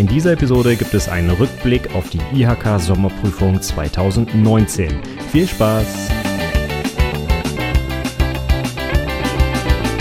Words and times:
In 0.00 0.06
dieser 0.06 0.32
Episode 0.32 0.76
gibt 0.76 0.94
es 0.94 1.10
einen 1.10 1.28
Rückblick 1.28 1.94
auf 1.94 2.08
die 2.08 2.20
IHK 2.32 2.80
Sommerprüfung 2.80 3.60
2019. 3.60 4.98
Viel 5.30 5.46
Spaß! 5.46 6.29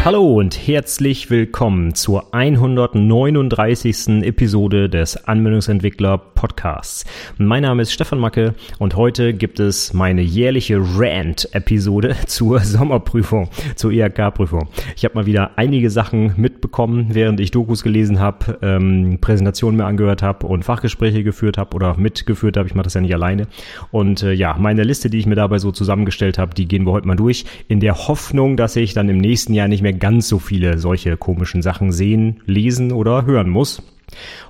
Hallo 0.05 0.35
und 0.35 0.66
herzlich 0.66 1.30
willkommen 1.30 1.94
zur 1.94 2.34
139. 2.34 4.23
Episode 4.23 4.88
des 4.88 5.27
Anwendungsentwickler 5.27 6.17
Podcasts. 6.17 7.03
Mein 7.38 7.63
Name 7.63 7.81
ist 7.81 7.91
Stefan 7.91 8.17
Macke 8.17 8.55
und 8.80 8.95
heute 8.95 9.34
gibt 9.34 9.59
es 9.59 9.93
meine 9.93 10.21
jährliche 10.21 10.80
Rant-Episode 10.80 12.16
zur 12.27 12.62
Sommerprüfung, 12.62 13.49
zur 13.76 13.91
IHK-Prüfung. 13.91 14.70
Ich 14.95 15.04
habe 15.04 15.16
mal 15.16 15.26
wieder 15.26 15.52
einige 15.57 15.90
Sachen 15.90 16.34
mitbekommen, 16.38 17.07
während 17.12 17.41
ich 17.41 17.52
Dokus 17.52 17.84
gelesen 17.84 18.21
habe, 18.21 18.57
ähm, 18.62 19.18
Präsentationen 19.20 19.76
mir 19.76 19.85
angehört 19.85 20.23
habe 20.23 20.48
und 20.48 20.63
Fachgespräche 20.63 21.26
geführt 21.26 21.57
habe 21.57 21.76
oder 21.76 21.98
mitgeführt 21.98 22.55
habe. 22.55 22.70
Ich 22.70 22.73
mache 22.73 22.85
das 22.85 22.93
ja 22.93 23.02
nicht 23.02 23.13
alleine. 23.13 23.48
Und 23.91 24.23
äh, 24.23 24.31
ja, 24.31 24.55
meine 24.57 24.84
Liste, 24.84 25.09
die 25.09 25.20
ich 25.20 25.26
mir 25.26 25.35
dabei 25.35 25.59
so 25.59 25.73
zusammengestellt 25.73 26.38
habe, 26.38 26.55
die 26.55 26.70
gehen 26.70 26.85
wir 26.85 26.93
heute 26.93 27.07
mal 27.07 27.18
durch, 27.18 27.43
in 27.68 27.81
der 27.81 28.07
Hoffnung, 28.07 28.55
dass 28.55 28.77
ich 28.77 28.93
dann 28.93 29.09
im 29.09 29.18
nächsten 29.18 29.54
Jahr 29.54 29.68
nicht 29.68 29.81
mehr 29.81 29.88
ganz 29.93 30.27
so 30.27 30.40
viele 30.40 30.77
solche 30.77 31.18
komischen 31.18 31.62
Sachen 31.62 31.91
sehen, 31.91 32.41
lesen 32.45 32.91
oder 32.91 33.26
hören 33.26 33.49
muss. 33.49 33.82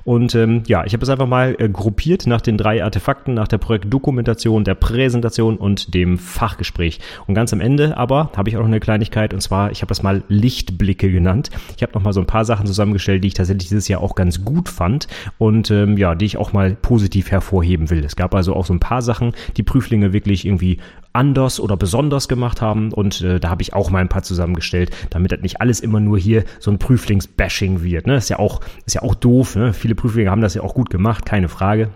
Und 0.04 0.36
ähm, 0.36 0.64
ja, 0.68 0.86
ich 0.86 0.94
habe 0.94 1.04
es 1.04 1.10
einfach 1.10 1.28
mal 1.28 1.56
äh, 1.60 1.70
gruppiert 1.70 2.28
nach 2.28 2.42
den 2.42 2.58
drei 2.58 2.84
Artefakten, 2.84 3.34
nach 3.34 3.48
der 3.48 3.58
Projektdokumentation, 3.58 4.64
der 4.64 4.76
Präsentation 4.76 5.58
und 5.58 5.94
dem 5.94 6.18
Fachgespräch. 6.18 7.00
Und 7.28 7.36
ganz 7.36 7.54
am 7.54 7.62
Ende 7.62 7.98
aber 7.98 8.32
habe 8.36 8.50
ich 8.50 8.58
auch 8.58 8.62
noch 8.62 8.68
eine 8.68 8.80
Kleinigkeit 8.80 9.34
und 9.34 9.42
zwar, 9.42 9.72
ich 9.72 9.82
habe 9.82 9.90
das 9.90 10.04
mal 10.04 10.24
Lichtblicke 10.28 11.12
genannt. 11.12 11.50
Ich 11.76 11.84
habe 11.84 11.94
noch 11.94 12.04
mal 12.04 12.14
so 12.14 12.20
ein 12.20 12.28
paar 12.28 12.46
Sachen 12.46 12.66
zusammengestellt, 12.66 13.24
die 13.24 13.30
ich 13.30 13.34
tatsächlich 13.34 13.70
dieses 13.70 13.88
Jahr 13.88 14.02
auch 14.02 14.16
ganz 14.16 14.44
gut 14.44 14.70
fand 14.70 15.08
und 15.38 15.72
ähm, 15.72 15.98
ja, 15.98 16.16
die 16.16 16.26
ich 16.26 16.38
auch 16.38 16.54
mal 16.54 16.76
positiv 16.76 17.32
hervorheben 17.32 17.90
will. 17.90 18.04
Es 18.04 18.16
gab 18.16 18.34
also 18.34 18.56
auch 18.56 18.66
so 18.66 18.74
ein 18.74 18.80
paar 18.80 19.02
Sachen, 19.02 19.34
die 19.58 19.64
Prüflinge 19.64 20.14
wirklich 20.14 20.46
irgendwie 20.46 20.80
anders 21.14 21.60
oder 21.60 21.78
besonders 21.78 22.28
gemacht 22.28 22.62
haben 22.62 22.92
und 22.92 23.22
äh, 23.22 23.40
da 23.40 23.50
habe 23.50 23.62
ich 23.62 23.74
auch 23.74 23.90
mal 23.90 24.00
ein 24.00 24.10
paar 24.10 24.24
zusammengestellt, 24.24 24.92
damit 25.10 25.32
das 25.32 25.42
nicht 25.42 25.62
alles 25.62 25.80
immer 25.80 26.00
nur 26.00 26.18
hier 26.18 26.44
so 26.60 26.72
ein 26.72 26.80
Prüflingsbashing 26.80 27.84
wird. 27.84 28.08
Ne? 28.08 28.16
Ist 28.16 28.30
ja 28.30 28.40
auch 28.40 28.62
ist 28.86 28.96
ja 28.96 29.02
auch 29.02 29.16
doof. 29.16 29.56
Ne? 29.56 29.74
Viele 29.74 29.96
Prüflinge 29.96 30.30
haben 30.30 30.42
das 30.42 30.54
ja 30.54 30.62
auch 30.62 30.74
gut 30.74 30.90
gemacht, 30.90 31.26
keine 31.26 31.50
Frage. 31.50 31.90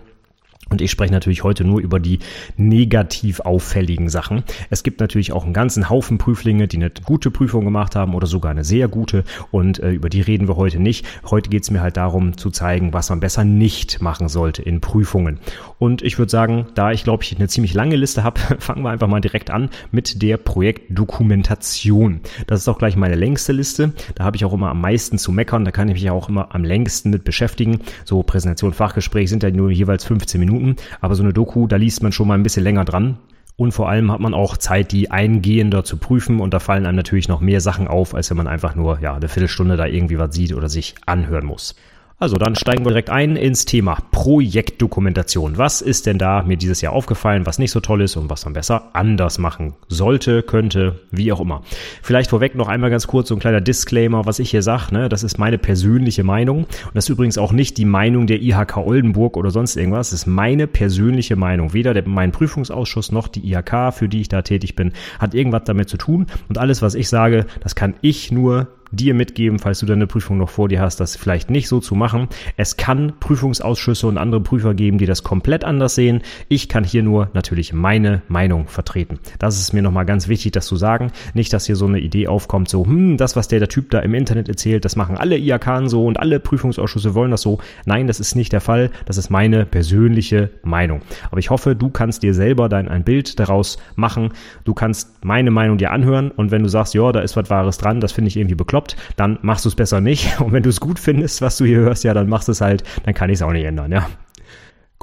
Und 0.70 0.80
ich 0.80 0.90
spreche 0.90 1.12
natürlich 1.12 1.44
heute 1.44 1.62
nur 1.62 1.80
über 1.80 2.00
die 2.00 2.20
negativ 2.56 3.40
auffälligen 3.40 4.08
Sachen. 4.08 4.44
Es 4.70 4.82
gibt 4.82 4.98
natürlich 4.98 5.32
auch 5.32 5.44
einen 5.44 5.52
ganzen 5.52 5.90
Haufen 5.90 6.16
Prüflinge, 6.16 6.68
die 6.68 6.78
eine 6.78 6.90
gute 7.04 7.30
Prüfung 7.30 7.64
gemacht 7.64 7.94
haben 7.94 8.14
oder 8.14 8.26
sogar 8.26 8.50
eine 8.50 8.64
sehr 8.64 8.88
gute. 8.88 9.24
Und 9.50 9.78
äh, 9.80 9.90
über 9.90 10.08
die 10.08 10.22
reden 10.22 10.48
wir 10.48 10.56
heute 10.56 10.80
nicht. 10.80 11.06
Heute 11.30 11.50
geht 11.50 11.64
es 11.64 11.70
mir 11.70 11.82
halt 11.82 11.98
darum 11.98 12.38
zu 12.38 12.50
zeigen, 12.50 12.94
was 12.94 13.10
man 13.10 13.20
besser 13.20 13.44
nicht 13.44 14.00
machen 14.00 14.28
sollte 14.28 14.62
in 14.62 14.80
Prüfungen. 14.80 15.38
Und 15.84 16.00
ich 16.00 16.18
würde 16.18 16.30
sagen, 16.30 16.68
da 16.74 16.92
ich 16.92 17.04
glaube 17.04 17.24
ich 17.24 17.36
eine 17.36 17.46
ziemlich 17.46 17.74
lange 17.74 17.96
Liste 17.96 18.24
habe, 18.24 18.40
fangen 18.58 18.82
wir 18.84 18.88
einfach 18.88 19.06
mal 19.06 19.20
direkt 19.20 19.50
an 19.50 19.68
mit 19.90 20.22
der 20.22 20.38
Projektdokumentation. 20.38 22.20
Das 22.46 22.60
ist 22.60 22.68
auch 22.68 22.78
gleich 22.78 22.96
meine 22.96 23.16
längste 23.16 23.52
Liste. 23.52 23.92
Da 24.14 24.24
habe 24.24 24.34
ich 24.34 24.46
auch 24.46 24.54
immer 24.54 24.70
am 24.70 24.80
meisten 24.80 25.18
zu 25.18 25.30
meckern. 25.30 25.66
Da 25.66 25.72
kann 25.72 25.88
ich 25.88 25.94
mich 26.00 26.08
auch 26.08 26.30
immer 26.30 26.54
am 26.54 26.64
längsten 26.64 27.10
mit 27.10 27.24
beschäftigen. 27.24 27.80
So 28.06 28.22
Präsentation, 28.22 28.72
Fachgespräch 28.72 29.28
sind 29.28 29.42
ja 29.42 29.50
nur 29.50 29.70
jeweils 29.70 30.06
15 30.06 30.40
Minuten. 30.40 30.76
Aber 31.02 31.16
so 31.16 31.22
eine 31.22 31.34
Doku, 31.34 31.66
da 31.66 31.76
liest 31.76 32.02
man 32.02 32.12
schon 32.12 32.28
mal 32.28 32.38
ein 32.38 32.42
bisschen 32.42 32.64
länger 32.64 32.86
dran. 32.86 33.18
Und 33.56 33.72
vor 33.72 33.90
allem 33.90 34.10
hat 34.10 34.20
man 34.20 34.32
auch 34.32 34.56
Zeit, 34.56 34.90
die 34.90 35.10
eingehender 35.10 35.84
zu 35.84 35.98
prüfen. 35.98 36.40
Und 36.40 36.54
da 36.54 36.60
fallen 36.60 36.86
einem 36.86 36.96
natürlich 36.96 37.28
noch 37.28 37.42
mehr 37.42 37.60
Sachen 37.60 37.88
auf, 37.88 38.14
als 38.14 38.30
wenn 38.30 38.38
man 38.38 38.48
einfach 38.48 38.74
nur 38.74 39.00
ja, 39.00 39.16
eine 39.16 39.28
Viertelstunde 39.28 39.76
da 39.76 39.84
irgendwie 39.84 40.18
was 40.18 40.34
sieht 40.34 40.54
oder 40.54 40.70
sich 40.70 40.94
anhören 41.04 41.44
muss. 41.44 41.74
Also 42.24 42.36
dann 42.36 42.56
steigen 42.56 42.86
wir 42.86 42.88
direkt 42.88 43.10
ein 43.10 43.36
ins 43.36 43.66
Thema 43.66 43.98
Projektdokumentation. 44.10 45.58
Was 45.58 45.82
ist 45.82 46.06
denn 46.06 46.16
da 46.16 46.42
mir 46.42 46.56
dieses 46.56 46.80
Jahr 46.80 46.94
aufgefallen, 46.94 47.44
was 47.44 47.58
nicht 47.58 47.70
so 47.70 47.80
toll 47.80 48.00
ist 48.00 48.16
und 48.16 48.30
was 48.30 48.46
man 48.46 48.54
besser 48.54 48.88
anders 48.94 49.38
machen 49.38 49.74
sollte, 49.88 50.42
könnte, 50.42 51.00
wie 51.10 51.30
auch 51.32 51.40
immer. 51.42 51.60
Vielleicht 52.00 52.30
vorweg 52.30 52.54
noch 52.54 52.68
einmal 52.68 52.88
ganz 52.88 53.06
kurz 53.06 53.28
so 53.28 53.34
ein 53.34 53.40
kleiner 53.40 53.60
Disclaimer, 53.60 54.24
was 54.24 54.38
ich 54.38 54.50
hier 54.50 54.62
sage. 54.62 54.94
Ne? 54.94 55.10
Das 55.10 55.22
ist 55.22 55.36
meine 55.38 55.58
persönliche 55.58 56.24
Meinung 56.24 56.60
und 56.60 56.94
das 56.94 57.04
ist 57.04 57.10
übrigens 57.10 57.36
auch 57.36 57.52
nicht 57.52 57.76
die 57.76 57.84
Meinung 57.84 58.26
der 58.26 58.40
IHK 58.40 58.78
Oldenburg 58.78 59.36
oder 59.36 59.50
sonst 59.50 59.76
irgendwas. 59.76 60.08
Das 60.08 60.20
ist 60.20 60.26
meine 60.26 60.66
persönliche 60.66 61.36
Meinung. 61.36 61.74
Weder 61.74 61.92
der, 61.92 62.08
mein 62.08 62.32
Prüfungsausschuss 62.32 63.12
noch 63.12 63.28
die 63.28 63.52
IHK, 63.52 63.92
für 63.92 64.08
die 64.08 64.22
ich 64.22 64.30
da 64.30 64.40
tätig 64.40 64.76
bin, 64.76 64.94
hat 65.18 65.34
irgendwas 65.34 65.64
damit 65.66 65.90
zu 65.90 65.98
tun. 65.98 66.28
Und 66.48 66.56
alles, 66.56 66.80
was 66.80 66.94
ich 66.94 67.10
sage, 67.10 67.44
das 67.60 67.74
kann 67.74 67.92
ich 68.00 68.32
nur 68.32 68.68
dir 68.94 69.14
mitgeben, 69.14 69.58
falls 69.58 69.80
du 69.80 69.86
deine 69.86 70.06
Prüfung 70.06 70.38
noch 70.38 70.50
vor 70.50 70.68
dir 70.68 70.80
hast, 70.80 71.00
das 71.00 71.16
vielleicht 71.16 71.50
nicht 71.50 71.68
so 71.68 71.80
zu 71.80 71.94
machen. 71.94 72.28
Es 72.56 72.76
kann 72.76 73.12
Prüfungsausschüsse 73.20 74.06
und 74.06 74.18
andere 74.18 74.40
Prüfer 74.40 74.74
geben, 74.74 74.98
die 74.98 75.06
das 75.06 75.22
komplett 75.22 75.64
anders 75.64 75.94
sehen. 75.94 76.22
Ich 76.48 76.68
kann 76.68 76.84
hier 76.84 77.02
nur 77.02 77.30
natürlich 77.34 77.72
meine 77.72 78.22
Meinung 78.28 78.68
vertreten. 78.68 79.18
Das 79.38 79.58
ist 79.58 79.72
mir 79.72 79.82
nochmal 79.82 80.06
ganz 80.06 80.28
wichtig, 80.28 80.52
das 80.52 80.66
zu 80.66 80.76
sagen. 80.76 81.12
Nicht, 81.34 81.52
dass 81.52 81.66
hier 81.66 81.76
so 81.76 81.86
eine 81.86 82.00
Idee 82.00 82.28
aufkommt, 82.28 82.68
so, 82.68 82.84
hm, 82.84 83.16
das, 83.16 83.36
was 83.36 83.48
der, 83.48 83.58
der 83.58 83.68
Typ 83.68 83.90
da 83.90 84.00
im 84.00 84.14
Internet 84.14 84.48
erzählt, 84.48 84.84
das 84.84 84.96
machen 84.96 85.16
alle 85.16 85.38
IAK 85.38 85.64
so 85.86 86.06
und 86.06 86.18
alle 86.18 86.40
Prüfungsausschüsse 86.40 87.14
wollen 87.14 87.30
das 87.30 87.42
so. 87.42 87.58
Nein, 87.86 88.06
das 88.06 88.20
ist 88.20 88.34
nicht 88.34 88.52
der 88.52 88.60
Fall. 88.60 88.90
Das 89.06 89.16
ist 89.16 89.30
meine 89.30 89.66
persönliche 89.66 90.50
Meinung. 90.62 91.02
Aber 91.30 91.38
ich 91.38 91.50
hoffe, 91.50 91.74
du 91.74 91.90
kannst 91.90 92.22
dir 92.22 92.34
selber 92.34 92.68
dein 92.68 92.88
ein 92.88 93.04
Bild 93.04 93.38
daraus 93.40 93.78
machen. 93.96 94.30
Du 94.64 94.74
kannst 94.74 95.24
meine 95.24 95.50
Meinung 95.50 95.78
dir 95.78 95.90
anhören 95.90 96.30
und 96.30 96.50
wenn 96.50 96.62
du 96.62 96.68
sagst, 96.68 96.94
ja, 96.94 97.10
da 97.12 97.20
ist 97.20 97.36
was 97.36 97.50
Wahres 97.50 97.78
dran, 97.78 98.00
das 98.00 98.12
finde 98.12 98.28
ich 98.28 98.36
irgendwie 98.36 98.54
bekloppt, 98.54 98.83
bekloppt, 98.84 98.96
dann 99.16 99.38
machst 99.42 99.64
du 99.64 99.68
es 99.68 99.74
besser 99.74 100.00
nicht. 100.00 100.40
Und 100.40 100.52
wenn 100.52 100.62
du 100.62 100.70
es 100.70 100.80
gut 100.80 100.98
findest, 100.98 101.42
was 101.42 101.56
du 101.56 101.64
hier 101.64 101.78
hörst, 101.78 102.04
ja, 102.04 102.14
dann 102.14 102.28
machst 102.28 102.48
du 102.48 102.52
es 102.52 102.60
halt, 102.60 102.84
dann 103.04 103.14
kann 103.14 103.30
ich 103.30 103.34
es 103.34 103.42
auch 103.42 103.52
nicht 103.52 103.64
ändern, 103.64 103.90
ja. 103.92 104.08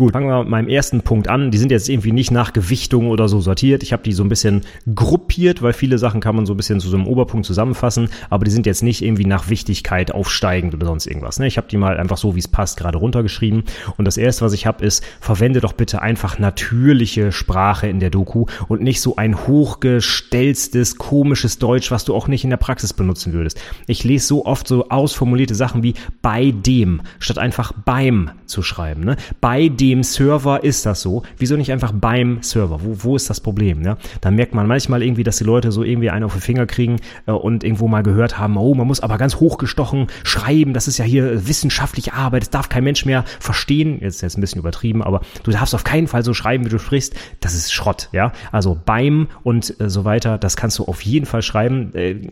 Gut, 0.01 0.13
fangen 0.13 0.29
wir 0.29 0.39
mit 0.39 0.49
meinem 0.49 0.67
ersten 0.67 1.01
Punkt 1.03 1.27
an. 1.27 1.51
Die 1.51 1.59
sind 1.59 1.69
jetzt 1.69 1.87
irgendwie 1.87 2.11
nicht 2.11 2.31
nach 2.31 2.53
Gewichtung 2.53 3.09
oder 3.11 3.29
so 3.29 3.39
sortiert. 3.39 3.83
Ich 3.83 3.93
habe 3.93 4.01
die 4.01 4.13
so 4.13 4.23
ein 4.23 4.29
bisschen 4.29 4.61
gruppiert, 4.95 5.61
weil 5.61 5.73
viele 5.73 5.99
Sachen 5.99 6.21
kann 6.21 6.35
man 6.35 6.47
so 6.47 6.55
ein 6.55 6.57
bisschen 6.57 6.79
zu 6.79 6.89
so 6.89 6.97
einem 6.97 7.05
Oberpunkt 7.05 7.45
zusammenfassen, 7.45 8.09
aber 8.31 8.43
die 8.43 8.49
sind 8.49 8.65
jetzt 8.65 8.81
nicht 8.81 9.03
irgendwie 9.03 9.25
nach 9.25 9.51
Wichtigkeit 9.51 10.11
aufsteigend 10.11 10.73
oder 10.73 10.87
sonst 10.87 11.05
irgendwas. 11.05 11.37
Ne? 11.37 11.45
Ich 11.45 11.57
habe 11.57 11.67
die 11.67 11.77
mal 11.77 11.99
einfach 11.99 12.17
so, 12.17 12.33
wie 12.33 12.39
es 12.39 12.47
passt, 12.47 12.77
gerade 12.77 12.97
runtergeschrieben. 12.97 13.61
Und 13.95 14.05
das 14.05 14.17
erste, 14.17 14.43
was 14.43 14.53
ich 14.53 14.65
habe, 14.65 14.83
ist, 14.83 15.03
verwende 15.19 15.61
doch 15.61 15.73
bitte 15.73 16.01
einfach 16.01 16.39
natürliche 16.39 17.31
Sprache 17.31 17.87
in 17.87 17.99
der 17.99 18.09
Doku 18.09 18.47
und 18.69 18.81
nicht 18.81 19.01
so 19.01 19.17
ein 19.17 19.45
hochgestellstes, 19.45 20.97
komisches 20.97 21.59
Deutsch, 21.59 21.91
was 21.91 22.05
du 22.05 22.15
auch 22.15 22.27
nicht 22.27 22.43
in 22.43 22.49
der 22.49 22.57
Praxis 22.57 22.93
benutzen 22.93 23.33
würdest. 23.33 23.61
Ich 23.85 24.03
lese 24.03 24.25
so 24.25 24.47
oft 24.47 24.67
so 24.67 24.89
ausformulierte 24.89 25.53
Sachen 25.53 25.83
wie 25.83 25.93
bei 26.23 26.49
dem, 26.49 27.03
statt 27.19 27.37
einfach 27.37 27.71
beim 27.85 28.31
zu 28.51 28.61
schreiben. 28.61 29.03
Ne? 29.03 29.15
Bei 29.39 29.69
dem 29.69 30.03
Server 30.03 30.63
ist 30.63 30.85
das 30.85 31.01
so. 31.01 31.23
Wieso 31.37 31.55
nicht 31.55 31.71
einfach 31.71 31.91
beim 31.91 32.43
Server? 32.43 32.81
Wo, 32.83 33.03
wo 33.03 33.15
ist 33.15 33.29
das 33.29 33.39
Problem? 33.39 33.81
Ja? 33.83 33.97
Da 34.21 34.29
merkt 34.29 34.53
man 34.53 34.67
manchmal 34.67 35.01
irgendwie, 35.01 35.23
dass 35.23 35.37
die 35.37 35.43
Leute 35.43 35.71
so 35.71 35.83
irgendwie 35.83 36.09
einen 36.11 36.25
auf 36.25 36.33
den 36.33 36.41
Finger 36.41 36.65
kriegen 36.67 36.97
äh, 37.25 37.31
und 37.31 37.63
irgendwo 37.63 37.87
mal 37.87 38.03
gehört 38.03 38.37
haben, 38.37 38.57
oh, 38.57 38.75
man 38.75 38.85
muss 38.85 38.99
aber 38.99 39.17
ganz 39.17 39.37
hochgestochen 39.37 40.07
schreiben. 40.23 40.73
Das 40.73 40.87
ist 40.87 40.97
ja 40.97 41.05
hier 41.05 41.47
wissenschaftliche 41.47 42.13
Arbeit. 42.13 42.43
Das 42.43 42.49
darf 42.51 42.69
kein 42.69 42.83
Mensch 42.83 43.05
mehr 43.05 43.23
verstehen. 43.39 43.99
Jetzt 44.01 44.15
ist 44.15 44.21
jetzt 44.21 44.37
ein 44.37 44.41
bisschen 44.41 44.59
übertrieben, 44.59 45.01
aber 45.01 45.21
du 45.43 45.51
darfst 45.51 45.73
auf 45.73 45.83
keinen 45.83 46.07
Fall 46.07 46.23
so 46.23 46.33
schreiben, 46.33 46.65
wie 46.65 46.69
du 46.69 46.79
sprichst. 46.79 47.15
Das 47.39 47.55
ist 47.55 47.73
Schrott. 47.73 48.09
Ja, 48.11 48.33
also 48.51 48.77
beim 48.85 49.27
und 49.43 49.79
äh, 49.79 49.89
so 49.89 50.05
weiter. 50.05 50.37
Das 50.37 50.57
kannst 50.57 50.77
du 50.79 50.85
auf 50.85 51.01
jeden 51.01 51.25
Fall 51.25 51.41
schreiben. 51.41 51.93
Äh, 51.95 52.29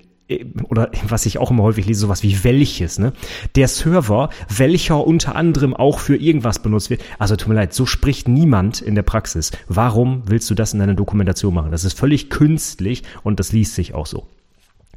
oder 0.64 0.92
was 1.08 1.26
ich 1.26 1.38
auch 1.38 1.52
immer 1.52 1.64
häufig 1.64 1.86
lese, 1.86 2.02
sowas 2.02 2.24
wie 2.24 2.44
welches, 2.44 3.00
ne? 3.00 3.14
Der 3.56 3.68
Server, 3.68 4.30
welcher 4.48 5.06
unter 5.06 5.36
anderem 5.36 5.76
auch 5.76 6.00
für 6.00 6.16
irgendwas 6.16 6.60
benutzt 6.62 6.90
wird. 6.90 7.04
Also 7.18 7.36
tut 7.36 7.48
mir 7.48 7.56
leid, 7.56 7.74
so 7.74 7.86
spricht 7.86 8.28
niemand 8.28 8.82
in 8.82 8.96
der 8.96 9.04
Praxis. 9.04 9.52
Warum 9.68 10.24
willst 10.26 10.50
du 10.50 10.56
das 10.56 10.74
in 10.74 10.80
deiner 10.80 10.94
Dokumentation 10.94 11.54
machen? 11.54 11.72
Das 11.72 11.84
ist 11.84 11.98
völlig 11.98 12.30
künstlich 12.30 13.04
und 13.24 13.40
das 13.40 13.52
liest 13.52 13.76
sich 13.76 13.94
auch 13.94 14.06
so. 14.06 14.28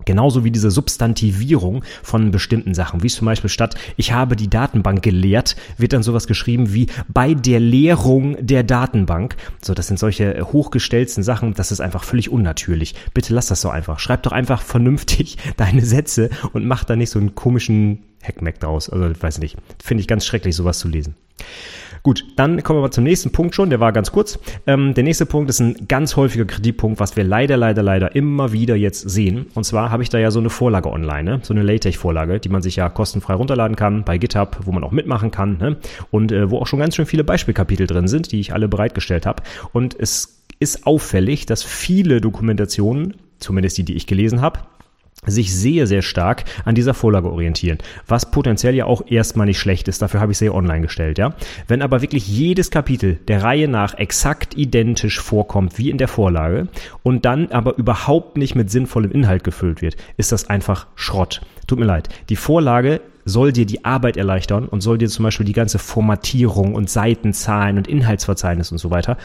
Genauso 0.04 0.44
wie 0.44 0.50
diese 0.50 0.70
Substantivierung 0.70 1.84
von 2.02 2.30
bestimmten 2.30 2.74
Sachen, 2.74 3.02
wie 3.02 3.08
zum 3.08 3.26
Beispiel 3.26 3.50
statt 3.50 3.74
ich 3.96 4.12
habe 4.12 4.36
die 4.36 4.48
Datenbank 4.48 5.02
geleert, 5.02 5.56
wird 5.76 5.92
dann 5.92 6.02
sowas 6.02 6.26
geschrieben 6.26 6.72
wie 6.72 6.86
bei 7.08 7.34
der 7.34 7.60
Leerung 7.60 8.36
der 8.40 8.62
Datenbank. 8.62 9.36
So, 9.60 9.74
das 9.74 9.86
sind 9.88 9.98
solche 9.98 10.52
hochgestellten 10.52 11.22
Sachen, 11.22 11.54
das 11.54 11.72
ist 11.72 11.80
einfach 11.80 12.04
völlig 12.04 12.30
unnatürlich. 12.30 12.94
Bitte 13.14 13.34
lass 13.34 13.46
das 13.46 13.60
so 13.60 13.70
einfach. 13.70 13.98
Schreib 13.98 14.22
doch 14.22 14.32
einfach 14.32 14.62
vernünftig 14.62 15.38
deine 15.56 15.84
Sätze 15.84 16.30
und 16.52 16.66
mach 16.66 16.84
da 16.84 16.96
nicht 16.96 17.10
so 17.10 17.18
einen 17.18 17.34
komischen 17.34 18.02
Heckmeck 18.20 18.60
draus. 18.60 18.88
Also, 18.88 19.10
weiß 19.20 19.38
nicht. 19.38 19.56
Finde 19.82 20.00
ich 20.00 20.08
ganz 20.08 20.24
schrecklich, 20.24 20.56
sowas 20.56 20.78
zu 20.78 20.88
lesen. 20.88 21.14
Gut, 22.04 22.24
dann 22.34 22.64
kommen 22.64 22.78
wir 22.78 22.82
mal 22.82 22.90
zum 22.90 23.04
nächsten 23.04 23.30
Punkt 23.30 23.54
schon, 23.54 23.70
der 23.70 23.78
war 23.78 23.92
ganz 23.92 24.10
kurz. 24.10 24.36
Ähm, 24.66 24.92
der 24.92 25.04
nächste 25.04 25.24
Punkt 25.24 25.48
ist 25.48 25.60
ein 25.60 25.86
ganz 25.86 26.16
häufiger 26.16 26.44
Kritikpunkt, 26.44 26.98
was 26.98 27.16
wir 27.16 27.22
leider, 27.22 27.56
leider, 27.56 27.82
leider 27.84 28.16
immer 28.16 28.50
wieder 28.50 28.74
jetzt 28.74 29.08
sehen. 29.08 29.46
Und 29.54 29.62
zwar 29.62 29.92
habe 29.92 30.02
ich 30.02 30.08
da 30.08 30.18
ja 30.18 30.32
so 30.32 30.40
eine 30.40 30.50
Vorlage 30.50 30.90
online, 30.90 31.22
ne? 31.22 31.40
so 31.42 31.54
eine 31.54 31.62
LaTeX-Vorlage, 31.62 32.40
die 32.40 32.48
man 32.48 32.60
sich 32.60 32.74
ja 32.74 32.88
kostenfrei 32.88 33.34
runterladen 33.34 33.76
kann 33.76 34.04
bei 34.04 34.18
GitHub, 34.18 34.58
wo 34.64 34.72
man 34.72 34.82
auch 34.82 34.90
mitmachen 34.90 35.30
kann 35.30 35.58
ne? 35.58 35.76
und 36.10 36.32
äh, 36.32 36.50
wo 36.50 36.58
auch 36.58 36.66
schon 36.66 36.80
ganz 36.80 36.96
schön 36.96 37.06
viele 37.06 37.22
Beispielkapitel 37.22 37.86
drin 37.86 38.08
sind, 38.08 38.32
die 38.32 38.40
ich 38.40 38.52
alle 38.52 38.66
bereitgestellt 38.66 39.24
habe. 39.24 39.44
Und 39.72 39.94
es 39.96 40.42
ist 40.58 40.88
auffällig, 40.88 41.46
dass 41.46 41.62
viele 41.62 42.20
Dokumentationen, 42.20 43.14
zumindest 43.38 43.78
die, 43.78 43.84
die 43.84 43.94
ich 43.94 44.08
gelesen 44.08 44.40
habe, 44.40 44.60
sich 45.24 45.54
sehr, 45.54 45.86
sehr 45.86 46.02
stark 46.02 46.42
an 46.64 46.74
dieser 46.74 46.94
Vorlage 46.94 47.30
orientieren, 47.30 47.78
was 48.08 48.32
potenziell 48.32 48.74
ja 48.74 48.86
auch 48.86 49.02
erstmal 49.06 49.46
nicht 49.46 49.60
schlecht 49.60 49.86
ist, 49.86 50.02
dafür 50.02 50.20
habe 50.20 50.32
ich 50.32 50.38
sie 50.38 50.50
online 50.50 50.80
gestellt, 50.80 51.16
ja. 51.16 51.34
Wenn 51.68 51.80
aber 51.80 52.02
wirklich 52.02 52.26
jedes 52.26 52.72
Kapitel 52.72 53.20
der 53.28 53.44
Reihe 53.44 53.68
nach 53.68 53.94
exakt 53.94 54.56
identisch 54.56 55.20
vorkommt 55.20 55.78
wie 55.78 55.90
in 55.90 55.98
der 55.98 56.08
Vorlage 56.08 56.66
und 57.04 57.24
dann 57.24 57.52
aber 57.52 57.78
überhaupt 57.78 58.36
nicht 58.36 58.56
mit 58.56 58.72
sinnvollem 58.72 59.12
Inhalt 59.12 59.44
gefüllt 59.44 59.80
wird, 59.80 59.96
ist 60.16 60.32
das 60.32 60.50
einfach 60.50 60.88
Schrott. 60.96 61.40
Tut 61.68 61.78
mir 61.78 61.84
leid. 61.84 62.08
Die 62.28 62.36
Vorlage 62.36 63.00
soll 63.24 63.52
dir 63.52 63.64
die 63.64 63.84
Arbeit 63.84 64.16
erleichtern 64.16 64.66
und 64.66 64.80
soll 64.80 64.98
dir 64.98 65.08
zum 65.08 65.22
Beispiel 65.22 65.46
die 65.46 65.52
ganze 65.52 65.78
Formatierung 65.78 66.74
und 66.74 66.90
Seitenzahlen 66.90 67.76
und 67.76 67.86
Inhaltsverzeichnis 67.86 68.72
und 68.72 68.78
so 68.78 68.90
weiter 68.90 69.16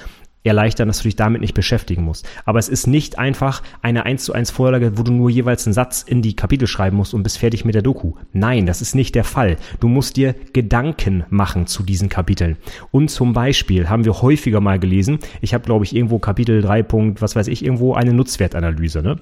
erleichtern, 0.47 0.87
dass 0.87 0.97
du 0.97 1.03
dich 1.03 1.15
damit 1.15 1.41
nicht 1.41 1.53
beschäftigen 1.53 2.03
musst. 2.03 2.27
Aber 2.45 2.59
es 2.59 2.69
ist 2.69 2.87
nicht 2.87 3.19
einfach 3.19 3.61
eine 3.81 4.05
1 4.05 4.23
zu 4.23 4.33
1 4.33 4.51
Vorlage, 4.51 4.97
wo 4.97 5.03
du 5.03 5.11
nur 5.11 5.29
jeweils 5.29 5.65
einen 5.67 5.73
Satz 5.73 6.03
in 6.03 6.21
die 6.21 6.35
Kapitel 6.35 6.67
schreiben 6.67 6.97
musst 6.97 7.13
und 7.13 7.23
bist 7.23 7.37
fertig 7.37 7.65
mit 7.65 7.75
der 7.75 7.81
Doku. 7.81 8.13
Nein, 8.33 8.65
das 8.65 8.81
ist 8.81 8.95
nicht 8.95 9.15
der 9.15 9.23
Fall. 9.23 9.57
Du 9.79 9.87
musst 9.87 10.17
dir 10.17 10.35
Gedanken 10.53 11.23
machen 11.29 11.67
zu 11.67 11.83
diesen 11.83 12.09
Kapiteln. 12.09 12.57
Und 12.91 13.09
zum 13.09 13.33
Beispiel 13.33 13.89
haben 13.89 14.05
wir 14.05 14.21
häufiger 14.21 14.61
mal 14.61 14.79
gelesen, 14.79 15.19
ich 15.41 15.53
habe 15.53 15.65
glaube 15.65 15.85
ich 15.85 15.95
irgendwo 15.95 16.19
Kapitel 16.19 16.61
3. 16.61 16.85
was 17.19 17.35
weiß 17.35 17.47
ich, 17.47 17.63
irgendwo 17.63 17.93
eine 17.93 18.13
Nutzwertanalyse, 18.13 19.01
ne? 19.01 19.19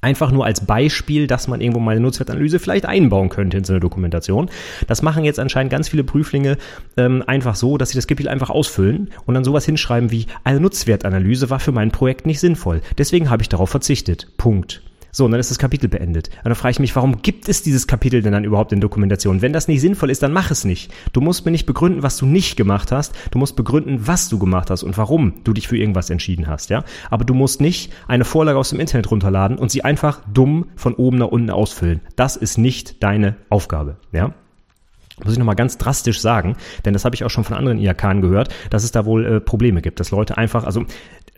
Einfach 0.00 0.30
nur 0.30 0.44
als 0.44 0.64
Beispiel, 0.64 1.26
dass 1.26 1.48
man 1.48 1.60
irgendwo 1.60 1.80
mal 1.80 1.92
eine 1.92 2.00
Nutzwertanalyse 2.00 2.58
vielleicht 2.58 2.86
einbauen 2.86 3.28
könnte 3.28 3.58
in 3.58 3.64
so 3.64 3.72
eine 3.72 3.80
Dokumentation. 3.80 4.50
Das 4.86 5.02
machen 5.02 5.24
jetzt 5.24 5.38
anscheinend 5.38 5.70
ganz 5.72 5.88
viele 5.88 6.04
Prüflinge 6.04 6.58
ähm, 6.96 7.24
einfach 7.26 7.56
so, 7.56 7.78
dass 7.78 7.90
sie 7.90 7.96
das 7.96 8.06
Kapitel 8.06 8.28
einfach 8.28 8.50
ausfüllen 8.50 9.10
und 9.24 9.34
dann 9.34 9.44
sowas 9.44 9.64
hinschreiben 9.64 10.10
wie, 10.10 10.26
eine 10.44 10.60
Nutzwertanalyse 10.60 11.50
war 11.50 11.60
für 11.60 11.72
mein 11.72 11.90
Projekt 11.90 12.26
nicht 12.26 12.40
sinnvoll. 12.40 12.82
Deswegen 12.98 13.30
habe 13.30 13.42
ich 13.42 13.48
darauf 13.48 13.70
verzichtet. 13.70 14.28
Punkt. 14.36 14.82
So, 15.12 15.24
und 15.24 15.30
dann 15.30 15.40
ist 15.40 15.50
das 15.50 15.58
Kapitel 15.58 15.88
beendet. 15.88 16.28
Und 16.28 16.46
dann 16.46 16.54
frage 16.54 16.72
ich 16.72 16.78
mich, 16.78 16.94
warum 16.94 17.22
gibt 17.22 17.48
es 17.48 17.62
dieses 17.62 17.86
Kapitel 17.86 18.22
denn 18.22 18.32
dann 18.32 18.44
überhaupt 18.44 18.72
in 18.72 18.80
Dokumentation? 18.80 19.42
Wenn 19.42 19.52
das 19.52 19.68
nicht 19.68 19.80
sinnvoll 19.80 20.10
ist, 20.10 20.22
dann 20.22 20.32
mach 20.32 20.50
es 20.50 20.64
nicht. 20.64 20.92
Du 21.12 21.20
musst 21.20 21.44
mir 21.44 21.52
nicht 21.52 21.66
begründen, 21.66 22.02
was 22.02 22.16
du 22.16 22.26
nicht 22.26 22.56
gemacht 22.56 22.92
hast. 22.92 23.14
Du 23.30 23.38
musst 23.38 23.56
begründen, 23.56 24.06
was 24.06 24.28
du 24.28 24.38
gemacht 24.38 24.70
hast 24.70 24.82
und 24.82 24.96
warum 24.98 25.44
du 25.44 25.52
dich 25.52 25.68
für 25.68 25.76
irgendwas 25.76 26.10
entschieden 26.10 26.46
hast, 26.46 26.70
ja? 26.70 26.84
Aber 27.10 27.24
du 27.24 27.34
musst 27.34 27.60
nicht 27.60 27.92
eine 28.08 28.24
Vorlage 28.24 28.58
aus 28.58 28.70
dem 28.70 28.80
Internet 28.80 29.10
runterladen 29.10 29.58
und 29.58 29.70
sie 29.70 29.84
einfach 29.84 30.20
dumm 30.32 30.66
von 30.76 30.94
oben 30.94 31.18
nach 31.18 31.28
unten 31.28 31.50
ausfüllen. 31.50 32.00
Das 32.16 32.36
ist 32.36 32.58
nicht 32.58 33.02
deine 33.02 33.36
Aufgabe, 33.48 33.96
ja? 34.12 34.34
muss 35.24 35.32
ich 35.32 35.38
nochmal 35.38 35.56
ganz 35.56 35.78
drastisch 35.78 36.20
sagen, 36.20 36.56
denn 36.84 36.92
das 36.92 37.04
habe 37.04 37.14
ich 37.14 37.24
auch 37.24 37.30
schon 37.30 37.44
von 37.44 37.56
anderen 37.56 37.78
IAK 37.78 38.20
gehört, 38.20 38.54
dass 38.70 38.84
es 38.84 38.92
da 38.92 39.06
wohl 39.06 39.24
äh, 39.24 39.40
Probleme 39.40 39.80
gibt, 39.80 39.98
dass 39.98 40.10
Leute 40.10 40.36
einfach, 40.36 40.64
also 40.64 40.84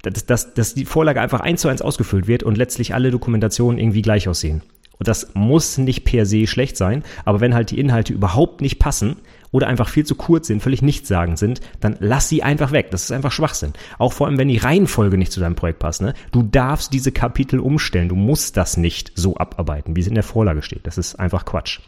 dass, 0.02 0.26
dass, 0.26 0.54
dass 0.54 0.74
die 0.74 0.84
Vorlage 0.84 1.20
einfach 1.20 1.40
eins 1.40 1.62
zu 1.62 1.68
eins 1.68 1.82
ausgefüllt 1.82 2.26
wird 2.26 2.42
und 2.42 2.56
letztlich 2.56 2.94
alle 2.94 3.10
Dokumentationen 3.10 3.78
irgendwie 3.78 4.02
gleich 4.02 4.28
aussehen. 4.28 4.62
Und 4.98 5.06
das 5.06 5.30
muss 5.34 5.78
nicht 5.78 6.04
per 6.04 6.26
se 6.26 6.46
schlecht 6.46 6.76
sein, 6.76 7.04
aber 7.24 7.40
wenn 7.40 7.54
halt 7.54 7.70
die 7.70 7.78
Inhalte 7.78 8.12
überhaupt 8.12 8.60
nicht 8.60 8.78
passen 8.78 9.16
oder 9.52 9.68
einfach 9.68 9.88
viel 9.88 10.04
zu 10.04 10.14
kurz 10.14 10.48
sind, 10.48 10.62
völlig 10.62 10.82
nichtssagend 10.82 11.38
sind, 11.38 11.60
dann 11.80 11.96
lass 12.00 12.28
sie 12.28 12.42
einfach 12.42 12.72
weg. 12.72 12.90
Das 12.90 13.04
ist 13.04 13.12
einfach 13.12 13.32
Schwachsinn. 13.32 13.72
Auch 13.98 14.12
vor 14.12 14.26
allem, 14.26 14.38
wenn 14.38 14.48
die 14.48 14.58
Reihenfolge 14.58 15.16
nicht 15.16 15.32
zu 15.32 15.40
deinem 15.40 15.54
Projekt 15.54 15.78
passt. 15.78 16.02
Ne? 16.02 16.14
Du 16.32 16.42
darfst 16.42 16.92
diese 16.92 17.12
Kapitel 17.12 17.60
umstellen. 17.60 18.08
Du 18.08 18.16
musst 18.16 18.56
das 18.56 18.76
nicht 18.76 19.12
so 19.14 19.36
abarbeiten, 19.36 19.96
wie 19.96 20.00
es 20.00 20.06
in 20.08 20.14
der 20.14 20.24
Vorlage 20.24 20.62
steht. 20.62 20.86
Das 20.86 20.98
ist 20.98 21.14
einfach 21.14 21.44
Quatsch. 21.44 21.80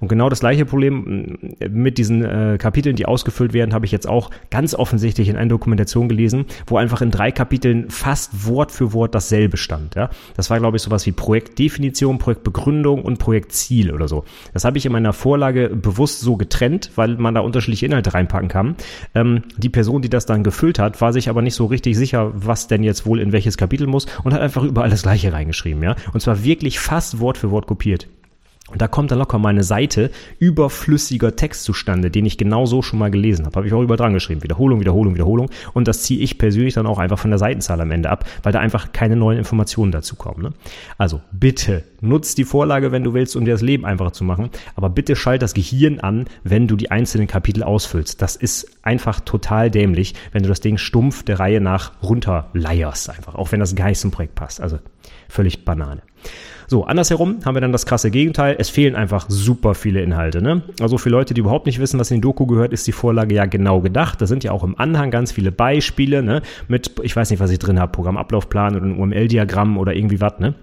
Und 0.00 0.08
genau 0.08 0.28
das 0.28 0.40
gleiche 0.40 0.64
Problem 0.64 1.38
mit 1.68 1.98
diesen 1.98 2.24
äh, 2.24 2.58
Kapiteln, 2.58 2.96
die 2.96 3.06
ausgefüllt 3.06 3.52
werden, 3.52 3.74
habe 3.74 3.86
ich 3.86 3.92
jetzt 3.92 4.08
auch 4.08 4.30
ganz 4.50 4.74
offensichtlich 4.74 5.28
in 5.28 5.36
einer 5.36 5.48
Dokumentation 5.48 6.08
gelesen, 6.08 6.46
wo 6.66 6.76
einfach 6.76 7.02
in 7.02 7.10
drei 7.10 7.30
Kapiteln 7.30 7.90
fast 7.90 8.46
Wort 8.46 8.72
für 8.72 8.92
Wort 8.92 9.14
dasselbe 9.14 9.56
stand. 9.56 9.94
Ja? 9.94 10.10
Das 10.36 10.50
war, 10.50 10.58
glaube 10.58 10.76
ich, 10.76 10.82
sowas 10.82 11.06
wie 11.06 11.12
Projektdefinition, 11.12 12.18
Projektbegründung 12.18 13.02
und 13.02 13.18
Projektziel 13.18 13.92
oder 13.92 14.08
so. 14.08 14.24
Das 14.52 14.64
habe 14.64 14.78
ich 14.78 14.86
in 14.86 14.92
meiner 14.92 15.12
Vorlage 15.12 15.68
bewusst 15.70 16.20
so 16.20 16.36
getrennt, 16.36 16.90
weil 16.96 17.16
man 17.16 17.34
da 17.34 17.40
unterschiedliche 17.40 17.86
Inhalte 17.86 18.14
reinpacken 18.14 18.48
kann. 18.48 18.76
Ähm, 19.14 19.42
die 19.56 19.68
Person, 19.68 20.02
die 20.02 20.10
das 20.10 20.26
dann 20.26 20.42
gefüllt 20.42 20.78
hat, 20.78 21.00
war 21.00 21.12
sich 21.12 21.28
aber 21.28 21.42
nicht 21.42 21.54
so 21.54 21.66
richtig 21.66 21.96
sicher, 21.96 22.32
was 22.34 22.66
denn 22.68 22.82
jetzt 22.82 23.06
wohl 23.06 23.20
in 23.20 23.32
welches 23.32 23.56
Kapitel 23.56 23.86
muss 23.86 24.06
und 24.22 24.32
hat 24.32 24.40
einfach 24.40 24.62
überall 24.62 24.90
das 24.90 25.02
gleiche 25.02 25.32
reingeschrieben. 25.32 25.82
Ja? 25.82 25.96
Und 26.12 26.20
zwar 26.20 26.44
wirklich 26.44 26.78
fast 26.78 27.20
Wort 27.20 27.38
für 27.38 27.50
Wort 27.50 27.66
kopiert. 27.66 28.08
Da 28.76 28.88
kommt 28.88 29.10
dann 29.10 29.18
locker 29.18 29.38
mal 29.38 29.50
eine 29.50 29.64
Seite 29.64 30.10
überflüssiger 30.38 31.36
Text 31.36 31.64
zustande, 31.64 32.10
den 32.10 32.26
ich 32.26 32.38
genau 32.38 32.66
so 32.66 32.82
schon 32.82 32.98
mal 32.98 33.10
gelesen 33.10 33.46
habe. 33.46 33.56
Habe 33.56 33.66
ich 33.66 33.72
auch 33.72 33.82
über 33.82 33.96
dran 33.96 34.12
geschrieben. 34.12 34.42
Wiederholung, 34.42 34.80
Wiederholung, 34.80 35.14
Wiederholung. 35.14 35.50
Und 35.72 35.88
das 35.88 36.02
ziehe 36.02 36.20
ich 36.20 36.38
persönlich 36.38 36.74
dann 36.74 36.86
auch 36.86 36.98
einfach 36.98 37.18
von 37.18 37.30
der 37.30 37.38
Seitenzahl 37.38 37.80
am 37.80 37.90
Ende 37.90 38.10
ab, 38.10 38.24
weil 38.42 38.52
da 38.52 38.60
einfach 38.60 38.92
keine 38.92 39.16
neuen 39.16 39.38
Informationen 39.38 39.92
dazu 39.92 40.16
kommen. 40.16 40.42
Ne? 40.42 40.50
Also 40.98 41.20
bitte 41.32 41.84
nutz 42.00 42.34
die 42.34 42.44
Vorlage, 42.44 42.92
wenn 42.92 43.04
du 43.04 43.14
willst, 43.14 43.36
um 43.36 43.44
dir 43.44 43.52
das 43.52 43.62
Leben 43.62 43.84
einfacher 43.84 44.12
zu 44.12 44.24
machen. 44.24 44.50
Aber 44.76 44.90
bitte 44.90 45.16
schalt 45.16 45.42
das 45.42 45.54
Gehirn 45.54 46.00
an, 46.00 46.26
wenn 46.42 46.68
du 46.68 46.76
die 46.76 46.90
einzelnen 46.90 47.26
Kapitel 47.26 47.62
ausfüllst. 47.62 48.20
Das 48.20 48.36
ist 48.36 48.68
einfach 48.82 49.20
total 49.20 49.70
dämlich, 49.70 50.14
wenn 50.32 50.42
du 50.42 50.48
das 50.48 50.60
Ding 50.60 50.78
stumpf 50.78 51.22
der 51.22 51.40
Reihe 51.40 51.60
nach 51.60 51.92
runterleierst 52.02 53.10
einfach. 53.10 53.34
Auch 53.34 53.52
wenn 53.52 53.60
das 53.60 53.74
gar 53.74 53.88
nicht 53.88 54.00
zum 54.00 54.10
Projekt 54.10 54.34
passt. 54.34 54.60
Also 54.60 54.78
völlig 55.28 55.64
Banane. 55.64 56.02
So, 56.74 56.82
andersherum 56.86 57.38
haben 57.44 57.54
wir 57.54 57.60
dann 57.60 57.70
das 57.70 57.86
krasse 57.86 58.10
Gegenteil. 58.10 58.56
Es 58.58 58.68
fehlen 58.68 58.96
einfach 58.96 59.26
super 59.28 59.76
viele 59.76 60.02
Inhalte. 60.02 60.42
Ne? 60.42 60.62
Also 60.80 60.98
für 60.98 61.08
Leute, 61.08 61.32
die 61.32 61.40
überhaupt 61.40 61.66
nicht 61.66 61.78
wissen, 61.78 62.00
was 62.00 62.10
in 62.10 62.16
die 62.16 62.20
Doku 62.22 62.46
gehört, 62.46 62.72
ist 62.72 62.84
die 62.88 62.90
Vorlage 62.90 63.32
ja 63.32 63.44
genau 63.46 63.80
gedacht. 63.80 64.20
Da 64.20 64.26
sind 64.26 64.42
ja 64.42 64.50
auch 64.50 64.64
im 64.64 64.76
Anhang 64.76 65.12
ganz 65.12 65.30
viele 65.30 65.52
Beispiele 65.52 66.24
ne? 66.24 66.42
mit, 66.66 66.90
ich 67.04 67.14
weiß 67.14 67.30
nicht, 67.30 67.38
was 67.38 67.52
ich 67.52 67.60
drin 67.60 67.78
habe, 67.78 67.92
Programmablaufplan 67.92 68.74
oder 68.74 68.86
ein 68.86 68.98
UML-Diagramm 68.98 69.78
oder 69.78 69.94
irgendwie 69.94 70.20
was. 70.20 70.40
Ne? 70.40 70.54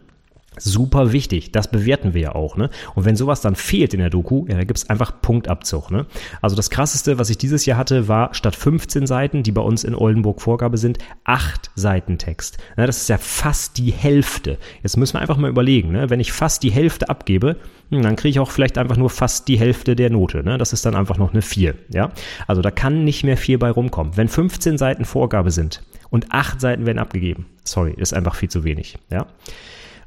Super 0.57 1.13
wichtig, 1.13 1.53
das 1.53 1.71
bewerten 1.71 2.13
wir 2.13 2.21
ja 2.21 2.35
auch, 2.35 2.57
ne? 2.57 2.69
Und 2.93 3.05
wenn 3.05 3.15
sowas 3.15 3.39
dann 3.39 3.55
fehlt 3.55 3.93
in 3.93 4.01
der 4.01 4.09
Doku, 4.09 4.45
ja, 4.49 4.57
da 4.57 4.65
gibt's 4.65 4.89
einfach 4.89 5.21
Punktabzug, 5.21 5.91
ne? 5.91 6.07
Also 6.41 6.57
das 6.57 6.69
krasseste, 6.69 7.17
was 7.17 7.29
ich 7.29 7.37
dieses 7.37 7.65
Jahr 7.65 7.77
hatte, 7.77 8.09
war 8.09 8.33
statt 8.33 8.57
15 8.57 9.07
Seiten, 9.07 9.43
die 9.43 9.53
bei 9.53 9.61
uns 9.61 9.85
in 9.85 9.95
Oldenburg 9.95 10.41
Vorgabe 10.41 10.77
sind, 10.77 10.97
acht 11.23 11.71
Seiten 11.75 12.17
Text. 12.17 12.57
Ja, 12.75 12.85
das 12.85 12.97
ist 12.97 13.07
ja 13.07 13.17
fast 13.17 13.77
die 13.77 13.93
Hälfte. 13.93 14.57
Jetzt 14.83 14.97
müssen 14.97 15.13
wir 15.13 15.21
einfach 15.21 15.37
mal 15.37 15.49
überlegen, 15.49 15.93
ne? 15.93 16.09
Wenn 16.09 16.19
ich 16.19 16.33
fast 16.33 16.63
die 16.63 16.71
Hälfte 16.71 17.07
abgebe, 17.07 17.55
hm, 17.89 18.01
dann 18.01 18.17
kriege 18.17 18.31
ich 18.31 18.39
auch 18.41 18.51
vielleicht 18.51 18.77
einfach 18.77 18.97
nur 18.97 19.09
fast 19.09 19.47
die 19.47 19.57
Hälfte 19.57 19.95
der 19.95 20.09
Note, 20.09 20.43
ne? 20.43 20.57
Das 20.57 20.73
ist 20.73 20.85
dann 20.85 20.95
einfach 20.95 21.17
noch 21.17 21.31
eine 21.31 21.41
4, 21.41 21.75
ja? 21.93 22.11
Also 22.45 22.61
da 22.61 22.71
kann 22.71 23.05
nicht 23.05 23.23
mehr 23.23 23.37
viel 23.37 23.57
bei 23.57 23.71
rumkommen. 23.71 24.17
Wenn 24.17 24.27
15 24.27 24.77
Seiten 24.77 25.05
Vorgabe 25.05 25.51
sind 25.51 25.81
und 26.09 26.33
acht 26.33 26.59
Seiten 26.59 26.85
werden 26.85 26.99
abgegeben, 26.99 27.45
sorry, 27.63 27.93
ist 27.95 28.13
einfach 28.13 28.35
viel 28.35 28.49
zu 28.49 28.65
wenig, 28.65 28.97
ja? 29.09 29.27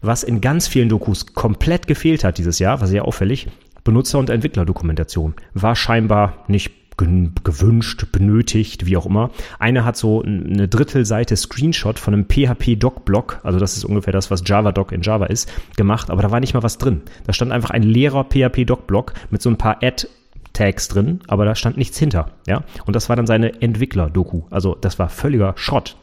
Was 0.07 0.23
in 0.23 0.41
ganz 0.41 0.69
vielen 0.69 0.89
Dokus 0.89 1.35
komplett 1.35 1.87
gefehlt 1.87 2.25
hat 2.25 2.39
dieses 2.39 2.59
Jahr, 2.59 2.81
war 2.81 2.87
sehr 2.87 3.05
auffällig, 3.05 3.49
Benutzer- 3.85 4.19
und 4.19 4.31
Entwicklerdokumentation. 4.31 5.35
War 5.53 5.77
scheinbar 5.77 6.45
nicht 6.49 6.73
gewünscht, 6.97 8.07
benötigt, 8.13 8.87
wie 8.87 8.97
auch 8.97 9.07
immer. 9.07 9.31
Eine 9.59 9.85
hat 9.85 9.97
so 9.97 10.23
eine 10.23 10.69
Drittelseite 10.69 11.37
Screenshot 11.37 11.99
von 11.99 12.15
einem 12.15 12.27
PHP-Doc-Block, 12.29 13.41
also 13.43 13.59
das 13.59 13.77
ist 13.77 13.85
ungefähr 13.85 14.13
das, 14.13 14.31
was 14.31 14.45
Java-Doc 14.47 14.93
in 14.93 15.03
Java 15.03 15.27
ist, 15.27 15.53
gemacht, 15.77 16.11
aber 16.11 16.23
da 16.23 16.31
war 16.31 16.41
nicht 16.41 16.55
mal 16.55 16.63
was 16.63 16.79
drin. 16.79 17.03
Da 17.27 17.33
stand 17.33 17.53
einfach 17.53 17.71
ein 17.71 17.83
leerer 17.83 18.25
PHP-Doc-Block 18.25 19.15
mit 19.31 19.43
so 19.43 19.51
ein 19.51 19.59
paar 19.59 19.83
Add 19.83 20.07
Tags 20.53 20.87
drin, 20.87 21.19
aber 21.27 21.45
da 21.45 21.57
stand 21.57 21.77
nichts 21.77 21.99
hinter, 21.99 22.31
ja. 22.47 22.63
Und 22.87 22.95
das 22.95 23.09
war 23.09 23.17
dann 23.17 23.27
seine 23.27 23.61
Entwickler-Doku. 23.61 24.43
Also 24.51 24.77
das 24.81 25.01
war 25.01 25.09
völliger 25.09 25.55
Schrott. 25.57 25.97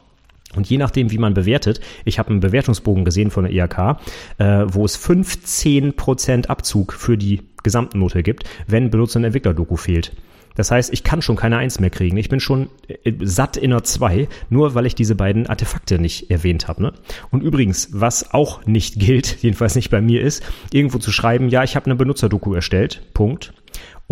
Und 0.56 0.68
je 0.68 0.78
nachdem, 0.78 1.10
wie 1.10 1.18
man 1.18 1.34
bewertet, 1.34 1.80
ich 2.04 2.18
habe 2.18 2.30
einen 2.30 2.40
Bewertungsbogen 2.40 3.04
gesehen 3.04 3.30
von 3.30 3.44
der 3.44 3.52
IHK, 3.52 3.98
äh, 4.38 4.64
wo 4.66 4.84
es 4.84 4.98
15% 4.98 6.46
Abzug 6.46 6.92
für 6.92 7.16
die 7.16 7.42
Gesamtnote 7.62 8.22
gibt, 8.22 8.44
wenn 8.66 8.90
Benutzer- 8.90 9.18
und 9.18 9.24
Entwickler-Doku 9.24 9.76
fehlt. 9.76 10.12
Das 10.54 10.70
heißt, 10.70 10.92
ich 10.92 11.02
kann 11.02 11.22
schon 11.22 11.36
keine 11.36 11.56
Eins 11.56 11.80
mehr 11.80 11.90
kriegen. 11.90 12.16
Ich 12.16 12.28
bin 12.28 12.40
schon 12.40 12.68
äh, 12.88 13.12
satt 13.22 13.56
in 13.56 13.72
einer 13.72 13.84
Zwei, 13.84 14.28
nur 14.50 14.74
weil 14.74 14.86
ich 14.86 14.94
diese 14.94 15.14
beiden 15.14 15.46
Artefakte 15.46 15.98
nicht 15.98 16.30
erwähnt 16.30 16.68
habe. 16.68 16.82
Ne? 16.82 16.92
Und 17.30 17.42
übrigens, 17.42 17.88
was 17.92 18.34
auch 18.34 18.66
nicht 18.66 18.98
gilt, 18.98 19.38
jedenfalls 19.42 19.74
nicht 19.74 19.90
bei 19.90 20.00
mir 20.00 20.22
ist, 20.22 20.42
irgendwo 20.72 20.98
zu 20.98 21.12
schreiben, 21.12 21.48
ja, 21.48 21.64
ich 21.64 21.76
habe 21.76 21.86
eine 21.86 21.96
Benutzerdoku 21.96 22.54
erstellt, 22.54 23.02
Punkt 23.14 23.54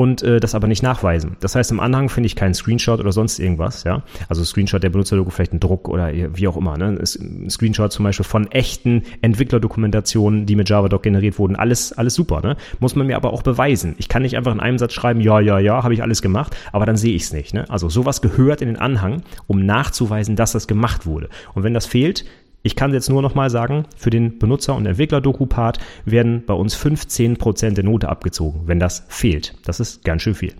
und 0.00 0.23
äh, 0.23 0.40
das 0.40 0.54
aber 0.54 0.66
nicht 0.66 0.83
nachweisen. 0.83 1.37
Das 1.40 1.54
heißt, 1.54 1.71
im 1.73 1.78
Anhang 1.78 2.09
finde 2.09 2.26
ich 2.26 2.35
keinen 2.35 2.54
Screenshot 2.54 3.00
oder 3.00 3.12
sonst 3.12 3.38
irgendwas, 3.38 3.85
ja. 3.85 4.02
Also 4.30 4.42
Screenshot 4.45 4.83
der 4.83 4.88
Benutzerlogo, 4.88 5.28
vielleicht 5.28 5.52
ein 5.52 5.61
Druck 5.61 5.90
oder 5.90 6.11
wie 6.11 6.49
auch 6.49 6.57
immer, 6.57 6.78
ne? 6.78 6.99
Ein 6.99 7.50
Screenshot 7.50 7.92
zum 7.92 8.07
Beispiel 8.07 8.25
von 8.25 8.50
echten 8.50 9.02
Entwicklerdokumentationen, 9.21 10.47
die 10.47 10.57
mit 10.57 10.71
JavaDoc 10.71 11.02
generiert 11.02 11.38
wurden, 11.38 11.54
alles, 11.54 11.92
alles 11.92 12.14
super, 12.14 12.40
ne? 12.40 12.57
Muss 12.78 12.97
man 12.97 13.09
mir 13.09 13.16
aber 13.16 13.35
auch 13.35 13.42
beweisen. 13.42 13.95
Ich 13.99 14.09
kann 14.09 14.23
nicht 14.23 14.38
einfach 14.38 14.54
in 14.54 14.61
einem 14.61 14.78
Satz 14.78 14.95
schreiben, 14.95 15.21
ja, 15.21 15.38
ja, 15.38 15.59
ja, 15.59 15.83
habe 15.83 15.92
ich 15.92 16.02
alles 16.02 16.23
gemacht, 16.23 16.57
aber 16.73 16.87
dann 16.87 16.97
sehe 16.97 17.14
ich 17.14 17.25
es 17.25 17.35
nicht, 17.35 17.52
ne? 17.52 17.69
Also 17.69 17.90
sowas 17.90 18.23
gehört 18.23 18.62
in 18.62 18.69
den 18.69 18.78
Anhang, 18.78 19.21
um 19.49 19.66
nachzuweisen, 19.66 20.35
dass 20.35 20.52
das 20.52 20.66
gemacht 20.66 21.04
wurde. 21.04 21.28
Und 21.52 21.62
wenn 21.62 21.75
das 21.75 21.85
fehlt, 21.85 22.25
ich 22.62 22.76
kann 22.76 22.93
jetzt 22.93 23.09
nur 23.09 23.23
noch 23.23 23.35
mal 23.35 23.50
sagen, 23.50 23.87
für 23.97 24.11
den 24.11 24.38
Benutzer- 24.38 24.75
und 24.75 24.87
Entwickler-Doku-Part 24.87 25.79
werden 26.05 26.45
bei 26.47 26.55
uns 26.55 26.76
15% 26.76 27.73
der 27.73 27.85
Note 27.85 28.09
abgezogen, 28.09 28.62
wenn 28.67 28.79
das 28.79 29.05
fehlt. 29.09 29.55
Das 29.64 29.81
ist 29.81 30.05
ganz 30.05 30.23
schön 30.23 30.35
viel. 30.35 30.55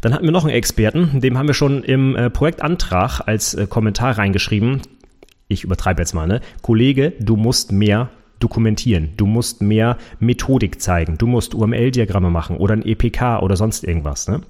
Dann 0.00 0.12
hatten 0.12 0.24
wir 0.24 0.32
noch 0.32 0.44
einen 0.44 0.54
Experten, 0.54 1.20
dem 1.20 1.38
haben 1.38 1.46
wir 1.46 1.54
schon 1.54 1.82
im 1.82 2.14
äh, 2.14 2.30
Projektantrag 2.30 3.20
als 3.26 3.54
äh, 3.54 3.66
Kommentar 3.66 4.18
reingeschrieben. 4.18 4.82
Ich 5.48 5.64
übertreibe 5.64 6.02
jetzt 6.02 6.14
mal, 6.14 6.26
ne? 6.26 6.40
Kollege, 6.62 7.12
du 7.20 7.36
musst 7.36 7.72
mehr 7.72 8.10
dokumentieren. 8.38 9.10
Du 9.16 9.26
musst 9.26 9.62
mehr 9.62 9.96
Methodik 10.20 10.80
zeigen. 10.80 11.16
Du 11.16 11.26
musst 11.26 11.54
UML-Diagramme 11.54 12.30
machen 12.30 12.58
oder 12.58 12.74
ein 12.74 12.84
EPK 12.84 13.40
oder 13.40 13.56
sonst 13.56 13.84
irgendwas. 13.84 14.28
Ne? 14.28 14.42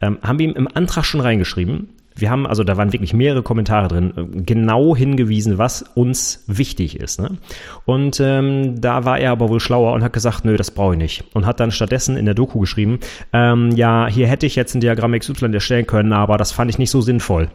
Ähm, 0.00 0.18
haben 0.22 0.38
wir 0.38 0.46
ihm 0.46 0.54
im 0.54 0.68
Antrag 0.72 1.04
schon 1.04 1.20
reingeschrieben. 1.20 1.88
Wir 2.16 2.30
haben, 2.30 2.46
also 2.46 2.64
da 2.64 2.76
waren 2.76 2.92
wirklich 2.92 3.14
mehrere 3.14 3.42
Kommentare 3.42 3.88
drin, 3.88 4.12
äh, 4.16 4.42
genau 4.42 4.96
hingewiesen, 4.96 5.58
was 5.58 5.82
uns 5.94 6.44
wichtig 6.46 6.98
ist. 6.98 7.20
Ne? 7.20 7.38
Und 7.84 8.20
ähm, 8.20 8.80
da 8.80 9.04
war 9.04 9.18
er 9.18 9.32
aber 9.32 9.48
wohl 9.48 9.60
schlauer 9.60 9.92
und 9.92 10.02
hat 10.02 10.12
gesagt, 10.12 10.44
nö, 10.44 10.56
das 10.56 10.70
brauche 10.70 10.94
ich 10.94 10.98
nicht. 10.98 11.24
Und 11.34 11.46
hat 11.46 11.60
dann 11.60 11.70
stattdessen 11.70 12.16
in 12.16 12.24
der 12.24 12.34
Doku 12.34 12.60
geschrieben, 12.60 12.98
ähm, 13.32 13.70
ja, 13.72 14.06
hier 14.08 14.26
hätte 14.26 14.46
ich 14.46 14.56
jetzt 14.56 14.74
ein 14.74 14.80
Diagramm 14.80 15.18
XY 15.18 15.52
erstellen 15.52 15.86
können, 15.86 16.12
aber 16.12 16.36
das 16.36 16.52
fand 16.52 16.70
ich 16.70 16.78
nicht 16.78 16.90
so 16.90 17.00
sinnvoll. 17.00 17.48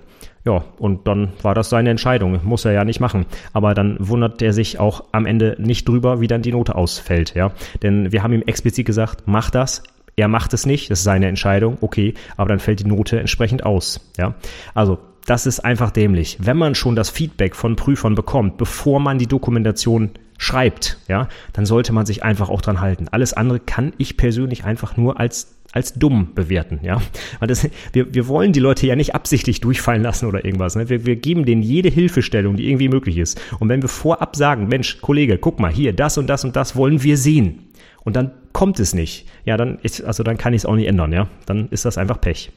Ja, 0.45 0.63
und 0.77 1.07
dann 1.07 1.33
war 1.41 1.55
das 1.55 1.71
seine 1.71 1.89
Entscheidung. 1.89 2.39
Muss 2.43 2.65
er 2.65 2.71
ja 2.71 2.85
nicht 2.85 2.99
machen. 2.99 3.25
Aber 3.51 3.73
dann 3.73 3.97
wundert 3.99 4.43
er 4.43 4.53
sich 4.53 4.79
auch 4.79 5.05
am 5.11 5.25
Ende 5.25 5.55
nicht 5.57 5.87
drüber, 5.87 6.21
wie 6.21 6.27
dann 6.27 6.43
die 6.43 6.51
Note 6.51 6.75
ausfällt, 6.75 7.33
ja. 7.33 7.51
Denn 7.81 8.11
wir 8.11 8.21
haben 8.21 8.31
ihm 8.31 8.43
explizit 8.43 8.85
gesagt, 8.85 9.23
mach 9.25 9.49
das, 9.49 9.81
er 10.15 10.27
macht 10.27 10.53
es 10.53 10.65
nicht, 10.65 10.89
das 10.89 10.99
ist 10.99 11.05
seine 11.05 11.27
Entscheidung, 11.27 11.77
okay, 11.81 12.13
aber 12.37 12.49
dann 12.49 12.59
fällt 12.59 12.79
die 12.79 12.87
Note 12.87 13.19
entsprechend 13.19 13.65
aus. 13.65 14.11
Ja, 14.17 14.35
also 14.73 14.99
das 15.25 15.45
ist 15.45 15.59
einfach 15.61 15.91
dämlich. 15.91 16.37
Wenn 16.39 16.57
man 16.57 16.75
schon 16.75 16.95
das 16.95 17.09
Feedback 17.09 17.55
von 17.55 17.75
Prüfern 17.75 18.15
bekommt, 18.15 18.57
bevor 18.57 18.99
man 18.99 19.17
die 19.17 19.27
Dokumentation 19.27 20.11
schreibt, 20.37 20.99
ja, 21.07 21.27
dann 21.53 21.65
sollte 21.65 21.93
man 21.93 22.05
sich 22.05 22.23
einfach 22.23 22.49
auch 22.49 22.61
dran 22.61 22.81
halten. 22.81 23.07
Alles 23.09 23.33
andere 23.33 23.59
kann 23.59 23.93
ich 23.97 24.17
persönlich 24.17 24.65
einfach 24.65 24.97
nur 24.97 25.19
als 25.19 25.55
als 25.71 25.93
dumm 25.93 26.29
bewerten, 26.33 26.79
ja. 26.83 27.01
Weil 27.39 27.49
das, 27.49 27.67
wir, 27.91 28.13
wir 28.13 28.29
wollen 28.29 28.53
die 28.53 28.61
Leute 28.61 28.87
ja 28.87 28.95
nicht 28.95 29.13
absichtlich 29.13 29.59
durchfallen 29.59 30.01
lassen 30.01 30.25
oder 30.25 30.45
irgendwas. 30.45 30.77
Ne? 30.77 30.87
Wir, 30.87 31.05
wir 31.05 31.17
geben 31.17 31.45
denen 31.45 31.61
jede 31.61 31.89
Hilfestellung, 31.89 32.55
die 32.55 32.69
irgendwie 32.69 32.87
möglich 32.87 33.17
ist. 33.17 33.41
Und 33.59 33.67
wenn 33.67 33.81
wir 33.81 33.89
vorab 33.89 34.37
sagen, 34.37 34.69
Mensch, 34.69 35.01
Kollege, 35.01 35.37
guck 35.37 35.59
mal, 35.59 35.71
hier, 35.71 35.91
das 35.91 36.17
und 36.17 36.27
das 36.27 36.45
und 36.45 36.55
das 36.55 36.77
wollen 36.77 37.03
wir 37.03 37.17
sehen, 37.17 37.64
und 38.05 38.15
dann 38.15 38.31
kommt 38.53 38.79
es 38.79 38.93
nicht, 38.93 39.27
ja, 39.43 39.57
dann 39.57 39.79
ist, 39.79 40.01
also 40.03 40.23
dann 40.23 40.37
kann 40.37 40.53
ich 40.53 40.61
es 40.61 40.65
auch 40.65 40.75
nicht 40.75 40.87
ändern, 40.87 41.11
ja. 41.11 41.27
Dann 41.45 41.67
ist 41.69 41.83
das 41.83 41.97
einfach 41.97 42.21
Pech. 42.21 42.51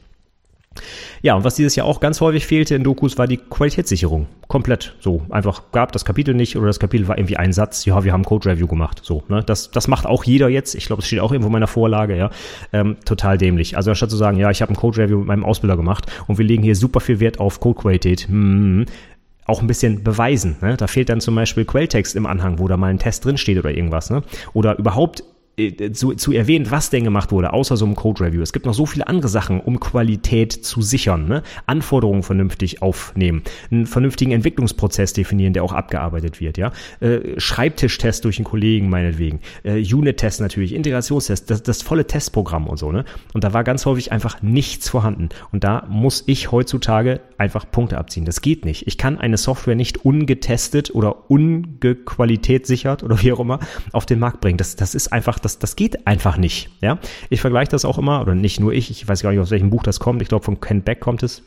Ja, 1.22 1.34
und 1.34 1.44
was 1.44 1.56
dieses 1.56 1.74
Jahr 1.74 1.86
auch 1.86 2.00
ganz 2.00 2.20
häufig 2.20 2.46
fehlte 2.46 2.74
in 2.74 2.84
Dokus, 2.84 3.18
war 3.18 3.26
die 3.26 3.38
Qualitätssicherung. 3.38 4.26
Komplett 4.46 4.94
so. 5.00 5.22
Einfach 5.30 5.72
gab 5.72 5.92
das 5.92 6.04
Kapitel 6.04 6.34
nicht 6.34 6.56
oder 6.56 6.66
das 6.68 6.78
Kapitel 6.78 7.08
war 7.08 7.18
irgendwie 7.18 7.36
ein 7.36 7.52
Satz, 7.52 7.84
ja, 7.84 8.04
wir 8.04 8.12
haben 8.12 8.24
Code 8.24 8.48
Review 8.48 8.66
gemacht. 8.66 9.00
So, 9.02 9.24
ne? 9.28 9.42
Das, 9.44 9.70
das 9.70 9.88
macht 9.88 10.06
auch 10.06 10.24
jeder 10.24 10.48
jetzt. 10.48 10.74
Ich 10.74 10.86
glaube, 10.86 11.00
es 11.00 11.06
steht 11.06 11.20
auch 11.20 11.32
irgendwo 11.32 11.48
in 11.48 11.52
meiner 11.52 11.66
Vorlage, 11.66 12.16
ja. 12.16 12.30
Ähm, 12.72 12.96
total 13.04 13.38
dämlich. 13.38 13.76
Also 13.76 13.90
anstatt 13.90 14.10
zu 14.10 14.16
sagen, 14.16 14.38
ja, 14.38 14.50
ich 14.50 14.62
habe 14.62 14.72
ein 14.72 14.76
Code 14.76 14.98
Review 15.02 15.18
mit 15.18 15.26
meinem 15.26 15.44
Ausbilder 15.44 15.76
gemacht 15.76 16.06
und 16.26 16.38
wir 16.38 16.44
legen 16.44 16.62
hier 16.62 16.76
super 16.76 17.00
viel 17.00 17.20
Wert 17.20 17.40
auf 17.40 17.60
Codequalität, 17.60 18.28
hm, 18.28 18.86
auch 19.44 19.60
ein 19.60 19.66
bisschen 19.66 20.04
beweisen. 20.04 20.56
Ne? 20.60 20.76
Da 20.76 20.86
fehlt 20.86 21.08
dann 21.08 21.20
zum 21.20 21.34
Beispiel 21.34 21.64
Quelltext 21.64 22.14
im 22.16 22.26
Anhang, 22.26 22.58
wo 22.58 22.68
da 22.68 22.76
mal 22.76 22.88
ein 22.88 22.98
Test 22.98 23.24
drin 23.24 23.38
steht 23.38 23.58
oder 23.58 23.70
irgendwas. 23.70 24.10
Ne? 24.10 24.22
Oder 24.52 24.78
überhaupt 24.78 25.24
zu, 25.92 26.14
zu 26.14 26.32
erwähnen, 26.32 26.70
was 26.70 26.90
denn 26.90 27.04
gemacht 27.04 27.32
wurde, 27.32 27.52
außer 27.52 27.76
so 27.76 27.84
einem 27.84 27.94
Code 27.94 28.24
Review. 28.24 28.42
Es 28.42 28.52
gibt 28.52 28.66
noch 28.66 28.74
so 28.74 28.86
viele 28.86 29.08
andere 29.08 29.28
Sachen, 29.28 29.60
um 29.60 29.80
Qualität 29.80 30.52
zu 30.52 30.82
sichern. 30.82 31.26
Ne? 31.26 31.42
Anforderungen 31.66 32.22
vernünftig 32.22 32.82
aufnehmen, 32.82 33.42
einen 33.70 33.86
vernünftigen 33.86 34.32
Entwicklungsprozess 34.32 35.12
definieren, 35.12 35.52
der 35.52 35.64
auch 35.64 35.72
abgearbeitet 35.72 36.40
wird. 36.40 36.58
Ja, 36.58 36.72
äh, 37.00 37.38
Schreibtischtest 37.38 38.24
durch 38.24 38.38
einen 38.38 38.44
Kollegen 38.44 38.88
meinetwegen, 38.88 39.40
äh, 39.64 39.82
Unit-Test 39.82 40.40
natürlich, 40.40 40.74
Integrationstest, 40.74 41.50
das, 41.50 41.62
das 41.62 41.82
volle 41.82 42.06
Testprogramm 42.06 42.66
und 42.66 42.78
so. 42.78 42.92
Ne? 42.92 43.04
Und 43.34 43.44
da 43.44 43.52
war 43.52 43.64
ganz 43.64 43.86
häufig 43.86 44.12
einfach 44.12 44.42
nichts 44.42 44.88
vorhanden. 44.88 45.28
Und 45.52 45.64
da 45.64 45.86
muss 45.88 46.24
ich 46.26 46.52
heutzutage 46.52 47.20
einfach 47.38 47.70
Punkte 47.70 47.98
abziehen. 47.98 48.24
Das 48.24 48.40
geht 48.40 48.64
nicht. 48.64 48.86
Ich 48.86 48.98
kann 48.98 49.18
eine 49.18 49.36
Software 49.36 49.74
nicht 49.74 50.04
ungetestet 50.04 50.94
oder 50.94 51.30
ungequalitätssichert 51.30 53.02
oder 53.02 53.20
wie 53.22 53.32
auch 53.32 53.40
immer 53.40 53.60
auf 53.92 54.06
den 54.06 54.18
Markt 54.18 54.40
bringen. 54.40 54.58
Das, 54.58 54.76
das 54.76 54.94
ist 54.94 55.12
einfach 55.12 55.38
das, 55.38 55.47
das 55.56 55.76
geht 55.76 56.06
einfach 56.06 56.36
nicht. 56.36 56.68
Ja, 56.80 56.98
ich 57.30 57.40
vergleiche 57.40 57.70
das 57.70 57.84
auch 57.84 57.96
immer, 57.96 58.20
oder 58.20 58.34
nicht 58.34 58.60
nur 58.60 58.72
ich, 58.72 58.90
ich 58.90 59.08
weiß 59.08 59.22
gar 59.22 59.30
nicht, 59.30 59.40
aus 59.40 59.50
welchem 59.50 59.70
Buch 59.70 59.82
das 59.82 60.00
kommt. 60.00 60.20
Ich 60.20 60.28
glaube, 60.28 60.44
von 60.44 60.60
Ken 60.60 60.82
Beck 60.82 61.00
kommt 61.00 61.22
es 61.22 61.42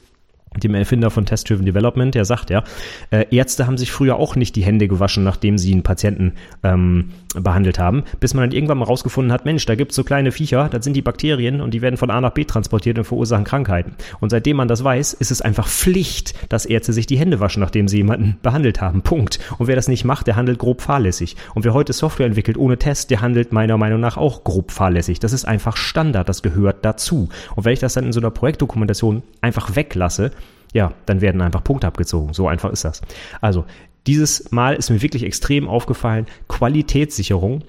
dem 0.58 0.76
Erfinder 0.76 1.10
von 1.10 1.26
Test-Driven 1.26 1.66
Development, 1.66 2.14
der 2.14 2.26
sagt 2.26 2.50
ja, 2.50 2.64
äh, 3.10 3.26
Ärzte 3.32 3.68
haben 3.68 3.78
sich 3.78 3.92
früher 3.92 4.18
auch 4.18 4.36
nicht 4.36 4.58
die 4.58 4.64
Hände 4.64 4.90
gewaschen, 4.90 5.24
nachdem 5.24 5.58
sie 5.58 5.72
einen 5.72 5.84
Patienten 5.84 6.34
ähm, 6.64 7.12
behandelt 7.36 7.80
haben, 7.80 8.04
bis 8.20 8.34
man 8.34 8.50
dann 8.50 8.52
irgendwann 8.52 8.80
mal 8.80 8.86
rausgefunden 8.86 9.32
hat, 9.32 9.46
Mensch, 9.46 9.66
da 9.66 9.76
gibt's 9.76 9.96
so 9.96 10.04
kleine 10.04 10.34
Viecher, 10.34 10.68
das 10.70 10.84
sind 10.84 10.94
die 10.96 11.02
Bakterien 11.02 11.62
und 11.62 11.74
die 11.74 11.82
werden 11.82 11.96
von 11.96 12.12
A 12.12 12.20
nach 12.20 12.32
B 12.32 12.44
transportiert 12.44 12.98
und 12.98 13.06
verursachen 13.06 13.46
Krankheiten. 13.46 13.96
Und 14.20 14.30
seitdem 14.30 14.58
man 14.58 14.68
das 14.68 14.84
weiß, 14.84 15.14
ist 15.14 15.32
es 15.32 15.42
einfach 15.42 15.70
Pflicht, 15.70 16.34
dass 16.50 16.66
Ärzte 16.66 16.92
sich 16.92 17.06
die 17.06 17.18
Hände 17.18 17.40
waschen, 17.40 17.62
nachdem 17.62 17.88
sie 17.88 17.98
jemanden 17.98 18.38
behandelt 18.44 18.82
haben. 18.82 19.04
Punkt. 19.04 19.40
Und 19.58 19.68
wer 19.68 19.78
das 19.78 19.88
nicht 19.88 20.04
macht, 20.04 20.28
der 20.28 20.36
handelt 20.36 20.60
grob 20.60 20.82
fahrlässig. 20.82 21.38
Und 21.56 21.64
wer 21.64 21.74
heute 21.74 21.94
Software 21.94 22.26
entwickelt 22.26 22.58
ohne 22.58 22.78
Test, 22.78 23.10
der 23.10 23.22
handelt 23.22 23.54
meiner 23.54 23.78
Meinung 23.78 24.02
nach 24.02 24.18
auch 24.18 24.44
grob 24.44 24.72
fahrlässig. 24.72 25.20
Das 25.20 25.32
ist 25.32 25.46
einfach 25.46 25.78
Standard, 25.78 26.28
das 26.28 26.42
gehört 26.42 26.84
dazu. 26.84 27.30
Und 27.56 27.64
wenn 27.64 27.74
ich 27.74 27.80
das 27.80 27.94
dann 27.94 28.06
in 28.06 28.12
so 28.12 28.20
einer 28.20 28.32
Projektdokumentation 28.32 29.24
einfach 29.40 29.78
weglasse, 29.78 30.32
ja, 30.74 30.94
dann 31.06 31.22
werden 31.22 31.42
einfach 31.42 31.64
Punkte 31.64 31.88
abgezogen. 31.88 32.34
So 32.34 32.48
einfach 32.48 32.72
ist 32.72 32.86
das. 32.86 33.02
Also, 33.42 33.66
dieses 34.08 34.52
Mal 34.52 34.76
ist 34.76 34.90
mir 34.90 35.02
wirklich 35.02 35.24
extrem 35.24 35.68
aufgefallen, 35.68 36.26
Qualitätssicherung 36.48 37.64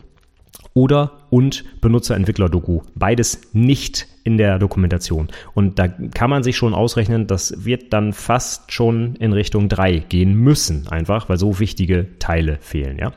oder 0.75 1.13
und 1.31 1.65
Benutzerentwickler-Doku. 1.81 2.81
Beides 2.95 3.41
nicht 3.53 4.07
in 4.25 4.39
der 4.39 4.59
Dokumentation. 4.59 5.29
Und 5.55 5.79
da 5.79 5.89
kann 5.89 6.31
man 6.31 6.43
sich 6.43 6.57
schon 6.57 6.75
ausrechnen, 6.75 7.27
das 7.27 7.65
wird 7.65 7.93
dann 7.93 8.13
fast 8.13 8.73
schon 8.73 9.17
in 9.17 9.33
Richtung 9.33 9.69
drei 9.69 9.99
gehen 9.99 10.35
müssen, 10.35 10.89
einfach, 10.89 11.29
weil 11.29 11.39
so 11.39 11.59
wichtige 11.59 12.07
Teile 12.19 12.59
fehlen, 12.61 12.99
ja. 12.99 13.13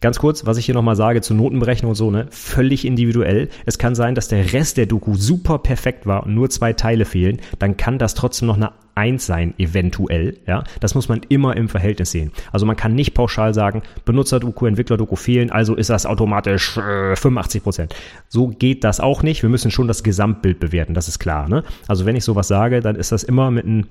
Ganz 0.00 0.18
kurz, 0.18 0.44
was 0.44 0.58
ich 0.58 0.66
hier 0.66 0.74
nochmal 0.74 0.96
sage 0.96 1.22
zur 1.22 1.36
Notenberechnung 1.36 1.90
und 1.90 1.96
so, 1.96 2.10
ne, 2.10 2.26
völlig 2.28 2.84
individuell. 2.84 3.48
Es 3.64 3.78
kann 3.78 3.94
sein, 3.94 4.14
dass 4.14 4.28
der 4.28 4.52
Rest 4.52 4.76
der 4.76 4.84
Doku 4.84 5.14
super 5.14 5.58
perfekt 5.58 6.04
war 6.04 6.26
und 6.26 6.34
nur 6.34 6.50
zwei 6.50 6.74
Teile 6.74 7.06
fehlen. 7.06 7.40
Dann 7.58 7.78
kann 7.78 7.98
das 7.98 8.14
trotzdem 8.14 8.46
noch 8.46 8.56
eine 8.56 8.72
eins 8.94 9.26
sein, 9.26 9.54
eventuell. 9.58 10.38
Ja, 10.46 10.64
das 10.80 10.94
muss 10.94 11.08
man 11.08 11.20
immer 11.28 11.56
im 11.56 11.68
Verhältnis 11.68 12.10
sehen. 12.10 12.32
Also 12.52 12.66
man 12.66 12.76
kann 12.76 12.94
nicht 12.94 13.14
pauschal 13.14 13.54
sagen, 13.54 13.82
Benutzer-Doku, 14.04 14.66
Entwickler-Doku 14.66 15.16
fehlen, 15.16 15.50
also 15.50 15.74
ist 15.74 15.90
das 15.90 16.06
automatisch 16.06 16.76
äh, 16.76 17.16
85 17.16 17.62
Prozent. 17.62 17.94
So 18.28 18.48
geht 18.48 18.84
das 18.84 19.00
auch 19.00 19.22
nicht. 19.22 19.42
Wir 19.42 19.50
müssen 19.50 19.70
schon 19.70 19.88
das 19.88 20.02
Gesamtbild 20.02 20.60
bewerten, 20.60 20.94
das 20.94 21.08
ist 21.08 21.18
klar. 21.18 21.48
Ne? 21.48 21.64
Also 21.88 22.06
wenn 22.06 22.16
ich 22.16 22.24
sowas 22.24 22.48
sage, 22.48 22.80
dann 22.80 22.96
ist 22.96 23.12
das 23.12 23.22
immer 23.22 23.50
mit 23.50 23.64
einem, 23.64 23.86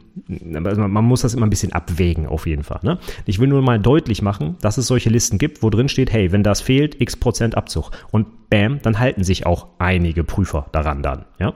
also 0.66 0.82
man 0.82 1.06
muss 1.06 1.22
das 1.22 1.34
immer 1.34 1.46
ein 1.46 1.50
bisschen 1.50 1.74
abwägen 1.74 2.28
auf 2.28 2.48
jeden 2.48 2.64
Fall. 2.64 2.80
Ne? 2.84 3.00
Ich 3.26 3.40
will 3.40 3.48
nur 3.48 3.62
mal 3.62 3.80
deutlich 3.80 4.22
machen, 4.22 4.56
dass 4.62 4.78
es 4.78 4.88
solche 4.88 5.10
Listen 5.10 5.38
gibt, 5.38 5.64
wo 5.64 5.70
drin 5.70 5.90
steht, 5.90 6.12
hey, 6.12 6.32
wenn 6.32 6.44
das 6.44 6.62
fehlt, 6.62 7.00
x 7.02 7.16
Prozent 7.16 7.56
Abzug. 7.56 7.92
Und 8.12 8.50
bam, 8.50 8.80
dann 8.82 9.00
halten 9.00 9.24
sich 9.24 9.46
auch 9.46 9.68
einige 9.80 10.24
Prüfer 10.24 10.68
daran 10.72 11.02
dann. 11.02 11.26
Ja. 11.40 11.54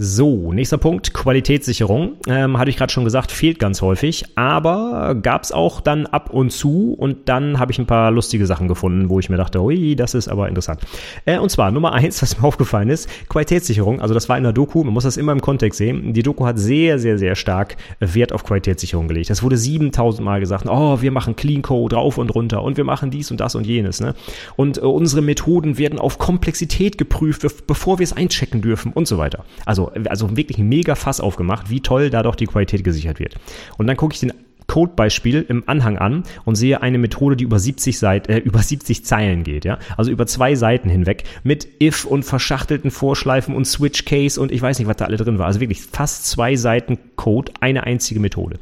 So, 0.00 0.52
nächster 0.52 0.78
Punkt, 0.78 1.12
Qualitätssicherung. 1.12 2.18
Ähm, 2.28 2.56
hatte 2.56 2.70
ich 2.70 2.76
gerade 2.76 2.92
schon 2.92 3.02
gesagt, 3.02 3.32
fehlt 3.32 3.58
ganz 3.58 3.82
häufig, 3.82 4.26
aber 4.36 5.16
gab's 5.20 5.50
auch 5.50 5.80
dann 5.80 6.06
ab 6.06 6.30
und 6.30 6.52
zu 6.52 6.94
und 6.96 7.28
dann 7.28 7.58
habe 7.58 7.72
ich 7.72 7.80
ein 7.80 7.86
paar 7.86 8.12
lustige 8.12 8.46
Sachen 8.46 8.68
gefunden, 8.68 9.08
wo 9.08 9.18
ich 9.18 9.28
mir 9.28 9.36
dachte, 9.36 9.60
ui, 9.60 9.96
das 9.96 10.14
ist 10.14 10.28
aber 10.28 10.48
interessant. 10.48 10.82
Äh, 11.24 11.40
und 11.40 11.50
zwar 11.50 11.72
Nummer 11.72 11.94
eins, 11.94 12.22
was 12.22 12.38
mir 12.38 12.44
aufgefallen 12.44 12.90
ist, 12.90 13.08
Qualitätssicherung. 13.28 14.00
Also 14.00 14.14
das 14.14 14.28
war 14.28 14.38
in 14.38 14.44
der 14.44 14.52
Doku, 14.52 14.84
man 14.84 14.94
muss 14.94 15.02
das 15.02 15.16
immer 15.16 15.32
im 15.32 15.40
Kontext 15.40 15.78
sehen. 15.78 16.12
Die 16.12 16.22
Doku 16.22 16.46
hat 16.46 16.60
sehr, 16.60 17.00
sehr, 17.00 17.18
sehr 17.18 17.34
stark 17.34 17.76
Wert 17.98 18.32
auf 18.32 18.44
Qualitätssicherung 18.44 19.08
gelegt. 19.08 19.30
Das 19.30 19.42
wurde 19.42 19.56
7000 19.56 20.24
Mal 20.24 20.38
gesagt, 20.38 20.66
oh, 20.68 21.02
wir 21.02 21.10
machen 21.10 21.34
Clean 21.34 21.62
Code 21.62 21.96
rauf 21.96 22.18
und 22.18 22.32
runter 22.32 22.62
und 22.62 22.76
wir 22.76 22.84
machen 22.84 23.10
dies 23.10 23.32
und 23.32 23.40
das 23.40 23.56
und 23.56 23.66
jenes. 23.66 24.00
Ne? 24.00 24.14
Und 24.54 24.78
äh, 24.78 24.82
unsere 24.82 25.22
Methoden 25.22 25.76
werden 25.76 25.98
auf 25.98 26.18
Komplexität 26.18 26.98
geprüft, 26.98 27.44
bevor 27.66 27.98
wir 27.98 28.04
es 28.04 28.12
einchecken 28.12 28.62
dürfen 28.62 28.92
und 28.92 29.08
so 29.08 29.18
weiter. 29.18 29.44
Also 29.66 29.87
also, 30.08 30.36
wirklich 30.36 30.58
ein 30.58 30.68
mega 30.68 30.94
Fass 30.94 31.20
aufgemacht, 31.20 31.70
wie 31.70 31.80
toll 31.80 32.10
da 32.10 32.22
doch 32.22 32.34
die 32.34 32.46
Qualität 32.46 32.84
gesichert 32.84 33.18
wird. 33.18 33.34
Und 33.76 33.86
dann 33.86 33.96
gucke 33.96 34.14
ich 34.14 34.20
den 34.20 34.32
Codebeispiel 34.68 35.44
im 35.48 35.64
Anhang 35.66 35.98
an 35.98 36.22
und 36.44 36.54
sehe 36.54 36.82
eine 36.82 36.98
Methode, 36.98 37.36
die 37.36 37.44
über 37.44 37.58
70 37.58 37.98
Seiten, 37.98 38.30
äh, 38.30 38.38
über 38.38 38.60
70 38.60 39.04
Zeilen 39.04 39.42
geht, 39.42 39.64
ja. 39.64 39.78
Also 39.96 40.10
über 40.10 40.26
zwei 40.26 40.54
Seiten 40.54 40.90
hinweg 40.90 41.24
mit 41.42 41.66
if 41.82 42.04
und 42.04 42.22
verschachtelten 42.22 42.90
Vorschleifen 42.90 43.56
und 43.56 43.64
Switch 43.64 44.04
Case 44.04 44.40
und 44.40 44.52
ich 44.52 44.62
weiß 44.62 44.78
nicht, 44.78 44.86
was 44.86 44.96
da 44.96 45.06
alle 45.06 45.16
drin 45.16 45.38
war. 45.38 45.46
Also 45.46 45.60
wirklich 45.60 45.80
fast 45.80 46.26
zwei 46.26 46.54
Seiten 46.54 46.98
Code, 47.16 47.50
eine 47.60 47.84
einzige 47.84 48.20
Methode. 48.20 48.58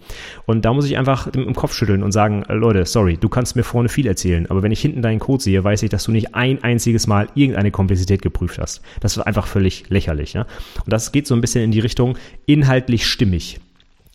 Und 0.46 0.64
da 0.64 0.72
muss 0.72 0.86
ich 0.86 0.96
einfach 0.96 1.26
im 1.26 1.54
Kopf 1.54 1.74
schütteln 1.74 2.04
und 2.04 2.12
sagen, 2.12 2.44
äh, 2.48 2.54
Leute, 2.54 2.86
sorry, 2.86 3.16
du 3.16 3.28
kannst 3.28 3.56
mir 3.56 3.64
vorne 3.64 3.88
viel 3.88 4.06
erzählen, 4.06 4.46
aber 4.48 4.62
wenn 4.62 4.72
ich 4.72 4.80
hinten 4.80 5.02
deinen 5.02 5.18
Code 5.18 5.42
sehe, 5.42 5.62
weiß 5.62 5.82
ich, 5.82 5.90
dass 5.90 6.04
du 6.04 6.12
nicht 6.12 6.36
ein 6.36 6.62
einziges 6.62 7.08
Mal 7.08 7.28
irgendeine 7.34 7.72
Komplexität 7.72 8.22
geprüft 8.22 8.58
hast. 8.58 8.80
Das 9.00 9.16
ist 9.16 9.22
einfach 9.22 9.48
völlig 9.48 9.90
lächerlich, 9.90 10.34
ja. 10.34 10.42
Und 10.42 10.92
das 10.92 11.10
geht 11.10 11.26
so 11.26 11.34
ein 11.34 11.40
bisschen 11.40 11.64
in 11.64 11.72
die 11.72 11.80
Richtung 11.80 12.16
inhaltlich 12.46 13.06
stimmig 13.06 13.60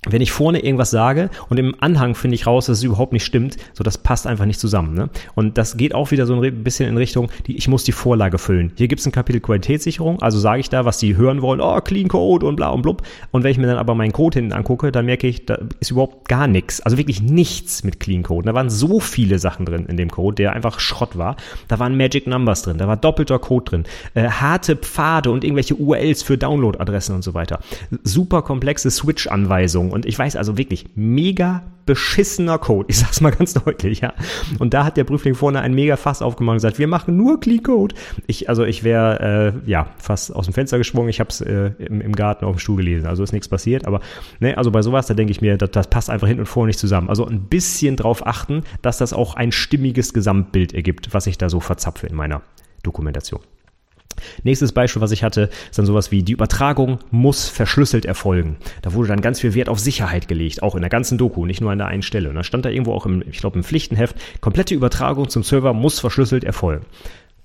wenn 0.09 0.21
ich 0.21 0.31
vorne 0.31 0.63
irgendwas 0.63 0.89
sage 0.89 1.29
und 1.49 1.59
im 1.59 1.75
Anhang 1.79 2.15
finde 2.15 2.33
ich 2.33 2.47
raus, 2.47 2.65
dass 2.65 2.79
es 2.79 2.83
überhaupt 2.83 3.13
nicht 3.13 3.23
stimmt, 3.23 3.57
so 3.73 3.83
das 3.83 3.99
passt 3.99 4.25
einfach 4.25 4.45
nicht 4.45 4.59
zusammen. 4.59 4.95
Ne? 4.95 5.09
Und 5.35 5.59
das 5.59 5.77
geht 5.77 5.93
auch 5.93 6.09
wieder 6.09 6.25
so 6.25 6.41
ein 6.41 6.63
bisschen 6.63 6.89
in 6.89 6.97
Richtung, 6.97 7.29
die, 7.45 7.55
ich 7.55 7.67
muss 7.67 7.83
die 7.83 7.91
Vorlage 7.91 8.39
füllen. 8.39 8.71
Hier 8.77 8.87
gibt 8.87 8.99
es 8.99 9.05
ein 9.05 9.11
Kapitel 9.11 9.41
Qualitätssicherung, 9.41 10.19
also 10.19 10.39
sage 10.39 10.59
ich 10.59 10.69
da, 10.69 10.85
was 10.85 10.97
die 10.97 11.17
hören 11.17 11.43
wollen, 11.43 11.61
oh, 11.61 11.79
Clean 11.81 12.07
Code 12.07 12.47
und 12.47 12.55
bla 12.55 12.69
und 12.69 12.81
blub. 12.81 13.03
Und 13.29 13.43
wenn 13.43 13.51
ich 13.51 13.59
mir 13.59 13.67
dann 13.67 13.77
aber 13.77 13.93
meinen 13.93 14.11
Code 14.11 14.39
hinten 14.39 14.53
angucke, 14.53 14.91
dann 14.91 15.05
merke 15.05 15.27
ich, 15.27 15.45
da 15.45 15.59
ist 15.79 15.91
überhaupt 15.91 16.27
gar 16.27 16.47
nichts, 16.47 16.81
also 16.81 16.97
wirklich 16.97 17.21
nichts 17.21 17.83
mit 17.83 17.99
Clean 17.99 18.23
Code. 18.23 18.47
Da 18.47 18.55
waren 18.55 18.71
so 18.71 18.99
viele 18.99 19.37
Sachen 19.37 19.67
drin 19.67 19.85
in 19.85 19.97
dem 19.97 20.09
Code, 20.09 20.33
der 20.33 20.53
einfach 20.53 20.79
Schrott 20.79 21.15
war. 21.15 21.35
Da 21.67 21.77
waren 21.77 21.95
Magic 21.95 22.25
Numbers 22.25 22.63
drin, 22.63 22.79
da 22.79 22.87
war 22.87 22.97
doppelter 22.97 23.37
Code 23.37 23.65
drin, 23.65 23.83
äh, 24.15 24.27
harte 24.27 24.77
Pfade 24.77 25.29
und 25.29 25.43
irgendwelche 25.43 25.75
URLs 25.75 26.23
für 26.23 26.39
Download-Adressen 26.39 27.13
und 27.13 27.23
so 27.23 27.35
weiter. 27.35 27.59
Super 28.03 28.41
komplexe 28.41 28.89
Switch-Anweisungen 28.89 29.90
und 29.91 30.05
ich 30.05 30.17
weiß 30.17 30.35
also 30.35 30.57
wirklich 30.57 30.85
mega 30.95 31.63
beschissener 31.85 32.57
Code. 32.57 32.87
Ich 32.89 32.99
sag's 32.99 33.21
mal 33.21 33.31
ganz 33.31 33.53
deutlich, 33.53 34.01
ja. 34.01 34.13
Und 34.59 34.73
da 34.73 34.85
hat 34.85 34.97
der 34.97 35.03
Prüfling 35.03 35.35
vorne 35.35 35.61
ein 35.61 35.73
mega 35.73 35.97
Fass 35.97 36.21
aufgemacht 36.21 36.53
und 36.53 36.57
gesagt, 36.57 36.79
wir 36.79 36.87
machen 36.87 37.17
nur 37.17 37.39
Clean 37.39 37.61
Code. 37.61 37.95
Ich, 38.27 38.49
also 38.49 38.63
ich 38.63 38.83
wäre 38.83 39.53
äh, 39.65 39.69
ja 39.69 39.87
fast 39.97 40.33
aus 40.33 40.45
dem 40.45 40.53
Fenster 40.53 40.77
gesprungen. 40.77 41.09
Ich 41.09 41.19
habe 41.19 41.29
es 41.29 41.41
äh, 41.41 41.71
im, 41.79 42.01
im, 42.01 42.13
Garten 42.13 42.45
auf 42.45 42.55
dem 42.55 42.59
Stuhl 42.59 42.77
gelesen. 42.77 43.07
Also 43.07 43.23
ist 43.23 43.33
nichts 43.33 43.49
passiert. 43.49 43.85
Aber 43.87 44.01
ne, 44.39 44.57
also 44.57 44.71
bei 44.71 44.81
sowas, 44.81 45.07
da 45.07 45.13
denke 45.13 45.31
ich 45.31 45.41
mir, 45.41 45.57
das, 45.57 45.71
das 45.71 45.87
passt 45.87 46.09
einfach 46.09 46.27
hinten 46.27 46.41
und 46.41 46.47
vorne 46.47 46.67
nicht 46.67 46.79
zusammen. 46.79 47.09
Also 47.09 47.25
ein 47.25 47.41
bisschen 47.41 47.95
drauf 47.95 48.25
achten, 48.25 48.63
dass 48.81 48.97
das 48.97 49.13
auch 49.13 49.35
ein 49.35 49.51
stimmiges 49.51 50.13
Gesamtbild 50.13 50.73
ergibt, 50.73 51.13
was 51.13 51.27
ich 51.27 51.37
da 51.37 51.49
so 51.49 51.59
verzapfe 51.59 52.07
in 52.07 52.15
meiner 52.15 52.41
Dokumentation. 52.83 53.41
Nächstes 54.43 54.71
Beispiel, 54.71 55.01
was 55.01 55.11
ich 55.11 55.23
hatte, 55.23 55.49
ist 55.69 55.77
dann 55.77 55.85
sowas 55.85 56.11
wie 56.11 56.23
die 56.23 56.33
Übertragung 56.33 56.99
muss 57.11 57.47
verschlüsselt 57.47 58.05
erfolgen. 58.05 58.57
Da 58.81 58.93
wurde 58.93 59.09
dann 59.09 59.21
ganz 59.21 59.39
viel 59.39 59.53
Wert 59.53 59.69
auf 59.69 59.79
Sicherheit 59.79 60.27
gelegt, 60.27 60.63
auch 60.63 60.75
in 60.75 60.81
der 60.81 60.89
ganzen 60.89 61.17
Doku, 61.17 61.45
nicht 61.45 61.61
nur 61.61 61.71
an 61.71 61.77
der 61.77 61.87
einen 61.87 62.03
Stelle. 62.03 62.29
Und 62.29 62.35
da 62.35 62.43
stand 62.43 62.65
da 62.65 62.69
irgendwo 62.69 62.93
auch 62.93 63.05
im, 63.05 63.23
ich 63.29 63.39
glaube 63.39 63.57
im 63.57 63.63
Pflichtenheft, 63.63 64.15
komplette 64.41 64.75
Übertragung 64.75 65.29
zum 65.29 65.43
Server 65.43 65.73
muss 65.73 65.99
verschlüsselt 65.99 66.43
erfolgen 66.43 66.85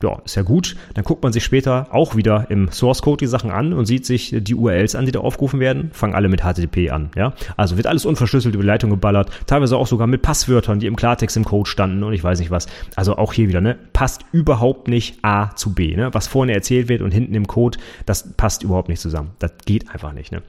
ja, 0.02 0.20
ist 0.24 0.34
ja 0.34 0.42
gut. 0.42 0.76
Dann 0.94 1.04
guckt 1.04 1.22
man 1.22 1.32
sich 1.32 1.44
später 1.44 1.88
auch 1.90 2.16
wieder 2.16 2.46
im 2.50 2.70
Source 2.70 3.02
Code 3.02 3.18
die 3.18 3.26
Sachen 3.26 3.50
an 3.50 3.72
und 3.72 3.86
sieht 3.86 4.04
sich 4.04 4.34
die 4.36 4.54
URLs 4.54 4.94
an, 4.94 5.06
die 5.06 5.12
da 5.12 5.20
aufgerufen 5.20 5.58
werden. 5.58 5.90
Fangen 5.92 6.14
alle 6.14 6.28
mit 6.28 6.42
HTTP 6.42 6.90
an, 6.90 7.10
ja. 7.16 7.32
Also 7.56 7.76
wird 7.76 7.86
alles 7.86 8.04
unverschlüsselt 8.04 8.54
über 8.54 8.62
die 8.62 8.68
Leitung 8.68 8.90
geballert. 8.90 9.30
Teilweise 9.46 9.76
auch 9.76 9.86
sogar 9.86 10.06
mit 10.06 10.22
Passwörtern, 10.22 10.80
die 10.80 10.86
im 10.86 10.96
Klartext 10.96 11.36
im 11.36 11.44
Code 11.44 11.68
standen 11.68 12.02
und 12.02 12.12
ich 12.12 12.22
weiß 12.22 12.38
nicht 12.40 12.50
was. 12.50 12.66
Also 12.94 13.16
auch 13.16 13.32
hier 13.32 13.48
wieder, 13.48 13.60
ne? 13.60 13.78
Passt 13.92 14.24
überhaupt 14.32 14.88
nicht 14.88 15.24
A 15.24 15.54
zu 15.54 15.74
B, 15.74 15.96
ne? 15.96 16.12
Was 16.12 16.26
vorne 16.26 16.52
erzählt 16.52 16.88
wird 16.88 17.00
und 17.00 17.12
hinten 17.12 17.34
im 17.34 17.46
Code, 17.46 17.78
das 18.04 18.34
passt 18.36 18.62
überhaupt 18.62 18.88
nicht 18.88 19.00
zusammen. 19.00 19.30
Das 19.38 19.52
geht 19.64 19.90
einfach 19.90 20.12
nicht, 20.12 20.30
ne? 20.30 20.42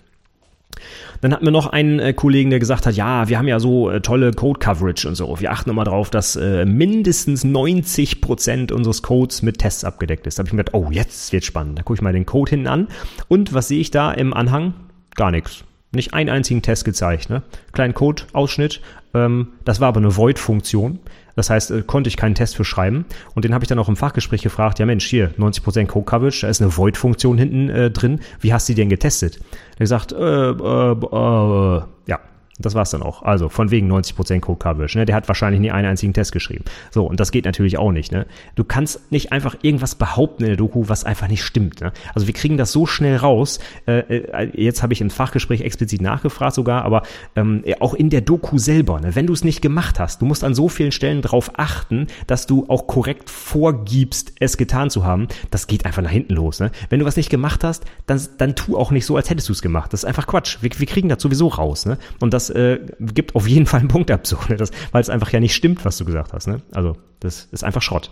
Dann 1.22 1.34
hatten 1.34 1.46
wir 1.46 1.52
noch 1.52 1.68
einen 1.68 2.00
äh, 2.00 2.14
Kollegen, 2.14 2.50
der 2.50 2.60
gesagt 2.60 2.86
hat, 2.86 2.96
ja, 2.96 3.28
wir 3.28 3.38
haben 3.38 3.48
ja 3.48 3.60
so 3.60 3.90
äh, 3.90 4.02
tolle 4.02 4.32
Code-Coverage 4.32 5.08
und 5.08 5.16
so. 5.16 5.40
Wir 5.40 5.52
achten 5.52 5.70
immer 5.70 5.84
darauf, 5.84 6.10
dass 6.10 6.36
äh, 6.36 6.66
mindestens 6.66 7.44
90 7.44 8.22
Prozent 8.22 8.72
unseres 8.72 9.02
Codes 9.02 9.42
mit 9.42 9.60
Tests 9.60 9.84
abgedeckt 9.84 10.28
ist. 10.28 10.38
Da 10.38 10.42
habe 10.42 10.50
ich 10.50 10.54
mir 10.54 10.64
gedacht, 10.64 10.76
oh, 10.76 10.90
jetzt 10.92 11.32
wird 11.34 11.46
spannend. 11.46 11.80
Da 11.80 11.84
gucke 11.84 11.98
ich 11.98 12.02
mal 12.02 12.14
den 12.14 12.26
Code 12.26 12.52
hinten 12.52 12.68
an. 12.68 12.88
Und 13.28 13.54
was 13.54 13.68
sehe 13.68 13.80
ich 13.80 13.92
da 13.92 14.12
im 14.12 14.34
Anhang? 14.34 14.74
Gar 15.16 15.32
nichts. 15.32 15.64
Nicht 15.92 16.14
einen 16.14 16.30
einzigen 16.30 16.62
Test 16.62 16.86
gezeigt. 16.86 17.30
Ne? 17.30 17.44
Kleinen 17.72 17.94
Code-Ausschnitt. 17.94 18.82
Ähm, 19.14 19.50
das 19.66 19.80
war 19.80 19.90
aber 19.90 20.00
eine 20.00 20.16
Void-Funktion. 20.16 21.00
Das 21.38 21.52
heißt, 21.52 21.72
äh, 21.72 21.84
konnte 21.84 22.10
ich 22.10 22.18
keinen 22.18 22.36
Test 22.36 22.56
für 22.56 22.66
schreiben. 22.66 23.06
Und 23.36 23.46
den 23.46 23.54
habe 23.54 23.64
ich 23.64 23.70
dann 23.70 23.80
auch 23.80 23.88
im 23.88 23.96
Fachgespräch 23.96 24.42
gefragt, 24.42 24.80
ja 24.80 24.86
Mensch, 24.86 25.06
hier, 25.06 25.32
90% 25.38 25.86
Code 25.86 26.06
Coverage, 26.06 26.42
da 26.42 26.50
ist 26.50 26.62
eine 26.62 26.76
Void-Funktion 26.76 27.38
hinten 27.38 27.70
äh, 27.70 27.92
drin. 27.92 28.20
Wie 28.42 28.52
hast 28.52 28.68
du 28.68 28.74
die 28.74 28.82
denn 28.82 28.90
getestet? 28.90 29.40
Er 29.78 29.88
sagt, 29.88 30.12
äh, 30.12 30.16
äh, 30.16 30.92
äh, 30.92 31.82
ja, 32.08 32.20
das 32.60 32.76
war's 32.76 32.92
dann 32.92 33.04
auch. 33.04 33.22
Also 33.22 33.50
von 33.50 33.72
wegen 33.72 33.92
90% 33.92 34.40
Code 34.40 34.60
Coverage. 34.60 34.98
Ne? 34.98 35.06
Der 35.06 35.16
hat 35.16 35.28
wahrscheinlich 35.28 35.62
nie 35.62 35.72
einen 35.72 35.88
einzigen 35.88 36.14
Test 36.14 36.32
geschrieben. 36.32 36.66
So, 36.92 37.06
und 37.06 37.20
das 37.20 37.32
geht 37.32 37.46
natürlich 37.46 37.78
auch 37.78 37.92
nicht. 37.92 38.12
Ne? 38.12 38.26
Du 38.56 38.64
kannst 38.64 39.12
nicht 39.12 39.32
einfach 39.32 39.56
irgendwas 39.62 39.96
behaupten 39.96 40.44
in 40.44 40.50
der 40.50 40.58
Doku, 40.58 40.86
was 40.88 41.04
einfach 41.04 41.28
nicht 41.28 41.44
stimmt. 41.44 41.82
Ne? 41.82 41.92
Also 42.16 42.28
wir 42.28 42.34
kriegen 42.34 42.58
das 42.58 42.72
so 42.72 42.86
schnell 42.86 43.18
raus. 43.18 43.60
Äh, 43.86 44.00
äh, 44.00 44.52
jetzt 44.62 44.82
habe 44.82 44.94
ich 44.94 45.02
im 45.02 45.10
Fachgespräch 45.10 45.62
explizit 45.62 46.02
nachgefragt 46.02 46.56
sogar, 46.56 46.84
aber 46.84 47.04
ähm, 47.36 47.64
auch 47.80 47.94
in 47.94 48.10
der 48.10 48.22
Doku 48.22 48.58
selber, 48.58 49.00
ne? 49.00 49.16
wenn 49.16 49.28
du 49.28 49.34
es 49.34 49.44
nicht 49.44 49.62
gemacht 49.62 50.00
hast, 50.00 50.22
du 50.22 50.26
musst 50.26 50.44
an 50.44 50.56
so 50.56 50.68
vielen 50.70 50.92
Stellen 50.92 51.22
darauf 51.22 51.52
achten, 51.58 52.08
dass 52.26 52.48
du 52.48 52.66
auch 52.70 52.88
korrekt 52.88 53.30
vorgibst, 53.30 54.34
es 54.40 54.58
getan 54.58 54.90
zu 54.90 55.06
haben. 55.06 55.28
Das 55.52 55.68
geht 55.68 55.86
einfach 55.86 56.02
nach 56.02 56.12
hinten 56.12 56.34
los. 56.34 56.60
Ne? 56.60 56.72
Wenn 56.90 57.00
du 57.00 57.06
was 57.06 57.18
nicht 57.18 57.30
gemacht 57.30 57.64
hast, 57.64 57.86
dann, 58.08 58.20
dann 58.38 58.56
tu 58.56 58.78
auch 58.78 58.92
nicht 58.92 59.06
so, 59.06 59.16
als 59.16 59.30
hättest 59.30 59.50
du 59.50 59.54
es 59.54 59.62
gemacht. 59.62 59.94
Das 59.94 60.02
ist 60.02 60.06
einfach 60.06 60.26
Quatsch. 60.26 60.58
Wir, 60.62 60.72
wir 60.76 60.88
kriegen 60.88 61.10
das 61.10 61.22
sowieso 61.22 61.48
raus. 61.48 61.86
Ne? 61.86 61.98
Und 62.20 62.34
das 62.34 62.47
äh, 62.50 62.80
gibt 63.00 63.36
auf 63.36 63.48
jeden 63.48 63.66
Fall 63.66 63.82
einen 63.82 63.90
Punktabzug, 63.90 64.50
ne? 64.50 64.58
weil 64.92 65.02
es 65.02 65.10
einfach 65.10 65.32
ja 65.32 65.40
nicht 65.40 65.56
stimmt, 65.56 65.86
was 65.86 65.98
du 65.98 66.06
gesagt 66.06 66.34
hast. 66.34 66.48
Ne? 66.48 66.62
Also 66.74 66.98
das 67.20 67.48
ist 67.52 67.64
einfach 67.64 67.82
Schrott. 67.82 68.12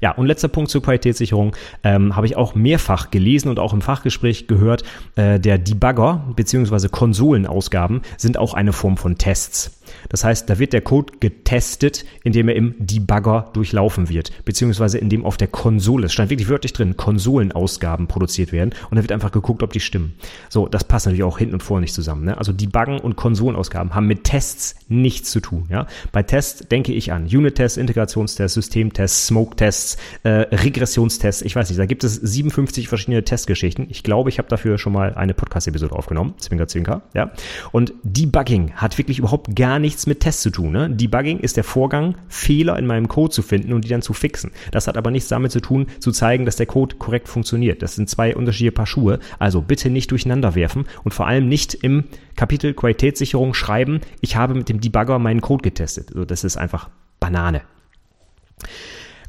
Ja, 0.00 0.12
und 0.12 0.26
letzter 0.26 0.48
Punkt 0.48 0.70
zur 0.70 0.82
Qualitätssicherung 0.82 1.54
ähm, 1.84 2.16
habe 2.16 2.26
ich 2.26 2.36
auch 2.36 2.54
mehrfach 2.54 3.10
gelesen 3.10 3.48
und 3.48 3.58
auch 3.58 3.72
im 3.72 3.82
Fachgespräch 3.82 4.46
gehört, 4.46 4.82
äh, 5.16 5.38
der 5.38 5.58
Debugger 5.58 6.24
bzw. 6.34 6.88
Konsolenausgaben 6.88 8.02
sind 8.16 8.36
auch 8.36 8.54
eine 8.54 8.72
Form 8.72 8.96
von 8.96 9.16
Tests. 9.16 9.80
Das 10.08 10.24
heißt, 10.24 10.48
da 10.48 10.58
wird 10.58 10.72
der 10.72 10.80
Code 10.80 11.14
getestet, 11.20 12.04
indem 12.22 12.48
er 12.48 12.56
im 12.56 12.74
Debugger 12.78 13.50
durchlaufen 13.52 14.08
wird, 14.08 14.32
beziehungsweise 14.44 14.98
indem 14.98 15.24
auf 15.24 15.36
der 15.36 15.48
Konsole, 15.48 16.06
es 16.06 16.12
stand 16.12 16.30
wirklich 16.30 16.48
wörtlich 16.48 16.72
drin, 16.72 16.96
Konsolenausgaben 16.96 18.06
produziert 18.06 18.52
werden 18.52 18.70
und 18.90 18.96
da 18.96 19.02
wird 19.02 19.12
einfach 19.12 19.32
geguckt, 19.32 19.62
ob 19.62 19.72
die 19.72 19.80
stimmen. 19.80 20.14
So, 20.48 20.66
das 20.68 20.84
passt 20.84 21.06
natürlich 21.06 21.24
auch 21.24 21.38
hinten 21.38 21.54
und 21.54 21.62
vorne 21.62 21.82
nicht 21.82 21.94
zusammen. 21.94 22.24
Ne? 22.24 22.36
Also 22.38 22.52
Debuggen 22.52 23.00
und 23.00 23.16
Konsolenausgaben 23.16 23.94
haben 23.94 24.06
mit 24.06 24.24
Tests 24.24 24.76
nichts 24.88 25.30
zu 25.30 25.40
tun. 25.40 25.66
Ja? 25.70 25.86
Bei 26.12 26.22
Tests 26.22 26.68
denke 26.68 26.92
ich 26.92 27.12
an 27.12 27.24
Unit-Tests, 27.24 27.76
Integrationstests, 27.76 28.54
Systemtests, 28.54 29.26
Smoke-Tests, 29.28 29.96
äh, 30.22 30.28
Regressionstests, 30.28 31.42
ich 31.42 31.54
weiß 31.56 31.68
nicht, 31.68 31.78
da 31.78 31.86
gibt 31.86 32.04
es 32.04 32.14
57 32.14 32.88
verschiedene 32.88 33.24
Testgeschichten. 33.24 33.86
Ich 33.90 34.02
glaube, 34.02 34.28
ich 34.28 34.38
habe 34.38 34.48
dafür 34.48 34.78
schon 34.78 34.92
mal 34.92 35.14
eine 35.14 35.34
Podcast-Episode 35.34 35.94
aufgenommen, 35.94 36.34
Zwinker, 36.38 36.68
Zwinker. 36.68 37.02
Ja? 37.14 37.32
Und 37.72 37.92
Debugging 38.02 38.72
hat 38.72 38.98
wirklich 38.98 39.18
überhaupt 39.18 39.54
gar 39.54 39.78
nichts 39.78 39.93
mit 40.06 40.20
Tests 40.20 40.42
zu 40.42 40.50
tun. 40.50 40.72
Ne? 40.72 40.90
Debugging 40.90 41.38
ist 41.38 41.56
der 41.56 41.64
Vorgang, 41.64 42.16
Fehler 42.28 42.78
in 42.78 42.86
meinem 42.86 43.08
Code 43.08 43.30
zu 43.30 43.42
finden 43.42 43.72
und 43.72 43.84
die 43.84 43.88
dann 43.88 44.02
zu 44.02 44.12
fixen. 44.12 44.50
Das 44.70 44.86
hat 44.86 44.96
aber 44.96 45.10
nichts 45.10 45.28
damit 45.28 45.52
zu 45.52 45.60
tun, 45.60 45.86
zu 46.00 46.12
zeigen, 46.12 46.44
dass 46.44 46.56
der 46.56 46.66
Code 46.66 46.96
korrekt 46.96 47.28
funktioniert. 47.28 47.82
Das 47.82 47.94
sind 47.94 48.10
zwei 48.10 48.34
unterschiedliche 48.34 48.72
Paar 48.72 48.86
Schuhe. 48.86 49.18
Also 49.38 49.62
bitte 49.62 49.90
nicht 49.90 50.10
durcheinander 50.10 50.54
werfen 50.54 50.86
und 51.04 51.14
vor 51.14 51.26
allem 51.26 51.48
nicht 51.48 51.74
im 51.74 52.04
Kapitel 52.36 52.74
Qualitätssicherung 52.74 53.54
schreiben, 53.54 54.00
ich 54.20 54.36
habe 54.36 54.54
mit 54.54 54.68
dem 54.68 54.80
Debugger 54.80 55.18
meinen 55.18 55.40
Code 55.40 55.62
getestet. 55.62 56.08
Also 56.08 56.24
das 56.24 56.44
ist 56.44 56.56
einfach 56.56 56.90
Banane. 57.20 57.62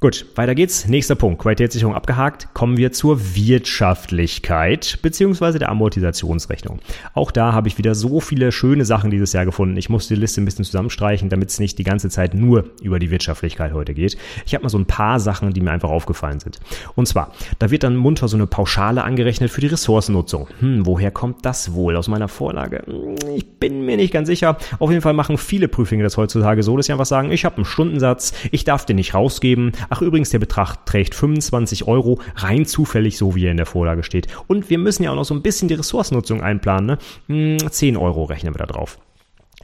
Gut, 0.05 0.27
weiter 0.35 0.53
geht's. 0.53 0.87
Nächster 0.87 1.15
Punkt. 1.15 1.41
Qualitätssicherung 1.41 1.95
abgehakt. 1.95 2.53
Kommen 2.53 2.77
wir 2.77 2.91
zur 2.91 3.19
Wirtschaftlichkeit 3.35 4.99
beziehungsweise 5.01 5.57
der 5.57 5.69
Amortisationsrechnung. 5.69 6.77
Auch 7.15 7.31
da 7.31 7.53
habe 7.53 7.69
ich 7.69 7.79
wieder 7.79 7.95
so 7.95 8.19
viele 8.19 8.51
schöne 8.51 8.85
Sachen 8.85 9.09
dieses 9.09 9.33
Jahr 9.33 9.45
gefunden. 9.45 9.75
Ich 9.77 9.89
muss 9.89 10.07
die 10.07 10.13
Liste 10.13 10.41
ein 10.41 10.45
bisschen 10.45 10.63
zusammenstreichen, 10.63 11.29
damit 11.29 11.49
es 11.49 11.59
nicht 11.59 11.79
die 11.79 11.83
ganze 11.83 12.09
Zeit 12.09 12.35
nur 12.35 12.65
über 12.83 12.99
die 12.99 13.09
Wirtschaftlichkeit 13.09 13.73
heute 13.73 13.95
geht. 13.95 14.15
Ich 14.45 14.53
habe 14.53 14.61
mal 14.61 14.69
so 14.69 14.77
ein 14.77 14.85
paar 14.85 15.19
Sachen, 15.19 15.53
die 15.53 15.61
mir 15.61 15.71
einfach 15.71 15.89
aufgefallen 15.89 16.39
sind. 16.39 16.59
Und 16.93 17.07
zwar, 17.07 17.31
da 17.57 17.71
wird 17.71 17.81
dann 17.81 17.95
munter 17.95 18.27
so 18.27 18.37
eine 18.37 18.45
Pauschale 18.45 19.03
angerechnet 19.03 19.49
für 19.49 19.61
die 19.61 19.67
Ressourcennutzung. 19.67 20.49
Hm, 20.59 20.85
woher 20.85 21.09
kommt 21.09 21.47
das 21.47 21.73
wohl 21.73 21.95
aus 21.95 22.07
meiner 22.07 22.27
Vorlage? 22.27 22.83
Hm, 22.85 23.15
ich 23.35 23.47
bin 23.57 23.83
mir 23.87 23.97
nicht 23.97 24.13
ganz 24.13 24.27
sicher. 24.27 24.59
Auf 24.77 24.91
jeden 24.91 25.01
Fall 25.01 25.13
machen 25.13 25.39
viele 25.39 25.67
Prüflinge 25.67 26.03
das 26.03 26.15
heutzutage 26.15 26.61
so, 26.61 26.77
dass 26.77 26.85
sie 26.85 26.91
einfach 26.91 27.07
sagen, 27.07 27.31
ich 27.31 27.43
habe 27.43 27.55
einen 27.55 27.65
Stundensatz, 27.65 28.33
ich 28.51 28.65
darf 28.65 28.85
den 28.85 28.97
nicht 28.97 29.15
rausgeben, 29.15 29.71
übrigens, 30.01 30.29
der 30.29 30.39
Betrag 30.39 30.85
trägt 30.85 31.15
25 31.15 31.87
Euro, 31.87 32.19
rein 32.35 32.65
zufällig, 32.65 33.17
so 33.17 33.35
wie 33.35 33.45
er 33.45 33.51
in 33.51 33.57
der 33.57 33.65
Vorlage 33.65 34.03
steht. 34.03 34.27
Und 34.47 34.69
wir 34.69 34.77
müssen 34.77 35.03
ja 35.03 35.11
auch 35.11 35.15
noch 35.15 35.25
so 35.25 35.33
ein 35.33 35.41
bisschen 35.41 35.67
die 35.67 35.73
Ressourcennutzung 35.75 36.41
einplanen. 36.41 36.97
Ne? 37.27 37.57
10 37.69 37.95
hm, 37.95 38.01
Euro 38.01 38.25
rechnen 38.25 38.53
wir 38.53 38.59
da 38.59 38.65
drauf. 38.65 38.97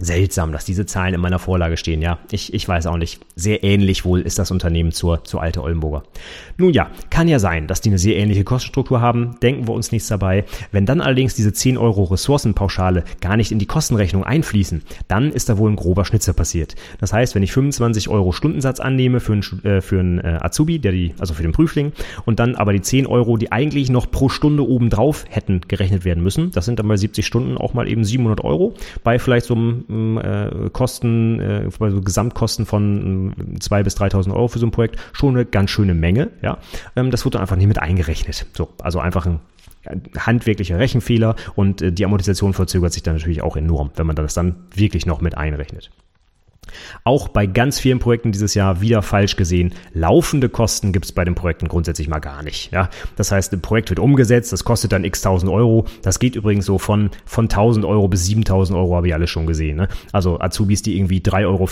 Seltsam, 0.02 0.52
dass 0.52 0.66
diese 0.66 0.88
Zahlen 0.88 1.14
in 1.14 1.22
meiner 1.22 1.38
Vorlage 1.38 1.78
stehen. 1.78 2.02
Ja, 2.02 2.18
ich, 2.32 2.56
ich 2.56 2.68
weiß 2.68 2.88
auch 2.88 2.98
nicht. 2.98 3.20
Sehr 3.36 3.64
ähnlich 3.64 4.04
wohl 4.04 4.22
ist 4.22 4.40
das 4.40 4.50
Unternehmen 4.50 4.92
zur, 4.92 5.24
zur 5.24 5.44
alte 5.44 5.62
Oldenburger. 5.62 6.04
Nun 6.58 6.74
ja, 6.74 6.90
kann 7.12 7.28
ja 7.28 7.38
sein, 7.38 7.68
dass 7.68 7.82
die 7.82 7.90
eine 7.90 8.00
sehr 8.00 8.18
ähnliche 8.18 8.44
Kostenstruktur 8.44 9.00
haben. 9.00 9.36
Denken 9.44 9.68
wir 9.68 9.76
uns 9.76 9.92
nichts 9.92 10.08
dabei. 10.08 10.46
Wenn 10.72 10.88
dann 10.88 11.02
allerdings 11.02 11.36
diese 11.36 11.54
10 11.54 11.78
Euro 11.78 12.06
Ressourcenpauschale 12.06 13.04
gar 13.22 13.38
nicht 13.38 13.52
in 13.52 13.60
die 13.60 13.68
Kostenrechnung 13.68 14.24
einfließen, 14.24 14.82
dann 15.08 15.32
ist 15.32 15.50
da 15.50 15.60
wohl 15.60 15.70
ein 15.70 15.76
grober 15.76 16.04
Schnitzer 16.04 16.34
passiert. 16.34 16.76
Das 17.00 17.14
heißt, 17.14 17.36
wenn 17.36 17.44
ich 17.44 17.52
25 17.52 18.10
Euro 18.10 18.32
Stundensatz 18.32 18.80
annehme 18.80 19.20
für 19.20 19.34
einen, 19.34 19.66
äh, 19.66 19.82
für 19.82 20.00
einen 20.00 20.18
äh, 20.18 20.40
Azubi, 20.42 20.80
der 20.80 20.94
die, 20.94 21.14
also 21.20 21.36
für 21.36 21.44
den 21.44 21.52
Prüfling, 21.52 21.92
und 22.26 22.40
dann 22.40 22.56
aber 22.56 22.74
die 22.74 22.82
10 22.82 23.06
Euro, 23.06 23.38
die 23.38 23.52
eigentlich 23.52 23.92
noch 23.92 24.10
pro 24.10 24.30
Stunde 24.30 24.68
obendrauf 24.68 25.26
hätten 25.30 25.62
gerechnet 25.68 26.06
werden 26.06 26.24
müssen, 26.24 26.50
das 26.52 26.66
sind 26.66 26.80
dann 26.80 26.88
bei 26.88 26.98
70 26.98 27.24
Stunden 27.24 27.56
auch 27.56 27.76
mal 27.76 27.88
eben 27.88 28.04
700 28.04 28.44
Euro, 28.44 28.74
bei 29.04 29.20
vielleicht 29.20 29.46
so 29.46 29.54
einem 29.54 29.86
äh, 30.18 30.70
Kosten, 30.72 31.40
äh, 31.40 31.70
also 31.80 32.02
Gesamtkosten 32.02 32.66
von 32.66 33.34
äh, 33.38 33.58
2.000 33.58 33.84
bis 33.84 33.98
3.000 33.98 34.34
Euro 34.34 34.48
für 34.48 34.60
so 34.60 34.66
ein 34.66 34.72
Projekt 34.72 34.98
schon 35.14 35.36
eine 35.36 35.46
ganz 35.46 35.70
schöne 35.70 35.94
Menge. 35.94 36.30
Ja, 36.42 36.58
ähm, 36.96 37.12
das 37.12 37.26
wurde 37.26 37.40
einfach 37.40 37.56
nicht 37.56 37.68
mit 37.68 37.80
eingerechnet. 37.80 38.46
So, 38.54 38.70
also 38.82 39.00
einfach 39.00 39.26
ein 39.26 39.40
handwerklicher 40.18 40.78
Rechenfehler 40.80 41.36
und 41.56 41.82
äh, 41.82 41.92
die 41.92 42.06
Amortisation 42.06 42.54
verzögert 42.54 42.94
sich 42.94 43.04
dann 43.04 43.16
natürlich 43.16 43.42
auch 43.42 43.56
enorm, 43.56 43.92
wenn 43.96 44.08
man 44.08 44.16
das 44.16 44.34
dann 44.34 44.56
wirklich 44.76 45.06
noch 45.06 45.22
mit 45.22 45.38
einrechnet. 45.38 45.92
Auch 47.04 47.28
bei 47.28 47.46
ganz 47.46 47.80
vielen 47.80 48.00
Projekten 48.00 48.32
dieses 48.32 48.54
Jahr 48.54 48.82
wieder 48.82 49.02
falsch 49.02 49.36
gesehen. 49.36 49.74
Laufende 49.94 50.50
Kosten 50.50 50.94
gibt 50.94 51.06
es 51.06 51.12
bei 51.12 51.26
den 51.26 51.36
Projekten 51.36 51.68
grundsätzlich 51.68 52.08
mal 52.08 52.20
gar 52.20 52.44
nicht. 52.44 52.72
Ja? 52.72 52.90
Das 53.16 53.32
heißt, 53.32 53.54
ein 53.54 53.62
Projekt 53.62 53.90
wird 53.90 54.00
umgesetzt, 54.00 54.52
das 54.54 54.64
kostet 54.64 54.92
dann 54.92 55.04
x 55.04 55.22
tausend 55.22 55.52
Euro. 55.52 55.86
Das 56.02 56.20
geht 56.20 56.36
übrigens 56.36 56.66
so 56.66 56.78
von, 56.78 57.10
von 57.26 57.46
1000 57.46 57.86
Euro 57.86 58.08
bis 58.08 58.26
7000 58.26 58.78
Euro, 58.78 58.96
habe 58.96 59.08
ich 59.08 59.14
alles 59.14 59.30
schon 59.30 59.48
gesehen. 59.48 59.78
Ne? 59.78 59.88
Also 60.12 60.40
Azubis, 60.40 60.82
die 60.82 60.98
irgendwie 60.98 61.20
3,40 61.20 61.46
Euro 61.46 61.68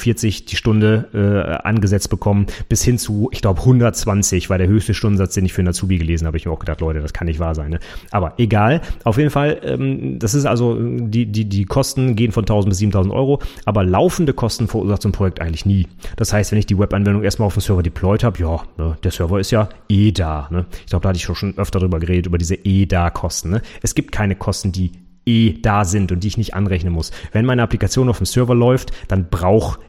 die 0.49 0.55
Stunde 0.55 1.09
äh, 1.13 1.67
angesetzt 1.67 2.09
bekommen, 2.09 2.47
bis 2.67 2.83
hin 2.83 2.97
zu, 2.97 3.29
ich 3.31 3.41
glaube, 3.41 3.59
120 3.61 4.49
war 4.49 4.57
der 4.57 4.67
höchste 4.67 4.93
Stundensatz, 4.93 5.33
den 5.33 5.45
ich 5.45 5.53
für 5.53 5.61
einen 5.61 5.69
Azubi 5.69 5.97
gelesen 5.97 6.27
habe. 6.27 6.37
Ich 6.37 6.45
mir 6.45 6.51
auch 6.51 6.59
gedacht, 6.59 6.81
Leute, 6.81 7.01
das 7.01 7.13
kann 7.13 7.27
nicht 7.27 7.39
wahr 7.39 7.55
sein. 7.55 7.71
Ne? 7.71 7.79
Aber 8.11 8.33
egal, 8.37 8.81
auf 9.03 9.17
jeden 9.17 9.29
Fall, 9.29 9.59
ähm, 9.63 10.19
das 10.19 10.33
ist 10.33 10.45
also, 10.45 10.77
die, 10.79 11.25
die, 11.25 11.45
die 11.45 11.65
Kosten 11.65 12.15
gehen 12.15 12.31
von 12.31 12.43
1000 12.43 12.69
bis 12.69 12.79
7000 12.79 13.13
Euro, 13.13 13.39
aber 13.65 13.83
laufende 13.83 14.33
Kosten 14.33 14.67
verursacht 14.89 15.01
so 15.03 15.09
ein 15.09 15.13
Projekt 15.13 15.41
eigentlich 15.41 15.65
nie. 15.65 15.87
Das 16.15 16.33
heißt, 16.33 16.51
wenn 16.51 16.59
ich 16.59 16.65
die 16.65 16.77
Webanwendung 16.77 17.23
erstmal 17.23 17.47
auf 17.47 17.53
dem 17.53 17.61
Server 17.61 17.83
deployed 17.83 18.23
habe, 18.23 18.39
ja, 18.39 18.61
ne, 18.77 18.97
der 19.03 19.11
Server 19.11 19.39
ist 19.39 19.51
ja 19.51 19.69
eh 19.87 20.11
da. 20.11 20.47
Ne? 20.51 20.65
Ich 20.81 20.87
glaube, 20.87 21.03
da 21.03 21.09
hatte 21.09 21.17
ich 21.17 21.23
schon 21.23 21.57
öfter 21.57 21.79
drüber 21.79 21.99
geredet, 21.99 22.27
über 22.27 22.37
diese 22.37 22.55
eh 22.55 22.85
da 22.85 23.09
Kosten. 23.09 23.51
Ne? 23.51 23.61
Es 23.81 23.95
gibt 23.95 24.11
keine 24.11 24.35
Kosten, 24.35 24.71
die 24.71 24.91
eh 25.25 25.53
da 25.61 25.85
sind 25.85 26.11
und 26.11 26.23
die 26.23 26.27
ich 26.27 26.37
nicht 26.37 26.53
anrechnen 26.53 26.93
muss. 26.93 27.11
Wenn 27.31 27.45
meine 27.45 27.61
Applikation 27.61 28.09
auf 28.09 28.17
dem 28.17 28.25
Server 28.25 28.55
läuft, 28.55 28.91
dann 29.07 29.29
braucht 29.29 29.79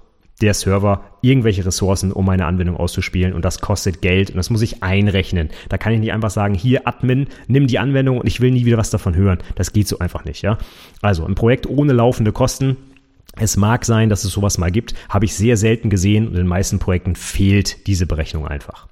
der 0.40 0.54
Server 0.54 1.02
irgendwelche 1.20 1.66
Ressourcen, 1.66 2.12
um 2.12 2.24
meine 2.24 2.46
Anwendung 2.46 2.76
auszuspielen 2.76 3.34
und 3.34 3.44
das 3.44 3.60
kostet 3.60 4.00
Geld 4.00 4.30
und 4.30 4.36
das 4.36 4.48
muss 4.48 4.62
ich 4.62 4.82
einrechnen. 4.82 5.50
Da 5.68 5.76
kann 5.76 5.92
ich 5.92 6.00
nicht 6.00 6.12
einfach 6.12 6.30
sagen, 6.30 6.54
hier 6.54 6.88
Admin, 6.88 7.26
nimm 7.46 7.66
die 7.66 7.78
Anwendung 7.78 8.18
und 8.18 8.26
ich 8.26 8.40
will 8.40 8.50
nie 8.50 8.64
wieder 8.64 8.78
was 8.78 8.88
davon 8.88 9.14
hören. 9.14 9.38
Das 9.56 9.74
geht 9.74 9.86
so 9.86 9.98
einfach 9.98 10.24
nicht, 10.24 10.40
ja. 10.40 10.56
Also 11.02 11.26
ein 11.26 11.34
Projekt 11.34 11.66
ohne 11.66 11.92
laufende 11.92 12.32
Kosten 12.32 12.78
es 13.36 13.56
mag 13.56 13.84
sein, 13.84 14.08
dass 14.08 14.24
es 14.24 14.32
sowas 14.32 14.58
mal 14.58 14.70
gibt, 14.70 14.94
habe 15.08 15.24
ich 15.24 15.34
sehr 15.34 15.56
selten 15.56 15.90
gesehen 15.90 16.26
und 16.26 16.32
in 16.32 16.38
den 16.38 16.46
meisten 16.46 16.78
Projekten 16.78 17.16
fehlt 17.16 17.86
diese 17.86 18.06
Berechnung 18.06 18.46
einfach. 18.46 18.88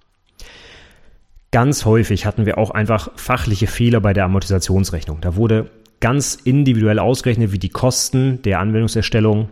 Ganz 1.51 1.85
häufig 1.85 2.27
hatten 2.27 2.47
wir 2.47 2.59
auch 2.59 2.71
einfach 2.71 3.11
fachliche 3.17 3.67
Fehler 3.67 4.01
bei 4.01 4.13
der 4.13 4.25
Amortisationsrechnung. 4.25 5.21
Da 5.21 5.35
wurde 5.35 5.71
ganz 6.01 6.35
individuell 6.35 6.99
ausgerechnet, 6.99 7.53
wie 7.53 7.59
die 7.59 7.71
Kosten 7.71 8.43
der 8.43 8.61
Anwendungserstellung 8.61 9.49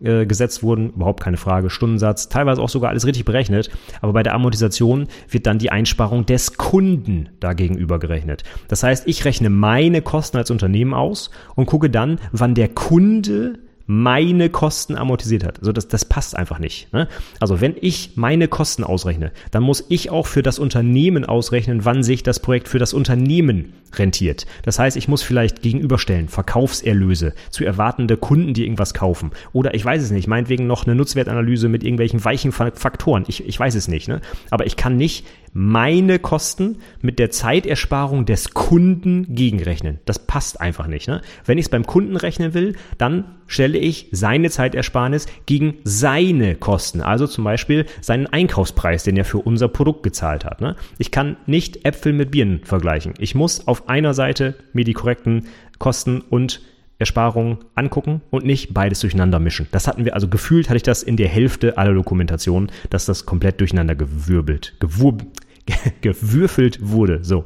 zusammengesetzt 0.00 0.62
wurden. 0.62 0.90
Überhaupt 0.90 1.22
keine 1.22 1.36
Frage. 1.36 1.70
Stundensatz, 1.70 2.28
teilweise 2.28 2.62
auch 2.62 2.68
sogar 2.68 2.90
alles 2.90 3.06
richtig 3.06 3.24
berechnet. 3.24 3.70
Aber 4.00 4.12
bei 4.12 4.22
der 4.22 4.34
Amortisation 4.34 5.08
wird 5.28 5.46
dann 5.46 5.58
die 5.58 5.70
Einsparung 5.70 6.26
des 6.26 6.56
Kunden 6.56 7.28
dagegenüber 7.40 7.98
gerechnet. 7.98 8.44
Das 8.68 8.82
heißt, 8.82 9.06
ich 9.06 9.24
rechne 9.24 9.50
meine 9.50 10.02
Kosten 10.02 10.36
als 10.36 10.50
Unternehmen 10.50 10.94
aus 10.94 11.30
und 11.54 11.66
gucke 11.66 11.90
dann, 11.90 12.18
wann 12.32 12.54
der 12.54 12.68
Kunde 12.68 13.58
meine 13.90 14.50
Kosten 14.50 14.96
amortisiert 14.96 15.44
hat. 15.44 15.60
Also 15.60 15.72
das, 15.72 15.88
das 15.88 16.04
passt 16.04 16.36
einfach 16.36 16.58
nicht. 16.58 16.92
Ne? 16.92 17.08
Also 17.40 17.62
wenn 17.62 17.74
ich 17.80 18.12
meine 18.16 18.46
Kosten 18.46 18.84
ausrechne, 18.84 19.32
dann 19.50 19.62
muss 19.62 19.82
ich 19.88 20.10
auch 20.10 20.26
für 20.26 20.42
das 20.42 20.58
Unternehmen 20.58 21.24
ausrechnen, 21.24 21.86
wann 21.86 22.02
sich 22.02 22.22
das 22.22 22.38
Projekt 22.38 22.68
für 22.68 22.78
das 22.78 22.92
Unternehmen 22.92 23.72
rentiert. 23.94 24.44
Das 24.62 24.78
heißt, 24.78 24.98
ich 24.98 25.08
muss 25.08 25.22
vielleicht 25.22 25.62
gegenüberstellen, 25.62 26.28
Verkaufserlöse 26.28 27.32
zu 27.48 27.64
erwartende 27.64 28.18
Kunden, 28.18 28.52
die 28.52 28.64
irgendwas 28.64 28.92
kaufen. 28.92 29.30
Oder 29.54 29.72
ich 29.72 29.86
weiß 29.86 30.02
es 30.02 30.10
nicht, 30.10 30.28
meinetwegen 30.28 30.66
noch 30.66 30.86
eine 30.86 30.94
Nutzwertanalyse 30.94 31.70
mit 31.70 31.82
irgendwelchen 31.82 32.22
weichen 32.22 32.52
Faktoren. 32.52 33.24
Ich, 33.26 33.48
ich 33.48 33.58
weiß 33.58 33.74
es 33.74 33.88
nicht. 33.88 34.06
Ne? 34.06 34.20
Aber 34.50 34.66
ich 34.66 34.76
kann 34.76 34.98
nicht 34.98 35.26
meine 35.54 36.18
Kosten 36.18 36.76
mit 37.00 37.18
der 37.18 37.30
Zeitersparung 37.30 38.26
des 38.26 38.52
Kunden 38.52 39.34
gegenrechnen. 39.34 39.98
Das 40.04 40.18
passt 40.18 40.60
einfach 40.60 40.88
nicht. 40.88 41.08
Ne? 41.08 41.22
Wenn 41.46 41.56
ich 41.56 41.64
es 41.64 41.70
beim 41.70 41.86
Kunden 41.86 42.16
rechnen 42.16 42.52
will, 42.52 42.76
dann 42.98 43.24
stelle 43.48 43.78
ich 43.78 44.08
seine 44.12 44.50
Zeitersparnis 44.50 45.26
gegen 45.46 45.78
seine 45.82 46.54
Kosten. 46.54 47.00
Also 47.00 47.26
zum 47.26 47.42
Beispiel 47.42 47.86
seinen 48.00 48.28
Einkaufspreis, 48.28 49.02
den 49.02 49.16
er 49.16 49.24
für 49.24 49.38
unser 49.38 49.66
Produkt 49.66 50.04
gezahlt 50.04 50.44
hat. 50.44 50.60
Ne? 50.60 50.76
Ich 50.98 51.10
kann 51.10 51.36
nicht 51.46 51.84
Äpfel 51.84 52.12
mit 52.12 52.30
Birnen 52.30 52.60
vergleichen. 52.64 53.14
Ich 53.18 53.34
muss 53.34 53.66
auf 53.66 53.88
einer 53.88 54.14
Seite 54.14 54.54
mir 54.72 54.84
die 54.84 54.92
korrekten 54.92 55.48
Kosten 55.78 56.20
und 56.20 56.60
Ersparungen 56.98 57.58
angucken 57.74 58.22
und 58.30 58.44
nicht 58.44 58.74
beides 58.74 59.00
durcheinander 59.00 59.38
mischen. 59.38 59.68
Das 59.70 59.86
hatten 59.86 60.04
wir, 60.04 60.14
also 60.14 60.28
gefühlt 60.28 60.68
hatte 60.68 60.76
ich 60.76 60.82
das 60.82 61.02
in 61.02 61.16
der 61.16 61.28
Hälfte 61.28 61.78
aller 61.78 61.94
Dokumentationen, 61.94 62.70
dass 62.90 63.06
das 63.06 63.24
komplett 63.24 63.60
durcheinander 63.60 63.94
gewirbelt, 63.94 64.74
gewurb, 64.80 65.24
gewürfelt 66.00 66.78
wurde. 66.82 67.20
So. 67.22 67.44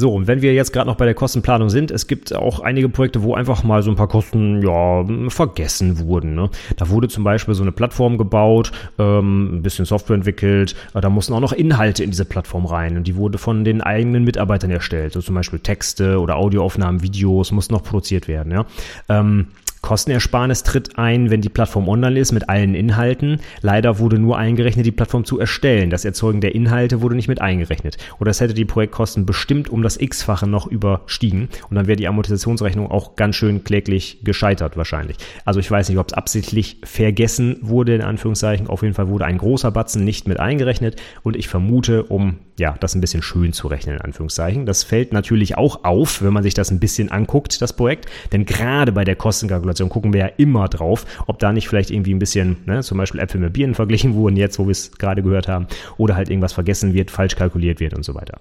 So, 0.00 0.14
und 0.14 0.28
wenn 0.28 0.42
wir 0.42 0.54
jetzt 0.54 0.72
gerade 0.72 0.86
noch 0.86 0.94
bei 0.94 1.06
der 1.06 1.14
Kostenplanung 1.14 1.70
sind, 1.70 1.90
es 1.90 2.06
gibt 2.06 2.32
auch 2.32 2.60
einige 2.60 2.88
Projekte, 2.88 3.24
wo 3.24 3.34
einfach 3.34 3.64
mal 3.64 3.82
so 3.82 3.90
ein 3.90 3.96
paar 3.96 4.06
Kosten 4.06 4.62
ja 4.62 5.04
vergessen 5.28 5.98
wurden. 5.98 6.36
Ne? 6.36 6.50
Da 6.76 6.88
wurde 6.88 7.08
zum 7.08 7.24
Beispiel 7.24 7.54
so 7.54 7.64
eine 7.64 7.72
Plattform 7.72 8.16
gebaut, 8.16 8.70
ähm, 9.00 9.56
ein 9.56 9.62
bisschen 9.62 9.86
Software 9.86 10.14
entwickelt, 10.14 10.76
äh, 10.94 11.00
da 11.00 11.10
mussten 11.10 11.32
auch 11.32 11.40
noch 11.40 11.52
Inhalte 11.52 12.04
in 12.04 12.10
diese 12.10 12.24
Plattform 12.24 12.64
rein 12.64 12.96
und 12.96 13.08
die 13.08 13.16
wurde 13.16 13.38
von 13.38 13.64
den 13.64 13.80
eigenen 13.80 14.22
Mitarbeitern 14.22 14.70
erstellt. 14.70 15.14
So 15.14 15.20
zum 15.20 15.34
Beispiel 15.34 15.58
Texte 15.58 16.20
oder 16.20 16.36
Audioaufnahmen, 16.36 17.02
Videos 17.02 17.50
mussten 17.50 17.74
noch 17.74 17.82
produziert 17.82 18.28
werden. 18.28 18.52
Ja? 18.52 18.66
Ähm, 19.08 19.48
Kostenersparnis 19.82 20.62
tritt 20.62 20.98
ein, 20.98 21.30
wenn 21.30 21.40
die 21.40 21.48
Plattform 21.48 21.88
online 21.88 22.18
ist 22.18 22.32
mit 22.32 22.48
allen 22.48 22.74
Inhalten. 22.74 23.40
Leider 23.62 23.98
wurde 23.98 24.18
nur 24.18 24.36
eingerechnet, 24.36 24.86
die 24.86 24.92
Plattform 24.92 25.24
zu 25.24 25.38
erstellen. 25.38 25.90
Das 25.90 26.04
Erzeugen 26.04 26.40
der 26.40 26.54
Inhalte 26.54 27.00
wurde 27.00 27.14
nicht 27.14 27.28
mit 27.28 27.40
eingerechnet. 27.40 27.96
Oder 28.18 28.30
es 28.30 28.40
hätte 28.40 28.54
die 28.54 28.64
Projektkosten 28.64 29.26
bestimmt 29.26 29.68
um 29.68 29.82
das 29.82 29.96
x-fache 29.96 30.46
noch 30.46 30.66
überstiegen. 30.66 31.48
Und 31.70 31.76
dann 31.76 31.86
wäre 31.86 31.96
die 31.96 32.08
Amortisationsrechnung 32.08 32.90
auch 32.90 33.16
ganz 33.16 33.36
schön 33.36 33.64
kläglich 33.64 34.18
gescheitert 34.24 34.76
wahrscheinlich. 34.76 35.16
Also 35.44 35.60
ich 35.60 35.70
weiß 35.70 35.88
nicht, 35.88 35.98
ob 35.98 36.08
es 36.08 36.14
absichtlich 36.14 36.78
vergessen 36.84 37.58
wurde, 37.60 37.94
in 37.94 38.02
Anführungszeichen. 38.02 38.66
Auf 38.66 38.82
jeden 38.82 38.94
Fall 38.94 39.08
wurde 39.08 39.24
ein 39.24 39.38
großer 39.38 39.70
Batzen 39.70 40.04
nicht 40.04 40.28
mit 40.28 40.40
eingerechnet. 40.40 41.00
Und 41.22 41.36
ich 41.36 41.48
vermute, 41.48 42.04
um 42.04 42.38
ja, 42.58 42.76
das 42.80 42.94
ein 42.94 43.00
bisschen 43.00 43.22
schön 43.22 43.52
zu 43.52 43.68
rechnen, 43.68 43.96
in 43.96 44.02
Anführungszeichen. 44.02 44.66
Das 44.66 44.82
fällt 44.82 45.12
natürlich 45.12 45.56
auch 45.56 45.84
auf, 45.84 46.22
wenn 46.22 46.32
man 46.32 46.42
sich 46.42 46.54
das 46.54 46.70
ein 46.70 46.80
bisschen 46.80 47.10
anguckt, 47.10 47.60
das 47.62 47.72
Projekt. 47.72 48.06
Denn 48.32 48.44
gerade 48.44 48.92
bei 48.92 49.04
der 49.04 49.16
Kostenkalkulation 49.16 49.58
Kalkulation 49.68 49.88
gucken 49.88 50.12
wir 50.12 50.20
ja 50.20 50.26
immer 50.36 50.68
drauf, 50.68 51.04
ob 51.26 51.38
da 51.38 51.52
nicht 51.52 51.68
vielleicht 51.68 51.90
irgendwie 51.90 52.14
ein 52.14 52.18
bisschen, 52.18 52.58
ne, 52.66 52.82
zum 52.82 52.98
Beispiel 52.98 53.20
Äpfel 53.20 53.40
mit 53.40 53.52
Bieren 53.52 53.74
verglichen 53.74 54.14
wurden, 54.14 54.36
jetzt, 54.36 54.58
wo 54.58 54.66
wir 54.66 54.72
es 54.72 54.92
gerade 54.92 55.22
gehört 55.22 55.48
haben, 55.48 55.66
oder 55.96 56.16
halt 56.16 56.30
irgendwas 56.30 56.52
vergessen 56.52 56.94
wird, 56.94 57.10
falsch 57.10 57.36
kalkuliert 57.36 57.80
wird 57.80 57.94
und 57.94 58.04
so 58.04 58.14
weiter. 58.14 58.40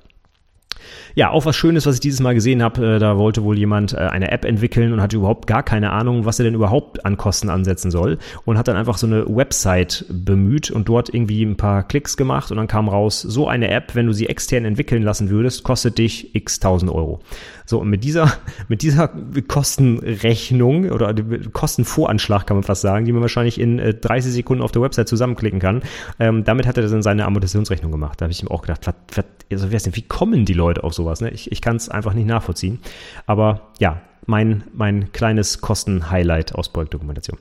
Ja, 1.15 1.31
auch 1.31 1.45
was 1.45 1.55
Schönes, 1.55 1.85
was 1.85 1.95
ich 1.95 2.01
dieses 2.01 2.19
Mal 2.19 2.33
gesehen 2.33 2.61
habe, 2.63 2.95
äh, 2.95 2.99
da 2.99 3.17
wollte 3.17 3.43
wohl 3.43 3.57
jemand 3.57 3.93
äh, 3.93 3.97
eine 3.97 4.31
App 4.31 4.45
entwickeln 4.45 4.93
und 4.93 5.01
hatte 5.01 5.17
überhaupt 5.17 5.47
gar 5.47 5.63
keine 5.63 5.91
Ahnung, 5.91 6.25
was 6.25 6.39
er 6.39 6.45
denn 6.45 6.55
überhaupt 6.55 7.05
an 7.05 7.17
Kosten 7.17 7.49
ansetzen 7.49 7.91
soll 7.91 8.17
und 8.45 8.57
hat 8.57 8.67
dann 8.67 8.75
einfach 8.75 8.97
so 8.97 9.07
eine 9.07 9.25
Website 9.27 10.05
bemüht 10.09 10.71
und 10.71 10.89
dort 10.89 11.13
irgendwie 11.13 11.43
ein 11.43 11.57
paar 11.57 11.83
Klicks 11.83 12.17
gemacht 12.17 12.51
und 12.51 12.57
dann 12.57 12.67
kam 12.67 12.89
raus, 12.89 13.21
so 13.21 13.47
eine 13.47 13.69
App, 13.69 13.95
wenn 13.95 14.07
du 14.07 14.13
sie 14.13 14.27
extern 14.27 14.65
entwickeln 14.65 15.03
lassen 15.03 15.29
würdest, 15.29 15.63
kostet 15.63 15.97
dich 15.97 16.35
x 16.35 16.59
tausend 16.59 16.91
Euro. 16.91 17.19
So, 17.65 17.79
und 17.81 17.89
mit 17.89 18.03
dieser, 18.03 18.31
mit 18.67 18.81
dieser 18.81 19.09
Kostenrechnung 19.47 20.89
oder 20.89 21.13
Kostenvoranschlag 21.51 22.47
kann 22.47 22.57
man 22.57 22.63
fast 22.63 22.81
sagen, 22.81 23.05
die 23.05 23.11
man 23.11 23.21
wahrscheinlich 23.21 23.59
in 23.59 23.79
äh, 23.79 23.93
30 23.93 24.31
Sekunden 24.31 24.63
auf 24.63 24.71
der 24.71 24.81
Website 24.81 25.07
zusammenklicken 25.07 25.59
kann, 25.59 25.81
ähm, 26.19 26.43
damit 26.43 26.65
hat 26.65 26.77
er 26.77 26.87
dann 26.87 27.03
seine 27.03 27.25
Amortisationsrechnung 27.25 27.91
gemacht. 27.91 28.21
Da 28.21 28.23
habe 28.23 28.31
ich 28.31 28.41
ihm 28.41 28.47
auch 28.47 28.61
gedacht, 28.61 28.87
was, 28.87 28.95
was, 29.15 29.25
also, 29.51 29.71
wie 29.71 30.01
kommen 30.01 30.45
die 30.45 30.53
Leute 30.53 30.76
auf 30.83 30.93
sowas? 30.93 31.21
Ne? 31.21 31.29
Ich, 31.31 31.51
ich 31.51 31.61
kann 31.61 31.75
es 31.75 31.89
einfach 31.89 32.13
nicht 32.13 32.27
nachvollziehen. 32.27 32.79
Aber 33.25 33.69
ja, 33.79 34.01
mein, 34.27 34.63
mein 34.73 35.11
kleines 35.11 35.61
Kosten-Highlight 35.61 36.53
aus 36.53 36.69
Projektdokumentation. 36.69 37.39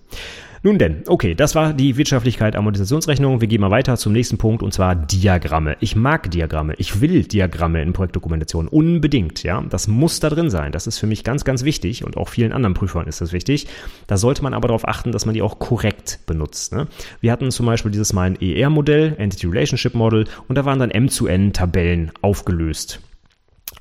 Nun 0.62 0.78
denn, 0.78 1.04
okay, 1.06 1.34
das 1.34 1.54
war 1.54 1.72
die 1.72 1.96
Wirtschaftlichkeit 1.96 2.56
Amortisationsrechnung. 2.56 3.40
Wir 3.40 3.46
gehen 3.46 3.60
mal 3.60 3.70
weiter 3.70 3.96
zum 3.96 4.12
nächsten 4.12 4.36
Punkt 4.36 4.64
und 4.64 4.72
zwar 4.72 4.96
Diagramme. 4.96 5.76
Ich 5.78 5.94
mag 5.94 6.28
Diagramme. 6.30 6.74
Ich 6.78 7.00
will 7.00 7.22
Diagramme 7.22 7.82
in 7.82 7.92
Projektdokumentation. 7.92 8.66
Unbedingt, 8.66 9.44
ja. 9.44 9.62
Das 9.68 9.86
muss 9.86 10.18
da 10.18 10.28
drin 10.28 10.50
sein. 10.50 10.72
Das 10.72 10.88
ist 10.88 10.98
für 10.98 11.06
mich 11.06 11.22
ganz, 11.22 11.44
ganz 11.44 11.62
wichtig 11.62 12.04
und 12.04 12.16
auch 12.16 12.28
vielen 12.28 12.52
anderen 12.52 12.74
Prüfern 12.74 13.06
ist 13.06 13.20
das 13.20 13.32
wichtig. 13.32 13.68
Da 14.08 14.16
sollte 14.16 14.42
man 14.42 14.54
aber 14.54 14.68
darauf 14.68 14.88
achten, 14.88 15.12
dass 15.12 15.24
man 15.26 15.34
die 15.34 15.42
auch 15.42 15.60
korrekt 15.60 16.20
benutzt. 16.26 16.72
Ne? 16.72 16.88
Wir 17.20 17.30
hatten 17.30 17.50
zum 17.52 17.66
Beispiel 17.66 17.92
dieses 17.92 18.12
Mal 18.12 18.30
ein 18.30 18.40
ER-Modell, 18.40 19.14
Entity 19.18 19.46
Relationship 19.46 19.94
Model, 19.94 20.26
und 20.48 20.56
da 20.56 20.64
waren 20.64 20.80
dann 20.80 20.90
M-zu-N-Tabellen 20.90 22.10
aufgelöst. 22.22 23.00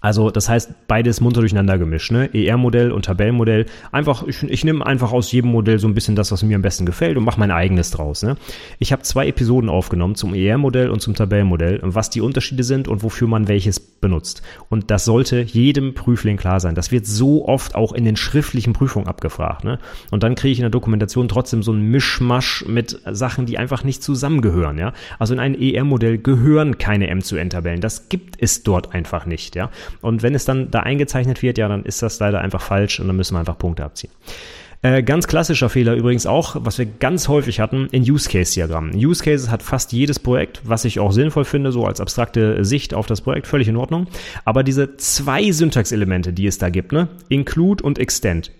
Also 0.05 0.29
das 0.29 0.49
heißt, 0.49 0.87
beides 0.87 1.19
munter 1.19 1.39
durcheinander 1.39 1.79
gemischt, 1.79 2.11
ne? 2.11 2.29
ER-Modell 2.31 2.91
und 2.91 3.05
Tabellenmodell. 3.05 3.65
Einfach, 3.91 4.21
ich, 4.27 4.43
ich 4.43 4.63
nehme 4.63 4.85
einfach 4.85 5.11
aus 5.11 5.31
jedem 5.31 5.49
Modell 5.51 5.79
so 5.79 5.87
ein 5.87 5.95
bisschen 5.95 6.15
das, 6.15 6.31
was 6.31 6.43
mir 6.43 6.55
am 6.55 6.61
besten 6.61 6.85
gefällt 6.85 7.17
und 7.17 7.23
mache 7.23 7.39
mein 7.39 7.49
eigenes 7.49 7.89
draus. 7.89 8.21
Ne? 8.21 8.37
Ich 8.77 8.91
habe 8.91 9.01
zwei 9.01 9.27
Episoden 9.27 9.67
aufgenommen 9.67 10.13
zum 10.13 10.35
ER-Modell 10.35 10.91
und 10.91 11.01
zum 11.01 11.15
Tabellenmodell, 11.15 11.79
was 11.81 12.11
die 12.11 12.21
Unterschiede 12.21 12.63
sind 12.63 12.87
und 12.87 13.01
wofür 13.01 13.27
man 13.27 13.47
welches 13.47 13.79
benutzt. 13.79 14.43
Und 14.69 14.91
das 14.91 15.05
sollte 15.05 15.41
jedem 15.41 15.95
Prüfling 15.95 16.37
klar 16.37 16.59
sein. 16.59 16.75
Das 16.75 16.91
wird 16.91 17.07
so 17.07 17.47
oft 17.47 17.73
auch 17.73 17.91
in 17.91 18.05
den 18.05 18.15
schriftlichen 18.15 18.73
Prüfungen 18.73 19.07
abgefragt. 19.07 19.63
Ne? 19.63 19.79
Und 20.11 20.21
dann 20.21 20.35
kriege 20.35 20.51
ich 20.51 20.59
in 20.59 20.63
der 20.63 20.69
Dokumentation 20.69 21.27
trotzdem 21.27 21.63
so 21.63 21.71
einen 21.71 21.89
Mischmasch 21.89 22.63
mit 22.67 22.99
Sachen, 23.09 23.47
die 23.47 23.57
einfach 23.57 23.83
nicht 23.83 24.03
zusammengehören. 24.03 24.77
Ja? 24.77 24.93
Also 25.17 25.33
in 25.33 25.39
ein 25.39 25.59
ER-Modell 25.59 26.19
gehören 26.19 26.77
keine 26.77 27.07
M-zu-N-Tabellen. 27.07 27.81
Das 27.81 28.09
gibt 28.09 28.35
es 28.39 28.61
dort 28.61 28.93
einfach 28.93 29.25
nicht. 29.25 29.55
Ja? 29.55 29.71
Und 30.01 30.23
wenn 30.23 30.35
es 30.35 30.45
dann 30.45 30.71
da 30.71 30.81
eingezeichnet 30.81 31.41
wird, 31.41 31.57
ja, 31.57 31.67
dann 31.67 31.83
ist 31.83 32.01
das 32.01 32.19
leider 32.19 32.41
einfach 32.41 32.61
falsch 32.61 32.99
und 32.99 33.07
dann 33.07 33.15
müssen 33.15 33.35
wir 33.35 33.39
einfach 33.39 33.57
Punkte 33.57 33.83
abziehen. 33.83 34.11
Äh, 34.85 35.01
ganz 35.01 35.25
klassischer 35.25 35.69
Fehler 35.69 35.95
übrigens 35.95 36.27
auch, 36.27 36.57
was 36.59 36.77
wir 36.77 36.85
ganz 36.85 37.27
häufig 37.27 37.59
hatten, 37.59 37.87
in 37.91 38.03
Use-Case-Diagrammen. 38.03 38.95
Use 38.95 39.23
Cases 39.23 39.49
hat 39.49 39.63
fast 39.63 39.93
jedes 39.93 40.19
Projekt, 40.19 40.61
was 40.63 40.85
ich 40.85 40.99
auch 40.99 41.11
sinnvoll 41.11 41.43
finde, 41.43 41.71
so 41.71 41.85
als 41.85 41.99
abstrakte 41.99 42.63
Sicht 42.63 42.93
auf 42.93 43.07
das 43.07 43.21
Projekt, 43.21 43.47
völlig 43.47 43.67
in 43.67 43.77
Ordnung. 43.77 44.05
Aber 44.43 44.61
diese 44.61 44.95
zwei 44.97 45.51
Syntaxelemente, 45.51 46.33
die 46.33 46.45
es 46.45 46.59
da 46.59 46.69
gibt, 46.69 46.91
ne, 46.91 47.07
Include 47.29 47.83
und 47.83 47.97
Extend, 47.97 48.51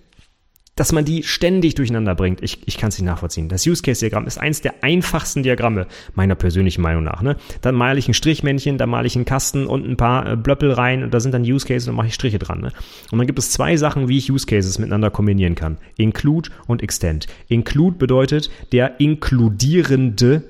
dass 0.76 0.92
man 0.92 1.06
die 1.06 1.24
ständig 1.24 1.76
durcheinander 1.76 2.16
bringt. 2.16 2.44
Ich, 2.44 2.60
ich 2.66 2.78
kann 2.78 2.90
es 2.90 2.98
nicht 2.98 3.06
nachvollziehen. 3.06 3.48
Das 3.48 3.66
Use-Case-Diagramm 3.66 4.28
ist 4.28 4.38
eins 4.38 4.62
der 4.62 4.84
einfachsten 4.84 5.42
Diagramme, 5.42 5.88
meiner 6.14 6.36
persönlichen 6.36 6.82
Meinung 6.82 7.04
nach. 7.04 7.22
Ne? 7.22 7.38
Dann 7.62 7.76
male 7.76 7.98
ich 7.98 8.08
ein 8.10 8.14
Strichmännchen, 8.14 8.78
dann 8.78 8.90
male 8.90 9.08
ich 9.08 9.16
einen 9.16 9.26
Kasten 9.26 9.68
und 9.68 9.88
ein 9.88 9.96
paar 9.96 10.34
äh, 10.34 10.36
Blöppel 10.36 10.72
rein 10.72 11.04
und 11.04 11.14
da 11.14 11.20
sind 11.20 11.34
dann 11.34 11.44
Use-Cases 11.44 11.88
und 11.88 11.96
mache 11.96 12.08
ich 12.08 12.14
Striche 12.14 12.40
dran. 12.40 12.60
Ne? 12.60 12.72
Und 13.12 13.18
dann 13.18 13.28
gibt 13.28 13.40
es 13.40 13.52
zwei 13.52 13.78
Sachen, 13.78 14.10
wie 14.10 14.18
ich 14.18 14.32
Use-Cases 14.32 14.78
miteinander 14.78 15.12
kombinieren 15.12 15.56
kann. 15.56 15.78
Include 15.98 16.50
und 16.68 16.84
Extend. 16.84 17.28
Include 17.48 17.98
bedeutet 17.98 18.50
der 18.74 19.00
inkludierende 19.00 20.44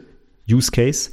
Use-Case 0.50 1.12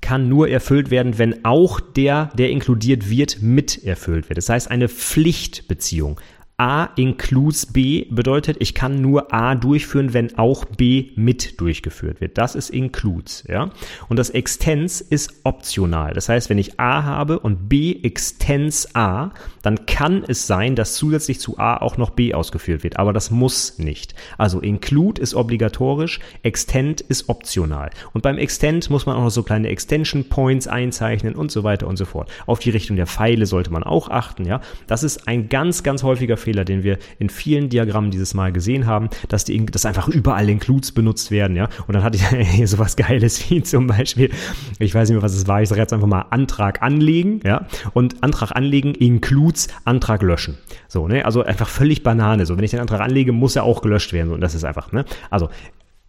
kann 0.00 0.28
nur 0.28 0.48
erfüllt 0.48 0.90
werden, 0.90 1.18
wenn 1.18 1.44
auch 1.44 1.80
der, 1.80 2.30
der 2.34 2.50
inkludiert 2.50 3.10
wird, 3.10 3.42
mit 3.42 3.82
erfüllt 3.82 4.28
wird. 4.28 4.36
Das 4.36 4.48
heißt, 4.48 4.70
eine 4.70 4.88
Pflichtbeziehung. 4.88 6.20
A 6.58 6.88
includes 6.96 7.66
B 7.66 8.06
bedeutet, 8.10 8.56
ich 8.60 8.72
kann 8.72 9.02
nur 9.02 9.34
A 9.34 9.54
durchführen, 9.54 10.14
wenn 10.14 10.38
auch 10.38 10.64
B 10.64 11.10
mit 11.14 11.60
durchgeführt 11.60 12.22
wird. 12.22 12.38
Das 12.38 12.54
ist 12.54 12.70
includes, 12.70 13.44
ja. 13.46 13.70
Und 14.08 14.18
das 14.18 14.30
extends 14.30 15.02
ist 15.02 15.34
optional. 15.44 16.14
Das 16.14 16.30
heißt, 16.30 16.48
wenn 16.48 16.56
ich 16.56 16.80
A 16.80 17.04
habe 17.04 17.40
und 17.40 17.68
B 17.68 18.00
extends 18.02 18.94
A, 18.94 19.32
dann 19.60 19.84
kann 19.84 20.24
es 20.26 20.46
sein, 20.46 20.76
dass 20.76 20.94
zusätzlich 20.94 21.40
zu 21.40 21.58
A 21.58 21.76
auch 21.76 21.98
noch 21.98 22.10
B 22.10 22.32
ausgeführt 22.32 22.84
wird. 22.84 22.98
Aber 22.98 23.12
das 23.12 23.30
muss 23.30 23.78
nicht. 23.78 24.14
Also 24.38 24.60
include 24.60 25.20
ist 25.20 25.34
obligatorisch, 25.34 26.20
extend 26.42 27.02
ist 27.02 27.28
optional. 27.28 27.90
Und 28.14 28.22
beim 28.22 28.38
extend 28.38 28.88
muss 28.88 29.04
man 29.04 29.16
auch 29.16 29.24
noch 29.24 29.30
so 29.30 29.42
kleine 29.42 29.68
Extension 29.68 30.30
Points 30.30 30.68
einzeichnen 30.68 31.34
und 31.34 31.50
so 31.50 31.64
weiter 31.64 31.86
und 31.86 31.98
so 31.98 32.06
fort. 32.06 32.30
Auf 32.46 32.60
die 32.60 32.70
Richtung 32.70 32.96
der 32.96 33.06
Pfeile 33.06 33.44
sollte 33.44 33.70
man 33.70 33.82
auch 33.82 34.08
achten, 34.08 34.46
ja. 34.46 34.62
Das 34.86 35.02
ist 35.02 35.28
ein 35.28 35.50
ganz, 35.50 35.82
ganz 35.82 36.02
häufiger 36.02 36.38
Fehler, 36.46 36.64
den 36.64 36.84
wir 36.84 36.98
in 37.18 37.28
vielen 37.28 37.68
Diagrammen 37.68 38.10
dieses 38.10 38.34
Mal 38.34 38.52
gesehen 38.52 38.86
haben, 38.86 39.10
dass 39.28 39.44
die, 39.44 39.66
dass 39.66 39.84
einfach 39.84 40.08
überall 40.08 40.48
Includes 40.48 40.92
benutzt 40.92 41.30
werden, 41.30 41.56
ja. 41.56 41.68
Und 41.86 41.94
dann 41.94 42.04
hatte 42.04 42.16
ich 42.16 42.26
hier 42.50 42.68
sowas 42.68 42.96
Geiles 42.96 43.50
wie 43.50 43.62
zum 43.62 43.88
Beispiel, 43.88 44.30
ich 44.78 44.94
weiß 44.94 45.08
nicht 45.08 45.16
mehr, 45.16 45.22
was 45.22 45.34
es 45.34 45.48
war, 45.48 45.60
ich 45.60 45.68
sage 45.68 45.80
jetzt 45.80 45.92
einfach 45.92 46.06
mal 46.06 46.26
Antrag 46.30 46.82
anlegen, 46.82 47.40
ja. 47.44 47.66
Und 47.92 48.22
Antrag 48.22 48.52
anlegen 48.52 48.94
includes 48.94 49.68
Antrag 49.84 50.22
löschen. 50.22 50.56
So, 50.88 51.08
ne, 51.08 51.24
also 51.24 51.42
einfach 51.42 51.68
völlig 51.68 52.02
Banane. 52.02 52.46
So, 52.46 52.56
wenn 52.56 52.64
ich 52.64 52.70
den 52.70 52.80
Antrag 52.80 53.00
anlege, 53.00 53.32
muss 53.32 53.56
er 53.56 53.64
auch 53.64 53.82
gelöscht 53.82 54.12
werden. 54.12 54.28
So, 54.28 54.34
und 54.34 54.40
das 54.40 54.54
ist 54.54 54.64
einfach, 54.64 54.92
ne. 54.92 55.04
Also, 55.30 55.48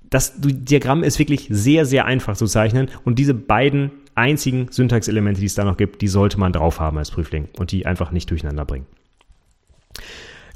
das 0.10 0.34
Diagramm 0.38 1.04
ist 1.04 1.19
wirklich 1.19 1.47
sehr, 1.50 1.86
sehr 1.86 2.06
einfach 2.06 2.38
zu 2.38 2.45
zeichnen 2.45 2.89
und 3.04 3.19
diese 3.19 3.34
beiden 3.34 3.91
einzigen 4.15 4.67
Syntaxelemente, 4.71 5.39
die 5.39 5.45
es 5.45 5.56
da 5.56 5.63
noch 5.63 5.78
gibt, 5.78 6.02
die 6.02 6.08
sollte 6.08 6.39
man 6.39 6.54
drauf 6.54 6.80
haben 6.80 6.97
als 6.97 7.12
Prüfling 7.12 7.50
und 7.58 7.71
die 7.71 7.86
einfach 7.86 8.12
nicht 8.12 8.30
durcheinander 8.32 8.65
bringen. 8.65 8.86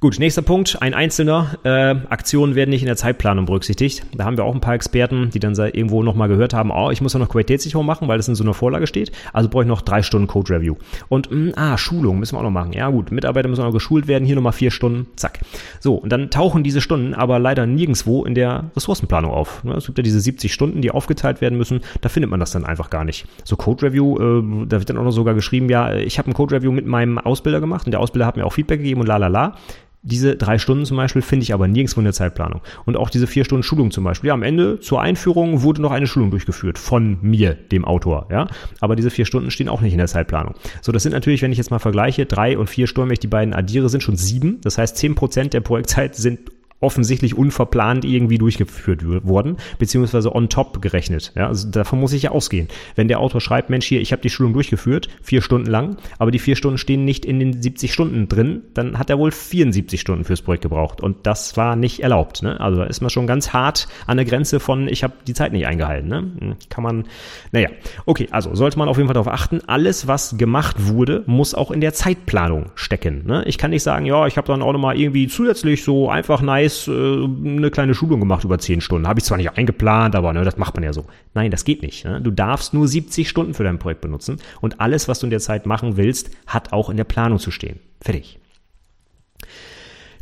Gut, 0.04 0.18
nächster 0.18 0.42
Punkt, 0.42 0.82
ein 0.82 0.96
einzelner. 0.96 1.60
Äh, 1.64 1.94
Aktionen 2.10 2.56
werden 2.56 2.72
nicht 2.72 2.82
in 2.82 2.88
der 2.88 2.96
Zeitplanung 2.96 3.46
berücksichtigt. 3.46 4.04
Da 4.16 4.26
haben 4.26 4.36
wir 4.36 4.46
auch 4.46 4.56
ein 4.56 4.60
paar 4.60 4.74
Experten, 4.74 5.30
die 5.30 5.40
dann 5.40 5.54
irgendwo 5.54 6.02
nochmal 6.02 6.28
gehört 6.28 6.56
haben, 6.56 6.72
oh, 6.72 6.90
ich 6.90 7.02
muss 7.02 7.14
ja 7.14 7.20
noch 7.20 7.30
Qualitätssicherung 7.30 7.86
machen, 7.86 8.08
weil 8.08 8.18
das 8.18 8.28
in 8.28 8.34
so 8.34 8.44
einer 8.44 8.56
Vorlage 8.56 8.88
steht. 8.88 9.12
Also 9.32 9.48
brauche 9.48 9.62
ich 9.62 9.68
noch 9.68 9.84
drei 9.84 10.02
Stunden 10.02 10.26
Code 10.26 10.56
Review. 10.56 10.74
Und, 11.08 11.30
mh, 11.30 11.38
hm, 11.38 11.54
ah, 11.56 11.78
Schulung 11.78 12.18
müssen 12.18 12.34
wir 12.34 12.40
auch 12.40 12.44
noch 12.44 12.50
machen. 12.50 12.74
Ja 12.74 12.90
gut, 12.90 13.12
Mitarbeiter 13.12 13.48
müssen 13.48 13.62
auch 13.62 13.68
noch 13.68 13.74
geschult 13.74 14.08
werden, 14.08 14.26
hier 14.26 14.36
nochmal 14.36 14.54
vier 14.54 14.72
Stunden, 14.72 15.06
zack. 15.18 15.42
So, 15.80 15.94
und 15.98 16.12
dann 16.12 16.32
tauchen 16.32 16.64
diese 16.64 16.82
Stunden 16.82 17.14
aber 17.14 17.38
leider 17.38 17.68
nirgendwo 17.68 18.26
in 18.26 18.34
der 18.34 18.72
Ressourcenplanung 18.76 19.30
auf. 19.30 19.64
Ne, 19.64 19.74
es 19.76 19.86
gibt 19.86 20.00
ja 20.00 20.04
diese 20.04 20.20
70 20.20 20.52
Stunden, 20.52 20.82
die 20.82 20.90
aufgeteilt 20.90 21.42
werden 21.42 21.60
müssen. 21.60 21.82
Da 22.02 22.10
findet 22.10 22.32
man 22.32 22.40
das 22.40 22.50
dann 22.50 22.66
einfach 22.66 22.90
gar 22.90 23.06
nicht. 23.06 23.28
So 23.44 23.56
Code 23.56 23.86
Review, 23.86 24.18
äh, 24.18 24.66
da 24.68 24.80
wird 24.80 24.90
dann 24.90 24.98
auch 24.98 25.04
noch 25.04 25.12
sogar 25.12 25.36
geschrieben, 25.36 25.70
ja, 25.70 25.94
ich 25.94 26.18
habe 26.18 26.32
ein 26.32 26.34
Code 26.34 26.56
Review 26.56 26.72
mit 26.72 26.88
meinem 26.88 27.20
Ausbilder 27.20 27.60
gemacht 27.60 27.86
und 27.86 27.92
der 27.92 28.00
Ausbilder 28.00 28.26
hat 28.26 28.36
mir 28.36 28.48
auch 28.48 28.54
Feedback 28.54 28.80
gegeben 28.80 29.02
und 29.02 29.06
la 29.06 29.18
la 29.18 29.28
la. 29.28 29.58
Diese 30.04 30.36
drei 30.36 30.58
Stunden 30.58 30.86
zum 30.86 30.98
Beispiel 30.98 31.22
finde 31.22 31.44
ich 31.44 31.54
aber 31.54 31.68
nirgendwo 31.68 32.00
in 32.00 32.06
der 32.06 32.14
Zeitplanung. 32.14 32.62
Und 32.86 32.98
auch 32.98 33.12
diese 33.12 33.28
vier 33.28 33.46
Stunden 33.46 33.62
Schulung 33.62 33.92
zum 33.92 34.04
Beispiel. 34.04 34.30
Ja, 34.30 34.34
am 34.34 34.42
Ende 34.42 34.80
zur 34.80 35.00
Einführung 35.00 35.62
wurde 35.62 35.82
noch 35.82 35.92
eine 35.92 36.08
Schulung 36.08 36.32
durchgeführt 36.32 36.80
von 36.80 37.20
mir, 37.22 37.54
dem 37.54 37.86
Autor. 37.86 38.28
Ja, 38.32 38.48
aber 38.80 38.96
diese 38.96 39.12
vier 39.12 39.26
Stunden 39.26 39.52
stehen 39.52 39.70
auch 39.70 39.82
nicht 39.82 39.92
in 39.94 40.00
der 40.00 40.08
Zeitplanung. 40.08 40.56
So, 40.82 40.92
das 40.92 41.04
sind 41.04 41.12
natürlich, 41.12 41.44
wenn 41.44 41.52
ich 41.52 41.60
jetzt 41.60 41.70
mal 41.70 41.80
vergleiche, 41.80 42.26
drei 42.26 42.58
und 42.58 42.68
vier 42.68 42.88
Stunden, 42.88 43.10
wenn 43.10 43.14
ich 43.14 43.20
die 43.20 43.28
beiden 43.28 43.54
addiere, 43.54 43.90
sind 43.90 44.02
schon 44.02 44.16
sieben. 44.16 44.60
Das 44.62 44.80
heißt, 44.80 44.98
zehn 44.98 45.14
Prozent 45.14 45.54
der 45.54 45.62
Projektzeit 45.62 46.16
sind 46.16 46.40
offensichtlich 46.82 47.38
unverplant 47.38 48.04
irgendwie 48.04 48.38
durchgeführt 48.38 49.06
worden, 49.26 49.58
beziehungsweise 49.78 50.36
on 50.36 50.50
top 50.50 50.82
gerechnet. 50.82 51.32
Ja, 51.36 51.48
also 51.48 51.70
davon 51.70 52.00
muss 52.00 52.12
ich 52.12 52.24
ja 52.24 52.32
ausgehen. 52.32 52.68
Wenn 52.96 53.08
der 53.08 53.20
Autor 53.20 53.40
schreibt, 53.40 53.70
Mensch, 53.70 53.86
hier, 53.86 54.02
ich 54.02 54.12
habe 54.12 54.22
die 54.22 54.30
Schulung 54.30 54.54
durchgeführt, 54.54 55.08
vier 55.22 55.42
Stunden 55.42 55.70
lang, 55.70 55.98
aber 56.18 56.32
die 56.32 56.40
vier 56.40 56.56
Stunden 56.56 56.80
stehen 56.80 57.06
nicht 57.06 57.24
in 57.24 57.40
den 57.40 57.62
70 57.62 57.94
Stunden 57.94 58.28
drin, 58.28 58.64
dann 58.74 58.98
hat 58.98 59.10
er 59.10 59.20
wohl 59.20 59.32
74 59.32 60.02
Stunden 60.02 60.26
fürs 60.26 60.42
Projekt 60.42 60.64
gebraucht. 60.64 61.02
Und 61.02 61.28
das 61.28 61.56
war 61.56 61.76
nicht 61.76 62.02
erlaubt. 62.02 62.42
Ne? 62.42 62.60
Also 62.60 62.80
da 62.80 62.86
ist 62.86 63.02
man 63.02 63.12
schon 63.12 63.28
ganz 63.28 63.54
hart 63.54 63.88
an 64.08 64.18
der 64.18 64.26
Grenze 64.26 64.60
von, 64.60 64.88
ich 64.88 65.04
habe 65.04 65.14
die 65.28 65.34
Zeit 65.34 65.54
nicht 65.54 65.68
eingehalten. 65.68 66.10
Ne? 66.10 66.18
Hm, 66.18 66.56
kann 66.70 66.84
man, 66.84 67.06
naja. 67.52 67.70
Okay, 68.08 68.28
also 68.32 68.56
sollte 68.56 68.80
man 68.80 68.90
auf 68.90 68.98
jeden 68.98 69.08
Fall 69.08 69.14
darauf 69.14 69.32
achten, 69.32 69.62
alles, 69.68 70.08
was 70.08 70.38
gemacht 70.38 70.78
wurde, 70.88 71.24
muss 71.28 71.54
auch 71.54 71.70
in 71.70 71.80
der 71.80 71.94
Zeitplanung 71.94 72.72
stecken. 72.74 73.24
Ne? 73.28 73.44
Ich 73.46 73.60
kann 73.60 73.70
nicht 73.70 73.84
sagen, 73.84 74.06
ja, 74.08 74.26
ich 74.26 74.38
habe 74.38 74.48
dann 74.48 74.64
auch 74.64 74.74
nochmal 74.74 75.00
irgendwie 75.00 75.28
zusätzlich 75.28 75.84
so 75.84 76.10
einfach 76.10 76.42
nice 76.42 76.71
Preis 76.72 76.88
äh, 76.88 76.92
eine 76.92 77.72
kleine 77.72 77.94
Schulung 77.94 78.20
gemacht 78.20 78.44
über 78.44 78.58
10 78.58 78.82
Stunden. 78.82 79.08
Habe 79.08 79.20
ich 79.20 79.26
zwar 79.26 79.38
nicht 79.38 79.58
eingeplant, 79.58 80.16
aber 80.16 80.34
ne, 80.34 80.44
das 80.44 80.58
macht 80.58 80.76
man 80.76 80.84
ja 80.84 80.94
so. 80.94 81.06
Nein, 81.34 81.52
das 81.52 81.66
geht 81.66 81.82
nicht. 81.82 82.06
Ne? 82.06 82.22
Du 82.22 82.32
darfst 82.32 82.74
nur 82.74 82.88
70 82.88 83.28
Stunden 83.28 83.54
für 83.54 83.64
dein 83.64 83.80
Projekt 83.80 84.02
benutzen 84.02 84.38
und 84.62 84.80
alles, 84.80 85.08
was 85.08 85.20
du 85.20 85.26
in 85.26 85.32
der 85.32 85.40
Zeit 85.40 85.66
machen 85.66 85.98
willst, 85.98 86.32
hat 86.48 86.74
auch 86.74 86.90
in 86.90 86.98
der 86.98 87.04
Planung 87.04 87.40
zu 87.40 87.52
stehen. 87.52 87.80
Fertig. 88.02 88.40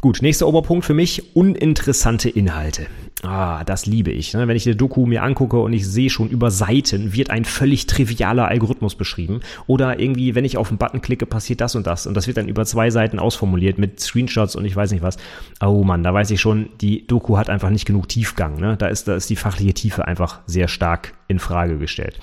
Gut, 0.01 0.21
nächster 0.21 0.47
Oberpunkt 0.47 0.85
für 0.85 0.93
mich, 0.93 1.35
uninteressante 1.35 2.29
Inhalte. 2.29 2.87
Ah, 3.21 3.65
das 3.65 3.85
liebe 3.85 4.11
ich. 4.11 4.33
Ne? 4.33 4.47
Wenn 4.47 4.55
ich 4.55 4.65
eine 4.65 4.77
Doku 4.77 5.05
mir 5.05 5.23
angucke 5.23 5.59
und 5.59 5.73
ich 5.73 5.85
sehe 5.85 6.09
schon 6.09 6.29
über 6.29 6.51
Seiten 6.51 7.11
wird 7.13 7.31
ein 7.31 7.43
völlig 7.43 7.85
trivialer 7.85 8.47
Algorithmus 8.47 8.95
beschrieben 8.95 9.41
oder 9.67 9.99
irgendwie, 9.99 10.35
wenn 10.35 10.45
ich 10.45 10.55
auf 10.55 10.69
einen 10.69 10.77
Button 10.77 11.01
klicke, 11.01 11.25
passiert 11.25 11.59
das 11.59 11.75
und 11.75 11.85
das 11.85 12.07
und 12.07 12.13
das 12.13 12.27
wird 12.27 12.37
dann 12.37 12.47
über 12.47 12.63
zwei 12.63 12.91
Seiten 12.91 13.19
ausformuliert 13.19 13.77
mit 13.77 13.99
Screenshots 13.99 14.55
und 14.55 14.63
ich 14.63 14.73
weiß 14.73 14.93
nicht 14.93 15.03
was. 15.03 15.17
Oh 15.59 15.83
Mann, 15.83 16.01
da 16.01 16.13
weiß 16.13 16.31
ich 16.31 16.39
schon, 16.39 16.69
die 16.79 17.05
Doku 17.05 17.37
hat 17.37 17.49
einfach 17.49 17.69
nicht 17.69 17.85
genug 17.85 18.07
Tiefgang. 18.07 18.57
Ne? 18.57 18.77
Da 18.77 18.87
ist, 18.87 19.09
da 19.09 19.15
ist 19.15 19.29
die 19.29 19.35
fachliche 19.35 19.73
Tiefe 19.73 20.07
einfach 20.07 20.39
sehr 20.45 20.69
stark 20.69 21.13
in 21.29 21.39
Frage 21.39 21.77
gestellt. 21.77 22.19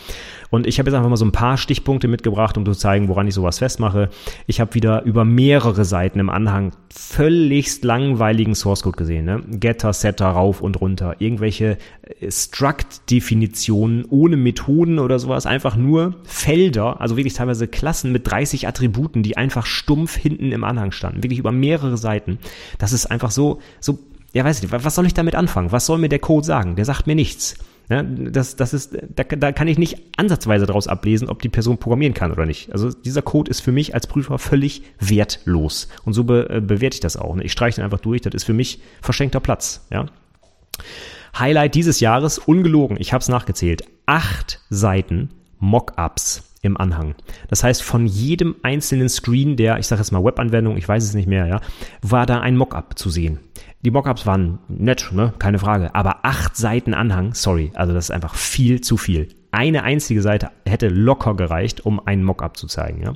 Und 0.50 0.66
ich 0.66 0.78
habe 0.78 0.90
jetzt 0.90 0.96
einfach 0.96 1.08
mal 1.08 1.16
so 1.16 1.24
ein 1.24 1.32
paar 1.32 1.56
Stichpunkte 1.56 2.08
mitgebracht, 2.08 2.58
um 2.58 2.66
zu 2.66 2.72
zeigen, 2.72 3.08
woran 3.08 3.28
ich 3.28 3.34
sowas 3.34 3.58
festmache. 3.58 4.10
Ich 4.46 4.60
habe 4.60 4.74
wieder 4.74 5.02
über 5.02 5.24
mehrere 5.24 5.84
Seiten 5.84 6.18
im 6.18 6.28
Anhang 6.28 6.72
völligst 6.92 7.84
langweiligen 7.84 8.56
Source 8.56 8.82
Code 8.82 8.96
gesehen. 8.96 9.24
Ne? 9.24 9.42
Getter, 9.48 9.92
Setter, 9.92 10.26
rauf 10.26 10.60
und 10.60 10.80
runter. 10.80 11.16
Irgendwelche 11.20 11.78
äh, 12.20 12.30
Struct-Definitionen 12.30 14.04
ohne 14.10 14.36
Methoden 14.36 14.98
oder 14.98 15.20
sowas. 15.20 15.46
Einfach 15.46 15.76
nur 15.76 16.16
Felder, 16.24 17.00
also 17.00 17.16
wirklich 17.16 17.34
teilweise 17.34 17.68
Klassen 17.68 18.10
mit 18.10 18.28
30 18.28 18.66
Attributen, 18.66 19.22
die 19.22 19.36
einfach 19.36 19.66
stumpf 19.66 20.16
hinten 20.16 20.50
im 20.50 20.64
Anhang 20.64 20.90
standen. 20.90 21.22
Wirklich 21.22 21.38
über 21.38 21.52
mehrere 21.52 21.96
Seiten. 21.96 22.38
Das 22.78 22.92
ist 22.92 23.06
einfach 23.06 23.30
so, 23.30 23.60
so, 23.78 24.00
ja 24.32 24.44
weiß 24.44 24.64
ich, 24.64 24.72
was 24.72 24.94
soll 24.96 25.06
ich 25.06 25.14
damit 25.14 25.36
anfangen? 25.36 25.70
Was 25.70 25.86
soll 25.86 25.98
mir 25.98 26.08
der 26.08 26.18
Code 26.18 26.44
sagen? 26.44 26.74
Der 26.74 26.84
sagt 26.84 27.06
mir 27.06 27.14
nichts. 27.14 27.56
Ja, 27.88 28.02
das, 28.02 28.56
das 28.56 28.74
ist, 28.74 28.96
da, 29.14 29.22
da 29.22 29.52
kann 29.52 29.68
ich 29.68 29.78
nicht 29.78 29.98
ansatzweise 30.16 30.66
daraus 30.66 30.88
ablesen, 30.88 31.28
ob 31.28 31.40
die 31.40 31.48
Person 31.48 31.78
programmieren 31.78 32.14
kann 32.14 32.32
oder 32.32 32.44
nicht. 32.44 32.72
Also 32.72 32.90
dieser 32.90 33.22
Code 33.22 33.50
ist 33.50 33.60
für 33.60 33.70
mich 33.70 33.94
als 33.94 34.08
Prüfer 34.08 34.38
völlig 34.38 34.82
wertlos. 34.98 35.88
Und 36.04 36.12
so 36.12 36.24
be, 36.24 36.48
äh, 36.50 36.60
bewerte 36.60 36.96
ich 36.96 37.00
das 37.00 37.16
auch. 37.16 37.36
Ne? 37.36 37.44
Ich 37.44 37.52
streiche 37.52 37.76
den 37.76 37.84
einfach 37.84 38.00
durch. 38.00 38.22
Das 38.22 38.34
ist 38.34 38.44
für 38.44 38.54
mich 38.54 38.80
verschenkter 39.00 39.38
Platz. 39.38 39.86
Ja. 39.90 40.06
Highlight 41.38 41.74
dieses 41.74 42.00
Jahres, 42.00 42.38
ungelogen, 42.38 42.96
ich 42.98 43.12
habe 43.12 43.22
es 43.22 43.28
nachgezählt, 43.28 43.84
acht 44.06 44.60
Seiten 44.68 45.30
Mockups 45.58 46.42
im 46.62 46.76
Anhang. 46.76 47.14
Das 47.48 47.62
heißt, 47.62 47.82
von 47.82 48.06
jedem 48.06 48.56
einzelnen 48.62 49.08
Screen 49.08 49.56
der, 49.56 49.78
ich 49.78 49.86
sage 49.86 50.00
jetzt 50.00 50.10
mal 50.10 50.24
Webanwendung, 50.24 50.76
ich 50.76 50.88
weiß 50.88 51.04
es 51.04 51.14
nicht 51.14 51.28
mehr, 51.28 51.46
ja, 51.46 51.60
war 52.02 52.26
da 52.26 52.40
ein 52.40 52.56
Mockup 52.56 52.98
zu 52.98 53.10
sehen. 53.10 53.38
Die 53.82 53.90
Mockups 53.90 54.26
waren 54.26 54.58
nett, 54.68 55.10
ne? 55.12 55.32
keine 55.38 55.58
Frage. 55.58 55.94
Aber 55.94 56.24
acht 56.24 56.56
Seiten 56.56 56.94
Anhang, 56.94 57.34
sorry, 57.34 57.70
also 57.74 57.92
das 57.92 58.06
ist 58.06 58.10
einfach 58.10 58.34
viel 58.34 58.80
zu 58.80 58.96
viel. 58.96 59.28
Eine 59.52 59.84
einzige 59.84 60.22
Seite 60.22 60.50
hätte 60.66 60.88
locker 60.88 61.34
gereicht, 61.34 61.86
um 61.86 62.04
einen 62.04 62.24
Mockup 62.24 62.56
zu 62.56 62.66
zeigen. 62.66 63.02
Ja? 63.02 63.14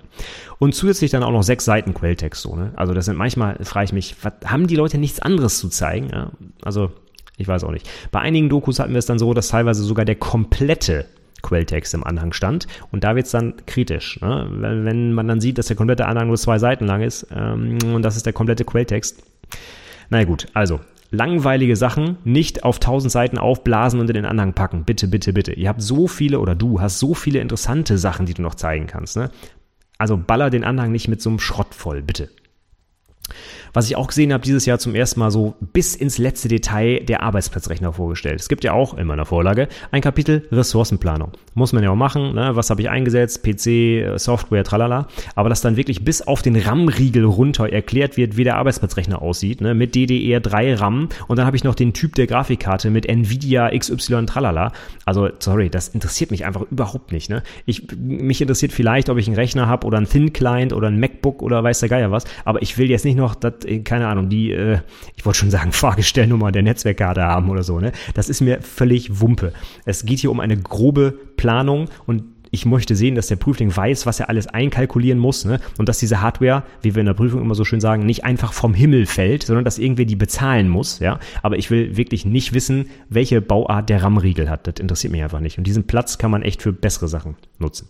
Und 0.58 0.74
zusätzlich 0.74 1.10
dann 1.10 1.22
auch 1.22 1.32
noch 1.32 1.42
sechs 1.42 1.64
Seiten 1.64 1.92
Quelltext. 1.92 2.42
So, 2.42 2.56
ne? 2.56 2.72
Also 2.76 2.94
das 2.94 3.06
sind 3.06 3.16
manchmal, 3.16 3.58
frage 3.64 3.86
ich 3.86 3.92
mich, 3.92 4.16
was, 4.22 4.32
haben 4.46 4.66
die 4.66 4.76
Leute 4.76 4.96
nichts 4.96 5.20
anderes 5.20 5.58
zu 5.58 5.68
zeigen? 5.68 6.08
Ja? 6.10 6.30
Also 6.62 6.92
ich 7.36 7.48
weiß 7.48 7.64
auch 7.64 7.72
nicht. 7.72 7.88
Bei 8.10 8.20
einigen 8.20 8.48
Dokus 8.48 8.78
hatten 8.78 8.92
wir 8.92 8.98
es 8.98 9.06
dann 9.06 9.18
so, 9.18 9.34
dass 9.34 9.48
teilweise 9.48 9.82
sogar 9.82 10.04
der 10.04 10.16
komplette 10.16 11.06
Quelltext 11.42 11.94
im 11.94 12.04
Anhang 12.04 12.32
stand. 12.32 12.66
Und 12.90 13.02
da 13.04 13.16
wird 13.16 13.26
es 13.26 13.32
dann 13.32 13.54
kritisch. 13.66 14.20
Ne? 14.20 14.46
Wenn 14.50 15.12
man 15.12 15.26
dann 15.26 15.40
sieht, 15.40 15.58
dass 15.58 15.66
der 15.66 15.76
komplette 15.76 16.06
Anhang 16.06 16.28
nur 16.28 16.36
zwei 16.36 16.58
Seiten 16.58 16.86
lang 16.86 17.02
ist 17.02 17.26
ähm, 17.34 17.78
und 17.94 18.02
das 18.02 18.16
ist 18.16 18.26
der 18.26 18.32
komplette 18.32 18.64
Quelltext, 18.64 19.22
na 20.10 20.24
gut, 20.24 20.46
also 20.54 20.80
langweilige 21.10 21.76
Sachen 21.76 22.18
nicht 22.24 22.64
auf 22.64 22.78
tausend 22.78 23.10
Seiten 23.10 23.38
aufblasen 23.38 24.00
und 24.00 24.10
in 24.10 24.14
den 24.14 24.26
Anhang 24.26 24.52
packen. 24.52 24.84
Bitte, 24.84 25.08
bitte, 25.08 25.32
bitte. 25.32 25.52
Ihr 25.52 25.68
habt 25.68 25.82
so 25.82 26.06
viele 26.06 26.40
oder 26.40 26.54
du 26.54 26.80
hast 26.80 26.98
so 26.98 27.14
viele 27.14 27.40
interessante 27.40 27.98
Sachen, 27.98 28.26
die 28.26 28.34
du 28.34 28.42
noch 28.42 28.54
zeigen 28.54 28.86
kannst. 28.86 29.16
Ne? 29.16 29.30
Also 29.98 30.16
baller 30.16 30.50
den 30.50 30.64
Anhang 30.64 30.92
nicht 30.92 31.08
mit 31.08 31.20
so 31.20 31.30
einem 31.30 31.40
Schrott 31.40 31.74
voll, 31.74 32.02
bitte. 32.02 32.28
Was 33.72 33.86
ich 33.86 33.96
auch 33.96 34.08
gesehen 34.08 34.32
habe, 34.32 34.42
dieses 34.42 34.66
Jahr 34.66 34.78
zum 34.78 34.94
ersten 34.94 35.20
Mal 35.20 35.30
so 35.30 35.54
bis 35.60 35.94
ins 35.94 36.18
letzte 36.18 36.48
Detail 36.48 37.00
der 37.00 37.22
Arbeitsplatzrechner 37.22 37.92
vorgestellt. 37.92 38.40
Es 38.40 38.48
gibt 38.48 38.64
ja 38.64 38.72
auch 38.72 38.96
in 38.96 39.06
meiner 39.06 39.24
Vorlage 39.24 39.68
ein 39.90 40.00
Kapitel 40.00 40.46
Ressourcenplanung. 40.50 41.32
Muss 41.54 41.72
man 41.72 41.82
ja 41.82 41.90
auch 41.90 41.96
machen, 41.96 42.34
ne? 42.34 42.50
was 42.54 42.70
habe 42.70 42.80
ich 42.80 42.90
eingesetzt, 42.90 43.42
PC, 43.42 44.18
Software, 44.18 44.64
tralala. 44.64 45.06
Aber 45.34 45.48
dass 45.48 45.60
dann 45.60 45.76
wirklich 45.76 46.04
bis 46.04 46.22
auf 46.22 46.42
den 46.42 46.56
RAM-Riegel 46.56 47.24
runter 47.24 47.68
erklärt 47.68 48.16
wird, 48.16 48.36
wie 48.36 48.44
der 48.44 48.56
Arbeitsplatzrechner 48.56 49.22
aussieht, 49.22 49.60
ne? 49.60 49.74
mit 49.74 49.94
DDR3 49.94 50.80
RAM 50.80 51.08
und 51.28 51.38
dann 51.38 51.46
habe 51.46 51.56
ich 51.56 51.64
noch 51.64 51.74
den 51.74 51.92
Typ 51.92 52.14
der 52.14 52.26
Grafikkarte 52.26 52.90
mit 52.90 53.06
Nvidia 53.06 53.70
XY 53.76 54.26
tralala. 54.26 54.72
Also, 55.04 55.28
sorry, 55.38 55.70
das 55.70 55.88
interessiert 55.88 56.30
mich 56.30 56.44
einfach 56.44 56.62
überhaupt 56.70 57.12
nicht. 57.12 57.30
Ne? 57.30 57.42
Ich, 57.66 57.86
mich 57.96 58.40
interessiert 58.40 58.72
vielleicht, 58.72 59.08
ob 59.08 59.18
ich 59.18 59.26
einen 59.26 59.36
Rechner 59.36 59.66
habe 59.66 59.86
oder 59.86 59.98
einen 59.98 60.08
Thin 60.08 60.32
Client 60.32 60.72
oder 60.72 60.88
ein 60.88 60.98
MacBook 60.98 61.42
oder 61.42 61.62
weiß 61.62 61.80
der 61.80 61.88
Geier 61.88 62.10
was, 62.10 62.24
aber 62.44 62.62
ich 62.62 62.78
will 62.78 62.90
jetzt 62.90 63.04
nicht 63.04 63.16
noch 63.16 63.34
das 63.34 63.59
äh, 63.59 63.59
keine 63.84 64.06
Ahnung, 64.06 64.28
die, 64.28 64.52
äh, 64.52 64.78
ich 65.16 65.24
wollte 65.24 65.38
schon 65.38 65.50
sagen, 65.50 65.72
Fahrgestellnummer 65.72 66.52
der 66.52 66.62
Netzwerkkarte 66.62 67.22
haben 67.22 67.50
oder 67.50 67.62
so, 67.62 67.80
ne? 67.80 67.92
Das 68.14 68.28
ist 68.28 68.40
mir 68.40 68.60
völlig 68.62 69.20
Wumpe. 69.20 69.52
Es 69.84 70.04
geht 70.04 70.18
hier 70.20 70.30
um 70.30 70.40
eine 70.40 70.56
grobe 70.56 71.12
Planung 71.36 71.88
und 72.06 72.22
ich 72.50 72.66
möchte 72.66 72.96
sehen, 72.96 73.14
dass 73.14 73.28
der 73.28 73.36
Prüfling 73.36 73.74
weiß, 73.74 74.06
was 74.06 74.18
er 74.20 74.28
alles 74.28 74.48
einkalkulieren 74.48 75.18
muss, 75.18 75.44
ne? 75.44 75.60
Und 75.78 75.88
dass 75.88 75.98
diese 75.98 76.20
Hardware, 76.20 76.64
wie 76.82 76.94
wir 76.94 77.00
in 77.00 77.06
der 77.06 77.14
Prüfung 77.14 77.40
immer 77.40 77.54
so 77.54 77.64
schön 77.64 77.80
sagen, 77.80 78.04
nicht 78.04 78.24
einfach 78.24 78.52
vom 78.52 78.74
Himmel 78.74 79.06
fällt, 79.06 79.44
sondern 79.44 79.64
dass 79.64 79.78
irgendwer 79.78 80.04
die 80.04 80.16
bezahlen 80.16 80.68
muss, 80.68 80.98
ja? 80.98 81.20
Aber 81.42 81.58
ich 81.58 81.70
will 81.70 81.96
wirklich 81.96 82.24
nicht 82.24 82.52
wissen, 82.52 82.90
welche 83.08 83.40
Bauart 83.40 83.88
der 83.88 84.02
RAM-Riegel 84.02 84.50
hat. 84.50 84.66
Das 84.66 84.74
interessiert 84.80 85.12
mich 85.12 85.22
einfach 85.22 85.40
nicht. 85.40 85.58
Und 85.58 85.64
diesen 85.64 85.86
Platz 85.86 86.18
kann 86.18 86.30
man 86.30 86.42
echt 86.42 86.62
für 86.62 86.72
bessere 86.72 87.08
Sachen 87.08 87.36
nutzen. 87.58 87.88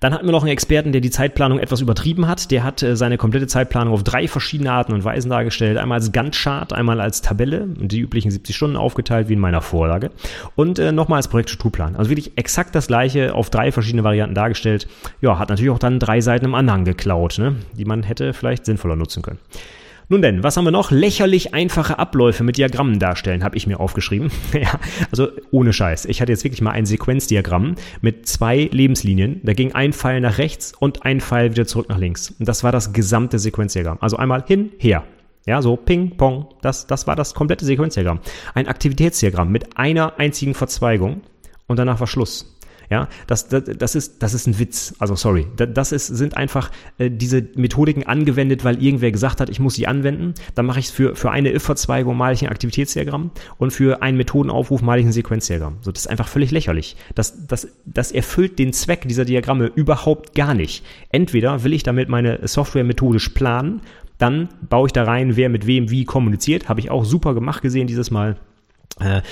Dann 0.00 0.14
hatten 0.14 0.26
wir 0.26 0.32
noch 0.32 0.42
einen 0.42 0.52
Experten, 0.52 0.92
der 0.92 1.02
die 1.02 1.10
Zeitplanung 1.10 1.58
etwas 1.58 1.82
übertrieben 1.82 2.26
hat. 2.26 2.50
Der 2.50 2.64
hat 2.64 2.82
äh, 2.82 2.96
seine 2.96 3.18
komplette 3.18 3.46
Zeitplanung 3.46 3.92
auf 3.92 4.02
drei 4.02 4.28
verschiedene 4.28 4.72
Arten 4.72 4.94
und 4.94 5.04
Weisen 5.04 5.30
dargestellt. 5.30 5.76
Einmal 5.76 5.98
als 5.98 6.10
Gantt-Chart, 6.10 6.72
einmal 6.72 7.00
als 7.00 7.20
Tabelle, 7.20 7.66
die 7.68 8.00
üblichen 8.00 8.30
70 8.30 8.56
Stunden 8.56 8.76
aufgeteilt 8.76 9.28
wie 9.28 9.34
in 9.34 9.40
meiner 9.40 9.60
Vorlage 9.60 10.10
und 10.56 10.78
äh, 10.78 10.90
nochmal 10.90 11.18
als 11.18 11.28
Projektstrukturplan. 11.28 11.96
Also 11.96 12.10
wirklich 12.10 12.32
exakt 12.36 12.74
das 12.74 12.86
gleiche 12.86 13.34
auf 13.34 13.50
drei 13.50 13.72
verschiedene 13.72 14.02
Varianten 14.02 14.34
dargestellt. 14.34 14.88
Ja, 15.20 15.38
hat 15.38 15.50
natürlich 15.50 15.70
auch 15.70 15.78
dann 15.78 15.98
drei 15.98 16.20
Seiten 16.22 16.46
im 16.46 16.54
Anhang 16.54 16.84
geklaut, 16.84 17.38
ne? 17.38 17.56
die 17.76 17.84
man 17.84 18.02
hätte 18.02 18.32
vielleicht 18.32 18.64
sinnvoller 18.64 18.96
nutzen 18.96 19.22
können. 19.22 19.38
Nun 20.12 20.22
denn, 20.22 20.42
was 20.42 20.56
haben 20.56 20.64
wir 20.64 20.72
noch? 20.72 20.90
Lächerlich 20.90 21.54
einfache 21.54 22.00
Abläufe 22.00 22.42
mit 22.42 22.56
Diagrammen 22.56 22.98
darstellen, 22.98 23.44
habe 23.44 23.56
ich 23.56 23.68
mir 23.68 23.78
aufgeschrieben. 23.78 24.32
ja, 24.52 24.80
also 25.12 25.28
ohne 25.52 25.72
Scheiß. 25.72 26.06
Ich 26.06 26.20
hatte 26.20 26.32
jetzt 26.32 26.42
wirklich 26.42 26.60
mal 26.60 26.72
ein 26.72 26.84
Sequenzdiagramm 26.84 27.76
mit 28.00 28.26
zwei 28.26 28.68
Lebenslinien. 28.72 29.40
Da 29.44 29.52
ging 29.52 29.72
ein 29.72 29.92
Pfeil 29.92 30.20
nach 30.20 30.38
rechts 30.38 30.72
und 30.76 31.04
ein 31.04 31.20
Pfeil 31.20 31.52
wieder 31.52 31.64
zurück 31.64 31.88
nach 31.88 31.98
links. 31.98 32.34
Und 32.36 32.48
das 32.48 32.64
war 32.64 32.72
das 32.72 32.92
gesamte 32.92 33.38
Sequenzdiagramm. 33.38 33.98
Also 34.00 34.16
einmal 34.16 34.42
hin, 34.44 34.72
her. 34.78 35.04
Ja, 35.46 35.62
so 35.62 35.76
Ping, 35.76 36.16
Pong. 36.16 36.48
Das, 36.60 36.88
das 36.88 37.06
war 37.06 37.14
das 37.14 37.32
komplette 37.32 37.64
Sequenzdiagramm. 37.64 38.18
Ein 38.52 38.66
Aktivitätsdiagramm 38.66 39.52
mit 39.52 39.76
einer 39.78 40.18
einzigen 40.18 40.54
Verzweigung 40.54 41.20
und 41.68 41.78
danach 41.78 42.00
war 42.00 42.08
Schluss. 42.08 42.58
Ja, 42.90 43.08
das, 43.28 43.46
das, 43.46 43.62
das, 43.78 43.94
ist, 43.94 44.20
das 44.20 44.34
ist 44.34 44.48
ein 44.48 44.58
Witz. 44.58 44.94
Also 44.98 45.14
sorry. 45.14 45.46
Das 45.56 45.92
ist, 45.92 46.08
sind 46.08 46.36
einfach 46.36 46.72
äh, 46.98 47.08
diese 47.08 47.46
Methodiken 47.54 48.04
angewendet, 48.04 48.64
weil 48.64 48.82
irgendwer 48.82 49.12
gesagt 49.12 49.40
hat, 49.40 49.48
ich 49.48 49.60
muss 49.60 49.74
sie 49.74 49.86
anwenden. 49.86 50.34
Dann 50.56 50.66
mache 50.66 50.80
ich 50.80 50.86
es 50.86 50.90
für, 50.90 51.14
für 51.14 51.30
eine 51.30 51.54
if-Verzweigung 51.54 52.16
mal 52.16 52.32
ich 52.32 52.42
ein 52.42 52.48
Aktivitätsdiagramm 52.48 53.30
und 53.58 53.70
für 53.72 54.02
einen 54.02 54.16
Methodenaufruf 54.16 54.82
mal 54.82 54.98
ich 54.98 55.06
ein 55.06 55.12
Sequenzdiagramm. 55.12 55.78
So, 55.82 55.92
das 55.92 56.02
ist 56.02 56.10
einfach 56.10 56.26
völlig 56.26 56.50
lächerlich. 56.50 56.96
Das, 57.14 57.46
das, 57.46 57.68
das 57.86 58.10
erfüllt 58.10 58.58
den 58.58 58.72
Zweck 58.72 59.06
dieser 59.06 59.24
Diagramme 59.24 59.66
überhaupt 59.66 60.34
gar 60.34 60.54
nicht. 60.54 60.84
Entweder 61.10 61.62
will 61.62 61.72
ich 61.72 61.84
damit 61.84 62.08
meine 62.08 62.40
Software 62.48 62.82
methodisch 62.82 63.28
planen, 63.28 63.82
dann 64.18 64.48
baue 64.68 64.88
ich 64.88 64.92
da 64.92 65.04
rein, 65.04 65.36
wer 65.36 65.48
mit 65.48 65.66
wem 65.66 65.90
wie 65.90 66.04
kommuniziert. 66.04 66.68
Habe 66.68 66.80
ich 66.80 66.90
auch 66.90 67.04
super 67.04 67.34
gemacht 67.34 67.62
gesehen 67.62 67.86
dieses 67.86 68.10
Mal. 68.10 68.36
Äh, 69.00 69.22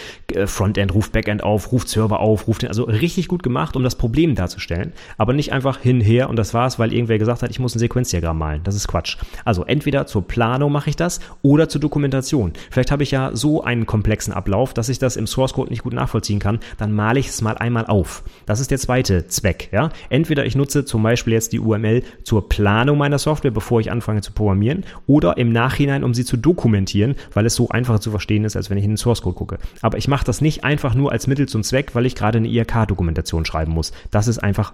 Frontend 0.47 0.95
ruft 0.95 1.13
Backend 1.13 1.43
auf, 1.43 1.73
ruft 1.73 1.89
Server 1.89 2.21
auf, 2.21 2.47
ruft 2.47 2.63
den, 2.63 2.69
also 2.69 2.85
richtig 2.85 3.29
gut 3.29 3.43
gemacht, 3.43 3.77
um 3.77 3.83
das 3.83 3.97
Problem 3.97 4.35
darzustellen, 4.35 4.93
aber 5.17 5.33
nicht 5.33 5.53
einfach 5.53 5.79
hinher 5.79 6.29
und 6.29 6.37
das 6.37 6.55
war's, 6.55 6.79
weil 6.79 6.93
irgendwer 6.93 7.19
gesagt 7.19 7.43
hat, 7.43 7.51
ich 7.51 7.59
muss 7.59 7.75
ein 7.75 7.79
Sequenzdiagramm 7.79 8.39
malen. 8.39 8.63
Das 8.65 8.75
ist 8.75 8.89
Quatsch. 8.89 9.17
Also 9.45 9.65
entweder 9.65 10.07
zur 10.07 10.27
Planung 10.27 10.73
mache 10.73 10.91
ich 10.91 10.97
das 10.97 11.21
oder 11.43 11.69
zur 11.69 11.81
Dokumentation. 11.81 12.53
Vielleicht 12.71 12.91
habe 12.91 13.03
ich 13.03 13.11
ja 13.11 13.31
so 13.35 13.63
einen 13.63 13.87
komplexen 13.87 14.33
Ablauf, 14.33 14.75
dass 14.75 14.89
ich 14.89 14.99
das 14.99 15.17
im 15.17 15.27
Source 15.27 15.55
Code 15.55 15.71
nicht 15.71 15.83
gut 15.83 15.95
nachvollziehen 15.95 16.39
kann, 16.39 16.61
dann 16.77 16.93
male 16.93 17.19
ich 17.21 17.29
es 17.29 17.41
mal 17.41 17.57
einmal 17.57 17.87
auf. 17.87 18.23
Das 18.47 18.61
ist 18.61 18.71
der 18.71 18.79
zweite 18.79 19.29
Zweck, 19.29 19.71
ja. 19.73 19.91
Entweder 20.11 20.45
ich 20.47 20.57
nutze 20.57 20.85
zum 20.85 21.03
Beispiel 21.03 21.33
jetzt 21.33 21.53
die 21.53 21.61
UML 21.61 22.03
zur 22.23 22.49
Planung 22.49 22.99
meiner 22.99 23.19
Software, 23.19 23.51
bevor 23.51 23.81
ich 23.81 23.91
anfange 23.91 24.21
zu 24.21 24.33
programmieren, 24.33 24.85
oder 25.07 25.37
im 25.39 25.53
Nachhinein, 25.53 26.05
um 26.05 26.15
sie 26.15 26.25
zu 26.25 26.37
dokumentieren, 26.37 27.17
weil 27.33 27.47
es 27.47 27.55
so 27.55 27.69
einfacher 27.71 28.01
zu 28.01 28.11
verstehen 28.11 28.45
ist, 28.45 28.57
als 28.57 28.69
wenn 28.71 28.79
ich 28.79 28.85
in 28.85 28.93
den 28.93 28.97
Source 28.97 29.23
Code 29.23 29.37
gucke. 29.37 29.48
Aber 29.81 29.99
ich 29.99 30.09
mache 30.09 30.25
das 30.25 30.41
nicht 30.41 30.65
einfach 30.65 30.95
nur 30.95 31.13
als 31.13 31.27
Mittel 31.27 31.49
zum 31.49 31.63
Zweck, 31.63 31.95
weil 31.95 32.07
ich 32.07 32.15
gerade 32.15 32.39
eine 32.39 32.49
IRK-Dokumentation 32.49 33.45
schreiben 33.45 33.73
muss. 33.73 33.93
Das 34.11 34.29
ist 34.29 34.39
einfach 34.39 34.73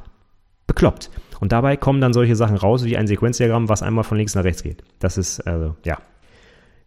bekloppt. 0.67 1.11
Und 1.41 1.53
dabei 1.53 1.77
kommen 1.77 2.01
dann 2.01 2.13
solche 2.13 2.37
Sachen 2.37 2.57
raus 2.57 2.85
wie 2.85 2.97
ein 2.97 3.07
Sequenzdiagramm, 3.07 3.69
was 3.69 3.83
einmal 3.83 4.05
von 4.05 4.17
links 4.17 4.35
nach 4.35 4.45
rechts 4.45 4.63
geht. 4.63 4.83
Das 4.99 5.19
ist, 5.19 5.41
also, 5.41 5.77
ja, 5.85 5.99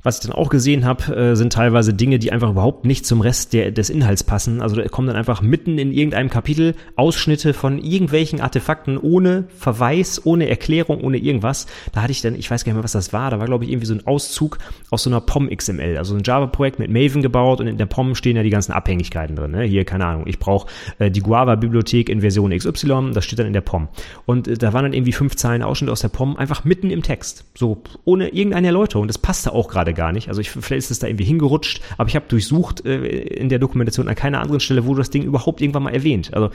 was 0.04 0.20
ich 0.20 0.28
dann 0.28 0.36
auch 0.36 0.50
gesehen 0.50 0.86
habe, 0.86 1.16
äh, 1.16 1.36
sind 1.36 1.54
teilweise 1.54 1.94
Dinge, 1.94 2.20
die 2.20 2.32
einfach 2.32 2.50
überhaupt 2.50 2.86
nicht 2.86 3.06
zum 3.06 3.22
Rest 3.22 3.54
der, 3.54 3.72
des 3.72 3.90
Inhalts 3.90 4.24
passen. 4.24 4.62
Also 4.62 4.76
da 4.76 4.88
kommen 4.88 5.08
dann 5.08 5.18
einfach 5.18 5.42
mitten 5.42 5.78
in 5.78 5.92
irgendeinem 5.92 6.30
Kapitel 6.30 6.76
Ausschnitte 6.96 7.54
von 7.54 7.80
irgendwelchen 7.80 8.40
Artefakten 8.40 8.98
ohne 8.98 9.46
Verweis, 9.58 10.26
ohne 10.26 10.48
Erklärung, 10.48 11.02
ohne 11.02 11.18
irgendwas. 11.18 11.66
Da 11.94 12.04
hatte 12.04 12.12
ich 12.12 12.22
dann, 12.22 12.36
ich 12.36 12.50
weiß 12.50 12.64
gar 12.64 12.72
nicht 12.72 12.78
mehr, 12.78 12.84
was 12.84 12.92
das 12.92 13.12
war. 13.12 13.32
Da 13.32 13.40
war, 13.40 13.48
glaube 13.48 13.66
ich, 13.66 13.72
irgendwie 13.72 13.88
so 13.88 13.96
ein 13.96 14.06
Auszug 14.06 14.60
aus 14.92 15.04
so 15.04 15.10
einer 15.10 15.20
POM 15.20 15.50
XML, 15.50 15.98
also 15.98 16.16
ein 16.16 16.22
Java-Projekt 16.24 16.80
mit 16.80 16.92
Maven 16.92 17.22
gebaut 17.22 17.60
und 17.60 17.68
in 17.68 17.78
der 17.78 17.86
POM 17.88 18.16
stehen 18.16 18.38
ja 18.38 18.44
die 18.44 18.50
ganzen 18.50 18.72
Abhängigkeiten 18.72 19.36
drin. 19.36 19.52
Ne? 19.52 19.64
Hier, 19.64 19.84
keine 19.84 20.06
Ahnung, 20.06 20.24
ich 20.28 20.40
brauche 20.40 20.68
äh, 21.00 21.10
die 21.10 21.22
Guava-Bibliothek 21.22 22.10
in 22.10 22.22
Version 22.22 22.56
XY, 22.56 23.12
das 23.14 23.26
steht 23.26 23.40
dann 23.40 23.48
in 23.48 23.54
der 23.54 23.62
POM. 23.62 23.90
Und 24.26 24.48
äh, 24.48 24.54
da 24.54 24.74
waren 24.74 24.84
dann 24.84 24.94
irgendwie 24.94 25.12
fünf 25.12 25.36
Zeilen 25.36 25.64
Ausschnitte 25.64 25.92
aus 25.92 26.02
der 26.02 26.10
POM 26.10 26.38
einfach 26.38 26.64
mitten 26.64 26.92
im 26.92 27.02
Text. 27.02 27.46
So, 27.56 27.82
ohne 28.06 28.30
irgendeine 28.30 28.68
Erläuterung. 28.68 29.08
Das 29.08 29.18
passte 29.18 29.52
auch 29.52 29.68
gerade 29.68 29.87
gerade 29.88 29.94
gar 29.94 30.12
nicht. 30.12 30.30
Also 30.30 30.42
ich, 30.42 30.50
vielleicht 30.50 30.72
ist 30.72 30.92
es 30.92 31.00
da 31.00 31.08
irgendwie 31.08 31.26
hingerutscht, 31.26 31.82
aber 31.98 32.10
ich 32.10 32.16
habe 32.16 32.26
durchsucht 32.28 32.86
äh, 32.86 33.06
in 33.06 33.50
der 33.50 33.60
Dokumentation 33.60 34.08
an 34.08 34.16
keiner 34.16 34.42
anderen 34.42 34.60
Stelle, 34.60 34.86
wo 34.86 34.94
das 34.96 35.10
Ding 35.10 35.24
überhaupt 35.24 35.62
irgendwann 35.62 35.84
mal 35.84 35.94
erwähnt. 35.94 36.34
Also 36.34 36.50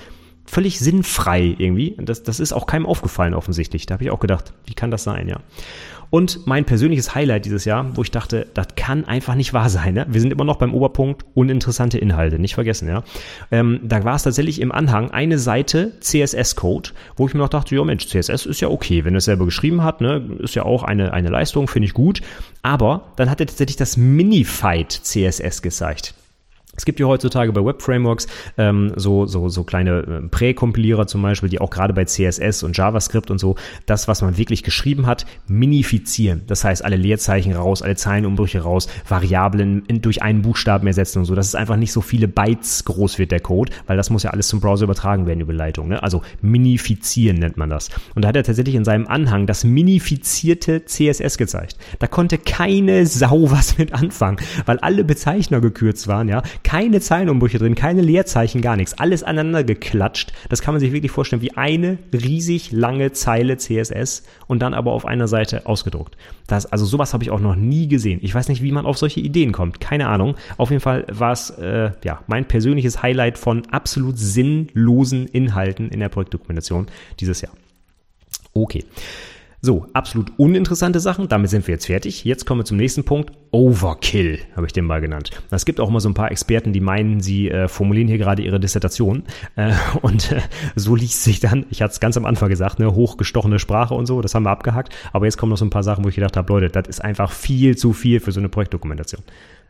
völlig 0.45 0.79
sinnfrei 0.79 1.55
irgendwie. 1.59 1.97
Das, 1.99 2.23
das 2.23 2.41
ist 2.41 2.53
auch 2.53 2.67
keinem 2.67 2.87
aufgefallen 2.87 3.35
offensichtlich. 3.35 3.87
Da 3.87 3.95
habe 3.95 4.05
ich 4.05 4.11
auch 4.11 4.21
gedacht, 4.21 4.53
wie 4.67 4.75
kann 4.75 4.91
das 4.91 5.05
sein, 5.05 5.29
ja. 5.29 5.41
Und 6.13 6.47
mein 6.47 6.67
persönliches 6.67 7.15
Highlight 7.15 7.47
dieses 7.47 7.65
Jahr, 7.65 7.97
wo 7.97 8.03
ich 8.03 8.11
dachte, 8.11 8.47
das 8.53 8.67
kann 8.77 9.07
einfach 9.07 9.35
nicht 9.35 9.55
wahr 9.55 9.71
sein. 9.71 9.95
Ne? 9.95 10.05
Wir 10.11 10.21
sind 10.21 10.31
immer 10.31 10.45
noch 10.45 10.57
beim 10.57 10.75
Oberpunkt 10.75 11.25
uninteressante 11.33 11.97
Inhalte, 11.97 12.39
nicht 12.39 12.55
vergessen. 12.55 12.87
Ja, 12.87 13.03
ähm, 13.51 13.81
Da 13.83 14.05
war 14.05 14.17
es 14.17 14.23
tatsächlich 14.23 14.61
im 14.61 14.73
Anhang 14.73 15.11
eine 15.11 15.39
Seite 15.39 15.99
CSS-Code, 16.01 16.91
wo 17.17 17.27
ich 17.27 17.33
mir 17.33 17.41
noch 17.41 17.49
dachte, 17.49 17.75
ja 17.75 17.83
Mensch, 17.83 18.07
CSS 18.09 18.45
ist 18.45 18.61
ja 18.61 18.69
okay, 18.69 19.07
wenn 19.07 19.15
er 19.15 19.19
es 19.19 19.25
selber 19.25 19.47
geschrieben 19.47 19.83
hat, 19.83 20.03
ne? 20.03 20.23
ist 20.41 20.55
ja 20.55 20.65
auch 20.65 20.83
eine, 20.83 21.15
eine 21.15 21.31
Leistung, 21.31 21.67
finde 21.67 21.87
ich 21.87 21.95
gut. 21.95 22.21
Aber 22.61 23.15
dann 23.17 23.31
hat 23.31 23.41
er 23.41 23.47
tatsächlich 23.47 23.77
das 23.77 23.97
Minified 23.97 24.93
CSS 24.93 25.63
gezeigt. 25.63 26.13
Es 26.75 26.87
gibt 26.87 26.99
ja 27.01 27.07
heutzutage 27.07 27.53
bei 27.53 27.63
Web-Frameworks 27.63 28.27
ähm, 28.57 28.95
so, 28.97 29.27
so, 29.27 29.51
so 29.51 29.63
kleine 29.63 29.99
äh, 30.01 30.29
Präkompilierer 30.29 31.07
zum 31.07 31.21
Beispiel, 31.21 31.51
die 31.51 31.61
auch 31.61 31.69
gerade 31.69 31.93
bei 31.93 32.07
CSS 32.07 32.63
und 32.63 32.75
JavaScript 32.75 33.31
und 33.31 33.39
so 33.39 33.57
das, 33.85 34.09
was 34.09 34.23
man 34.23 34.39
wirklich 34.39 34.63
geschrieben 34.63 35.07
hat, 35.07 35.27
minifizieren. 35.47 36.43
Das 36.47 36.65
heißt, 36.65 36.83
alle 36.83 36.97
Leerzeichen 36.97 37.53
raus, 37.53 37.83
alle 37.83 37.97
Zeilenumbrüche 37.97 38.61
raus, 38.61 38.89
Variablen 39.07 39.85
in, 39.87 40.01
durch 40.01 40.23
einen 40.23 40.41
Buchstaben 40.41 40.87
ersetzen 40.87 41.19
und 41.19 41.25
so, 41.27 41.35
dass 41.35 41.47
es 41.47 41.55
einfach 41.55 41.77
nicht 41.77 41.93
so 41.93 42.01
viele 42.01 42.27
Bytes 42.27 42.87
groß 42.87 43.19
wird, 43.19 43.33
der 43.33 43.41
Code, 43.41 43.71
weil 43.87 43.99
das 43.99 44.09
muss 44.09 44.23
ja 44.23 44.31
alles 44.31 44.49
zum 44.49 44.61
Browser 44.61 44.85
übertragen 44.85 45.27
werden 45.27 45.41
über 45.41 45.53
Leitung. 45.53 45.89
Ne? 45.89 46.03
Also 46.03 46.23
minifizieren 46.41 47.37
nennt 47.37 47.59
man 47.59 47.69
das. 47.69 47.91
Und 48.15 48.23
da 48.23 48.29
hat 48.29 48.37
er 48.37 48.45
tatsächlich 48.45 48.77
in 48.77 48.87
seinem 48.87 49.07
Anhang 49.09 49.47
das 49.47 49.63
minifizierte 49.63 50.87
CSS 50.87 51.37
gezeigt. 51.37 51.77
Da 51.99 52.07
konnte 52.07 52.39
keine 52.39 53.05
Sau 53.05 53.51
was 53.51 53.77
mit 53.77 53.93
anfangen, 53.93 54.39
weil 54.65 54.79
alle 54.79 55.05
Bezeichner 55.05 55.61
gekürzt 55.61 56.09
waren, 56.09 56.31
ja 56.31 56.43
keine 56.65 57.01
Zeilenumbrüche 57.01 57.59
drin, 57.59 57.75
keine 57.75 58.03
Leerzeichen, 58.03 58.61
gar 58.61 58.77
nichts. 58.77 58.95
Alles 58.95 59.23
aneinander 59.23 59.65
geklatscht. 59.65 60.33
Das 60.49 60.63
kann 60.63 60.75
man 60.75 60.81
sich 60.81 60.93
wirklich 60.93 61.13
vorstellen 61.13 61.43
wie 61.43 61.57
eine 61.57 61.99
riesig 62.13 62.73
lange 62.73 63.13
Zeile 63.13 63.57
CSS 63.57 64.25
und 64.47 64.61
dann 64.61 64.75
aber 64.75 64.93
auf 64.93 65.07
einer 65.07 65.29
Seite 65.29 65.67
ausgedruckt. 65.67 66.17
Das, 66.47 66.67
also 66.67 66.85
sowas 66.85 67.13
habe 67.13 67.25
ich 67.25 67.31
auch 67.31 67.41
noch 67.41 67.57
nie 67.57 67.89
gesehen. 67.89 68.21
Ich 68.23 68.35
weiß 68.35 68.49
nicht, 68.49 68.63
wie 68.63 68.73
man 68.73 68.87
auf 68.87 68.99
solche 68.99 69.21
Ideen 69.21 69.53
kommt. 69.53 69.81
Keine 69.81 70.09
Ahnung. 70.09 70.37
Auf 70.57 70.71
jeden 70.71 70.83
Fall 70.83 71.07
war 71.11 71.33
es 71.33 71.51
äh, 71.51 71.93
ja, 72.05 72.23
mein 72.27 72.47
persönliches 72.47 73.03
Highlight 73.03 73.39
von 73.39 73.67
absolut 73.71 74.19
sinnlosen 74.19 75.27
Inhalten 75.27 75.89
in 75.89 76.01
der 76.01 76.09
Projektdokumentation 76.09 76.87
dieses 77.21 77.41
Jahr. 77.41 77.53
Okay. 78.55 78.85
So, 79.65 79.87
absolut 79.93 80.33
uninteressante 80.39 80.99
Sachen. 80.99 81.29
Damit 81.29 81.49
sind 81.51 81.69
wir 81.69 81.75
jetzt 81.75 81.87
fertig. 81.87 82.25
Jetzt 82.25 82.47
kommen 82.47 82.63
wir 82.63 82.65
zum 82.65 82.79
nächsten 82.79 83.05
Punkt. 83.05 83.31
Overkill, 83.53 84.41
habe 84.57 84.67
ich 84.67 84.73
den 84.73 84.85
mal 84.85 85.01
genannt. 85.01 85.31
Es 85.53 85.65
gibt 85.65 85.79
auch 85.79 85.89
mal 85.89 86.01
so 86.01 86.09
ein 86.09 86.15
paar 86.15 86.33
Experten, 86.33 86.73
die 86.73 86.81
meinen, 86.81 87.21
sie 87.21 87.49
äh, 87.49 87.69
formulieren 87.69 88.09
hier 88.09 88.19
gerade 88.19 88.43
ihre 88.43 88.59
Dissertation. 88.59 89.23
Äh, 89.55 89.73
und 90.03 90.33
äh, 90.33 90.41
so 90.75 90.97
liest 90.97 91.23
sich 91.23 91.39
dann, 91.39 91.67
ich 91.71 91.81
hatte 91.81 91.93
es 91.93 92.01
ganz 92.01 92.17
am 92.17 92.27
Anfang 92.27 92.49
gesagt, 92.49 92.81
ne, 92.81 92.93
hochgestochene 92.93 93.61
Sprache 93.61 93.95
und 93.95 94.07
so, 94.07 94.21
das 94.21 94.35
haben 94.35 94.43
wir 94.43 94.51
abgehakt. 94.51 94.97
Aber 95.13 95.27
jetzt 95.27 95.37
kommen 95.37 95.51
noch 95.51 95.59
so 95.59 95.65
ein 95.65 95.71
paar 95.71 95.85
Sachen, 95.85 96.05
wo 96.05 96.09
ich 96.09 96.17
gedacht 96.17 96.37
habe, 96.37 96.53
Leute, 96.53 96.69
das 96.69 96.89
ist 96.89 97.05
einfach 97.05 97.31
viel 97.31 97.77
zu 97.77 97.93
viel 97.93 98.19
für 98.19 98.33
so 98.33 98.41
eine 98.41 98.49
Projektdokumentation. 98.49 99.23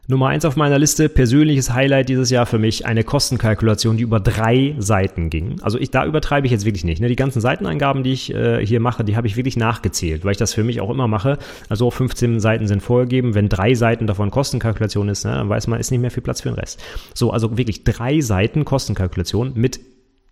Nummer 0.09 0.29
eins 0.29 0.45
auf 0.45 0.57
meiner 0.57 0.81
Liste, 0.81 1.09
persönliches 1.09 1.73
Highlight 1.73 2.09
dieses 2.09 2.29
Jahr 2.29 2.45
für 2.45 2.59
mich, 2.59 2.87
eine 2.87 3.05
Kostenkalkulation, 3.05 3.97
die 3.97 4.03
über 4.03 4.19
drei 4.19 4.75
Seiten 4.79 5.31
ging. 5.31 5.61
Also 5.63 5.79
ich, 5.79 5.93
da 5.93 6.05
übertreibe 6.05 6.45
ich 6.45 6.51
jetzt 6.51 6.65
wirklich 6.65 6.83
nicht. 6.83 7.01
Ne? 7.01 7.07
Die 7.07 7.15
ganzen 7.15 7.41
Seitenangaben, 7.41 8.03
die 8.03 8.13
ich 8.13 8.35
äh, 8.35 8.67
hier 8.67 8.81
mache, 8.81 9.05
die 9.05 9.17
habe 9.17 9.29
ich 9.29 9.37
wirklich 9.37 9.57
nachgezählt, 9.57 10.25
weil 10.25 10.33
ich 10.33 10.39
das 10.39 10.55
für 10.55 10.65
mich 10.65 10.81
auch 10.81 10.91
immer 10.91 11.07
mache. 11.07 11.39
Also 11.69 11.89
15 11.89 12.41
Seiten 12.41 12.67
sind 12.67 12.83
vorgegeben. 12.83 13.37
Wenn 13.37 13.49
drei 13.49 13.75
Seiten 13.75 14.09
davon 14.09 14.33
Kostenkalkulation 14.33 15.09
ist, 15.09 15.25
ne, 15.25 15.35
dann 15.35 15.49
weiß 15.49 15.69
man, 15.69 15.79
ist 15.79 15.93
nicht 15.93 16.01
mehr 16.01 16.11
viel 16.11 16.25
Platz 16.25 16.41
für 16.41 16.49
den 16.49 16.59
Rest. 16.59 16.83
So, 17.15 17.31
also 17.31 17.57
wirklich 17.57 17.85
drei 17.85 18.21
Seiten 18.21 18.65
Kostenkalkulation 18.65 19.53
mit 19.55 19.79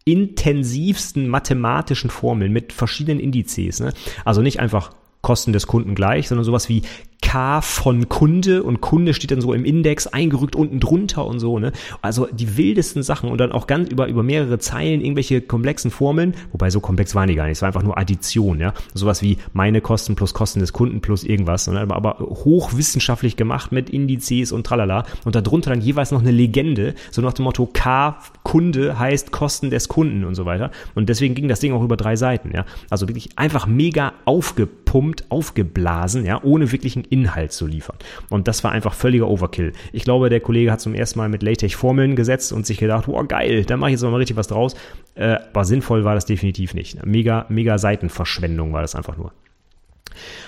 intensivsten 0.04 1.28
mathematischen 1.28 2.10
Formeln, 2.10 2.52
mit 2.52 2.72
verschiedenen 2.72 3.20
Indizes. 3.20 3.78
Ne? 3.78 3.92
Also 4.24 4.42
nicht 4.42 4.58
einfach 4.58 4.90
Kosten 5.22 5.52
des 5.52 5.66
Kunden 5.66 5.94
gleich, 5.94 6.28
sondern 6.28 6.44
sowas 6.44 6.68
wie 6.68 6.82
K 7.22 7.60
von 7.60 8.08
Kunde 8.08 8.62
und 8.62 8.80
Kunde 8.80 9.14
steht 9.14 9.30
dann 9.30 9.40
so 9.40 9.52
im 9.52 9.64
Index 9.64 10.06
eingerückt 10.06 10.56
unten 10.56 10.80
drunter 10.80 11.26
und 11.26 11.38
so, 11.38 11.58
ne? 11.58 11.72
Also 12.02 12.26
die 12.32 12.56
wildesten 12.56 13.02
Sachen 13.02 13.30
und 13.30 13.38
dann 13.38 13.52
auch 13.52 13.66
ganz 13.66 13.90
über, 13.90 14.06
über 14.06 14.22
mehrere 14.22 14.58
Zeilen 14.58 15.00
irgendwelche 15.00 15.40
komplexen 15.40 15.90
Formeln, 15.90 16.34
wobei 16.52 16.70
so 16.70 16.80
komplex 16.80 17.14
waren 17.14 17.28
die 17.28 17.34
gar 17.34 17.44
nicht, 17.44 17.52
es 17.52 17.62
war 17.62 17.68
einfach 17.68 17.82
nur 17.82 17.98
Addition, 17.98 18.60
ja? 18.60 18.72
Sowas 18.94 19.22
wie 19.22 19.38
meine 19.52 19.80
Kosten 19.80 20.16
plus 20.16 20.34
Kosten 20.34 20.60
des 20.60 20.72
Kunden 20.72 21.00
plus 21.00 21.24
irgendwas, 21.24 21.66
ne? 21.68 21.80
aber, 21.80 21.96
aber 21.96 22.18
hochwissenschaftlich 22.18 23.36
gemacht 23.36 23.70
mit 23.70 23.90
Indizes 23.90 24.52
und 24.52 24.66
tralala 24.66 25.04
und 25.24 25.34
darunter 25.34 25.70
dann 25.70 25.80
jeweils 25.82 26.10
noch 26.12 26.20
eine 26.20 26.30
Legende, 26.32 26.94
so 27.10 27.22
nach 27.22 27.34
dem 27.34 27.44
Motto 27.44 27.68
K 27.72 28.18
Kunde 28.42 28.98
heißt 28.98 29.30
Kosten 29.30 29.70
des 29.70 29.88
Kunden 29.88 30.24
und 30.24 30.34
so 30.34 30.46
weiter 30.46 30.70
und 30.94 31.08
deswegen 31.08 31.34
ging 31.34 31.48
das 31.48 31.60
Ding 31.60 31.72
auch 31.72 31.82
über 31.82 31.96
drei 31.96 32.16
Seiten, 32.16 32.50
ja? 32.54 32.64
Also 32.88 33.08
wirklich 33.08 33.38
einfach 33.38 33.66
mega 33.66 34.14
aufgepumpt, 34.24 35.30
aufgeblasen, 35.30 36.24
ja? 36.24 36.42
Ohne 36.42 36.72
wirklichen 36.72 37.04
Inhalt 37.11 37.52
zu 37.52 37.66
liefern. 37.66 37.96
Und 38.30 38.48
das 38.48 38.64
war 38.64 38.72
einfach 38.72 38.94
völliger 38.94 39.28
Overkill. 39.28 39.72
Ich 39.92 40.04
glaube, 40.04 40.30
der 40.30 40.40
Kollege 40.40 40.72
hat 40.72 40.80
zum 40.80 40.94
ersten 40.94 41.18
Mal 41.18 41.28
mit 41.28 41.42
LaTeX 41.42 41.74
Formeln 41.74 42.16
gesetzt 42.16 42.52
und 42.52 42.66
sich 42.66 42.78
gedacht, 42.78 43.08
wow, 43.08 43.26
geil, 43.26 43.64
da 43.64 43.76
mache 43.76 43.90
ich 43.90 43.94
jetzt 43.94 44.02
mal 44.02 44.14
richtig 44.14 44.36
was 44.36 44.48
draus. 44.48 44.74
Äh, 45.14 45.36
aber 45.52 45.64
sinnvoll 45.64 46.04
war 46.04 46.14
das 46.14 46.24
definitiv 46.24 46.74
nicht. 46.74 47.04
Mega, 47.04 47.46
mega 47.48 47.76
Seitenverschwendung 47.78 48.72
war 48.72 48.82
das 48.82 48.94
einfach 48.94 49.16
nur. 49.16 49.32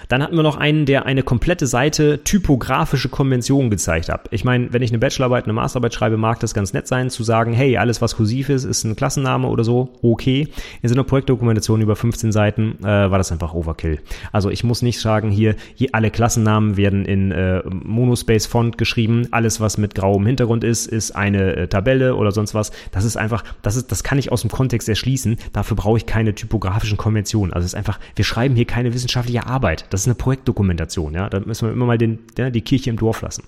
Dann 0.08 0.22
hatten 0.22 0.36
wir 0.36 0.42
noch 0.42 0.56
einen, 0.56 0.86
der 0.86 1.06
eine 1.06 1.22
komplette 1.22 1.66
Seite 1.66 2.22
typografische 2.24 3.08
Konventionen 3.08 3.70
gezeigt 3.70 4.08
hat. 4.08 4.28
Ich 4.30 4.44
meine, 4.44 4.72
wenn 4.72 4.82
ich 4.82 4.90
eine 4.90 4.98
Bachelorarbeit, 4.98 5.44
eine 5.44 5.52
Masterarbeit 5.54 5.94
schreibe, 5.94 6.16
mag 6.16 6.40
das 6.40 6.54
ganz 6.54 6.72
nett 6.72 6.86
sein, 6.86 7.10
zu 7.10 7.22
sagen, 7.22 7.52
hey, 7.52 7.76
alles 7.78 8.02
was 8.02 8.16
kursiv 8.16 8.48
ist, 8.48 8.64
ist 8.64 8.84
ein 8.84 8.96
Klassenname 8.96 9.48
oder 9.48 9.64
so, 9.64 9.90
okay. 10.02 10.48
In 10.82 10.88
so 10.88 10.94
einer 10.94 11.04
Projektdokumentation 11.04 11.80
über 11.80 11.96
15 11.96 12.32
Seiten 12.32 12.78
äh, 12.82 12.84
war 12.84 13.18
das 13.18 13.32
einfach 13.32 13.54
Overkill. 13.54 14.00
Also 14.32 14.50
ich 14.50 14.64
muss 14.64 14.82
nicht 14.82 15.00
sagen, 15.00 15.30
hier, 15.30 15.56
hier 15.74 15.90
alle 15.92 16.10
Klassennamen 16.10 16.76
werden 16.76 17.04
in 17.04 17.32
äh, 17.32 17.62
Monospace 17.64 18.46
Font 18.46 18.78
geschrieben, 18.78 19.28
alles 19.30 19.60
was 19.60 19.78
mit 19.78 19.94
grauem 19.94 20.26
Hintergrund 20.26 20.64
ist, 20.64 20.86
ist 20.86 21.12
eine 21.12 21.56
äh, 21.56 21.68
Tabelle 21.68 22.16
oder 22.16 22.32
sonst 22.32 22.54
was. 22.54 22.70
Das 22.90 23.04
ist 23.04 23.16
einfach, 23.16 23.44
das 23.62 23.76
ist, 23.76 23.90
das 23.90 24.02
kann 24.02 24.18
ich 24.18 24.30
aus 24.30 24.42
dem 24.42 24.50
Kontext 24.50 24.88
erschließen. 24.88 25.36
Dafür 25.52 25.76
brauche 25.76 25.96
ich 25.96 26.06
keine 26.06 26.34
typografischen 26.34 26.98
Konventionen. 26.98 27.52
Also 27.52 27.64
es 27.64 27.72
ist 27.72 27.78
einfach, 27.78 27.98
wir 28.14 28.24
schreiben 28.24 28.54
hier 28.54 28.66
keine 28.66 28.92
wissenschaftliche 28.92 29.46
Arbeit. 29.46 29.61
Das 29.62 30.02
ist 30.02 30.06
eine 30.06 30.14
Projektdokumentation, 30.14 31.14
ja. 31.14 31.28
Da 31.28 31.40
müssen 31.40 31.68
wir 31.68 31.72
immer 31.72 31.86
mal 31.86 31.98
den, 31.98 32.20
ja, 32.36 32.50
die 32.50 32.62
Kirche 32.62 32.90
im 32.90 32.96
Dorf 32.96 33.22
lassen. 33.22 33.44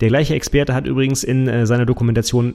Der 0.00 0.08
gleiche 0.08 0.34
Experte 0.34 0.74
hat 0.74 0.86
übrigens 0.86 1.24
in 1.24 1.48
äh, 1.48 1.66
seiner 1.66 1.86
Dokumentation 1.86 2.54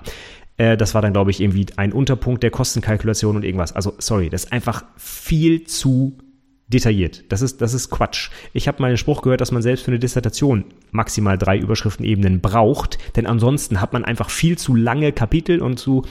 äh, 0.62 0.76
das 0.76 0.94
war 0.94 1.02
dann, 1.02 1.12
glaube 1.12 1.30
ich, 1.30 1.40
irgendwie 1.40 1.66
ein 1.76 1.92
Unterpunkt 1.92 2.42
der 2.42 2.50
Kostenkalkulation 2.50 3.34
und 3.36 3.44
irgendwas. 3.44 3.72
Also, 3.72 3.94
sorry, 3.98 4.30
das 4.30 4.44
ist 4.44 4.52
einfach 4.52 4.84
viel 4.96 5.64
zu 5.64 6.16
detailliert. 6.68 7.24
Das 7.30 7.42
ist, 7.42 7.60
das 7.60 7.74
ist 7.74 7.90
Quatsch. 7.90 8.30
Ich 8.52 8.68
habe 8.68 8.80
mal 8.80 8.88
einen 8.88 8.96
Spruch 8.96 9.22
gehört, 9.22 9.40
dass 9.40 9.52
man 9.52 9.60
selbst 9.60 9.84
für 9.84 9.90
eine 9.90 9.98
Dissertation 9.98 10.64
maximal 10.90 11.36
drei 11.36 11.58
Überschriftenebenen 11.58 12.40
braucht, 12.40 12.98
denn 13.16 13.26
ansonsten 13.26 13.80
hat 13.80 13.92
man 13.92 14.04
einfach 14.04 14.30
viel 14.30 14.56
zu 14.56 14.74
lange 14.74 15.12
Kapitel 15.12 15.60
und 15.60 15.78
zu 15.78 16.06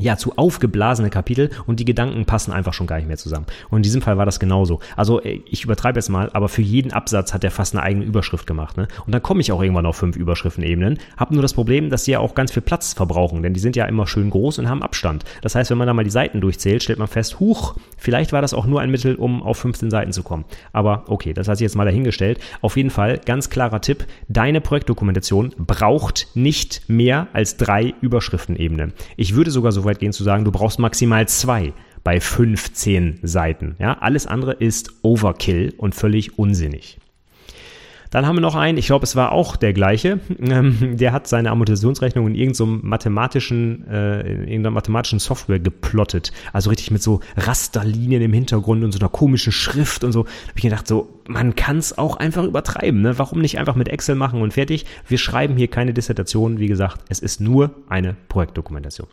ja, 0.00 0.16
zu 0.16 0.36
aufgeblasene 0.36 1.10
Kapitel 1.10 1.50
und 1.66 1.80
die 1.80 1.84
Gedanken 1.84 2.24
passen 2.24 2.52
einfach 2.52 2.72
schon 2.72 2.86
gar 2.86 2.96
nicht 2.96 3.08
mehr 3.08 3.16
zusammen. 3.16 3.46
Und 3.70 3.78
in 3.78 3.82
diesem 3.82 4.02
Fall 4.02 4.16
war 4.18 4.26
das 4.26 4.40
genauso. 4.40 4.80
Also 4.96 5.20
äh, 5.22 5.40
ich 5.46 5.64
übertreibe 5.64 5.98
jetzt 5.98 6.08
mal, 6.08 6.30
aber 6.32 6.48
für 6.48 6.62
jeden 6.62 6.92
Absatz 6.92 7.32
hat 7.34 7.44
er 7.44 7.50
fast 7.50 7.74
eine 7.74 7.82
eigene 7.82 8.04
Überschrift 8.04 8.46
gemacht. 8.46 8.76
Ne? 8.76 8.88
Und 9.06 9.12
dann 9.12 9.22
komme 9.22 9.40
ich 9.40 9.52
auch 9.52 9.62
irgendwann 9.62 9.86
auf 9.86 9.96
fünf 9.96 10.16
Überschriftenebenen. 10.16 10.98
Hab 11.16 11.30
nur 11.30 11.42
das 11.42 11.54
Problem, 11.54 11.90
dass 11.90 12.04
die 12.04 12.12
ja 12.12 12.18
auch 12.18 12.34
ganz 12.34 12.52
viel 12.52 12.62
Platz 12.62 12.94
verbrauchen, 12.94 13.42
denn 13.42 13.54
die 13.54 13.60
sind 13.60 13.76
ja 13.76 13.84
immer 13.86 14.06
schön 14.06 14.30
groß 14.30 14.58
und 14.58 14.68
haben 14.68 14.82
Abstand. 14.82 15.24
Das 15.42 15.54
heißt, 15.54 15.70
wenn 15.70 15.78
man 15.78 15.86
da 15.86 15.94
mal 15.94 16.04
die 16.04 16.10
Seiten 16.10 16.40
durchzählt, 16.40 16.82
stellt 16.82 16.98
man 16.98 17.08
fest, 17.08 17.40
huch, 17.40 17.74
vielleicht 17.96 18.32
war 18.32 18.42
das 18.42 18.54
auch 18.54 18.66
nur 18.66 18.80
ein 18.80 18.90
Mittel, 18.90 19.14
um 19.14 19.42
auf 19.42 19.58
15 19.58 19.90
Seiten 19.90 20.12
zu 20.12 20.22
kommen. 20.22 20.44
Aber 20.72 21.04
okay, 21.08 21.32
das 21.32 21.48
hat 21.48 21.58
sich 21.58 21.64
jetzt 21.64 21.76
mal 21.76 21.84
dahingestellt. 21.84 22.40
Auf 22.60 22.76
jeden 22.76 22.90
Fall, 22.90 23.18
ganz 23.18 23.50
klarer 23.50 23.80
Tipp, 23.80 24.06
deine 24.28 24.60
Projektdokumentation 24.60 25.54
braucht 25.58 26.28
nicht 26.34 26.88
mehr 26.88 27.28
als 27.32 27.56
drei 27.56 27.94
Überschriftenebenen. 28.00 28.92
Ich 29.16 29.34
würde 29.34 29.50
sogar 29.50 29.72
so 29.72 29.84
weit 29.90 29.98
gehen 29.98 30.12
zu 30.12 30.24
sagen, 30.24 30.44
du 30.44 30.52
brauchst 30.52 30.78
maximal 30.78 31.28
zwei 31.28 31.72
bei 32.02 32.20
15 32.20 33.20
Seiten. 33.22 33.76
Ja, 33.78 33.98
alles 33.98 34.26
andere 34.26 34.52
ist 34.52 34.92
Overkill 35.02 35.74
und 35.76 35.94
völlig 35.94 36.38
unsinnig. 36.38 36.98
Dann 38.10 38.26
haben 38.26 38.36
wir 38.36 38.40
noch 38.40 38.56
einen, 38.56 38.76
ich 38.76 38.86
glaube, 38.86 39.04
es 39.04 39.14
war 39.14 39.30
auch 39.30 39.54
der 39.54 39.72
gleiche, 39.72 40.18
ähm, 40.40 40.96
der 40.96 41.12
hat 41.12 41.28
seine 41.28 41.50
Amortisationsrechnung 41.50 42.26
in 42.26 42.34
irgendeinem 42.34 42.80
mathematischen, 42.82 43.86
äh, 43.88 44.20
in 44.20 44.40
irgendeiner 44.40 44.72
mathematischen 44.72 45.20
Software 45.20 45.60
geplottet. 45.60 46.32
Also 46.52 46.70
richtig 46.70 46.90
mit 46.90 47.02
so 47.02 47.20
Rasterlinien 47.36 48.20
im 48.20 48.32
Hintergrund 48.32 48.82
und 48.82 48.92
so 48.92 48.98
einer 48.98 49.08
komischen 49.08 49.52
Schrift 49.52 50.02
und 50.02 50.12
so. 50.12 50.24
Da 50.24 50.28
habe 50.28 50.52
ich 50.56 50.62
gedacht, 50.62 50.88
so, 50.88 51.20
man 51.28 51.54
kann 51.54 51.78
es 51.78 51.96
auch 51.96 52.16
einfach 52.16 52.44
übertreiben. 52.44 53.00
Ne? 53.00 53.16
Warum 53.18 53.40
nicht 53.40 53.58
einfach 53.58 53.76
mit 53.76 53.88
Excel 53.88 54.16
machen 54.16 54.42
und 54.42 54.54
fertig? 54.54 54.86
Wir 55.06 55.18
schreiben 55.18 55.56
hier 55.56 55.68
keine 55.68 55.94
Dissertation, 55.94 56.58
wie 56.58 56.66
gesagt, 56.66 57.02
es 57.08 57.20
ist 57.20 57.40
nur 57.40 57.70
eine 57.88 58.16
Projektdokumentation. 58.28 59.06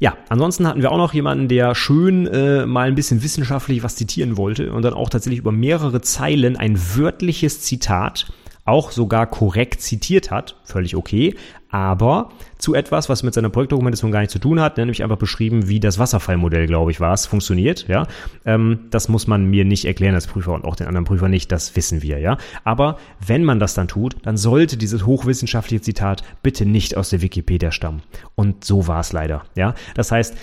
Ja, 0.00 0.16
ansonsten 0.28 0.66
hatten 0.66 0.82
wir 0.82 0.92
auch 0.92 0.98
noch 0.98 1.14
jemanden, 1.14 1.48
der 1.48 1.74
schön 1.74 2.26
äh, 2.26 2.66
mal 2.66 2.88
ein 2.88 2.94
bisschen 2.94 3.22
wissenschaftlich 3.22 3.82
was 3.82 3.96
zitieren 3.96 4.36
wollte 4.36 4.72
und 4.72 4.82
dann 4.82 4.92
auch 4.94 5.08
tatsächlich 5.08 5.38
über 5.38 5.52
mehrere 5.52 6.00
Zeilen 6.00 6.56
ein 6.56 6.78
wörtliches 6.96 7.60
Zitat 7.60 8.26
auch 8.64 8.90
sogar 8.90 9.26
korrekt 9.26 9.82
zitiert 9.82 10.30
hat, 10.30 10.56
völlig 10.64 10.96
okay, 10.96 11.34
aber 11.68 12.30
zu 12.56 12.74
etwas, 12.74 13.08
was 13.08 13.22
mit 13.22 13.34
seiner 13.34 13.50
Projektdokumentation 13.50 14.10
gar 14.10 14.20
nichts 14.20 14.32
zu 14.32 14.38
tun 14.38 14.60
hat, 14.60 14.78
nämlich 14.78 15.02
einfach 15.02 15.18
beschrieben, 15.18 15.68
wie 15.68 15.80
das 15.80 15.98
Wasserfallmodell, 15.98 16.66
glaube 16.66 16.90
ich, 16.90 17.00
war 17.00 17.12
es, 17.12 17.26
funktioniert, 17.26 17.88
ja. 17.88 18.06
Ähm, 18.46 18.86
das 18.90 19.08
muss 19.08 19.26
man 19.26 19.44
mir 19.46 19.64
nicht 19.64 19.84
erklären 19.84 20.14
als 20.14 20.26
Prüfer 20.26 20.52
und 20.52 20.64
auch 20.64 20.76
den 20.76 20.86
anderen 20.86 21.04
Prüfer 21.04 21.28
nicht, 21.28 21.52
das 21.52 21.76
wissen 21.76 22.00
wir, 22.00 22.18
ja. 22.20 22.38
Aber 22.62 22.98
wenn 23.26 23.44
man 23.44 23.58
das 23.58 23.74
dann 23.74 23.88
tut, 23.88 24.16
dann 24.22 24.36
sollte 24.36 24.76
dieses 24.76 25.04
hochwissenschaftliche 25.04 25.82
Zitat 25.82 26.22
bitte 26.42 26.64
nicht 26.64 26.96
aus 26.96 27.10
der 27.10 27.22
Wikipedia 27.22 27.70
stammen. 27.70 28.02
Und 28.34 28.64
so 28.64 28.86
war 28.86 29.00
es 29.00 29.12
leider, 29.12 29.44
ja. 29.56 29.74
Das 29.94 30.10
heißt, 30.10 30.36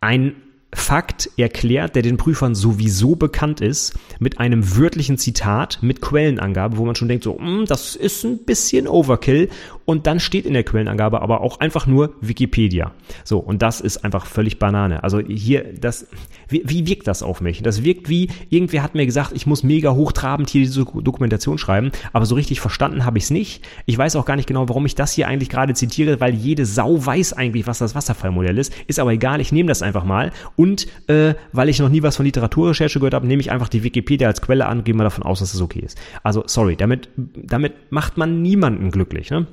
ein 0.00 0.34
Fakt 0.74 1.30
erklärt, 1.36 1.94
der 1.94 2.02
den 2.02 2.16
Prüfern 2.16 2.54
sowieso 2.54 3.16
bekannt 3.16 3.60
ist, 3.60 3.94
mit 4.18 4.38
einem 4.38 4.76
wörtlichen 4.76 5.16
Zitat, 5.16 5.78
mit 5.80 6.02
Quellenangabe, 6.02 6.76
wo 6.76 6.84
man 6.84 6.96
schon 6.96 7.08
denkt, 7.08 7.24
so, 7.24 7.38
mm, 7.38 7.66
das 7.66 7.96
ist 7.96 8.24
ein 8.24 8.38
bisschen 8.38 8.88
Overkill. 8.88 9.48
Und 9.86 10.06
dann 10.06 10.20
steht 10.20 10.44
in 10.44 10.52
der 10.52 10.64
Quellenangabe 10.64 11.22
aber 11.22 11.40
auch 11.40 11.60
einfach 11.60 11.86
nur 11.86 12.14
Wikipedia. 12.20 12.92
So, 13.24 13.38
und 13.38 13.62
das 13.62 13.80
ist 13.80 14.04
einfach 14.04 14.26
völlig 14.26 14.58
Banane. 14.58 15.02
Also 15.04 15.20
hier, 15.20 15.64
das, 15.80 16.08
wie, 16.48 16.62
wie 16.66 16.86
wirkt 16.86 17.06
das 17.06 17.22
auf 17.22 17.40
mich? 17.40 17.62
Das 17.62 17.84
wirkt 17.84 18.08
wie, 18.08 18.28
irgendwer 18.50 18.82
hat 18.82 18.94
mir 18.94 19.06
gesagt, 19.06 19.32
ich 19.34 19.46
muss 19.46 19.62
mega 19.62 19.92
hochtrabend 19.92 20.50
hier 20.50 20.62
diese 20.62 20.84
Dokumentation 20.84 21.56
schreiben, 21.56 21.92
aber 22.12 22.26
so 22.26 22.34
richtig 22.34 22.60
verstanden 22.60 23.04
habe 23.04 23.18
ich 23.18 23.24
es 23.24 23.30
nicht. 23.30 23.64
Ich 23.86 23.96
weiß 23.96 24.16
auch 24.16 24.24
gar 24.24 24.36
nicht 24.36 24.48
genau, 24.48 24.68
warum 24.68 24.86
ich 24.86 24.96
das 24.96 25.12
hier 25.12 25.28
eigentlich 25.28 25.48
gerade 25.48 25.74
zitiere, 25.74 26.20
weil 26.20 26.34
jede 26.34 26.66
Sau 26.66 27.04
weiß 27.04 27.32
eigentlich, 27.34 27.66
was 27.66 27.78
das 27.78 27.94
Wasserfallmodell 27.94 28.58
ist. 28.58 28.74
Ist 28.88 28.98
aber 28.98 29.12
egal, 29.12 29.40
ich 29.40 29.52
nehme 29.52 29.68
das 29.68 29.82
einfach 29.82 30.04
mal 30.04 30.32
und 30.56 30.88
äh, 31.06 31.34
weil 31.52 31.68
ich 31.68 31.78
noch 31.78 31.88
nie 31.88 32.02
was 32.02 32.16
von 32.16 32.26
Literaturrecherche 32.26 32.98
gehört 32.98 33.14
habe, 33.14 33.26
nehme 33.26 33.40
ich 33.40 33.52
einfach 33.52 33.68
die 33.68 33.84
Wikipedia 33.84 34.26
als 34.26 34.42
Quelle 34.42 34.66
an 34.66 34.82
gehe 34.86 34.94
mal 34.94 35.04
davon 35.04 35.24
aus, 35.24 35.40
dass 35.40 35.52
das 35.52 35.60
okay 35.60 35.80
ist. 35.80 35.98
Also 36.22 36.44
sorry, 36.46 36.76
damit, 36.76 37.10
damit 37.16 37.74
macht 37.90 38.16
man 38.16 38.40
niemanden 38.42 38.90
glücklich. 38.90 39.30
Ne? 39.30 39.46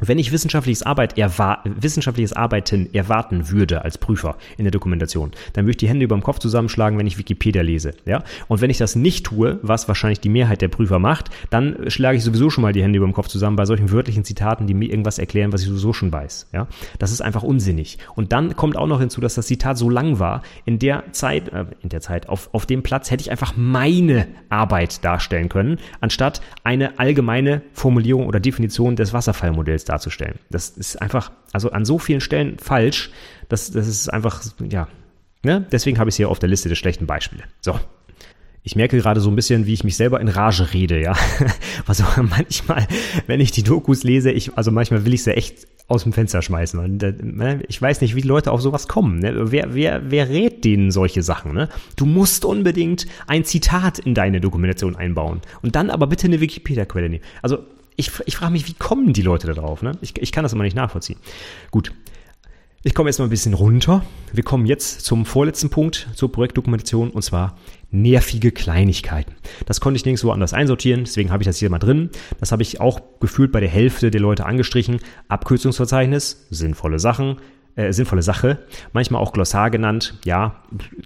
Wenn 0.00 0.18
ich 0.18 0.32
wissenschaftliches, 0.32 0.82
Arbeit 0.82 1.14
wissenschaftliches 1.16 2.32
Arbeiten 2.32 2.92
erwarten 2.94 3.50
würde 3.50 3.84
als 3.84 3.98
Prüfer 3.98 4.36
in 4.56 4.64
der 4.64 4.70
Dokumentation, 4.70 5.32
dann 5.52 5.64
würde 5.64 5.72
ich 5.72 5.76
die 5.76 5.88
Hände 5.88 6.04
über 6.04 6.16
dem 6.16 6.22
Kopf 6.22 6.38
zusammenschlagen, 6.38 6.98
wenn 6.98 7.06
ich 7.06 7.18
Wikipedia 7.18 7.62
lese. 7.62 7.92
Ja? 8.06 8.22
Und 8.48 8.60
wenn 8.60 8.70
ich 8.70 8.78
das 8.78 8.96
nicht 8.96 9.26
tue, 9.26 9.58
was 9.62 9.88
wahrscheinlich 9.88 10.20
die 10.20 10.28
Mehrheit 10.28 10.62
der 10.62 10.68
Prüfer 10.68 10.98
macht, 10.98 11.30
dann 11.50 11.90
schlage 11.90 12.16
ich 12.16 12.24
sowieso 12.24 12.50
schon 12.50 12.62
mal 12.62 12.72
die 12.72 12.82
Hände 12.82 12.96
über 12.96 13.06
dem 13.06 13.12
Kopf 13.12 13.28
zusammen 13.28 13.56
bei 13.56 13.66
solchen 13.66 13.92
wörtlichen 13.92 14.24
Zitaten, 14.24 14.66
die 14.66 14.74
mir 14.74 14.90
irgendwas 14.90 15.18
erklären, 15.18 15.52
was 15.52 15.62
ich 15.62 15.68
sowieso 15.68 15.92
schon 15.92 16.12
weiß. 16.12 16.48
Ja? 16.52 16.66
Das 16.98 17.12
ist 17.12 17.20
einfach 17.20 17.42
unsinnig. 17.42 17.98
Und 18.14 18.32
dann 18.32 18.56
kommt 18.56 18.76
auch 18.76 18.86
noch 18.86 19.00
hinzu, 19.00 19.20
dass 19.20 19.34
das 19.34 19.46
Zitat 19.46 19.76
so 19.76 19.90
lang 19.90 20.18
war. 20.18 20.42
In 20.64 20.78
der 20.78 21.12
Zeit, 21.12 21.48
äh, 21.50 21.66
in 21.82 21.90
der 21.90 22.00
Zeit, 22.00 22.28
auf, 22.28 22.48
auf 22.52 22.66
dem 22.66 22.82
Platz 22.82 23.10
hätte 23.10 23.22
ich 23.22 23.30
einfach 23.30 23.54
meine 23.56 24.28
Arbeit 24.48 25.04
darstellen 25.04 25.48
können, 25.48 25.78
anstatt 26.00 26.40
eine 26.64 26.98
allgemeine 26.98 27.62
Formulierung 27.72 28.26
oder 28.26 28.40
Definition 28.40 28.96
des 28.96 29.12
Wasserfallmodells 29.12 29.84
darzustellen. 29.90 30.38
Das 30.50 30.70
ist 30.70 31.00
einfach, 31.00 31.32
also 31.52 31.70
an 31.70 31.84
so 31.84 31.98
vielen 31.98 32.20
Stellen 32.20 32.58
falsch. 32.58 33.10
Das, 33.48 33.70
das 33.70 33.88
ist 33.88 34.08
einfach, 34.08 34.42
ja. 34.70 34.88
Ne? 35.42 35.66
Deswegen 35.72 35.98
habe 35.98 36.08
ich 36.10 36.14
es 36.14 36.16
hier 36.16 36.28
auf 36.28 36.38
der 36.38 36.48
Liste 36.48 36.68
der 36.68 36.76
schlechten 36.76 37.06
Beispiele. 37.06 37.42
So. 37.60 37.78
Ich 38.62 38.76
merke 38.76 38.98
gerade 38.98 39.20
so 39.20 39.30
ein 39.30 39.36
bisschen, 39.36 39.66
wie 39.66 39.72
ich 39.72 39.84
mich 39.84 39.96
selber 39.96 40.20
in 40.20 40.28
Rage 40.28 40.74
rede, 40.74 41.00
ja. 41.00 41.14
Also 41.86 42.04
manchmal, 42.22 42.86
wenn 43.26 43.40
ich 43.40 43.52
die 43.52 43.62
Dokus 43.62 44.04
lese, 44.04 44.30
ich, 44.30 44.56
also 44.56 44.70
manchmal 44.70 45.04
will 45.04 45.14
ich 45.14 45.24
sie 45.24 45.34
echt 45.34 45.66
aus 45.88 46.04
dem 46.04 46.12
Fenster 46.12 46.40
schmeißen. 46.40 46.78
Und, 46.78 47.02
ne, 47.02 47.62
ich 47.66 47.82
weiß 47.82 48.00
nicht, 48.00 48.14
wie 48.14 48.20
die 48.20 48.28
Leute 48.28 48.52
auf 48.52 48.60
sowas 48.60 48.86
kommen. 48.86 49.18
Ne? 49.18 49.50
Wer, 49.50 49.74
wer, 49.74 50.10
wer 50.10 50.28
rät 50.28 50.64
denen 50.64 50.92
solche 50.92 51.22
Sachen? 51.22 51.52
Ne? 51.52 51.68
Du 51.96 52.06
musst 52.06 52.44
unbedingt 52.44 53.06
ein 53.26 53.44
Zitat 53.44 53.98
in 53.98 54.14
deine 54.14 54.40
Dokumentation 54.40 54.94
einbauen. 54.94 55.40
Und 55.62 55.74
dann 55.74 55.90
aber 55.90 56.06
bitte 56.06 56.28
eine 56.28 56.40
Wikipedia-Quelle 56.40 57.08
nehmen. 57.08 57.24
Also 57.42 57.64
ich, 57.96 58.10
ich 58.26 58.36
frage 58.36 58.52
mich, 58.52 58.66
wie 58.68 58.74
kommen 58.74 59.12
die 59.12 59.22
Leute 59.22 59.46
da 59.46 59.54
drauf? 59.54 59.82
Ne? 59.82 59.92
Ich, 60.00 60.16
ich 60.20 60.32
kann 60.32 60.42
das 60.42 60.52
immer 60.52 60.64
nicht 60.64 60.76
nachvollziehen. 60.76 61.18
Gut. 61.70 61.92
Ich 62.82 62.94
komme 62.94 63.10
jetzt 63.10 63.18
mal 63.18 63.26
ein 63.26 63.30
bisschen 63.30 63.52
runter. 63.52 64.02
Wir 64.32 64.42
kommen 64.42 64.64
jetzt 64.64 65.02
zum 65.02 65.26
vorletzten 65.26 65.68
Punkt 65.68 66.08
zur 66.14 66.32
Projektdokumentation 66.32 67.10
und 67.10 67.20
zwar 67.20 67.58
nervige 67.90 68.52
Kleinigkeiten. 68.52 69.34
Das 69.66 69.82
konnte 69.82 69.98
ich 69.98 70.06
nirgendwo 70.06 70.30
anders 70.30 70.54
einsortieren, 70.54 71.04
deswegen 71.04 71.30
habe 71.30 71.42
ich 71.42 71.46
das 71.46 71.58
hier 71.58 71.68
mal 71.68 71.78
drin. 71.78 72.08
Das 72.38 72.52
habe 72.52 72.62
ich 72.62 72.80
auch 72.80 73.02
gefühlt 73.20 73.52
bei 73.52 73.60
der 73.60 73.68
Hälfte 73.68 74.10
der 74.10 74.22
Leute 74.22 74.46
angestrichen. 74.46 75.00
Abkürzungsverzeichnis, 75.28 76.46
sinnvolle 76.48 76.98
Sachen, 76.98 77.36
äh, 77.80 77.92
sinnvolle 77.92 78.22
Sache, 78.22 78.58
manchmal 78.92 79.20
auch 79.22 79.32
Glossar 79.32 79.70
genannt. 79.70 80.14
Ja, 80.24 80.62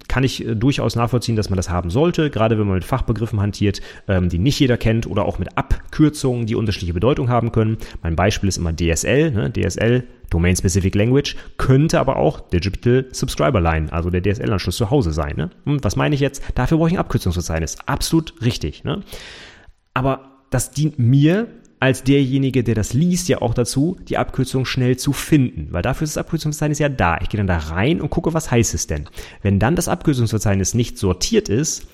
kann 0.09 0.25
ich 0.25 0.47
äh, 0.47 0.55
durchaus 0.55 0.97
nachvollziehen, 0.97 1.37
dass 1.37 1.51
man 1.51 1.57
das 1.57 1.70
haben 1.70 1.91
sollte, 1.91 2.31
gerade 2.31 2.59
wenn 2.59 2.66
man 2.66 2.75
mit 2.75 2.85
Fachbegriffen 2.85 3.41
hantiert, 3.41 3.81
ähm, 4.09 4.29
die 4.29 4.39
nicht 4.39 4.59
jeder 4.59 4.77
kennt 4.77 5.07
oder 5.07 5.25
auch 5.25 5.39
mit 5.39 5.57
Abkürzungen, 5.57 6.47
die 6.47 6.55
unterschiedliche 6.55 6.95
Bedeutung 6.95 7.29
haben 7.29 7.53
können. 7.53 7.79
Mein 8.03 8.16
Beispiel 8.16 8.49
ist 8.49 8.57
immer 8.57 8.75
DSL, 8.75 9.31
ne? 9.31 9.53
DSL, 9.53 10.05
Domain 10.31 10.57
Specific 10.57 10.95
Language, 10.95 11.37
könnte 11.59 12.01
aber 12.01 12.16
auch 12.16 12.41
Digital 12.41 13.07
Subscriber 13.12 13.61
Line, 13.61 13.93
also 13.93 14.11
der 14.11 14.22
DSL-Anschluss 14.22 14.77
zu 14.77 14.91
Hause 14.91 15.12
sein. 15.12 15.37
Ne? 15.37 15.51
Und 15.64 15.85
was 15.85 15.97
meine 15.97 16.14
ich 16.14 16.20
jetzt? 16.20 16.43
Dafür 16.55 16.79
brauche 16.79 16.89
ich 16.89 16.95
ein 16.95 17.01
Abkürzungsverzeichnis. 17.01 17.77
Absolut 17.87 18.35
richtig. 18.43 18.85
Ne? 18.85 19.03
Aber 19.93 20.31
das 20.51 20.72
dient 20.72 20.99
mir 20.99 21.47
als 21.81 22.03
derjenige, 22.03 22.64
der 22.64 22.75
das 22.75 22.93
liest, 22.93 23.29
ja 23.29 23.43
auch 23.43 23.55
dazu, 23.55 23.97
die 24.09 24.16
Abkürzung 24.16 24.64
schnell 24.64 24.97
zu 24.97 25.12
finden. 25.12 25.68
Weil 25.70 25.83
dafür 25.83 26.05
ist 26.05 26.16
das 26.16 26.25
Abkürzungsverzeichnis 26.25 26.79
ja 26.79 26.89
da. 26.89 27.18
Ich 27.20 27.29
gehe 27.29 27.39
dann 27.39 27.47
da 27.47 27.59
rein 27.59 28.01
und 28.01 28.11
gucke, 28.11 28.35
was 28.35 28.51
heißt 28.51 28.75
es 28.75 28.87
denn. 28.87 29.09
Wenn 29.43 29.59
dann 29.59 29.77
das 29.77 29.89
Abkürzungsverzeichnis 29.89 30.75
nicht 30.75 30.99
sortiert 30.99 31.49
ist, 31.49 31.87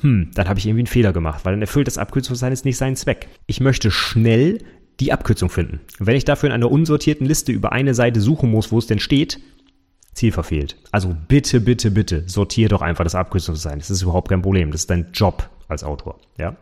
hm, 0.00 0.30
dann 0.34 0.48
habe 0.48 0.58
ich 0.58 0.66
irgendwie 0.66 0.80
einen 0.80 0.86
Fehler 0.86 1.12
gemacht, 1.12 1.44
weil 1.44 1.52
dann 1.52 1.62
erfüllt 1.62 1.86
das 1.86 1.98
Abkürzungsverzeichnis 1.98 2.64
nicht 2.64 2.76
seinen 2.76 2.96
Zweck. 2.96 3.28
Ich 3.46 3.60
möchte 3.60 3.90
schnell 3.90 4.58
die 5.00 5.12
Abkürzung 5.12 5.50
finden. 5.50 5.80
wenn 5.98 6.16
ich 6.16 6.24
dafür 6.24 6.48
in 6.48 6.54
einer 6.54 6.70
unsortierten 6.70 7.26
Liste 7.26 7.52
über 7.52 7.72
eine 7.72 7.94
Seite 7.94 8.20
suchen 8.20 8.50
muss, 8.50 8.72
wo 8.72 8.78
es 8.78 8.86
denn 8.86 8.98
steht, 8.98 9.40
Ziel 10.14 10.32
verfehlt. 10.32 10.76
Also 10.90 11.14
bitte, 11.28 11.60
bitte, 11.60 11.90
bitte, 11.90 12.24
sortiere 12.26 12.70
doch 12.70 12.80
einfach 12.80 13.04
das 13.04 13.14
Abkürzungsverzeichnis. 13.14 13.88
Das 13.88 13.98
ist 13.98 14.02
überhaupt 14.02 14.30
kein 14.30 14.40
Problem. 14.40 14.70
Das 14.70 14.82
ist 14.82 14.90
dein 14.90 15.12
Job 15.12 15.50
als 15.68 15.84
Autor. 15.84 16.18
Ja. 16.38 16.56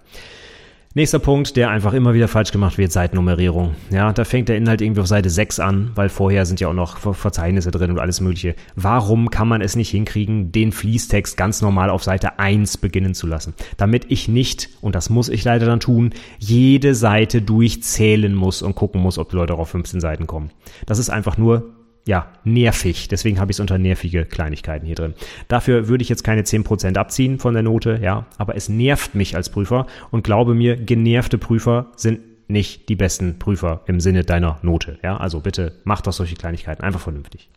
Nächster 0.97 1.19
Punkt, 1.19 1.57
der 1.57 1.71
einfach 1.71 1.93
immer 1.93 2.15
wieder 2.15 2.29
falsch 2.29 2.53
gemacht 2.53 2.79
wird, 2.79 2.93
Seitennummerierung. 2.93 3.75
Ja, 3.91 4.13
da 4.13 4.23
fängt 4.23 4.49
der 4.49 4.57
Inhalt 4.57 4.81
irgendwie 4.81 5.01
auf 5.01 5.09
Seite 5.09 5.29
6 5.29 5.59
an, 5.59 5.91
weil 5.97 6.09
vorher 6.09 6.47
sind 6.47 6.61
ja 6.61 6.69
auch 6.69 6.73
noch 6.73 6.99
Verzeichnisse 7.17 7.73
drin 7.73 7.91
und 7.91 7.99
alles 7.99 8.21
mögliche. 8.21 8.55
Warum 8.77 9.29
kann 9.29 9.49
man 9.49 9.61
es 9.61 9.75
nicht 9.75 9.91
hinkriegen, 9.91 10.53
den 10.53 10.71
Fließtext 10.71 11.37
ganz 11.37 11.63
normal 11.63 11.91
auf 11.91 12.05
Seite 12.05 12.39
1 12.39 12.77
beginnen 12.77 13.15
zu 13.15 13.27
lassen? 13.27 13.55
Damit 13.77 14.05
ich 14.09 14.29
nicht, 14.29 14.69
und 14.83 14.95
das 14.95 15.11
muss 15.11 15.29
ich 15.29 15.43
leider 15.43 15.67
dann 15.67 15.81
tun, 15.81 16.11
jede 16.39 16.95
Seite 16.95 17.43
durchzählen 17.43 18.33
muss 18.33 18.63
und 18.63 18.77
gucken 18.77 19.03
muss, 19.03 19.19
ob 19.19 19.31
die 19.31 19.37
Leute 19.37 19.55
auf 19.55 19.71
15 19.71 19.99
Seiten 19.99 20.29
kommen. 20.29 20.53
Das 20.87 21.01
ist 21.01 21.11
einfach 21.11 21.37
nur 21.37 21.75
ja, 22.07 22.29
nervig. 22.45 23.09
Deswegen 23.09 23.41
habe 23.41 23.51
ich 23.51 23.57
es 23.57 23.61
unter 23.61 23.79
nervige 23.79 24.25
Kleinigkeiten 24.25 24.87
hier 24.87 24.95
drin. 24.95 25.15
Dafür 25.49 25.89
würde 25.89 26.03
ich 26.03 26.09
jetzt 26.09 26.25
keine 26.25 26.43
10% 26.43 26.97
abziehen 26.97 27.39
von 27.39 27.55
der 27.55 27.63
Note, 27.63 27.99
ja, 28.03 28.27
aber 28.37 28.57
es 28.57 28.69
nervt 28.69 29.15
mich 29.15 29.37
als 29.37 29.49
Prüfer 29.49 29.87
und 30.11 30.25
glaube 30.25 30.55
mir, 30.55 30.77
genervte 30.77 31.39
Prüfer 31.39 31.87
sind 31.97 32.21
nicht 32.47 32.91
die 32.91 32.97
besten 32.97 33.39
Prüfer 33.39 33.81
im 33.87 34.01
Sinne 34.01 34.23
deiner 34.23 34.59
Note, 34.63 34.99
ja. 35.03 35.17
Also 35.17 35.41
bitte 35.41 35.73
mach 35.85 36.03
doch 36.03 36.13
solche 36.13 36.37
Kleinigkeiten 36.37 36.83
einfach 36.83 37.01
vernünftig. 37.01 37.49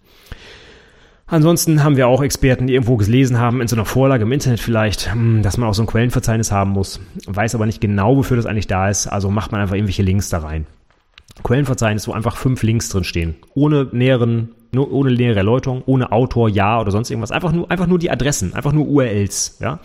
Ansonsten 1.29 1.83
haben 1.83 1.97
wir 1.97 2.07
auch 2.07 2.23
Experten, 2.23 2.67
die 2.67 2.73
irgendwo 2.73 2.95
gelesen 2.95 3.37
haben, 3.37 3.59
in 3.59 3.67
so 3.67 3.75
einer 3.75 3.83
Vorlage 3.83 4.23
im 4.23 4.31
Internet 4.31 4.61
vielleicht, 4.61 5.11
hm, 5.11 5.43
dass 5.43 5.57
man 5.57 5.67
auch 5.67 5.73
so 5.73 5.83
ein 5.83 5.87
Quellenverzeichnis 5.87 6.53
haben 6.53 6.71
muss, 6.71 7.01
weiß 7.25 7.53
aber 7.53 7.65
nicht 7.65 7.81
genau, 7.81 8.15
wofür 8.15 8.37
das 8.37 8.45
eigentlich 8.45 8.67
da 8.67 8.87
ist, 8.87 9.07
also 9.07 9.29
macht 9.29 9.51
man 9.51 9.59
einfach 9.59 9.75
irgendwelche 9.75 10.03
Links 10.03 10.29
da 10.29 10.37
rein. 10.37 10.67
Quellenverzeichnis, 11.43 12.07
wo 12.07 12.13
einfach 12.13 12.37
fünf 12.37 12.63
Links 12.63 12.89
drin 12.89 13.03
stehen. 13.03 13.35
Ohne 13.53 13.87
näheren, 13.91 14.49
nur 14.71 14.91
ohne 14.91 15.11
nähere 15.11 15.37
Erläuterung, 15.37 15.83
ohne 15.85 16.11
Autor, 16.11 16.49
ja 16.49 16.79
oder 16.79 16.91
sonst 16.91 17.09
irgendwas. 17.09 17.31
Einfach 17.31 17.51
nur, 17.51 17.69
einfach 17.71 17.87
nur 17.87 17.99
die 17.99 18.11
Adressen, 18.11 18.53
einfach 18.53 18.73
nur 18.73 18.87
URLs, 18.87 19.57
ja. 19.59 19.79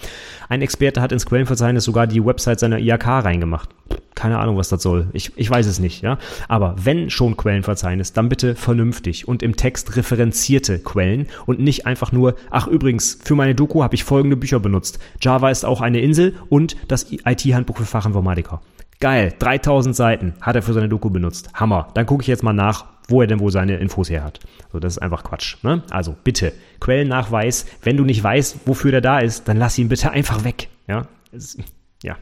Ein 0.48 0.62
Experte 0.62 1.00
hat 1.00 1.12
ins 1.12 1.26
Quellenverzeichnis 1.26 1.84
sogar 1.84 2.06
die 2.06 2.24
Website 2.24 2.60
seiner 2.60 2.78
IAK 2.78 3.06
reingemacht. 3.06 3.70
Keine 4.14 4.38
Ahnung, 4.38 4.56
was 4.56 4.68
das 4.68 4.82
soll. 4.82 5.08
Ich, 5.14 5.32
ich 5.36 5.48
weiß 5.48 5.66
es 5.66 5.78
nicht, 5.78 6.02
ja. 6.02 6.18
Aber 6.48 6.76
wenn 6.82 7.10
schon 7.10 7.36
Quellenverzeichnis, 7.36 8.12
dann 8.12 8.28
bitte 8.28 8.54
vernünftig 8.54 9.26
und 9.26 9.42
im 9.42 9.56
Text 9.56 9.96
referenzierte 9.96 10.78
Quellen 10.78 11.26
und 11.46 11.60
nicht 11.60 11.86
einfach 11.86 12.12
nur, 12.12 12.34
ach 12.50 12.66
übrigens, 12.66 13.18
für 13.24 13.34
meine 13.34 13.54
Doku 13.54 13.82
habe 13.82 13.94
ich 13.94 14.04
folgende 14.04 14.36
Bücher 14.36 14.60
benutzt. 14.60 14.98
Java 15.20 15.50
ist 15.50 15.64
auch 15.64 15.80
eine 15.80 16.00
Insel 16.00 16.34
und 16.50 16.76
das 16.88 17.06
IT-Handbuch 17.10 17.78
für 17.78 17.86
Fachinformatiker. 17.86 18.60
Geil, 19.02 19.34
3000 19.36 19.96
Seiten 19.96 20.34
hat 20.40 20.54
er 20.54 20.62
für 20.62 20.74
seine 20.74 20.88
Doku 20.88 21.10
benutzt. 21.10 21.50
Hammer. 21.54 21.88
Dann 21.94 22.06
gucke 22.06 22.22
ich 22.22 22.28
jetzt 22.28 22.44
mal 22.44 22.52
nach, 22.52 22.84
wo 23.08 23.20
er 23.20 23.26
denn 23.26 23.40
wohl 23.40 23.50
seine 23.50 23.78
Infos 23.78 24.08
her 24.08 24.22
hat. 24.22 24.38
So, 24.72 24.78
das 24.78 24.92
ist 24.92 24.98
einfach 25.02 25.24
Quatsch. 25.24 25.56
Ne? 25.64 25.82
Also 25.90 26.14
bitte, 26.22 26.52
Quellennachweis, 26.78 27.66
wenn 27.82 27.96
du 27.96 28.04
nicht 28.04 28.22
weißt, 28.22 28.58
wofür 28.64 28.92
der 28.92 29.00
da 29.00 29.18
ist, 29.18 29.48
dann 29.48 29.56
lass 29.56 29.76
ihn 29.76 29.88
bitte 29.88 30.12
einfach 30.12 30.44
weg. 30.44 30.68
Ja, 30.86 31.08
es, 31.32 31.58
ja. 32.04 32.16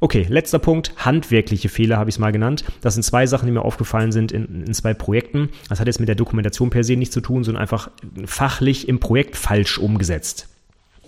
Okay, 0.00 0.26
letzter 0.28 0.58
Punkt, 0.58 0.92
handwerkliche 0.98 1.70
Fehler 1.70 1.96
habe 1.96 2.10
ich 2.10 2.16
es 2.16 2.18
mal 2.18 2.30
genannt. 2.30 2.66
Das 2.82 2.92
sind 2.92 3.02
zwei 3.02 3.26
Sachen, 3.26 3.46
die 3.46 3.52
mir 3.52 3.62
aufgefallen 3.62 4.12
sind 4.12 4.32
in, 4.32 4.66
in 4.66 4.74
zwei 4.74 4.92
Projekten. 4.92 5.48
Das 5.70 5.80
hat 5.80 5.86
jetzt 5.86 5.98
mit 5.98 6.10
der 6.10 6.14
Dokumentation 6.14 6.68
per 6.68 6.84
se 6.84 6.94
nichts 6.94 7.14
zu 7.14 7.22
tun, 7.22 7.42
sondern 7.42 7.62
einfach 7.62 7.90
fachlich 8.26 8.86
im 8.86 9.00
Projekt 9.00 9.34
falsch 9.34 9.78
umgesetzt. 9.78 10.53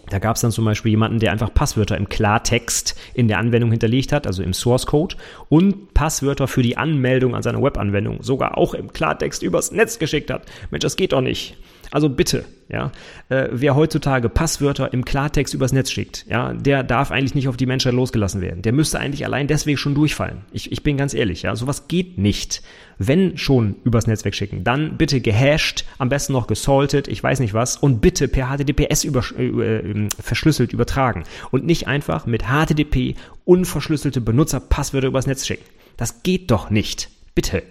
Da 0.09 0.19
gab 0.19 0.37
es 0.37 0.43
dann 0.43 0.53
zum 0.53 0.65
Beispiel 0.65 0.91
jemanden, 0.91 1.19
der 1.19 1.33
einfach 1.33 1.53
Passwörter 1.53 1.97
im 1.97 2.09
Klartext 2.09 2.97
in 3.15 3.29
der 3.29 3.39
Anwendung 3.39 3.71
hinterlegt 3.71 4.13
hat, 4.13 4.27
also 4.27 4.43
im 4.43 4.53
Source 4.53 4.87
Code, 4.87 5.17
und 5.49 5.95
Passwörter 5.95 6.47
für 6.47 6.63
die 6.63 6.77
Anmeldung 6.77 7.35
an 7.35 7.43
seiner 7.43 7.63
Webanwendung 7.63 8.23
sogar 8.23 8.57
auch 8.57 8.75
im 8.75 8.93
Klartext 8.93 9.43
übers 9.43 9.73
Netz 9.73 9.99
geschickt 9.99 10.31
hat. 10.31 10.43
Mensch, 10.71 10.83
das 10.83 10.97
geht 10.97 11.13
doch 11.13 11.21
nicht. 11.21 11.57
Also 11.91 12.09
bitte, 12.09 12.45
ja, 12.69 12.91
äh, 13.29 13.49
wer 13.53 13.77
heutzutage 13.77 14.29
Passwörter 14.29 14.93
im 14.93 15.05
Klartext 15.05 15.55
übers 15.55 15.73
Netz 15.73 15.91
schickt, 15.91 16.27
ja, 16.29 16.53
der 16.53 16.83
darf 16.83 17.11
eigentlich 17.11 17.35
nicht 17.35 17.49
auf 17.49 17.57
die 17.57 17.67
Menschheit 17.67 17.95
losgelassen 17.95 18.41
werden. 18.41 18.63
Der 18.63 18.73
müsste 18.73 18.99
eigentlich 18.99 19.25
allein 19.25 19.47
deswegen 19.47 19.79
schon 19.79 19.95
durchfallen. 19.95 20.39
Ich, 20.53 20.73
ich 20.73 20.83
bin 20.83 20.97
ganz 20.97 21.15
ehrlich, 21.15 21.43
ja, 21.43 21.55
sowas 21.55 21.89
geht 21.89 22.19
nicht. 22.19 22.63
Wenn 22.99 23.37
schon 23.37 23.77
übers 23.85 24.07
Netzwerk 24.07 24.35
schicken, 24.35 24.65
dann 24.65 24.97
bitte 24.97 25.21
gehasht, 25.21 25.85
am 25.99 26.09
besten 26.09 26.33
noch 26.33 26.47
gesaltet, 26.47 27.09
ich 27.09 27.23
weiß 27.23 27.41
nicht 27.41 27.55
was, 27.55 27.77
und 27.77 28.01
bitte 28.01 28.27
per 28.27 28.49
HTTPS 28.49 29.05
über, 29.05 29.23
äh, 29.39 29.45
äh, 29.47 30.09
verschlüsselt 30.19 30.73
übertragen 30.73 31.25
und 31.51 31.67
nicht 31.67 31.87
einfach 31.87 32.27
mit 32.27 32.45
HTTP 32.45 33.15
unverschlüsselte 33.45 34.21
Benutzerpasswörter 34.21 35.09
übers 35.09 35.27
Netz 35.27 35.47
schicken. 35.47 35.65
Das 35.97 36.23
geht 36.23 36.51
doch 36.51 36.71
nicht. 36.71 37.11
Bitte. 37.35 37.63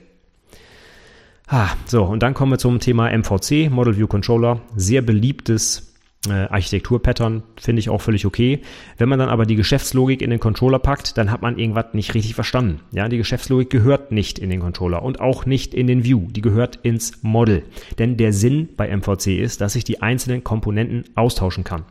Ah, 1.48 1.70
so, 1.86 2.04
und 2.04 2.24
dann 2.24 2.34
kommen 2.34 2.54
wir 2.54 2.58
zum 2.58 2.80
Thema 2.80 3.16
MVC, 3.16 3.70
Model 3.70 3.98
View 3.98 4.08
Controller. 4.08 4.62
Sehr 4.76 5.04
beliebtes 5.04 5.94
äh, 6.28 6.32
Architektur-Pattern, 6.32 7.44
finde 7.58 7.80
ich 7.82 7.90
auch 7.90 8.02
völlig 8.02 8.26
okay. 8.26 8.62
Wenn 8.98 9.10
man 9.10 9.20
dann 9.20 9.30
aber 9.30 9.46
die 9.46 9.56
Geschäftslogik 9.56 10.24
in 10.24 10.32
den 10.32 10.40
Controller 10.40 10.80
packt, 10.80 11.20
dann 11.20 11.32
hat 11.32 11.44
man 11.44 11.60
irgendwas 11.60 11.94
nicht 11.94 12.16
richtig 12.16 12.34
verstanden. 12.34 12.80
Ja, 12.92 13.08
die 13.10 13.18
Geschäftslogik 13.18 13.70
gehört 13.70 14.12
nicht 14.12 14.40
in 14.40 14.50
den 14.50 14.60
Controller 14.60 15.04
und 15.04 15.20
auch 15.20 15.46
nicht 15.46 15.76
in 15.76 15.86
den 15.86 16.04
View. 16.04 16.28
Die 16.32 16.42
gehört 16.42 16.80
ins 16.82 17.22
Model. 17.22 17.64
Denn 18.00 18.18
der 18.18 18.34
Sinn 18.34 18.70
bei 18.76 18.96
MVC 18.96 19.40
ist, 19.40 19.62
dass 19.62 19.76
ich 19.76 19.84
die 19.84 20.02
einzelnen 20.02 20.44
Komponenten 20.44 21.06
austauschen 21.14 21.64
kann. 21.64 21.84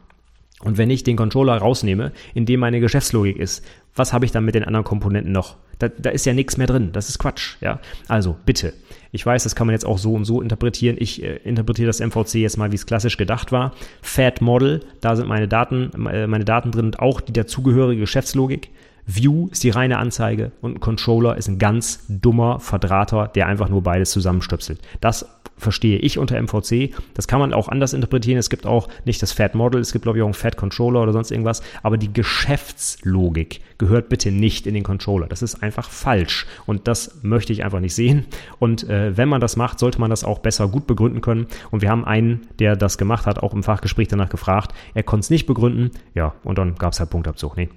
Und 0.61 0.79
wenn 0.79 0.91
ich 0.91 1.05
den 1.05 1.17
Controller 1.17 1.57
rausnehme, 1.59 2.13
in 2.33 2.47
dem 2.47 2.61
meine 2.61 2.81
Geschäftslogik 2.81 3.37
ist, 3.37 3.65
was 3.95 4.13
habe 4.13 4.25
ich 4.25 4.33
dann 4.33 4.45
mit 4.45 4.55
den 4.55 4.65
anderen 4.65 4.85
Komponenten 4.85 5.33
noch? 5.33 5.57
Da, 5.79 5.89
da 5.89 6.11
ist 6.11 6.25
ja 6.25 6.33
nichts 6.33 6.57
mehr 6.57 6.67
drin. 6.67 6.91
Das 6.93 7.09
ist 7.09 7.19
Quatsch. 7.19 7.57
Ja, 7.61 7.81
also 8.09 8.37
bitte. 8.45 8.73
Ich 9.13 9.25
weiß, 9.25 9.45
das 9.45 9.55
kann 9.55 9.67
man 9.67 9.75
jetzt 9.75 9.87
auch 9.87 9.99
so 9.99 10.15
und 10.15 10.25
so 10.25 10.41
interpretieren. 10.41 10.97
Ich 10.99 11.23
äh, 11.23 11.37
interpretiere 11.45 11.87
das 11.87 12.01
MVC 12.01 12.35
jetzt 12.35 12.57
mal, 12.57 12.73
wie 12.73 12.77
es 12.77 12.87
klassisch 12.87 13.17
gedacht 13.17 13.53
war. 13.53 13.73
Fat 14.03 14.41
Model, 14.41 14.81
da 15.01 15.17
sind 15.17 15.29
meine 15.29 15.49
Daten, 15.49 15.91
äh, 16.07 16.27
meine 16.27 16.45
Daten 16.45 16.71
drin 16.71 16.87
und 16.87 16.99
auch 17.01 17.21
die 17.21 17.33
dazugehörige 17.33 18.01
Geschäftslogik. 18.01 18.71
View 19.07 19.49
ist 19.51 19.63
die 19.63 19.71
reine 19.71 19.99
Anzeige 19.99 20.53
und 20.63 20.77
ein 20.77 20.81
Controller 20.81 21.37
ist 21.37 21.49
ein 21.49 21.59
ganz 21.59 22.05
dummer 22.09 22.59
Verdrahter, 22.59 23.29
der 23.29 23.47
einfach 23.47 23.69
nur 23.69 23.83
beides 23.83 24.11
zusammenstöpselt. 24.11 24.81
Das 25.01 25.27
verstehe 25.57 25.99
ich 25.99 26.19
unter 26.19 26.41
MVC. 26.41 26.95
Das 27.15 27.29
kann 27.29 27.39
man 27.39 27.53
auch 27.53 27.69
anders 27.69 27.93
interpretieren. 27.93 28.39
Es 28.39 28.51
gibt 28.51 28.67
auch 28.67 28.89
nicht 29.05 29.23
das 29.23 29.33
Fat 29.33 29.55
Model, 29.55 29.81
es 29.81 29.93
gibt 29.93 30.05
glaube 30.05 30.19
ich 30.19 30.23
auch 30.23 30.27
einen 30.27 30.35
Fat 30.35 30.57
Controller 30.57 31.03
oder 31.03 31.13
sonst 31.13 31.31
irgendwas. 31.31 31.63
Aber 31.83 31.99
die 31.99 32.13
Geschäftslogik 32.13 33.61
gehört 33.85 34.09
bitte 34.09 34.31
nicht 34.31 34.67
in 34.67 34.73
den 34.73 34.83
Controller. 34.83 35.27
Das 35.27 35.43
ist 35.43 35.63
einfach 35.63 35.91
falsch 35.91 36.47
und 36.65 36.89
das 36.89 37.21
möchte 37.23 37.53
ich 37.53 37.65
einfach 37.65 37.81
nicht 37.81 37.95
sehen. 37.95 38.25
Und 38.59 38.89
äh, 38.89 39.15
wenn 39.17 39.29
man 39.29 39.43
das 39.43 39.57
macht, 39.57 39.79
sollte 39.79 40.01
man 40.01 40.09
das 40.09 40.25
auch 40.25 40.39
besser 40.39 40.69
gut 40.69 40.87
begründen 40.87 41.21
können. 41.21 41.47
Und 41.71 41.83
wir 41.83 41.91
haben 41.91 42.05
einen, 42.05 42.47
der 42.59 42.77
das 42.77 42.97
gemacht 42.97 43.27
hat, 43.27 43.43
auch 43.43 43.53
im 43.53 43.63
Fachgespräch 43.63 44.09
danach 44.09 44.31
gefragt. 44.31 44.73
Er 44.95 45.03
konnte 45.03 45.25
es 45.25 45.31
nicht 45.31 45.47
begründen. 45.47 45.91
Ja, 46.15 46.35
und 46.45 46.57
dann 46.57 46.77
gab 46.77 46.95
es 46.95 47.01
halt 47.01 47.11
Punktabzug. 47.11 47.59
Nee, 47.59 47.69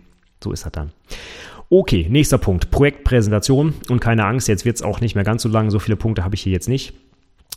so 0.41 0.53
ist 0.53 0.65
das 0.65 0.71
dann. 0.71 0.91
Okay, 1.69 2.07
nächster 2.09 2.37
Punkt. 2.37 2.71
Projektpräsentation. 2.71 3.73
Und 3.89 3.99
keine 3.99 4.25
Angst, 4.25 4.47
jetzt 4.47 4.63
wird 4.63 4.77
es 4.77 4.83
auch 4.83 5.01
nicht 5.01 5.15
mehr 5.15 5.25
ganz 5.25 5.41
so 5.41 5.49
lang. 5.49 5.69
So 5.69 5.79
viele 5.79 5.97
Punkte 5.97 6.23
habe 6.23 6.35
ich 6.35 6.41
hier 6.41 6.53
jetzt 6.53 6.69
nicht. 6.69 6.93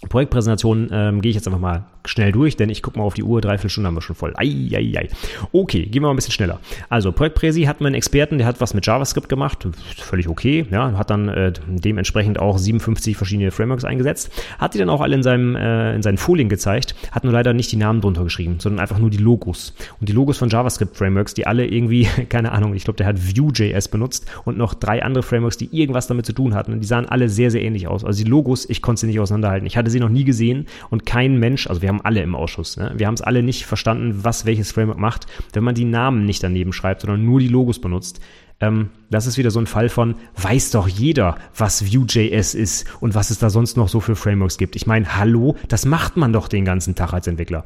Projektpräsentation 0.09 0.89
ähm, 0.91 1.21
gehe 1.21 1.31
ich 1.31 1.37
jetzt 1.37 1.47
einfach 1.47 1.61
mal 1.61 1.85
schnell 2.11 2.33
durch, 2.33 2.57
denn 2.57 2.69
ich 2.69 2.83
gucke 2.83 2.99
mal 2.99 3.05
auf 3.05 3.15
die 3.15 3.23
Uhr, 3.23 3.41
dreiviertel 3.41 3.71
Stunde 3.71 3.89
haben 3.89 3.95
wir 3.95 4.03
schon 4.03 4.17
voll. 4.17 4.33
Ei, 4.37 4.69
ei, 4.73 4.99
ei. 4.99 5.09
Okay, 5.53 5.85
gehen 5.85 6.03
wir 6.03 6.09
mal 6.09 6.11
ein 6.11 6.17
bisschen 6.17 6.33
schneller. 6.33 6.61
Also 6.89 7.13
Projektpräsi 7.13 7.63
hat 7.63 7.81
einen 7.81 7.95
Experten, 7.95 8.39
der 8.39 8.47
hat 8.47 8.61
was 8.61 8.75
mit 8.75 8.85
JavaScript 8.85 9.29
gemacht, 9.29 9.69
völlig 9.97 10.29
okay, 10.29 10.67
ja, 10.71 10.97
hat 10.99 11.11
dann 11.11 11.29
äh, 11.29 11.53
dementsprechend 11.69 12.41
auch 12.41 12.59
57 12.59 13.17
verschiedene 13.17 13.51
Frameworks 13.51 13.85
eingesetzt, 13.85 14.31
hat 14.59 14.75
die 14.75 14.79
dann 14.79 14.91
auch 14.91 15.01
alle 15.01 15.15
in, 15.15 15.23
seinem, 15.23 15.55
äh, 15.55 15.95
in 15.95 16.03
seinen 16.03 16.19
Folien 16.19 16.49
gezeigt, 16.49 16.97
hat 17.13 17.25
nur 17.25 17.33
leider 17.33 17.53
nicht 17.53 17.71
die 17.71 17.77
Namen 17.77 18.01
drunter 18.01 18.25
geschrieben, 18.25 18.57
sondern 18.59 18.81
einfach 18.81 18.99
nur 18.99 19.11
die 19.11 19.19
Logos. 19.19 19.75
Und 20.01 20.09
die 20.09 20.13
Logos 20.13 20.39
von 20.39 20.49
JavaScript-Frameworks, 20.49 21.35
die 21.35 21.47
alle 21.47 21.67
irgendwie, 21.67 22.09
keine 22.29 22.53
Ahnung, 22.53 22.75
ich 22.75 22.85
glaube, 22.85 22.97
der 22.97 23.07
hat 23.07 23.17
Vue.js 23.19 23.89
benutzt 23.89 24.27
und 24.45 24.59
noch 24.59 24.75
drei 24.75 25.03
andere 25.05 25.23
Frameworks, 25.23 25.57
die 25.57 25.69
irgendwas 25.71 26.09
damit 26.09 26.27
zu 26.27 26.33
tun 26.33 26.55
hatten 26.55 26.81
die 26.81 26.87
sahen 26.87 27.07
alle 27.07 27.29
sehr, 27.29 27.51
sehr 27.51 27.63
ähnlich 27.63 27.87
aus. 27.87 28.05
Also 28.05 28.25
die 28.25 28.29
Logos, 28.29 28.69
ich 28.69 28.83
konnte 28.83 29.01
sie 29.01 29.07
nicht 29.07 29.21
auseinanderhalten. 29.21 29.67
Ich 29.67 29.77
hatte 29.77 29.91
sie 29.91 30.01
noch 30.01 30.09
nie 30.09 30.25
gesehen 30.25 30.67
und 30.89 31.07
kein 31.07 31.39
Mensch, 31.39 31.67
also 31.69 31.83
wir 31.83 31.89
haben 31.89 32.00
alle 32.01 32.23
im 32.23 32.35
Ausschuss, 32.35 32.77
ne? 32.77 32.93
wir 32.97 33.07
haben 33.07 33.15
es 33.15 33.23
alle 33.23 33.43
nicht 33.43 33.67
verstanden, 33.67 34.21
was 34.23 34.47
welches 34.47 34.73
Framework 34.73 34.99
macht, 34.99 35.27
wenn 35.53 35.65
man 35.65 35.75
die 35.75 35.85
Namen 35.85 36.25
nicht 36.25 36.43
daneben 36.43 36.73
schreibt, 36.73 37.03
sondern 37.03 37.25
nur 37.25 37.41
die 37.41 37.49
Logos 37.49 37.81
benutzt. 37.81 38.21
Ähm, 38.61 38.91
das 39.09 39.27
ist 39.27 39.39
wieder 39.39 39.51
so 39.51 39.59
ein 39.59 39.67
Fall 39.67 39.89
von, 39.89 40.15
weiß 40.37 40.71
doch 40.71 40.87
jeder, 40.87 41.37
was 41.57 41.93
Vue.js 41.93 42.55
ist 42.55 42.87
und 43.01 43.15
was 43.15 43.31
es 43.31 43.39
da 43.39 43.51
sonst 43.51 43.77
noch 43.77 43.89
so 43.89 44.01
für 44.01 44.17
Frameworks 44.17 44.59
gibt. 44.59 44.77
Ich 44.77 44.87
meine, 44.87 45.17
hallo, 45.17 45.57
das 45.69 45.87
macht 45.87 46.17
man 46.17 46.33
doch 46.33 46.49
den 46.49 46.65
ganzen 46.65 46.95
Tag 46.95 47.13
als 47.13 47.27
Entwickler. 47.27 47.65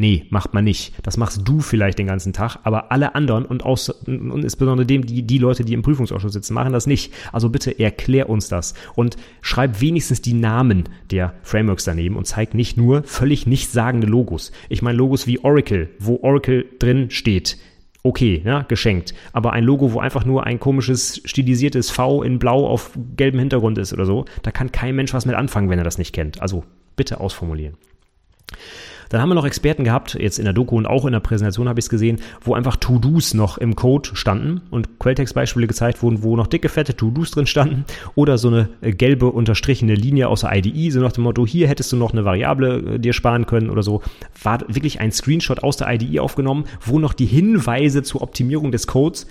Nee, 0.00 0.24
macht 0.30 0.54
man 0.54 0.64
nicht. 0.64 0.94
Das 1.02 1.18
machst 1.18 1.46
du 1.46 1.60
vielleicht 1.60 1.98
den 1.98 2.06
ganzen 2.06 2.32
Tag, 2.32 2.56
aber 2.62 2.90
alle 2.90 3.14
anderen 3.14 3.44
und, 3.44 3.62
aus, 3.62 3.90
und 3.90 4.42
insbesondere 4.42 4.86
dem, 4.86 5.04
die, 5.04 5.24
die 5.24 5.36
Leute, 5.36 5.62
die 5.62 5.74
im 5.74 5.82
Prüfungsausschuss 5.82 6.32
sitzen, 6.32 6.54
machen 6.54 6.72
das 6.72 6.86
nicht. 6.86 7.12
Also 7.34 7.50
bitte 7.50 7.78
erklär 7.78 8.30
uns 8.30 8.48
das 8.48 8.72
und 8.94 9.18
schreib 9.42 9.82
wenigstens 9.82 10.22
die 10.22 10.32
Namen 10.32 10.84
der 11.10 11.34
Frameworks 11.42 11.84
daneben 11.84 12.16
und 12.16 12.26
zeig 12.26 12.54
nicht 12.54 12.78
nur 12.78 13.02
völlig 13.02 13.46
nichtssagende 13.46 14.06
Logos. 14.06 14.52
Ich 14.70 14.80
meine 14.80 14.96
Logos 14.96 15.26
wie 15.26 15.44
Oracle, 15.44 15.90
wo 15.98 16.18
Oracle 16.22 16.64
drin 16.78 17.10
steht. 17.10 17.58
Okay, 18.02 18.40
ja, 18.42 18.62
geschenkt. 18.62 19.12
Aber 19.34 19.52
ein 19.52 19.64
Logo, 19.64 19.92
wo 19.92 20.00
einfach 20.00 20.24
nur 20.24 20.46
ein 20.46 20.58
komisches 20.58 21.20
stilisiertes 21.26 21.90
V 21.90 22.22
in 22.22 22.38
Blau 22.38 22.66
auf 22.66 22.92
gelbem 23.18 23.40
Hintergrund 23.40 23.76
ist 23.76 23.92
oder 23.92 24.06
so, 24.06 24.24
da 24.44 24.50
kann 24.50 24.72
kein 24.72 24.96
Mensch 24.96 25.12
was 25.12 25.26
mit 25.26 25.36
anfangen, 25.36 25.68
wenn 25.68 25.78
er 25.78 25.84
das 25.84 25.98
nicht 25.98 26.14
kennt. 26.14 26.40
Also 26.40 26.64
bitte 26.96 27.20
ausformulieren. 27.20 27.74
Dann 29.10 29.20
haben 29.20 29.28
wir 29.28 29.34
noch 29.34 29.44
Experten 29.44 29.82
gehabt, 29.82 30.14
jetzt 30.14 30.38
in 30.38 30.44
der 30.44 30.54
Doku 30.54 30.76
und 30.76 30.86
auch 30.86 31.04
in 31.04 31.12
der 31.12 31.20
Präsentation 31.20 31.68
habe 31.68 31.80
ich 31.80 31.86
es 31.86 31.90
gesehen, 31.90 32.20
wo 32.40 32.54
einfach 32.54 32.76
To-Dos 32.76 33.34
noch 33.34 33.58
im 33.58 33.74
Code 33.74 34.10
standen 34.14 34.62
und 34.70 35.00
Quelltext-Beispiele 35.00 35.66
gezeigt 35.66 36.02
wurden, 36.02 36.22
wo 36.22 36.36
noch 36.36 36.46
dicke, 36.46 36.68
fette 36.68 36.96
To-Dos 36.96 37.32
drin 37.32 37.46
standen 37.46 37.84
oder 38.14 38.38
so 38.38 38.48
eine 38.48 38.68
äh, 38.80 38.92
gelbe 38.92 39.26
unterstrichene 39.26 39.96
Linie 39.96 40.28
aus 40.28 40.42
der 40.42 40.54
IDE, 40.54 40.90
so 40.90 41.00
nach 41.00 41.10
dem 41.10 41.24
Motto, 41.24 41.44
hier 41.44 41.66
hättest 41.66 41.90
du 41.90 41.96
noch 41.96 42.12
eine 42.12 42.24
Variable 42.24 42.94
äh, 42.94 42.98
dir 43.00 43.12
sparen 43.12 43.46
können 43.46 43.68
oder 43.68 43.82
so. 43.82 44.00
War 44.44 44.60
wirklich 44.68 45.00
ein 45.00 45.10
Screenshot 45.10 45.64
aus 45.64 45.76
der 45.76 45.92
IDE 45.92 46.20
aufgenommen, 46.20 46.64
wo 46.80 47.00
noch 47.00 47.12
die 47.12 47.26
Hinweise 47.26 48.04
zur 48.04 48.22
Optimierung 48.22 48.70
des 48.70 48.86
Codes 48.86 49.26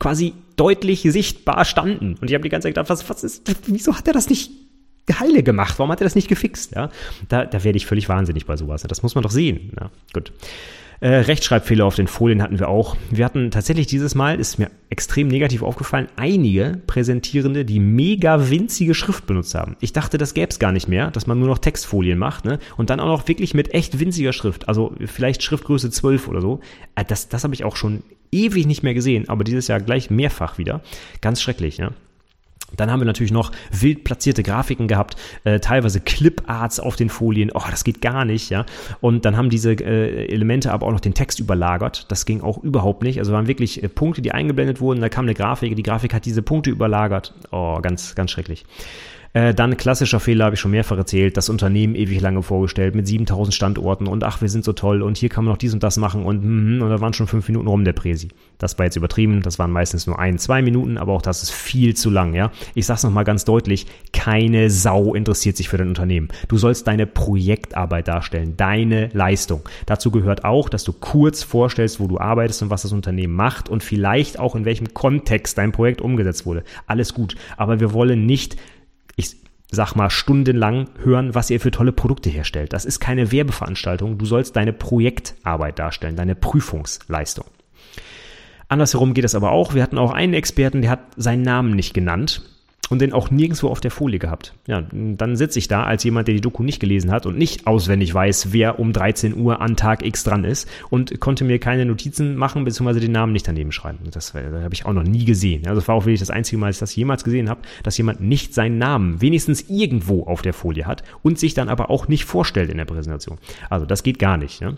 quasi 0.00 0.32
deutlich 0.56 1.02
sichtbar 1.02 1.66
standen. 1.66 2.16
Und 2.20 2.30
ich 2.30 2.34
habe 2.34 2.42
die 2.42 2.48
ganze 2.48 2.66
Zeit 2.66 2.74
gedacht, 2.74 2.88
was, 2.88 3.08
was 3.10 3.22
ist, 3.22 3.54
wieso 3.66 3.94
hat 3.94 4.08
er 4.08 4.14
das 4.14 4.30
nicht 4.30 4.50
heile 5.10 5.42
gemacht? 5.42 5.78
Warum 5.78 5.90
hat 5.90 6.00
er 6.00 6.04
das 6.04 6.14
nicht 6.14 6.28
gefixt? 6.28 6.74
Ja, 6.74 6.90
da, 7.28 7.44
da 7.44 7.64
werde 7.64 7.76
ich 7.76 7.86
völlig 7.86 8.08
wahnsinnig 8.08 8.46
bei 8.46 8.56
sowas. 8.56 8.82
Das 8.82 9.02
muss 9.02 9.14
man 9.14 9.22
doch 9.22 9.30
sehen. 9.30 9.72
Ja, 9.78 9.90
gut. 10.12 10.32
Äh, 11.02 11.22
Rechtschreibfehler 11.22 11.84
auf 11.84 11.96
den 11.96 12.06
Folien 12.06 12.40
hatten 12.40 12.60
wir 12.60 12.68
auch. 12.68 12.96
Wir 13.10 13.24
hatten 13.24 13.50
tatsächlich 13.50 13.88
dieses 13.88 14.14
Mal, 14.14 14.38
ist 14.38 14.60
mir 14.60 14.70
extrem 14.88 15.26
negativ 15.26 15.64
aufgefallen, 15.64 16.06
einige 16.14 16.80
Präsentierende, 16.86 17.64
die 17.64 17.80
mega 17.80 18.50
winzige 18.50 18.94
Schrift 18.94 19.26
benutzt 19.26 19.56
haben. 19.56 19.76
Ich 19.80 19.92
dachte, 19.92 20.16
das 20.16 20.32
gäbe 20.32 20.50
es 20.50 20.60
gar 20.60 20.70
nicht 20.70 20.86
mehr, 20.86 21.10
dass 21.10 21.26
man 21.26 21.40
nur 21.40 21.48
noch 21.48 21.58
Textfolien 21.58 22.20
macht, 22.20 22.44
ne? 22.44 22.60
Und 22.76 22.88
dann 22.88 23.00
auch 23.00 23.08
noch 23.08 23.26
wirklich 23.26 23.52
mit 23.52 23.74
echt 23.74 23.98
winziger 23.98 24.32
Schrift. 24.32 24.68
Also 24.68 24.94
vielleicht 25.06 25.42
Schriftgröße 25.42 25.90
12 25.90 26.28
oder 26.28 26.40
so. 26.40 26.60
Äh, 26.94 27.04
das, 27.04 27.28
das 27.28 27.42
habe 27.42 27.54
ich 27.54 27.64
auch 27.64 27.74
schon 27.74 28.04
ewig 28.30 28.66
nicht 28.66 28.84
mehr 28.84 28.94
gesehen, 28.94 29.28
aber 29.28 29.42
dieses 29.42 29.66
Jahr 29.66 29.80
gleich 29.80 30.08
mehrfach 30.08 30.56
wieder. 30.58 30.82
Ganz 31.20 31.42
schrecklich, 31.42 31.78
ja. 31.78 31.90
Dann 32.76 32.90
haben 32.90 33.00
wir 33.00 33.06
natürlich 33.06 33.32
noch 33.32 33.52
wild 33.70 34.04
platzierte 34.04 34.42
Grafiken 34.42 34.88
gehabt, 34.88 35.16
äh, 35.44 35.60
teilweise 35.60 36.00
Cliparts 36.00 36.80
auf 36.80 36.96
den 36.96 37.08
Folien. 37.08 37.50
Oh, 37.54 37.62
das 37.70 37.84
geht 37.84 38.00
gar 38.00 38.24
nicht, 38.24 38.50
ja. 38.50 38.66
Und 39.00 39.24
dann 39.24 39.36
haben 39.36 39.50
diese 39.50 39.72
äh, 39.72 40.26
Elemente 40.26 40.72
aber 40.72 40.86
auch 40.86 40.92
noch 40.92 41.00
den 41.00 41.14
Text 41.14 41.40
überlagert. 41.40 42.10
Das 42.10 42.26
ging 42.26 42.40
auch 42.40 42.58
überhaupt 42.62 43.02
nicht. 43.02 43.18
Also 43.18 43.32
waren 43.32 43.46
wirklich 43.46 43.82
äh, 43.82 43.88
Punkte, 43.88 44.22
die 44.22 44.32
eingeblendet 44.32 44.80
wurden. 44.80 45.00
Da 45.00 45.08
kam 45.08 45.24
eine 45.24 45.34
Grafik, 45.34 45.74
die 45.76 45.82
Grafik 45.82 46.14
hat 46.14 46.24
diese 46.24 46.42
Punkte 46.42 46.70
überlagert. 46.70 47.34
Oh, 47.50 47.80
ganz, 47.80 48.14
ganz 48.14 48.30
schrecklich. 48.30 48.64
Äh, 49.34 49.54
dann 49.54 49.78
klassischer 49.78 50.20
Fehler, 50.20 50.44
habe 50.44 50.54
ich 50.54 50.60
schon 50.60 50.72
mehrfach 50.72 50.98
erzählt, 50.98 51.38
das 51.38 51.48
Unternehmen 51.48 51.94
ewig 51.94 52.20
lange 52.20 52.42
vorgestellt 52.42 52.94
mit 52.94 53.06
7000 53.06 53.54
Standorten 53.54 54.06
und 54.06 54.24
ach, 54.24 54.42
wir 54.42 54.48
sind 54.50 54.62
so 54.62 54.74
toll 54.74 55.00
und 55.00 55.16
hier 55.16 55.30
kann 55.30 55.44
man 55.44 55.52
noch 55.52 55.58
dies 55.58 55.72
und 55.72 55.82
das 55.82 55.96
machen 55.96 56.24
und, 56.24 56.44
mm, 56.44 56.82
und 56.82 56.90
da 56.90 57.00
waren 57.00 57.14
schon 57.14 57.26
fünf 57.26 57.48
Minuten 57.48 57.66
rum 57.66 57.84
der 57.84 57.94
Präsi. 57.94 58.28
Das 58.58 58.78
war 58.78 58.84
jetzt 58.84 58.96
übertrieben, 58.96 59.40
das 59.40 59.58
waren 59.58 59.70
meistens 59.70 60.06
nur 60.06 60.18
ein, 60.18 60.38
zwei 60.38 60.60
Minuten, 60.60 60.98
aber 60.98 61.14
auch 61.14 61.22
das 61.22 61.42
ist 61.42 61.50
viel 61.50 61.96
zu 61.96 62.10
lang, 62.10 62.34
ja. 62.34 62.52
Ich 62.74 62.84
sag's 62.84 63.04
nochmal 63.04 63.24
ganz 63.24 63.46
deutlich, 63.46 63.86
keine 64.12 64.68
Sau 64.68 65.14
interessiert 65.14 65.56
sich 65.56 65.70
für 65.70 65.78
dein 65.78 65.88
Unternehmen. 65.88 66.28
Du 66.48 66.58
sollst 66.58 66.86
deine 66.86 67.06
Projektarbeit 67.06 68.08
darstellen, 68.08 68.58
deine 68.58 69.08
Leistung. 69.14 69.62
Dazu 69.86 70.10
gehört 70.10 70.44
auch, 70.44 70.68
dass 70.68 70.84
du 70.84 70.92
kurz 70.92 71.42
vorstellst, 71.42 72.00
wo 72.00 72.06
du 72.06 72.18
arbeitest 72.18 72.62
und 72.62 72.70
was 72.70 72.82
das 72.82 72.92
Unternehmen 72.92 73.34
macht 73.34 73.70
und 73.70 73.82
vielleicht 73.82 74.38
auch 74.38 74.54
in 74.54 74.66
welchem 74.66 74.92
Kontext 74.92 75.56
dein 75.56 75.72
Projekt 75.72 76.02
umgesetzt 76.02 76.44
wurde. 76.44 76.64
Alles 76.86 77.14
gut. 77.14 77.34
Aber 77.56 77.80
wir 77.80 77.94
wollen 77.94 78.26
nicht 78.26 78.56
ich 79.16 79.36
sag 79.70 79.94
mal, 79.94 80.10
stundenlang 80.10 80.88
hören, 81.02 81.34
was 81.34 81.50
ihr 81.50 81.60
für 81.60 81.70
tolle 81.70 81.92
Produkte 81.92 82.28
herstellt. 82.28 82.72
Das 82.72 82.84
ist 82.84 83.00
keine 83.00 83.32
Werbeveranstaltung. 83.32 84.18
Du 84.18 84.26
sollst 84.26 84.54
deine 84.56 84.72
Projektarbeit 84.72 85.78
darstellen, 85.78 86.16
deine 86.16 86.34
Prüfungsleistung. 86.34 87.46
Andersherum 88.68 89.14
geht 89.14 89.24
es 89.24 89.34
aber 89.34 89.50
auch. 89.50 89.74
Wir 89.74 89.82
hatten 89.82 89.98
auch 89.98 90.12
einen 90.12 90.34
Experten, 90.34 90.82
der 90.82 90.90
hat 90.90 91.00
seinen 91.16 91.42
Namen 91.42 91.74
nicht 91.74 91.94
genannt 91.94 92.42
und 92.92 93.00
den 93.00 93.14
auch 93.14 93.30
nirgendwo 93.30 93.68
auf 93.68 93.80
der 93.80 93.90
Folie 93.90 94.18
gehabt. 94.18 94.52
Ja, 94.66 94.82
dann 94.92 95.34
sitze 95.34 95.58
ich 95.58 95.66
da 95.66 95.84
als 95.84 96.04
jemand, 96.04 96.28
der 96.28 96.34
die 96.34 96.42
Doku 96.42 96.62
nicht 96.62 96.78
gelesen 96.78 97.10
hat 97.10 97.24
und 97.24 97.38
nicht 97.38 97.66
auswendig 97.66 98.12
weiß, 98.12 98.52
wer 98.52 98.78
um 98.78 98.92
13 98.92 99.34
Uhr 99.34 99.62
an 99.62 99.76
Tag 99.76 100.04
X 100.04 100.24
dran 100.24 100.44
ist 100.44 100.68
und 100.90 101.18
konnte 101.18 101.44
mir 101.44 101.58
keine 101.58 101.86
Notizen 101.86 102.36
machen, 102.36 102.64
beziehungsweise 102.64 103.00
den 103.00 103.12
Namen 103.12 103.32
nicht 103.32 103.48
daneben 103.48 103.72
schreiben. 103.72 104.00
Das, 104.10 104.32
das 104.32 104.34
habe 104.34 104.74
ich 104.74 104.84
auch 104.84 104.92
noch 104.92 105.04
nie 105.04 105.24
gesehen. 105.24 105.66
Also 105.66 105.80
das 105.80 105.88
war 105.88 105.94
auch 105.94 106.04
wirklich 106.04 106.20
das 106.20 106.28
einzige 106.28 106.58
Mal, 106.58 106.66
dass 106.66 106.76
ich 106.76 106.80
das 106.80 106.94
jemals 106.94 107.24
gesehen 107.24 107.48
habe, 107.48 107.62
dass 107.82 107.96
jemand 107.96 108.20
nicht 108.20 108.52
seinen 108.52 108.76
Namen 108.76 109.22
wenigstens 109.22 109.70
irgendwo 109.70 110.24
auf 110.24 110.42
der 110.42 110.52
Folie 110.52 110.84
hat 110.84 111.02
und 111.22 111.38
sich 111.38 111.54
dann 111.54 111.70
aber 111.70 111.88
auch 111.88 112.08
nicht 112.08 112.26
vorstellt 112.26 112.70
in 112.70 112.76
der 112.76 112.84
Präsentation. 112.84 113.38
Also 113.70 113.86
das 113.86 114.02
geht 114.02 114.18
gar 114.18 114.36
nicht. 114.36 114.60
Ne? 114.60 114.76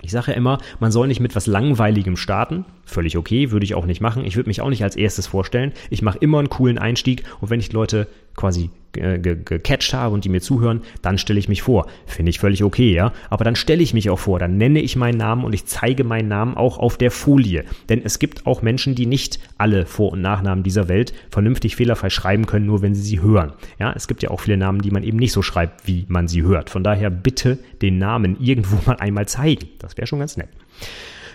Ich 0.00 0.12
sage 0.12 0.30
ja 0.30 0.36
immer, 0.36 0.58
man 0.78 0.92
soll 0.92 1.08
nicht 1.08 1.20
mit 1.20 1.34
was 1.34 1.46
Langweiligem 1.46 2.16
starten. 2.16 2.64
Völlig 2.84 3.16
okay, 3.16 3.50
würde 3.50 3.64
ich 3.64 3.74
auch 3.74 3.86
nicht 3.86 4.00
machen. 4.00 4.24
Ich 4.24 4.36
würde 4.36 4.48
mich 4.48 4.60
auch 4.60 4.70
nicht 4.70 4.84
als 4.84 4.96
erstes 4.96 5.26
vorstellen. 5.26 5.72
Ich 5.90 6.02
mache 6.02 6.18
immer 6.18 6.38
einen 6.38 6.50
coolen 6.50 6.78
Einstieg 6.78 7.24
und 7.40 7.50
wenn 7.50 7.60
ich 7.60 7.72
Leute 7.72 8.06
quasi 8.36 8.70
gecatcht 8.92 9.92
habe 9.94 10.14
und 10.14 10.24
die 10.24 10.28
mir 10.28 10.40
zuhören, 10.40 10.82
dann 11.02 11.18
stelle 11.18 11.38
ich 11.38 11.48
mich 11.48 11.62
vor. 11.62 11.86
Finde 12.06 12.30
ich 12.30 12.38
völlig 12.38 12.64
okay, 12.64 12.92
ja. 12.92 13.12
Aber 13.30 13.44
dann 13.44 13.56
stelle 13.56 13.82
ich 13.82 13.94
mich 13.94 14.10
auch 14.10 14.18
vor, 14.18 14.38
dann 14.38 14.56
nenne 14.56 14.80
ich 14.80 14.96
meinen 14.96 15.18
Namen 15.18 15.44
und 15.44 15.52
ich 15.52 15.66
zeige 15.66 16.04
meinen 16.04 16.28
Namen 16.28 16.56
auch 16.56 16.78
auf 16.78 16.96
der 16.96 17.10
Folie. 17.10 17.64
Denn 17.88 18.02
es 18.04 18.18
gibt 18.18 18.46
auch 18.46 18.62
Menschen, 18.62 18.94
die 18.94 19.06
nicht 19.06 19.38
alle 19.56 19.86
Vor- 19.86 20.12
und 20.12 20.20
Nachnamen 20.20 20.64
dieser 20.64 20.88
Welt 20.88 21.12
vernünftig 21.30 21.76
fehlerfrei 21.76 22.10
schreiben 22.10 22.46
können, 22.46 22.66
nur 22.66 22.82
wenn 22.82 22.94
sie 22.94 23.02
sie 23.02 23.20
hören. 23.20 23.52
Ja, 23.78 23.92
es 23.94 24.08
gibt 24.08 24.22
ja 24.22 24.30
auch 24.30 24.40
viele 24.40 24.56
Namen, 24.56 24.80
die 24.80 24.90
man 24.90 25.02
eben 25.02 25.18
nicht 25.18 25.32
so 25.32 25.42
schreibt, 25.42 25.86
wie 25.86 26.06
man 26.08 26.28
sie 26.28 26.42
hört. 26.42 26.70
Von 26.70 26.84
daher 26.84 27.10
bitte 27.10 27.58
den 27.82 27.98
Namen 27.98 28.36
irgendwo 28.40 28.78
mal 28.86 28.96
einmal 28.96 29.28
zeigen. 29.28 29.68
Das 29.78 29.96
wäre 29.96 30.06
schon 30.06 30.18
ganz 30.18 30.36
nett. 30.36 30.48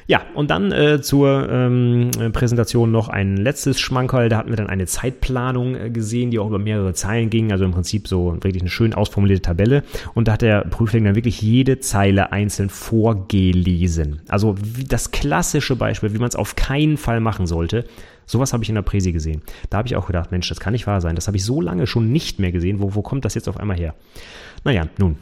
Ja, 0.08 0.22
und 0.34 0.51
dann 0.51 0.72
äh, 0.72 1.01
zur 1.01 1.49
ähm, 1.49 2.12
Präsentation 2.34 2.91
noch 2.91 3.08
ein 3.08 3.38
letztes 3.38 3.80
Schmankerl. 3.80 4.30
Da 4.30 4.38
hatten 4.38 4.49
wir 4.49 4.58
dann 4.58 4.68
eine 4.68 4.86
Zeitplanung 4.86 5.76
äh, 5.76 5.89
gesehen, 5.89 6.32
die 6.32 6.39
auch 6.39 6.47
über 6.47 6.60
mehrere 6.60 6.93
Zeilen 6.93 7.30
ging. 7.30 7.51
Also 7.51 7.66
im 7.66 7.72
Prinzip 7.72 8.08
so 8.08 8.34
wirklich 8.41 8.62
eine 8.62 8.70
schön 8.70 8.93
ausformulierte 8.93 9.43
Tabelle. 9.43 9.84
Und 10.14 10.28
da 10.28 10.34
hat 10.34 10.41
der 10.41 10.62
Prüfling 10.62 11.06
dann 11.06 11.16
wirklich 11.16 11.41
jede 11.41 11.80
Zeile 11.80 12.32
einzeln 12.32 12.70
vorgelesen. 12.70 14.22
Also 14.28 14.56
das 14.88 15.12
klassische 15.12 15.76
Beispiel, 15.76 16.14
wie 16.14 16.20
man 16.20 16.30
es 16.30 16.36
auf 16.36 16.56
keinen 16.56 16.97
Fall 16.97 17.20
machen 17.20 17.47
sollte. 17.47 17.86
Sowas 18.26 18.54
habe 18.54 18.64
ich 18.64 18.70
in 18.70 18.76
der 18.76 18.84
Präsi 18.84 19.12
gesehen. 19.12 19.41
Da 19.70 19.78
habe 19.78 19.88
ich 19.88 19.95
auch 19.95 20.08
gedacht, 20.08 20.32
Mensch, 20.32 20.47
das 20.49 20.60
kann 20.60 20.74
nicht 20.74 20.88
wahr 20.88 21.01
sein. 21.01 21.16
Das 21.16 21.28
habe 21.28 21.38
ich 21.38 21.43
so 21.43 21.62
lange 21.62 21.88
schon 21.88 22.12
nicht 22.12 22.39
mehr 22.39 22.51
gesehen. 22.51 22.82
Wo, 22.82 22.95
wo 22.95 23.01
kommt 23.01 23.26
das 23.26 23.36
jetzt 23.36 23.49
auf 23.49 23.58
einmal 23.58 23.78
her? 23.78 23.95
Naja, 24.64 24.88
nun, 24.97 25.18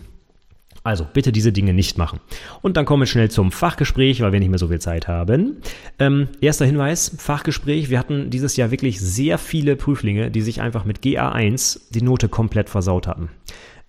also 0.83 1.05
bitte 1.11 1.31
diese 1.31 1.51
Dinge 1.51 1.73
nicht 1.73 1.97
machen. 1.97 2.19
Und 2.61 2.77
dann 2.77 2.85
kommen 2.85 3.03
wir 3.03 3.07
schnell 3.07 3.29
zum 3.29 3.51
Fachgespräch, 3.51 4.21
weil 4.21 4.31
wir 4.31 4.39
nicht 4.39 4.49
mehr 4.49 4.59
so 4.59 4.67
viel 4.67 4.79
Zeit 4.79 5.07
haben. 5.07 5.57
Ähm, 5.99 6.29
erster 6.41 6.65
Hinweis, 6.65 7.15
Fachgespräch. 7.17 7.89
Wir 7.89 7.99
hatten 7.99 8.29
dieses 8.29 8.57
Jahr 8.57 8.71
wirklich 8.71 8.99
sehr 8.99 9.37
viele 9.37 9.75
Prüflinge, 9.75 10.31
die 10.31 10.41
sich 10.41 10.61
einfach 10.61 10.85
mit 10.85 10.99
GA1 10.99 11.81
die 11.91 12.01
Note 12.01 12.29
komplett 12.29 12.69
versaut 12.69 13.07
hatten 13.07 13.29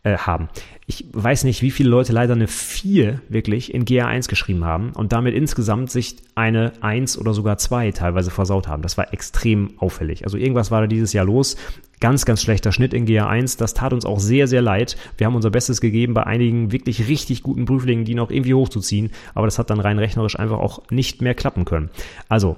äh, 0.05 0.17
haben. 0.17 0.49
Ich 0.87 1.07
weiß 1.13 1.45
nicht, 1.45 1.63
wie 1.63 1.71
viele 1.71 1.89
Leute 1.89 2.13
leider 2.13 2.35
eine 2.35 2.49
4 2.49 3.21
wirklich 3.29 3.73
in 3.73 3.85
GA1 3.85 4.29
geschrieben 4.29 4.65
haben 4.65 4.91
und 4.91 5.13
damit 5.13 5.35
insgesamt 5.35 5.91
sich 5.91 6.17
eine 6.35 6.73
1 6.81 7.19
oder 7.19 7.33
sogar 7.35 7.57
2 7.57 7.93
teilweise 7.93 8.31
versaut 8.31 8.67
haben. 8.67 8.83
Das 8.83 8.99
war 8.99 9.13
extrem 9.13 9.75
auffällig. 9.79 10.25
Also 10.25 10.37
irgendwas 10.37 10.71
war 10.71 10.81
da 10.81 10.87
dieses 10.89 11.13
Jahr 11.13 11.25
los. 11.25 11.57
Ganz, 12.01 12.25
ganz 12.25 12.43
schlechter 12.43 12.73
Schnitt 12.73 12.95
in 12.95 13.07
GA1. 13.07 13.59
Das 13.59 13.75
tat 13.75 13.93
uns 13.93 14.05
auch 14.05 14.19
sehr, 14.19 14.49
sehr 14.49 14.61
leid. 14.61 14.97
Wir 15.19 15.27
haben 15.29 15.37
unser 15.37 15.51
Bestes 15.51 15.81
gegeben, 15.81 16.15
bei 16.15 16.25
einigen 16.25 16.73
wirklich 16.73 17.07
richtig 17.07 17.45
guten 17.45 17.65
Prüflingen, 17.65 18.05
die 18.05 18.17
noch 18.17 18.31
irgendwie 18.31 18.55
hochzuziehen. 18.55 19.13
Aber 19.35 19.47
das 19.47 19.61
hat 19.61 19.71
dann 19.71 19.79
rein 19.79 20.01
rechnerisch 20.01 20.37
einfach 20.37 20.59
auch 20.59 20.83
nicht 20.91 21.23
mehr 21.23 21.35
klappen 21.35 21.65
können. 21.65 21.91
Also, 22.29 22.57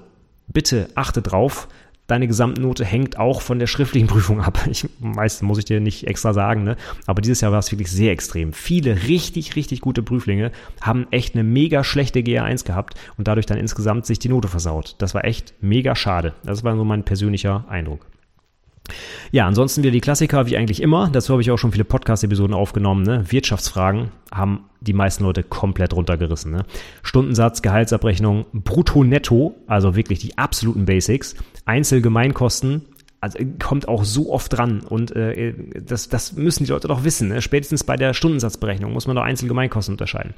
bitte 0.49 0.89
achte 0.95 1.21
drauf 1.21 1.69
deine 2.07 2.27
Gesamtnote 2.27 2.85
hängt 2.85 3.19
auch 3.19 3.41
von 3.41 3.59
der 3.59 3.67
schriftlichen 3.67 4.09
Prüfung 4.09 4.41
ab. 4.41 4.59
Ich, 4.71 4.89
meist 5.01 5.43
muss 5.43 5.59
ich 5.59 5.65
dir 5.65 5.81
nicht 5.81 6.07
extra 6.07 6.33
sagen, 6.33 6.65
ne? 6.65 6.77
Aber 7.07 7.23
dieses 7.23 7.41
Jahr 7.41 7.53
war 7.53 7.59
es 7.59 7.71
wirklich 7.71 7.91
sehr 7.91 8.13
extrem. 8.13 8.53
Viele 8.53 9.05
richtig, 9.09 9.57
richtig 9.57 9.81
gute 9.81 10.03
Prüflinge 10.03 10.53
haben 10.81 11.07
echt 11.11 11.35
eine 11.35 11.45
mega 11.45 11.85
schlechte 11.85 12.21
GA1 12.21 12.65
gehabt 12.65 12.95
und 13.17 13.29
dadurch 13.29 13.47
dann 13.47 13.59
insgesamt 13.59 14.07
sich 14.07 14.19
die 14.19 14.29
Note 14.29 14.49
versaut. 14.49 14.97
Das 14.99 15.15
war 15.15 15.25
echt 15.25 15.55
mega 15.61 15.95
schade. 15.95 16.35
Das 16.45 16.65
war 16.65 16.77
so 16.77 16.85
mein 16.85 17.05
persönlicher 17.05 17.65
Eindruck. 17.69 18.07
Ja, 19.33 19.47
ansonsten 19.47 19.83
wieder 19.83 19.93
die 19.93 20.01
Klassiker, 20.01 20.47
wie 20.47 20.57
eigentlich 20.57 20.83
immer. 20.83 21.09
Dazu 21.11 21.33
habe 21.33 21.43
ich 21.43 21.51
auch 21.51 21.57
schon 21.57 21.73
viele 21.73 21.85
Podcast-Episoden 21.85 22.55
aufgenommen. 22.55 23.03
Ne? 23.03 23.25
Wirtschaftsfragen 23.31 24.11
haben 24.31 24.65
die 24.81 24.93
meisten 24.93 25.25
Leute 25.25 25.43
komplett 25.43 25.95
runtergerissen. 25.95 26.53
Ne? 26.53 26.65
Stundensatz, 27.03 27.63
Gehaltsabrechnung, 27.63 28.45
Brutto, 28.53 29.03
Netto, 29.03 29.55
also 29.67 29.97
wirklich 29.97 30.19
die 30.19 30.37
absoluten 30.37 30.85
Basics. 30.85 31.35
Einzelgemeinkosten, 31.65 32.83
also 33.25 33.39
kommt 33.59 33.89
auch 33.89 34.05
so 34.05 34.31
oft 34.31 34.53
dran 34.53 34.81
und 34.81 35.17
äh, 35.17 35.55
das, 35.83 36.11
das 36.11 36.35
müssen 36.35 36.65
die 36.65 36.71
Leute 36.71 36.89
doch 36.89 37.05
wissen. 37.05 37.29
Ne? 37.29 37.41
Spätestens 37.41 37.83
bei 37.83 37.97
der 37.97 38.13
Stundensatzberechnung 38.13 38.93
muss 38.93 39.07
man 39.07 39.17
doch 39.17 39.23
Einzelgemeinkosten 39.23 39.95
unterscheiden. 39.95 40.35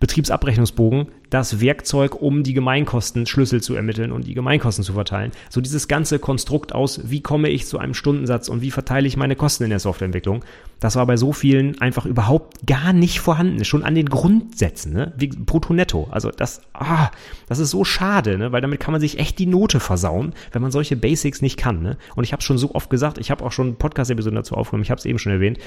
Betriebsabrechnungsbogen, 0.00 1.08
das 1.30 1.62
Werkzeug, 1.62 2.20
um 2.20 2.42
die 2.42 2.52
Gemeinkostenschlüssel 2.52 3.62
zu 3.62 3.74
ermitteln 3.74 4.12
und 4.12 4.26
die 4.26 4.34
Gemeinkosten 4.34 4.84
zu 4.84 4.92
verteilen. 4.92 5.32
So 5.48 5.62
dieses 5.62 5.88
ganze 5.88 6.18
Konstrukt 6.18 6.74
aus, 6.74 7.00
wie 7.10 7.22
komme 7.22 7.48
ich 7.48 7.66
zu 7.66 7.78
einem 7.78 7.94
Stundensatz 7.94 8.48
und 8.48 8.60
wie 8.60 8.70
verteile 8.70 9.08
ich 9.08 9.16
meine 9.16 9.34
Kosten 9.34 9.64
in 9.64 9.70
der 9.70 9.78
Softwareentwicklung, 9.78 10.44
das 10.80 10.96
war 10.96 11.06
bei 11.06 11.16
so 11.16 11.32
vielen 11.32 11.80
einfach 11.80 12.04
überhaupt 12.04 12.66
gar 12.66 12.92
nicht 12.92 13.20
vorhanden. 13.20 13.64
Schon 13.64 13.82
an 13.82 13.94
den 13.94 14.10
Grundsätzen, 14.10 14.92
ne? 14.92 15.14
wie 15.16 15.28
brutto 15.28 15.72
netto. 15.72 16.08
Also 16.10 16.30
das, 16.30 16.60
ah, 16.74 17.10
das 17.48 17.58
ist 17.58 17.70
so 17.70 17.84
schade, 17.84 18.36
ne? 18.36 18.52
weil 18.52 18.60
damit 18.60 18.80
kann 18.80 18.92
man 18.92 19.00
sich 19.00 19.18
echt 19.18 19.38
die 19.38 19.46
Note 19.46 19.80
versauen, 19.80 20.34
wenn 20.52 20.60
man 20.60 20.70
solche 20.70 20.96
Basics 20.96 21.40
nicht 21.40 21.56
kann. 21.56 21.82
Ne? 21.82 21.96
Und 22.14 22.24
ich 22.26 22.32
habe 22.32 22.42
schon 22.42 22.58
so 22.58 22.74
oft 22.74 22.90
gesagt, 22.90 23.18
ich 23.18 23.30
habe 23.30 23.44
auch 23.44 23.52
schon 23.52 23.76
Podcast-Episoden 23.76 24.36
dazu 24.36 24.54
aufgenommen, 24.54 24.82
ich 24.82 24.90
habe 24.90 24.98
es 24.98 25.04
eben 25.04 25.18
schon 25.18 25.32
erwähnt, 25.32 25.58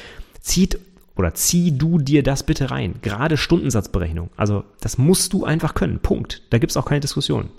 zieht 0.42 0.80
oder 1.16 1.34
zieh 1.34 1.78
du 1.78 1.98
dir 1.98 2.24
das 2.24 2.44
bitte 2.44 2.72
rein. 2.72 2.96
Gerade 3.02 3.38
Stundensatzberechnung. 3.38 4.30
Also 4.38 4.64
das 4.80 4.98
musst 4.98 5.34
du 5.34 5.44
einfach 5.44 5.74
können. 5.74 6.00
Punkt. 6.00 6.44
Da 6.50 6.60
gibt's 6.60 6.78
auch 6.78 6.86
keine 6.86 7.02
Diskussion. 7.02 7.50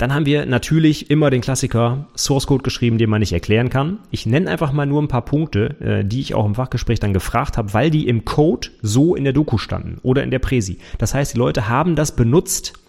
Dann 0.00 0.14
haben 0.14 0.24
wir 0.24 0.46
natürlich 0.46 1.10
immer 1.10 1.28
den 1.28 1.42
Klassiker 1.42 2.06
Source 2.16 2.46
Code 2.46 2.62
geschrieben, 2.62 2.96
den 2.96 3.10
man 3.10 3.20
nicht 3.20 3.34
erklären 3.34 3.68
kann. 3.68 3.98
Ich 4.10 4.24
nenne 4.24 4.50
einfach 4.50 4.72
mal 4.72 4.86
nur 4.86 5.02
ein 5.02 5.08
paar 5.08 5.26
Punkte, 5.26 5.76
äh, 5.78 6.04
die 6.06 6.20
ich 6.20 6.34
auch 6.34 6.46
im 6.46 6.54
Fachgespräch 6.54 7.00
dann 7.00 7.12
gefragt 7.12 7.58
habe, 7.58 7.74
weil 7.74 7.90
die 7.90 8.08
im 8.08 8.24
Code 8.24 8.68
so 8.80 9.14
in 9.14 9.24
der 9.24 9.34
Doku 9.34 9.58
standen 9.58 9.98
oder 10.02 10.22
in 10.22 10.30
der 10.30 10.38
Präsi. 10.38 10.78
Das 10.96 11.12
heißt, 11.12 11.34
die 11.34 11.38
Leute 11.38 11.68
haben 11.68 11.96
das 11.96 12.16
benutzt, 12.16 12.79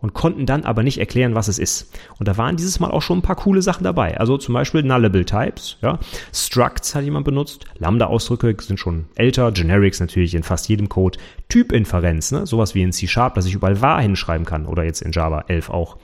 und 0.00 0.14
konnten 0.14 0.46
dann 0.46 0.64
aber 0.64 0.82
nicht 0.82 0.98
erklären, 0.98 1.34
was 1.34 1.48
es 1.48 1.58
ist. 1.58 1.92
Und 2.18 2.28
da 2.28 2.36
waren 2.36 2.56
dieses 2.56 2.80
Mal 2.80 2.90
auch 2.90 3.02
schon 3.02 3.18
ein 3.18 3.22
paar 3.22 3.36
coole 3.36 3.62
Sachen 3.62 3.84
dabei. 3.84 4.18
Also 4.18 4.38
zum 4.38 4.54
Beispiel 4.54 4.82
Nullable 4.82 5.24
Types, 5.24 5.76
ja. 5.82 5.98
Structs 6.32 6.94
hat 6.94 7.04
jemand 7.04 7.24
benutzt. 7.24 7.64
Lambda-Ausdrücke 7.78 8.54
sind 8.62 8.78
schon 8.78 9.06
älter. 9.16 9.50
Generics 9.52 10.00
natürlich 10.00 10.34
in 10.34 10.42
fast 10.42 10.68
jedem 10.68 10.88
Code. 10.88 11.18
Typinferenz, 11.48 12.30
ne? 12.30 12.46
sowas 12.46 12.74
wie 12.74 12.82
in 12.82 12.92
C-Sharp, 12.92 13.34
dass 13.34 13.46
ich 13.46 13.54
überall 13.54 13.80
wahr 13.80 14.00
hinschreiben 14.00 14.46
kann. 14.46 14.66
Oder 14.66 14.84
jetzt 14.84 15.02
in 15.02 15.12
Java 15.12 15.44
11 15.48 15.70
auch. 15.70 15.96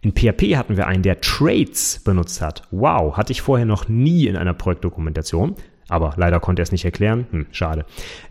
In 0.00 0.12
PHP 0.12 0.56
hatten 0.56 0.76
wir 0.76 0.88
einen, 0.88 1.04
der 1.04 1.20
Traits 1.20 2.00
benutzt 2.00 2.40
hat. 2.40 2.62
Wow, 2.72 3.16
hatte 3.16 3.32
ich 3.32 3.40
vorher 3.40 3.66
noch 3.66 3.88
nie 3.88 4.26
in 4.26 4.36
einer 4.36 4.54
Projektdokumentation. 4.54 5.54
Aber 5.92 6.14
leider 6.16 6.40
konnte 6.40 6.62
er 6.62 6.64
es 6.64 6.72
nicht 6.72 6.86
erklären. 6.86 7.26
Hm, 7.30 7.46
schade. 7.52 7.84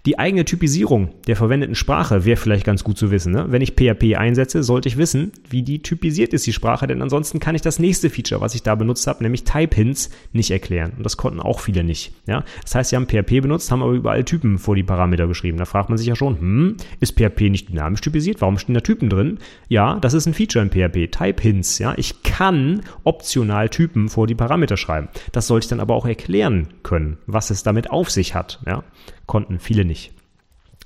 Die 0.07 0.17
eigene 0.17 0.45
Typisierung 0.45 1.09
der 1.27 1.35
verwendeten 1.35 1.75
Sprache 1.75 2.25
wäre 2.25 2.35
vielleicht 2.35 2.65
ganz 2.65 2.83
gut 2.83 2.97
zu 2.97 3.11
wissen. 3.11 3.31
Ne? 3.31 3.45
Wenn 3.49 3.61
ich 3.61 3.73
PHP 3.73 4.15
einsetze, 4.15 4.63
sollte 4.63 4.89
ich 4.89 4.97
wissen, 4.97 5.31
wie 5.47 5.61
die 5.61 5.83
typisiert 5.83 6.33
ist, 6.33 6.47
die 6.47 6.53
Sprache, 6.53 6.87
denn 6.87 7.03
ansonsten 7.03 7.39
kann 7.39 7.53
ich 7.53 7.61
das 7.61 7.77
nächste 7.77 8.09
Feature, 8.09 8.41
was 8.41 8.55
ich 8.55 8.63
da 8.63 8.73
benutzt 8.73 9.05
habe, 9.05 9.21
nämlich 9.21 9.43
Type-Hints, 9.43 10.09
nicht 10.33 10.49
erklären. 10.49 10.93
Und 10.97 11.03
das 11.03 11.17
konnten 11.17 11.39
auch 11.39 11.59
viele 11.59 11.83
nicht. 11.83 12.13
Ja? 12.25 12.43
Das 12.63 12.73
heißt, 12.73 12.89
sie 12.89 12.95
haben 12.95 13.05
PHP 13.05 13.41
benutzt, 13.41 13.71
haben 13.71 13.83
aber 13.83 13.93
überall 13.93 14.23
Typen 14.23 14.57
vor 14.57 14.75
die 14.75 14.81
Parameter 14.81 15.27
geschrieben. 15.27 15.59
Da 15.59 15.65
fragt 15.65 15.89
man 15.89 15.99
sich 15.99 16.07
ja 16.07 16.15
schon, 16.15 16.39
hm, 16.39 16.77
ist 16.99 17.19
PHP 17.19 17.51
nicht 17.51 17.69
dynamisch 17.69 18.01
typisiert? 18.01 18.41
Warum 18.41 18.57
stehen 18.57 18.73
da 18.73 18.81
Typen 18.81 19.07
drin? 19.07 19.37
Ja, 19.69 19.99
das 19.99 20.15
ist 20.15 20.25
ein 20.25 20.33
Feature 20.33 20.65
in 20.65 20.71
PHP. 20.71 21.11
Type-Hints. 21.11 21.77
Ja? 21.77 21.93
Ich 21.97 22.23
kann 22.23 22.81
optional 23.03 23.69
Typen 23.69 24.09
vor 24.09 24.25
die 24.25 24.35
Parameter 24.35 24.77
schreiben. 24.77 25.09
Das 25.31 25.45
sollte 25.45 25.65
ich 25.65 25.69
dann 25.69 25.79
aber 25.79 25.93
auch 25.93 26.07
erklären 26.07 26.69
können, 26.81 27.17
was 27.27 27.50
es 27.51 27.63
damit 27.63 27.91
auf 27.91 28.09
sich 28.09 28.33
hat. 28.33 28.59
Ja? 28.65 28.83
Konnten 29.27 29.59
viele 29.59 29.85
nicht. 29.85 30.13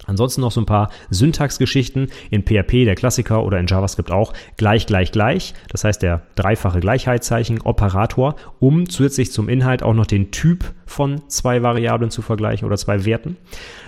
Ansonsten 0.05 0.41
noch 0.41 0.51
so 0.51 0.61
ein 0.61 0.66
paar 0.66 0.89
Syntaxgeschichten 1.09 2.09
in 2.30 2.43
PHP, 2.43 2.86
der 2.86 2.95
Klassiker 2.95 3.43
oder 3.43 3.59
in 3.59 3.68
JavaScript 3.68 4.11
auch 4.11 4.34
gleich, 4.57 4.86
gleich, 4.86 5.11
gleich. 5.11 5.53
Das 5.70 5.84
heißt 5.84 6.01
der 6.01 6.22
dreifache 6.36 6.80
Gleichheitszeichen 6.80 7.61
Operator, 7.61 8.36
um 8.59 8.88
zusätzlich 8.89 9.32
zum 9.32 9.49
Inhalt 9.49 9.84
auch 9.84 9.93
noch 9.93 10.05
den 10.05 10.32
Typ 10.32 10.74
von 10.86 11.28
zwei 11.30 11.63
Variablen 11.63 12.11
zu 12.11 12.22
vergleichen 12.22 12.68
oder 12.68 12.78
zwei 12.78 13.05
Werten. 13.05 13.38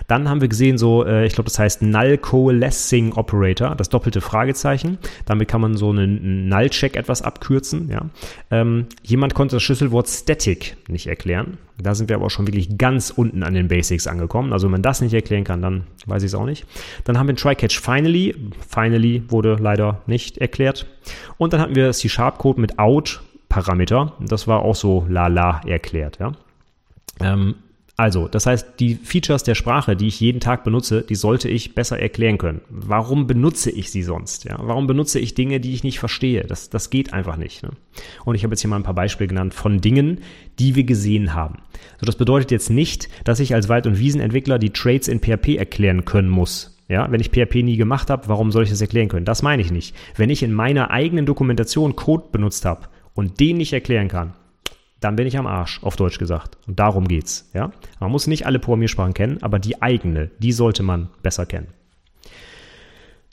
Dann 0.08 0.30
haben 0.30 0.42
wir 0.42 0.48
gesehen, 0.48 0.78
so, 0.78 1.06
äh, 1.06 1.26
ich 1.26 1.34
glaube, 1.34 1.50
das 1.50 1.60
heißt 1.60 1.82
Null 1.82 2.18
Coalescing 2.18 3.14
Operator, 3.14 3.76
das 3.76 3.90
doppelte 3.90 4.22
Fragezeichen. 4.22 4.98
Damit 5.26 5.48
kann 5.48 5.62
man 5.62 5.78
so 5.78 5.90
einen 5.92 6.48
Null-Check 6.48 6.96
etwas 6.96 7.22
abkürzen. 7.22 7.90
Ja. 7.90 8.06
Ähm, 8.50 8.88
jemand 9.04 9.36
konnte 9.36 9.58
das 9.58 9.64
Schlüsselwort 9.64 10.08
Static 10.08 10.78
nicht 10.88 11.08
erklären. 11.08 11.58
Da 11.80 11.94
sind 11.94 12.10
wir 12.10 12.16
aber 12.16 12.26
auch 12.26 12.32
schon 12.32 12.48
wirklich 12.48 12.78
ganz 12.78 13.12
unten 13.12 13.44
an 13.44 13.54
den 13.54 13.68
Basics 13.68 14.08
angekommen. 14.08 14.52
Also 14.52 14.68
wenn 14.68 14.72
man 14.72 14.82
das 14.82 15.02
nicht 15.02 15.14
erklären 15.14 15.44
kann, 15.44 15.62
dann 15.62 15.84
weiß 16.08 16.24
ich 16.24 16.28
es 16.28 16.36
auch 16.36 16.46
nicht. 16.46 16.66
Dann 17.04 17.20
haben 17.20 17.28
wir 17.28 17.36
Try-Catch 17.36 17.80
Finally. 17.80 18.36
Finally 18.68 19.24
wurde 19.30 19.58
leider 19.60 20.02
nicht 20.08 20.40
erklärt. 20.40 20.88
Und 21.38 21.54
dann 21.54 21.62
hatten 21.62 21.76
wir 21.76 21.92
C-Sharp-Code 21.92 22.60
mit 22.60 22.80
Out 22.80 23.22
Parameter. 23.50 24.14
Das 24.20 24.48
war 24.48 24.64
auch 24.64 24.76
so 24.76 25.06
lala 25.08 25.62
erklärt. 25.66 26.18
Ja. 26.20 26.32
Ähm, 27.22 27.56
also, 28.00 28.28
das 28.28 28.46
heißt, 28.46 28.80
die 28.80 28.94
Features 28.94 29.42
der 29.42 29.56
Sprache, 29.56 29.96
die 29.96 30.06
ich 30.06 30.20
jeden 30.20 30.40
Tag 30.40 30.64
benutze, 30.64 31.02
die 31.02 31.16
sollte 31.16 31.50
ich 31.50 31.74
besser 31.74 32.00
erklären 32.00 32.38
können. 32.38 32.62
Warum 32.70 33.26
benutze 33.26 33.72
ich 33.72 33.90
sie 33.90 34.04
sonst? 34.04 34.44
Ja? 34.44 34.58
Warum 34.62 34.86
benutze 34.86 35.18
ich 35.18 35.34
Dinge, 35.34 35.60
die 35.60 35.74
ich 35.74 35.84
nicht 35.84 35.98
verstehe? 35.98 36.44
Das, 36.44 36.70
das 36.70 36.92
geht 36.92 37.12
einfach 37.12 37.38
nicht. 37.38 37.64
Ne? 37.64 37.72
Und 38.24 38.36
ich 38.36 38.44
habe 38.44 38.54
jetzt 38.54 38.62
hier 38.62 38.70
mal 38.70 38.76
ein 38.76 38.84
paar 38.84 38.94
Beispiele 38.94 39.30
genannt 39.30 39.56
von 39.56 39.82
Dingen, 39.82 40.20
die 40.60 40.76
wir 40.76 40.84
gesehen 40.84 41.34
haben. 41.34 41.64
So, 42.00 42.06
das 42.06 42.18
bedeutet 42.18 42.52
jetzt 42.52 42.70
nicht, 42.70 43.10
dass 43.24 43.40
ich 43.40 43.56
als 43.56 43.68
Wald- 43.68 43.88
und 43.88 43.98
Wiesenentwickler 43.98 44.60
die 44.60 44.70
Trades 44.70 45.08
in 45.08 45.20
PHP 45.20 45.56
erklären 45.58 46.06
können 46.06 46.30
muss. 46.30 46.78
Ja, 46.90 47.12
wenn 47.12 47.20
ich 47.20 47.32
PHP 47.32 47.64
nie 47.64 47.78
gemacht 47.78 48.12
habe, 48.12 48.28
warum 48.28 48.52
soll 48.52 48.64
ich 48.64 48.70
das 48.70 48.80
erklären 48.80 49.10
können? 49.10 49.26
Das 49.26 49.42
meine 49.42 49.64
ich 49.64 49.72
nicht. 49.72 49.96
Wenn 50.16 50.30
ich 50.30 50.44
in 50.44 50.54
meiner 50.54 50.92
eigenen 50.92 51.26
Dokumentation 51.26 51.96
Code 51.96 52.26
benutzt 52.32 52.64
habe 52.64 52.90
und 53.16 53.40
den 53.40 53.58
nicht 53.58 53.74
erklären 53.74 54.08
kann, 54.08 54.34
dann 55.00 55.16
bin 55.16 55.28
ich 55.28 55.38
am 55.38 55.48
Arsch, 55.48 55.82
auf 55.84 55.96
Deutsch 55.96 56.18
gesagt. 56.18 56.58
Und 56.68 56.80
darum 56.80 57.08
geht's. 57.08 57.50
Ja? 57.54 57.72
Man 58.00 58.12
muss 58.12 58.28
nicht 58.28 58.46
alle 58.46 58.60
Programmiersprachen 58.60 59.14
kennen, 59.14 59.38
aber 59.42 59.60
die 59.60 59.82
eigene, 59.82 60.32
die 60.40 60.52
sollte 60.52 60.84
man 60.84 61.10
besser 61.22 61.46
kennen. 61.46 61.68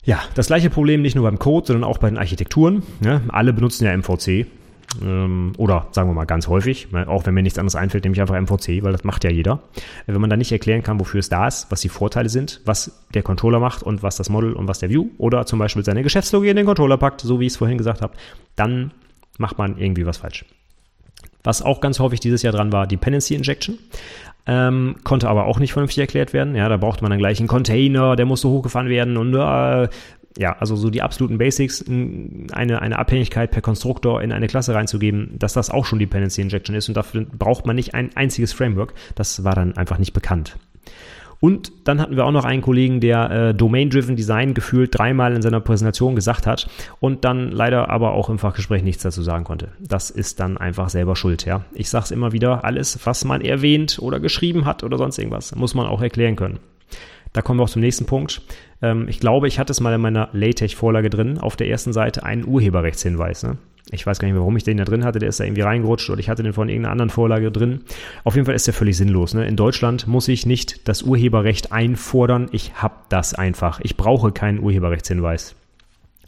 Ja, 0.03 0.19
das 0.35 0.47
gleiche 0.47 0.69
Problem 0.69 1.01
nicht 1.01 1.15
nur 1.15 1.23
beim 1.23 1.39
Code, 1.39 1.67
sondern 1.67 1.83
auch 1.83 1.97
bei 1.97 2.09
den 2.09 2.19
Architekturen. 2.19 2.83
Ja, 3.03 3.21
alle 3.29 3.53
benutzen 3.53 3.85
ja 3.85 3.97
MVC. 3.97 4.45
Ähm, 5.01 5.53
oder 5.57 5.87
sagen 5.91 6.09
wir 6.09 6.13
mal 6.13 6.25
ganz 6.25 6.47
häufig, 6.47 6.91
ne, 6.91 7.07
auch 7.07 7.25
wenn 7.25 7.33
mir 7.33 7.41
nichts 7.41 7.57
anderes 7.57 7.75
einfällt, 7.75 8.03
nehme 8.03 8.13
ich 8.15 8.21
einfach 8.21 8.39
MVC, 8.39 8.83
weil 8.83 8.91
das 8.91 9.03
macht 9.03 9.23
ja 9.23 9.31
jeder. 9.31 9.63
Wenn 10.05 10.21
man 10.21 10.29
dann 10.29 10.39
nicht 10.39 10.51
erklären 10.51 10.83
kann, 10.83 10.99
wofür 10.99 11.19
es 11.19 11.27
da 11.29 11.47
ist, 11.47 11.71
was 11.71 11.81
die 11.81 11.89
Vorteile 11.89 12.29
sind, 12.29 12.61
was 12.65 13.03
der 13.13 13.23
Controller 13.23 13.59
macht 13.59 13.83
und 13.83 14.03
was 14.03 14.15
das 14.15 14.29
Model 14.29 14.53
und 14.53 14.67
was 14.67 14.79
der 14.79 14.89
View 14.89 15.07
oder 15.17 15.45
zum 15.47 15.59
Beispiel 15.59 15.83
seine 15.83 16.03
Geschäftslogik 16.03 16.51
in 16.51 16.55
den 16.55 16.65
Controller 16.67 16.97
packt, 16.97 17.21
so 17.21 17.39
wie 17.39 17.47
ich 17.47 17.53
es 17.53 17.57
vorhin 17.57 17.77
gesagt 17.77 18.01
habe, 18.01 18.13
dann 18.55 18.91
macht 19.37 19.57
man 19.57 19.77
irgendwie 19.77 20.05
was 20.05 20.17
falsch. 20.17 20.45
Was 21.45 21.61
auch 21.61 21.79
ganz 21.79 21.99
häufig 21.99 22.19
dieses 22.19 22.41
Jahr 22.41 22.51
dran 22.51 22.73
war, 22.73 22.87
Dependency 22.87 23.35
Injection. 23.35 23.77
Ähm, 24.47 24.97
konnte 25.03 25.27
aber 25.27 25.45
auch 25.45 25.57
nicht 25.57 25.73
vernünftig 25.73 25.99
erklärt 25.99 26.33
werden. 26.33 26.55
Ja, 26.55 26.69
da 26.69 26.77
brauchte 26.77 27.03
man 27.03 27.09
dann 27.09 27.19
gleich 27.19 27.39
einen 27.39 27.47
Container, 27.47 28.15
der 28.15 28.25
musste 28.25 28.49
hochgefahren 28.49 28.89
werden 28.89 29.17
und 29.17 29.33
äh, 29.33 29.87
ja, 30.37 30.55
also 30.59 30.75
so 30.75 30.89
die 30.89 31.01
absoluten 31.01 31.37
Basics, 31.37 31.85
eine, 31.87 32.81
eine 32.81 32.99
Abhängigkeit 32.99 33.51
per 33.51 33.61
Konstruktor 33.61 34.21
in 34.21 34.31
eine 34.31 34.47
Klasse 34.47 34.73
reinzugeben, 34.73 35.35
dass 35.39 35.53
das 35.53 35.69
auch 35.69 35.85
schon 35.85 35.99
Dependency 35.99 36.41
Injection 36.41 36.75
ist 36.75 36.89
und 36.89 36.97
dafür 36.97 37.25
braucht 37.25 37.65
man 37.65 37.75
nicht 37.75 37.93
ein 37.93 38.15
einziges 38.15 38.51
Framework. 38.51 38.93
Das 39.15 39.43
war 39.43 39.55
dann 39.55 39.77
einfach 39.77 39.97
nicht 39.97 40.13
bekannt. 40.13 40.57
Und 41.39 41.71
dann 41.83 42.01
hatten 42.01 42.15
wir 42.15 42.25
auch 42.25 42.31
noch 42.31 42.45
einen 42.45 42.61
Kollegen, 42.61 42.99
der 42.99 43.29
äh, 43.29 43.53
Domain-Driven 43.53 44.15
Design 44.15 44.53
gefühlt 44.53 44.97
dreimal 44.97 45.33
in 45.35 45.41
seiner 45.41 45.59
Präsentation 45.59 46.15
gesagt 46.15 46.47
hat 46.47 46.67
und 46.99 47.25
dann 47.25 47.51
leider 47.51 47.89
aber 47.89 48.13
auch 48.13 48.29
im 48.29 48.39
Fachgespräch 48.39 48.83
nichts 48.83 49.03
dazu 49.03 49.21
sagen 49.21 49.43
konnte. 49.43 49.69
Das 49.79 50.09
ist 50.09 50.39
dann 50.39 50.57
einfach 50.57 50.89
selber 50.89 51.15
schuld, 51.15 51.45
ja. 51.45 51.65
Ich 51.73 51.89
sag's 51.89 52.11
immer 52.11 52.31
wieder, 52.31 52.63
alles, 52.63 52.99
was 53.05 53.25
man 53.25 53.41
erwähnt 53.41 53.99
oder 54.01 54.19
geschrieben 54.19 54.65
hat 54.65 54.83
oder 54.83 54.97
sonst 54.97 55.17
irgendwas, 55.17 55.55
muss 55.55 55.75
man 55.75 55.87
auch 55.87 56.01
erklären 56.01 56.35
können. 56.35 56.59
Da 57.33 57.41
kommen 57.41 57.59
wir 57.59 57.63
auch 57.63 57.69
zum 57.69 57.81
nächsten 57.81 58.05
Punkt. 58.05 58.41
Ähm, 58.81 59.07
ich 59.09 59.19
glaube, 59.19 59.47
ich 59.47 59.59
hatte 59.59 59.71
es 59.71 59.81
mal 59.81 59.93
in 59.93 60.01
meiner 60.01 60.29
LaTeX-Vorlage 60.31 61.09
drin, 61.09 61.37
auf 61.37 61.57
der 61.57 61.67
ersten 61.67 61.91
Seite 61.91 62.23
einen 62.23 62.47
Urheberrechtshinweis. 62.47 63.43
Ne? 63.43 63.57
Ich 63.91 64.05
weiß 64.05 64.17
gar 64.17 64.27
nicht 64.27 64.33
mehr, 64.33 64.41
warum 64.41 64.57
ich 64.57 64.63
den 64.63 64.77
da 64.77 64.83
drin 64.83 65.05
hatte. 65.05 65.19
Der 65.19 65.29
ist 65.29 65.39
da 65.39 65.43
irgendwie 65.43 65.61
reingerutscht 65.61 66.09
oder 66.09 66.19
ich 66.19 66.29
hatte 66.29 66.41
den 66.41 66.53
von 66.53 66.69
irgendeiner 66.69 66.91
anderen 66.91 67.09
Vorlage 67.11 67.51
drin. 67.51 67.81
Auf 68.23 68.35
jeden 68.35 68.45
Fall 68.45 68.55
ist 68.55 68.65
der 68.65 68.73
völlig 68.73 68.97
sinnlos. 68.97 69.33
Ne? 69.33 69.47
In 69.47 69.55
Deutschland 69.55 70.07
muss 70.07 70.27
ich 70.27 70.45
nicht 70.45 70.87
das 70.87 71.03
Urheberrecht 71.03 71.71
einfordern. 71.71 72.49
Ich 72.51 72.73
habe 72.75 72.95
das 73.09 73.35
einfach. 73.35 73.79
Ich 73.83 73.95
brauche 73.95 74.31
keinen 74.31 74.59
Urheberrechtshinweis. 74.59 75.55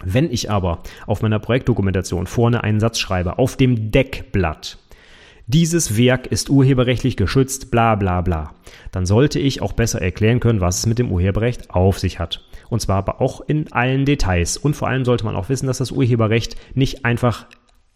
Wenn 0.04 0.32
ich 0.32 0.52
aber 0.52 0.84
auf 1.08 1.24
meiner 1.24 1.40
Projektdokumentation 1.40 2.28
vorne 2.28 2.64
einen 2.64 2.80
Satz 2.80 3.00
schreibe, 3.00 3.40
auf 3.40 3.58
dem 3.58 3.92
Deckblatt, 3.92 4.78
dieses 5.48 5.98
Werk 5.98 6.28
ist 6.28 6.50
urheberrechtlich 6.50 7.18
geschützt, 7.18 7.72
bla 7.72 7.96
bla 7.96 8.22
bla, 8.22 8.54
dann 8.92 9.06
sollte 9.06 9.40
ich 9.40 9.62
auch 9.62 9.74
besser 9.74 10.02
erklären 10.02 10.40
können, 10.40 10.62
was 10.62 10.80
es 10.80 10.86
mit 10.86 11.00
dem 11.00 11.12
Urheberrecht 11.12 11.72
auf 11.72 11.98
sich 11.98 12.20
hat. 12.20 12.47
Und 12.70 12.82
zwar 12.82 12.98
aber 12.98 13.22
auch 13.22 13.42
in 13.42 13.72
allen 13.72 14.06
Details. 14.06 14.58
Und 14.58 14.76
vor 14.76 14.88
allem 14.88 15.06
sollte 15.06 15.26
man 15.26 15.36
auch 15.36 15.50
wissen, 15.50 15.68
dass 15.68 15.78
das 15.78 15.92
Urheberrecht 15.92 16.56
nicht 16.76 17.06
einfach 17.06 17.46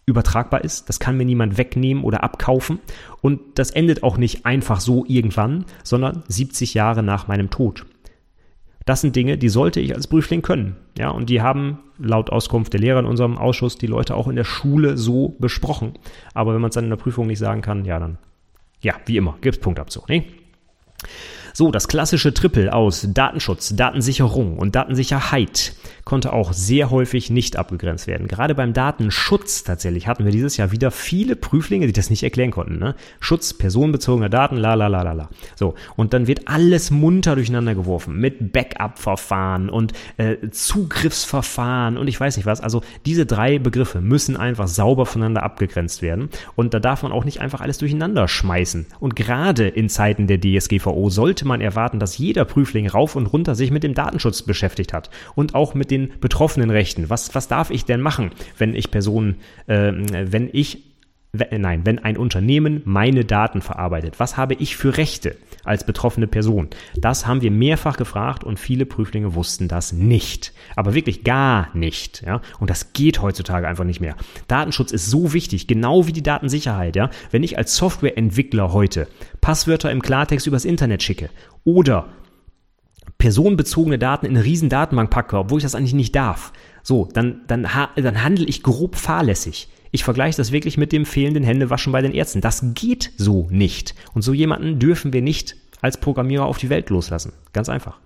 übertragbar 0.06 0.64
ist. 0.64 0.88
Das 0.88 0.98
kann 0.98 1.16
mir 1.16 1.24
niemand 1.24 1.58
wegnehmen 1.58 2.04
oder 2.04 2.24
abkaufen. 2.24 2.80
Und 3.20 3.40
das 3.54 3.70
endet 3.70 4.02
auch 4.02 4.16
nicht 4.16 4.46
einfach 4.46 4.80
so 4.80 5.04
irgendwann, 5.06 5.64
sondern 5.84 6.24
70 6.28 6.74
Jahre 6.74 7.02
nach 7.02 7.28
meinem 7.28 7.50
Tod. 7.50 7.86
Das 8.84 9.00
sind 9.00 9.14
Dinge, 9.14 9.38
die 9.38 9.48
sollte 9.48 9.80
ich 9.80 9.94
als 9.94 10.08
Prüfling 10.08 10.42
können. 10.42 10.76
Ja, 10.98 11.10
und 11.10 11.30
die 11.30 11.40
haben 11.40 11.78
laut 11.98 12.30
Auskunft 12.30 12.72
der 12.72 12.80
Lehrer 12.80 12.98
in 12.98 13.06
unserem 13.06 13.38
Ausschuss 13.38 13.78
die 13.78 13.86
Leute 13.86 14.16
auch 14.16 14.26
in 14.26 14.34
der 14.34 14.44
Schule 14.44 14.96
so 14.96 15.36
besprochen. 15.38 15.94
Aber 16.34 16.52
wenn 16.52 16.60
man 16.60 16.70
es 16.70 16.74
dann 16.74 16.84
in 16.84 16.90
der 16.90 16.96
Prüfung 16.96 17.28
nicht 17.28 17.38
sagen 17.38 17.62
kann, 17.62 17.84
ja, 17.84 18.00
dann, 18.00 18.18
ja, 18.80 18.94
wie 19.06 19.16
immer, 19.16 19.36
gibt's 19.40 19.60
Punktabzug, 19.60 20.08
ne? 20.08 20.24
So, 21.54 21.70
das 21.70 21.88
klassische 21.88 22.32
Triple 22.32 22.72
aus 22.72 23.06
Datenschutz, 23.12 23.74
Datensicherung 23.76 24.58
und 24.58 24.74
Datensicherheit 24.74 25.74
konnte 26.04 26.32
auch 26.32 26.52
sehr 26.52 26.90
häufig 26.90 27.30
nicht 27.30 27.56
abgegrenzt 27.56 28.06
werden. 28.06 28.26
Gerade 28.26 28.54
beim 28.54 28.72
Datenschutz 28.72 29.62
tatsächlich 29.62 30.06
hatten 30.06 30.24
wir 30.24 30.32
dieses 30.32 30.56
Jahr 30.56 30.72
wieder 30.72 30.90
viele 30.90 31.36
Prüflinge, 31.36 31.86
die 31.86 31.92
das 31.92 32.10
nicht 32.10 32.22
erklären 32.22 32.50
konnten. 32.50 32.78
Ne? 32.78 32.94
Schutz 33.20 33.54
personenbezogener 33.54 34.28
Daten, 34.28 34.56
la 34.56 34.74
la 34.74 34.88
la 34.88 35.02
la 35.02 35.12
la. 35.12 35.28
So, 35.54 35.74
und 35.96 36.12
dann 36.12 36.26
wird 36.26 36.48
alles 36.48 36.90
munter 36.90 37.34
durcheinander 37.34 37.74
geworfen 37.74 38.16
mit 38.16 38.52
Backup-Verfahren 38.52 39.68
und 39.68 39.92
äh, 40.16 40.36
Zugriffsverfahren 40.50 41.96
und 41.98 42.08
ich 42.08 42.18
weiß 42.18 42.36
nicht 42.36 42.46
was. 42.46 42.60
Also 42.60 42.82
diese 43.06 43.26
drei 43.26 43.58
Begriffe 43.58 44.00
müssen 44.00 44.36
einfach 44.36 44.68
sauber 44.68 45.06
voneinander 45.06 45.42
abgegrenzt 45.42 46.02
werden. 46.02 46.30
Und 46.56 46.74
da 46.74 46.80
darf 46.80 47.02
man 47.02 47.12
auch 47.12 47.24
nicht 47.24 47.40
einfach 47.40 47.60
alles 47.60 47.78
durcheinander 47.78 48.26
schmeißen. 48.28 48.86
Und 49.00 49.16
gerade 49.16 49.68
in 49.68 49.88
Zeiten 49.88 50.26
der 50.26 50.40
DSGVO 50.40 51.10
sollte 51.10 51.41
man 51.44 51.60
erwarten, 51.60 51.98
dass 51.98 52.18
jeder 52.18 52.44
Prüfling 52.44 52.88
rauf 52.88 53.16
und 53.16 53.26
runter 53.26 53.54
sich 53.54 53.70
mit 53.70 53.82
dem 53.82 53.94
Datenschutz 53.94 54.42
beschäftigt 54.42 54.92
hat 54.92 55.10
und 55.34 55.54
auch 55.54 55.74
mit 55.74 55.90
den 55.90 56.12
betroffenen 56.20 56.70
Rechten. 56.70 57.10
Was, 57.10 57.34
was 57.34 57.48
darf 57.48 57.70
ich 57.70 57.84
denn 57.84 58.00
machen, 58.00 58.30
wenn 58.58 58.74
ich 58.74 58.90
Personen, 58.90 59.36
äh, 59.66 59.92
wenn 59.92 60.48
ich 60.52 60.91
nein, 61.32 61.86
wenn 61.86 61.98
ein 61.98 62.18
Unternehmen 62.18 62.82
meine 62.84 63.24
Daten 63.24 63.62
verarbeitet, 63.62 64.20
was 64.20 64.36
habe 64.36 64.52
ich 64.54 64.76
für 64.76 64.98
Rechte 64.98 65.36
als 65.64 65.86
betroffene 65.86 66.26
Person? 66.26 66.68
Das 66.94 67.26
haben 67.26 67.40
wir 67.40 67.50
mehrfach 67.50 67.96
gefragt 67.96 68.44
und 68.44 68.60
viele 68.60 68.84
Prüflinge 68.84 69.34
wussten 69.34 69.66
das 69.66 69.92
nicht. 69.92 70.52
Aber 70.76 70.92
wirklich 70.92 71.24
gar 71.24 71.74
nicht, 71.74 72.22
ja. 72.26 72.42
Und 72.60 72.68
das 72.68 72.92
geht 72.92 73.22
heutzutage 73.22 73.66
einfach 73.66 73.84
nicht 73.84 74.00
mehr. 74.00 74.14
Datenschutz 74.46 74.92
ist 74.92 75.06
so 75.06 75.32
wichtig, 75.32 75.66
genau 75.66 76.06
wie 76.06 76.12
die 76.12 76.22
Datensicherheit, 76.22 76.96
ja. 76.96 77.08
Wenn 77.30 77.42
ich 77.42 77.56
als 77.56 77.76
Softwareentwickler 77.76 78.74
heute 78.74 79.08
Passwörter 79.40 79.90
im 79.90 80.02
Klartext 80.02 80.46
übers 80.46 80.66
Internet 80.66 81.02
schicke 81.02 81.30
oder 81.64 82.08
personenbezogene 83.16 83.98
Daten 83.98 84.26
in 84.26 84.36
eine 84.36 84.44
riesen 84.44 84.68
Datenbank 84.68 85.08
packe, 85.08 85.38
obwohl 85.38 85.58
ich 85.58 85.64
das 85.64 85.74
eigentlich 85.74 85.94
nicht 85.94 86.14
darf, 86.14 86.52
So, 86.82 87.08
dann, 87.14 87.42
dann, 87.46 87.66
dann 87.96 88.22
handle 88.22 88.44
ich 88.44 88.62
grob 88.62 88.96
fahrlässig. 88.96 89.68
Ich 89.92 90.04
vergleiche 90.04 90.38
das 90.38 90.52
wirklich 90.52 90.78
mit 90.78 90.90
dem 90.90 91.04
fehlenden 91.04 91.44
Händewaschen 91.44 91.92
bei 91.92 92.00
den 92.00 92.12
Ärzten. 92.12 92.40
Das 92.40 92.64
geht 92.74 93.12
so 93.18 93.46
nicht. 93.50 93.94
Und 94.14 94.22
so 94.22 94.32
jemanden 94.32 94.78
dürfen 94.78 95.12
wir 95.12 95.20
nicht 95.20 95.54
als 95.82 95.98
Programmierer 95.98 96.46
auf 96.46 96.56
die 96.56 96.70
Welt 96.70 96.88
loslassen. 96.88 97.34
Ganz 97.52 97.68
einfach. 97.68 97.98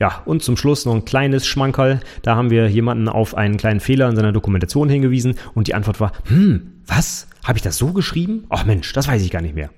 Ja, 0.00 0.22
und 0.24 0.42
zum 0.42 0.56
Schluss 0.56 0.86
noch 0.86 0.94
ein 0.94 1.04
kleines 1.04 1.46
Schmankerl. 1.46 2.00
Da 2.22 2.36
haben 2.36 2.48
wir 2.48 2.68
jemanden 2.68 3.08
auf 3.08 3.34
einen 3.34 3.58
kleinen 3.58 3.80
Fehler 3.80 4.08
in 4.08 4.16
seiner 4.16 4.32
Dokumentation 4.32 4.88
hingewiesen 4.88 5.36
und 5.54 5.68
die 5.68 5.74
Antwort 5.74 6.00
war, 6.00 6.12
hm, 6.26 6.72
was? 6.86 7.28
Habe 7.44 7.58
ich 7.58 7.62
das 7.62 7.76
so 7.76 7.92
geschrieben? 7.92 8.44
Ach 8.48 8.64
Mensch, 8.64 8.92
das 8.94 9.06
weiß 9.06 9.22
ich 9.22 9.30
gar 9.30 9.42
nicht 9.42 9.54
mehr 9.54 9.70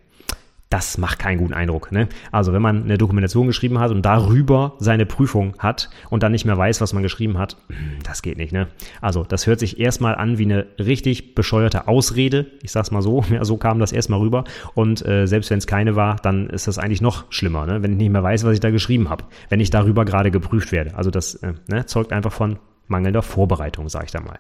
das 0.70 0.98
macht 0.98 1.18
keinen 1.18 1.38
guten 1.38 1.54
Eindruck. 1.54 1.92
Ne? 1.92 2.08
Also 2.30 2.52
wenn 2.52 2.60
man 2.60 2.82
eine 2.82 2.98
Dokumentation 2.98 3.46
geschrieben 3.46 3.78
hat 3.78 3.90
und 3.90 4.02
darüber 4.02 4.74
seine 4.78 5.06
Prüfung 5.06 5.54
hat 5.58 5.88
und 6.10 6.22
dann 6.22 6.32
nicht 6.32 6.44
mehr 6.44 6.58
weiß, 6.58 6.80
was 6.80 6.92
man 6.92 7.02
geschrieben 7.02 7.38
hat, 7.38 7.56
das 8.04 8.22
geht 8.22 8.36
nicht. 8.36 8.52
Ne? 8.52 8.68
Also 9.00 9.24
das 9.24 9.46
hört 9.46 9.60
sich 9.60 9.80
erstmal 9.80 10.14
an 10.14 10.38
wie 10.38 10.44
eine 10.44 10.66
richtig 10.78 11.34
bescheuerte 11.34 11.88
Ausrede. 11.88 12.46
Ich 12.62 12.72
sag's 12.72 12.90
mal 12.90 13.02
so, 13.02 13.24
ja, 13.30 13.44
so 13.44 13.56
kam 13.56 13.78
das 13.78 13.92
erstmal 13.92 14.20
rüber. 14.20 14.44
Und 14.74 15.04
äh, 15.06 15.26
selbst 15.26 15.50
wenn 15.50 15.58
es 15.58 15.66
keine 15.66 15.96
war, 15.96 16.16
dann 16.16 16.48
ist 16.50 16.68
das 16.68 16.78
eigentlich 16.78 17.00
noch 17.00 17.24
schlimmer, 17.30 17.66
ne? 17.66 17.82
wenn 17.82 17.92
ich 17.92 17.98
nicht 17.98 18.10
mehr 18.10 18.22
weiß, 18.22 18.44
was 18.44 18.54
ich 18.54 18.60
da 18.60 18.70
geschrieben 18.70 19.08
habe, 19.08 19.24
wenn 19.48 19.60
ich 19.60 19.70
darüber 19.70 20.04
gerade 20.04 20.30
geprüft 20.30 20.72
werde. 20.72 20.94
Also 20.94 21.10
das 21.10 21.36
äh, 21.36 21.54
ne, 21.68 21.86
zeugt 21.86 22.12
einfach 22.12 22.32
von 22.32 22.58
mangelnder 22.88 23.22
Vorbereitung, 23.22 23.88
sage 23.88 24.06
ich 24.06 24.12
da 24.12 24.20
mal. 24.20 24.38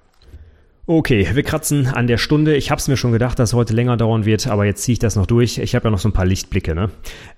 Okay, 0.90 1.28
wir 1.34 1.42
kratzen 1.42 1.86
an 1.88 2.06
der 2.06 2.16
Stunde. 2.16 2.56
Ich 2.56 2.70
habe 2.70 2.78
es 2.78 2.88
mir 2.88 2.96
schon 2.96 3.12
gedacht, 3.12 3.38
dass 3.38 3.50
es 3.50 3.54
heute 3.54 3.74
länger 3.74 3.98
dauern 3.98 4.24
wird, 4.24 4.46
aber 4.46 4.64
jetzt 4.64 4.84
ziehe 4.84 4.94
ich 4.94 4.98
das 4.98 5.16
noch 5.16 5.26
durch. 5.26 5.58
Ich 5.58 5.74
habe 5.74 5.84
ja 5.84 5.90
noch 5.90 5.98
so 5.98 6.08
ein 6.08 6.14
paar 6.14 6.24
Lichtblicke. 6.24 6.74
Ne? 6.74 6.88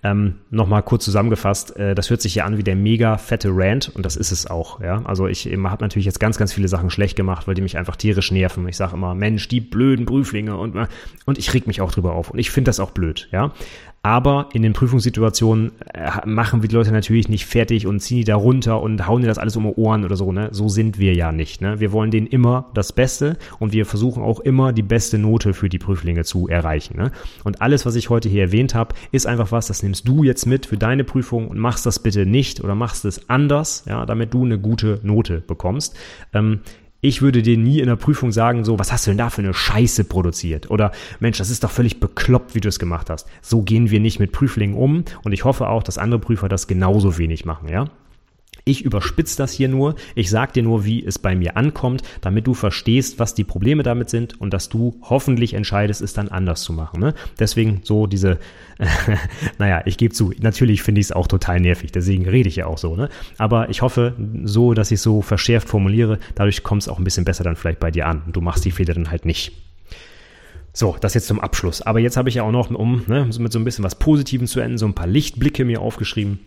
Ähm, 0.05 0.37
Nochmal 0.51 0.85
kurz 0.85 1.05
zusammengefasst, 1.05 1.77
äh, 1.77 1.97
das 1.97 2.11
hört 2.11 2.23
sich 2.23 2.37
ja 2.37 2.45
an 2.45 2.59
wie 2.59 2.63
der 2.63 2.77
mega 2.77 3.19
fette 3.19 3.49
Rant 3.53 3.91
und 3.93 4.07
das 4.07 4.15
ist 4.15 4.31
es 4.31 4.49
auch. 4.49 4.81
Ja? 4.81 5.03
Also 5.05 5.27
ich 5.27 5.47
habe 5.47 5.83
natürlich 5.83 6.07
jetzt 6.07 6.21
ganz, 6.21 6.39
ganz 6.39 6.53
viele 6.53 6.69
Sachen 6.69 6.91
schlecht 6.91 7.17
gemacht, 7.17 7.49
weil 7.49 7.57
die 7.57 7.63
mich 7.63 7.77
einfach 7.77 7.97
tierisch 7.97 8.31
nerven. 8.31 8.69
Ich 8.69 8.77
sage 8.77 8.95
immer, 8.95 9.17
Mensch, 9.17 9.49
die 9.49 9.61
blöden 9.61 10.07
Prüflinge 10.07 10.57
und, 10.57 10.77
und 11.27 11.37
ich 11.37 11.53
reg 11.53 11.67
mich 11.67 11.81
auch 11.81 11.91
drüber 11.91 12.13
auf 12.13 12.31
und 12.31 12.39
ich 12.39 12.53
finde 12.53 12.69
das 12.69 12.79
auch 12.79 12.93
blöd. 12.93 13.29
Ja, 13.33 13.53
aber 14.03 14.49
in 14.55 14.63
den 14.63 14.73
Prüfungssituationen 14.73 15.73
äh, 15.93 16.11
machen 16.25 16.63
wir 16.63 16.69
die 16.69 16.75
Leute 16.75 16.91
natürlich 16.91 17.29
nicht 17.29 17.45
fertig 17.45 17.87
und 17.87 18.01
ziehen 18.01 18.19
die 18.19 18.25
da 18.25 18.35
runter 18.35 18.81
und 18.81 19.07
hauen 19.07 19.21
dir 19.21 19.29
das 19.29 19.37
alles 19.37 19.57
um 19.57 19.65
die 19.65 19.75
Ohren 19.75 20.05
oder 20.05 20.17
so. 20.17 20.33
Ne? 20.33 20.49
So 20.53 20.69
sind 20.69 20.99
wir 20.99 21.13
ja 21.15 21.33
nicht. 21.33 21.61
Ne? 21.61 21.81
Wir 21.81 21.93
wollen 21.93 22.11
denen 22.11 22.27
immer 22.27 22.71
das 22.73 22.93
Beste 22.93 23.37
und 23.59 23.73
wir 23.75 23.85
versuchen 23.85 24.23
auch 24.23 24.41
immer 24.41 24.73
die 24.73 24.83
beste 24.83 25.19
Note 25.19 25.53
für 25.53 25.69
die 25.69 25.79
Prüflinge 25.79 26.25
zu 26.25 26.49
erreichen. 26.49 26.97
Ne? 26.97 27.13
Und 27.45 27.61
alles, 27.61 27.85
was 27.85 27.95
ich 27.95 28.09
heute 28.09 28.31
hier 28.31 28.43
erwähnt 28.43 28.75
habe, 28.75 28.95
ist 29.13 29.27
einfach 29.27 29.53
was, 29.53 29.67
das 29.67 29.83
nimmst 29.83 30.09
du 30.09 30.25
jetzt 30.25 30.47
mit 30.47 30.65
für 30.65 30.79
deine 30.79 31.05
Prüfung 31.05 31.49
und 31.49 31.59
machst 31.59 31.85
das 31.85 31.99
bitte 31.99 32.25
nicht 32.25 32.65
oder 32.65 32.75
machst 32.75 33.05
es 33.05 33.29
anders, 33.29 33.85
ja, 33.87 34.07
damit 34.07 34.33
du 34.33 34.45
eine 34.45 34.59
gute 34.59 35.01
Note 35.03 35.43
bekommst. 35.43 35.95
Ähm, 36.33 36.61
ich 37.01 37.23
würde 37.23 37.43
dir 37.43 37.57
nie 37.57 37.81
in 37.81 37.87
der 37.87 37.97
Prüfung 37.97 38.33
sagen, 38.33 38.65
so, 38.65 38.79
was 38.79 38.93
hast 38.93 39.07
du 39.07 39.11
denn 39.11 39.19
da 39.19 39.31
für 39.31 39.43
eine 39.43 39.55
Scheiße 39.55 40.05
produziert? 40.05 40.71
Oder, 40.71 40.93
Mensch, 41.19 41.39
das 41.39 41.51
ist 41.51 41.65
doch 41.65 41.71
völlig 41.71 42.01
bekloppt, 42.01 42.55
wie 42.55 42.61
du 42.61 42.69
es 42.69 42.79
gemacht 42.79 43.11
hast. 43.11 43.27
So 43.41 43.63
gehen 43.63 43.91
wir 43.91 44.01
nicht 44.01 44.21
mit 44.21 44.33
Prüflingen 44.33 44.77
um 44.77 45.05
und 45.23 45.33
ich 45.33 45.45
hoffe 45.45 45.69
auch, 45.69 45.83
dass 45.83 45.99
andere 45.99 46.21
Prüfer 46.21 46.49
das 46.49 46.67
genauso 46.67 47.19
wenig 47.19 47.45
machen, 47.45 47.69
ja? 47.69 47.87
Ich 48.65 48.83
überspitze 48.85 49.37
das 49.37 49.53
hier 49.53 49.69
nur. 49.69 49.95
Ich 50.15 50.31
sage 50.31 50.53
dir 50.53 50.63
nur, 50.63 50.85
wie 50.85 51.05
es 51.05 51.19
bei 51.19 51.35
mir 51.35 51.57
ankommt, 51.57 52.03
damit 52.21 52.47
du 52.47 52.55
verstehst, 52.55 53.19
was 53.19 53.35
die 53.35 53.45
Probleme 53.45 53.83
damit 53.83 54.11
sind 54.11 54.41
und 54.41 54.53
dass 54.53 54.69
du 54.69 55.01
hoffentlich 55.03 55.55
entscheidest, 55.55 56.03
es 56.03 56.13
dann 56.13 56.29
anders 56.29 56.63
zu 56.63 56.73
machen. 56.73 57.01
Ne? 57.01 57.15
Deswegen 57.39 57.81
so 57.85 58.07
diese, 58.07 58.39
naja, 59.59 59.83
ich 59.87 59.97
gebe 59.97 60.15
zu, 60.15 60.33
natürlich 60.41 60.83
finde 60.83 61.01
ich 61.01 61.09
es 61.09 61.13
auch 61.13 61.27
total 61.27 61.61
nervig, 61.61 61.93
deswegen 61.93 62.29
rede 62.29 62.49
ich 62.49 62.57
ja 62.57 62.67
auch 62.67 62.79
so. 62.79 62.97
Ne? 62.97 63.09
Aber 63.39 63.71
ich 63.71 63.83
hoffe 63.83 64.15
so, 64.45 64.75
dass 64.75 64.91
ich 64.91 65.01
so 65.01 65.23
verschärft 65.23 65.69
formuliere, 65.69 66.19
dadurch 66.35 66.63
kommt 66.63 66.83
es 66.83 66.89
auch 66.89 66.99
ein 66.99 67.05
bisschen 67.05 67.25
besser 67.25 67.45
dann 67.45 67.57
vielleicht 67.57 67.81
bei 67.81 67.91
dir 67.91 68.07
an 68.07 68.23
und 68.27 68.37
du 68.37 68.41
machst 68.41 68.65
die 68.65 68.71
Fehler 68.71 68.95
dann 68.95 69.11
halt 69.11 69.25
nicht. 69.25 69.53
So, 70.73 70.97
das 71.01 71.15
jetzt 71.15 71.27
zum 71.27 71.41
Abschluss. 71.41 71.83
Aber 71.83 71.99
jetzt 71.99 72.17
habe 72.17 72.29
ich 72.29 72.37
ja 72.37 72.45
auch 72.45 72.53
noch, 72.53 72.71
um 72.71 73.03
ne, 73.09 73.29
mit 73.39 73.53
so 73.53 73.59
ein 73.59 73.65
bisschen 73.65 73.85
was 73.85 73.97
Positivem 73.97 74.47
zu 74.47 74.61
enden, 74.61 74.79
so 74.79 74.87
ein 74.87 74.95
paar 74.95 75.09
Lichtblicke 75.09 75.65
mir 75.65 75.81
aufgeschrieben 75.81 76.39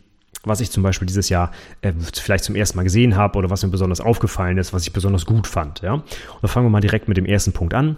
was 0.43 0.59
ich 0.59 0.71
zum 0.71 0.84
Beispiel 0.84 1.05
dieses 1.05 1.29
Jahr 1.29 1.51
äh, 1.81 1.93
vielleicht 2.13 2.43
zum 2.43 2.55
ersten 2.55 2.77
Mal 2.77 2.84
gesehen 2.84 3.15
habe 3.15 3.38
oder 3.38 3.49
was 3.49 3.63
mir 3.63 3.69
besonders 3.69 4.01
aufgefallen 4.01 4.57
ist, 4.57 4.73
was 4.73 4.84
ich 4.84 4.93
besonders 4.93 5.25
gut 5.25 5.47
fand. 5.47 5.81
Ja? 5.81 5.93
Und 5.93 6.05
da 6.41 6.47
fangen 6.47 6.65
wir 6.65 6.71
mal 6.71 6.81
direkt 6.81 7.07
mit 7.07 7.17
dem 7.17 7.25
ersten 7.25 7.53
Punkt 7.53 7.73
an. 7.73 7.97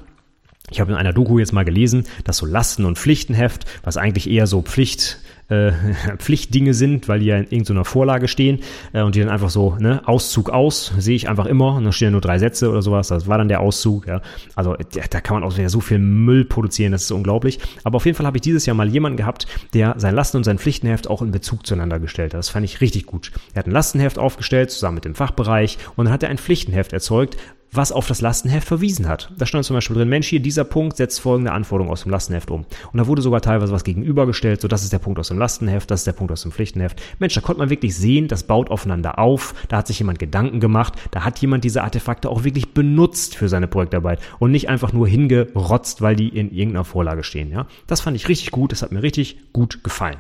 Ich 0.72 0.80
habe 0.80 0.92
in 0.92 0.98
einer 0.98 1.14
Doku 1.14 1.38
jetzt 1.38 1.54
mal 1.54 1.66
gelesen, 1.66 2.06
dass 2.24 2.38
so 2.38 2.46
Lasten- 2.46 2.86
und 2.86 2.98
Pflichtenheft, 2.98 3.66
was 3.84 3.98
eigentlich 3.98 4.30
eher 4.30 4.48
so 4.48 4.62
Pflicht, 4.64 5.20
äh, 5.50 5.72
Pflichtdinge 6.18 6.74
sind, 6.74 7.08
weil 7.08 7.20
die 7.20 7.28
ja 7.28 7.38
in 7.38 7.46
irgendeiner 7.46 7.86
Vorlage 7.86 8.28
stehen 8.28 8.60
äh, 8.94 9.02
und 9.02 9.16
die 9.16 9.20
dann 9.20 9.30
einfach 9.30 9.50
so, 9.50 9.76
ne, 9.80 10.02
Auszug 10.08 10.50
aus, 10.50 10.94
sehe 10.98 11.16
ich 11.16 11.30
einfach 11.30 11.46
immer 11.46 11.76
und 11.76 11.86
da 11.86 11.92
stehen 11.92 12.08
ja 12.08 12.12
nur 12.12 12.22
drei 12.22 12.40
Sätze 12.40 12.70
oder 12.70 12.82
sowas, 12.82 13.08
das 13.08 13.28
war 13.28 13.38
dann 13.38 13.48
der 13.48 13.60
Auszug, 13.60 14.08
ja. 14.08 14.22
Also 14.56 14.76
da 14.76 15.22
kann 15.22 15.40
man 15.40 15.44
auch 15.44 15.58
wieder 15.58 15.70
so 15.70 15.80
viel 15.80 16.00
Müll 16.00 16.46
produzieren, 16.46 16.92
das 16.92 17.04
ist 17.04 17.12
unglaublich. 17.12 17.60
Aber 17.84 17.98
auf 17.98 18.06
jeden 18.06 18.18
Fall 18.18 18.26
habe 18.26 18.38
ich 18.38 18.42
dieses 18.42 18.66
Jahr 18.66 18.76
mal 18.76 18.88
jemanden 18.88 19.18
gehabt, 19.18 19.48
der 19.74 19.96
sein 19.98 20.16
Lasten- 20.16 20.38
und 20.38 20.44
sein 20.44 20.58
Pflichtenheft 20.58 21.08
auch 21.10 21.22
in 21.22 21.32
Bezug 21.32 21.66
zueinander 21.66 22.00
gestellt 22.00 22.34
hat. 22.34 22.40
Das 22.40 22.50
fand 22.50 22.66
ich 22.66 22.82
richtig 22.82 23.06
gut. 23.06 23.32
Er 23.54 23.60
hat 23.60 23.68
ein 23.68 23.72
Lastenheft 23.72 24.18
aufgestellt, 24.18 24.72
zusammen 24.72 24.96
mit 24.96 25.06
dem 25.06 25.16
Fachbereich 25.16 25.78
und 25.96 26.06
dann 26.06 26.14
hat 26.14 26.24
er 26.24 26.30
ein 26.30 26.38
Pflichtenheft 26.38 26.94
erzeugt, 26.94 27.38
was 27.76 27.92
auf 27.92 28.08
das 28.08 28.22
Lastenheft 28.22 28.68
verwiesen 28.68 29.08
hat. 29.08 29.32
Da 29.38 29.46
stand 29.46 29.66
zum 29.66 29.76
Beispiel 29.76 29.96
drin, 29.96 30.10
Mensch, 30.10 30.28
hier 30.28 30.40
dieser 30.40 30.64
Punkt 30.64 30.98
setzt 30.98 31.20
folgende 31.20 31.52
Anforderungen 31.52 31.92
aus 31.92 32.04
dem 32.04 32.12
Lastenheft 32.12 32.52
um. 32.52 32.66
Und 32.92 32.98
da 32.98 33.08
wurde 33.08 33.22
sogar 33.22 33.42
teilweise 33.42 33.74
was 33.74 33.84
gegenübergestellt, 33.84 34.62
so 34.62 34.68
das 34.68 34.84
ist 34.84 34.94
der 34.94 35.00
Punkt 35.00 35.20
aus 35.20 35.30
dem 35.30 35.38
Lastenheft, 35.38 35.90
das 35.92 36.02
ist 36.02 36.08
der 36.08 36.14
Punkt 36.14 36.32
aus 36.32 36.42
dem 36.42 36.52
Pflichtenheft. 36.52 37.02
Mensch, 37.20 37.34
da 37.34 37.42
konnte 37.42 37.60
man 37.60 37.70
wirklich 37.70 37.96
sehen, 37.96 38.28
das 38.28 38.44
baut 38.44 38.70
aufeinander 38.70 39.20
auf, 39.20 39.54
da 39.68 39.78
hat 39.78 39.88
sich 39.88 40.00
jemand 40.00 40.20
Gedanken 40.20 40.60
gemacht, 40.60 40.94
da 41.12 41.24
hat 41.24 41.40
jemand 41.40 41.64
diese 41.64 41.84
Artefakte 41.84 42.30
auch 42.30 42.44
wirklich 42.44 42.74
benutzt 42.74 43.36
für 43.36 43.50
seine 43.50 43.68
Projektarbeit 43.68 44.20
und 44.40 44.52
nicht 44.52 44.70
einfach 44.70 44.94
nur 44.94 45.08
hingerotzt, 45.08 46.02
weil 46.02 46.16
die 46.16 46.30
in 46.30 46.52
irgendeiner 46.52 46.86
Vorlage 46.86 47.24
stehen. 47.24 47.52
Ja, 47.52 47.68
Das 47.88 48.02
fand 48.02 48.16
ich 48.16 48.28
richtig 48.28 48.52
gut, 48.52 48.72
das 48.72 48.82
hat 48.82 48.92
mir 48.92 49.04
richtig 49.04 49.54
gut 49.54 49.84
gefallen. 49.84 50.18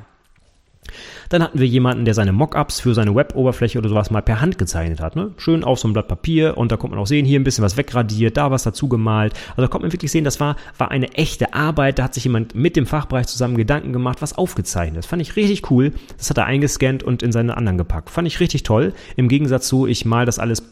Dann 1.29 1.43
hatten 1.43 1.59
wir 1.59 1.67
jemanden, 1.67 2.05
der 2.05 2.13
seine 2.13 2.31
Mockups 2.31 2.79
für 2.79 2.93
seine 2.93 3.15
Web-Oberfläche 3.15 3.77
oder 3.77 3.89
sowas 3.89 4.11
mal 4.11 4.21
per 4.21 4.41
Hand 4.41 4.57
gezeichnet 4.57 4.99
hat. 4.99 5.15
Ne? 5.15 5.31
Schön 5.37 5.63
auf 5.63 5.79
so 5.79 5.87
ein 5.87 5.93
Blatt 5.93 6.07
Papier 6.07 6.57
und 6.57 6.71
da 6.71 6.77
kommt 6.77 6.91
man 6.91 6.99
auch 6.99 7.07
sehen, 7.07 7.25
hier 7.25 7.39
ein 7.39 7.43
bisschen 7.43 7.63
was 7.63 7.77
wegradiert, 7.77 8.37
da 8.37 8.51
was 8.51 8.63
dazu 8.63 8.87
gemalt. 8.87 9.33
Also 9.51 9.63
da 9.63 9.67
kommt 9.67 9.83
man 9.83 9.91
wirklich 9.91 10.11
sehen, 10.11 10.23
das 10.23 10.39
war, 10.39 10.55
war 10.77 10.91
eine 10.91 11.13
echte 11.13 11.53
Arbeit. 11.53 11.99
Da 11.99 12.03
hat 12.03 12.13
sich 12.13 12.23
jemand 12.23 12.55
mit 12.55 12.75
dem 12.75 12.85
Fachbereich 12.85 13.27
zusammen 13.27 13.57
Gedanken 13.57 13.93
gemacht, 13.93 14.21
was 14.21 14.37
aufgezeichnet. 14.37 14.99
Das 14.99 15.05
fand 15.05 15.21
ich 15.21 15.35
richtig 15.35 15.69
cool. 15.71 15.93
Das 16.17 16.29
hat 16.29 16.37
er 16.37 16.45
eingescannt 16.45 17.03
und 17.03 17.23
in 17.23 17.31
seine 17.31 17.57
anderen 17.57 17.77
gepackt. 17.77 18.09
Fand 18.09 18.27
ich 18.27 18.39
richtig 18.39 18.63
toll. 18.63 18.93
Im 19.15 19.27
Gegensatz 19.27 19.67
zu, 19.67 19.87
ich 19.87 20.05
mal 20.05 20.25
das 20.25 20.39
alles 20.39 20.63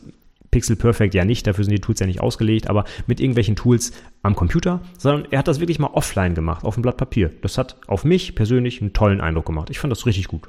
Pixel 0.53 0.75
Perfect 0.75 1.15
ja 1.15 1.25
nicht, 1.25 1.47
dafür 1.47 1.63
sind 1.63 1.73
die 1.73 1.81
Tools 1.81 1.99
ja 1.99 2.05
nicht 2.05 2.21
ausgelegt, 2.21 2.69
aber 2.69 2.85
mit 3.07 3.19
irgendwelchen 3.19 3.55
Tools 3.55 3.91
am 4.21 4.35
Computer, 4.35 4.81
sondern 4.99 5.25
er 5.31 5.39
hat 5.39 5.47
das 5.47 5.59
wirklich 5.59 5.79
mal 5.79 5.89
offline 5.93 6.35
gemacht, 6.35 6.63
auf 6.63 6.75
dem 6.75 6.83
Blatt 6.83 6.97
Papier. 6.97 7.31
Das 7.41 7.57
hat 7.57 7.77
auf 7.87 8.05
mich 8.05 8.35
persönlich 8.35 8.79
einen 8.79 8.93
tollen 8.93 9.19
Eindruck 9.19 9.47
gemacht. 9.47 9.71
Ich 9.71 9.79
fand 9.79 9.91
das 9.91 10.05
richtig 10.05 10.27
gut. 10.27 10.43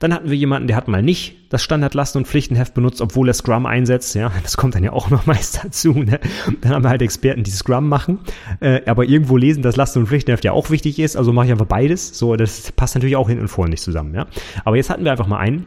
Dann 0.00 0.12
hatten 0.12 0.28
wir 0.28 0.36
jemanden, 0.36 0.66
der 0.66 0.76
hat 0.76 0.86
mal 0.86 1.02
nicht 1.02 1.36
das 1.48 1.62
Standard 1.62 1.94
Lasten- 1.94 2.18
und 2.18 2.26
Pflichtenheft 2.26 2.74
benutzt, 2.74 3.00
obwohl 3.00 3.28
er 3.28 3.34
Scrum 3.34 3.64
einsetzt. 3.64 4.14
Ja, 4.14 4.30
das 4.42 4.58
kommt 4.58 4.74
dann 4.74 4.84
ja 4.84 4.92
auch 4.92 5.08
noch 5.08 5.24
meist 5.26 5.64
dazu. 5.64 5.94
Ne? 5.94 6.20
Dann 6.60 6.72
haben 6.72 6.84
wir 6.84 6.90
halt 6.90 7.00
Experten, 7.00 7.42
die 7.42 7.50
Scrum 7.50 7.88
machen, 7.88 8.18
äh, 8.60 8.82
aber 8.84 9.06
irgendwo 9.06 9.38
lesen, 9.38 9.62
dass 9.62 9.76
Lasten- 9.76 10.00
und 10.00 10.08
Pflichtenheft 10.08 10.44
ja 10.44 10.52
auch 10.52 10.68
wichtig 10.68 10.98
ist. 10.98 11.16
Also 11.16 11.32
mache 11.32 11.46
ich 11.46 11.52
einfach 11.52 11.66
beides. 11.66 12.18
So, 12.18 12.36
das 12.36 12.70
passt 12.72 12.96
natürlich 12.96 13.16
auch 13.16 13.30
hin 13.30 13.40
und 13.40 13.48
vor 13.48 13.66
nicht 13.66 13.82
zusammen. 13.82 14.14
Ja, 14.14 14.26
aber 14.64 14.76
jetzt 14.76 14.90
hatten 14.90 15.04
wir 15.04 15.10
einfach 15.10 15.26
mal 15.26 15.38
einen, 15.38 15.66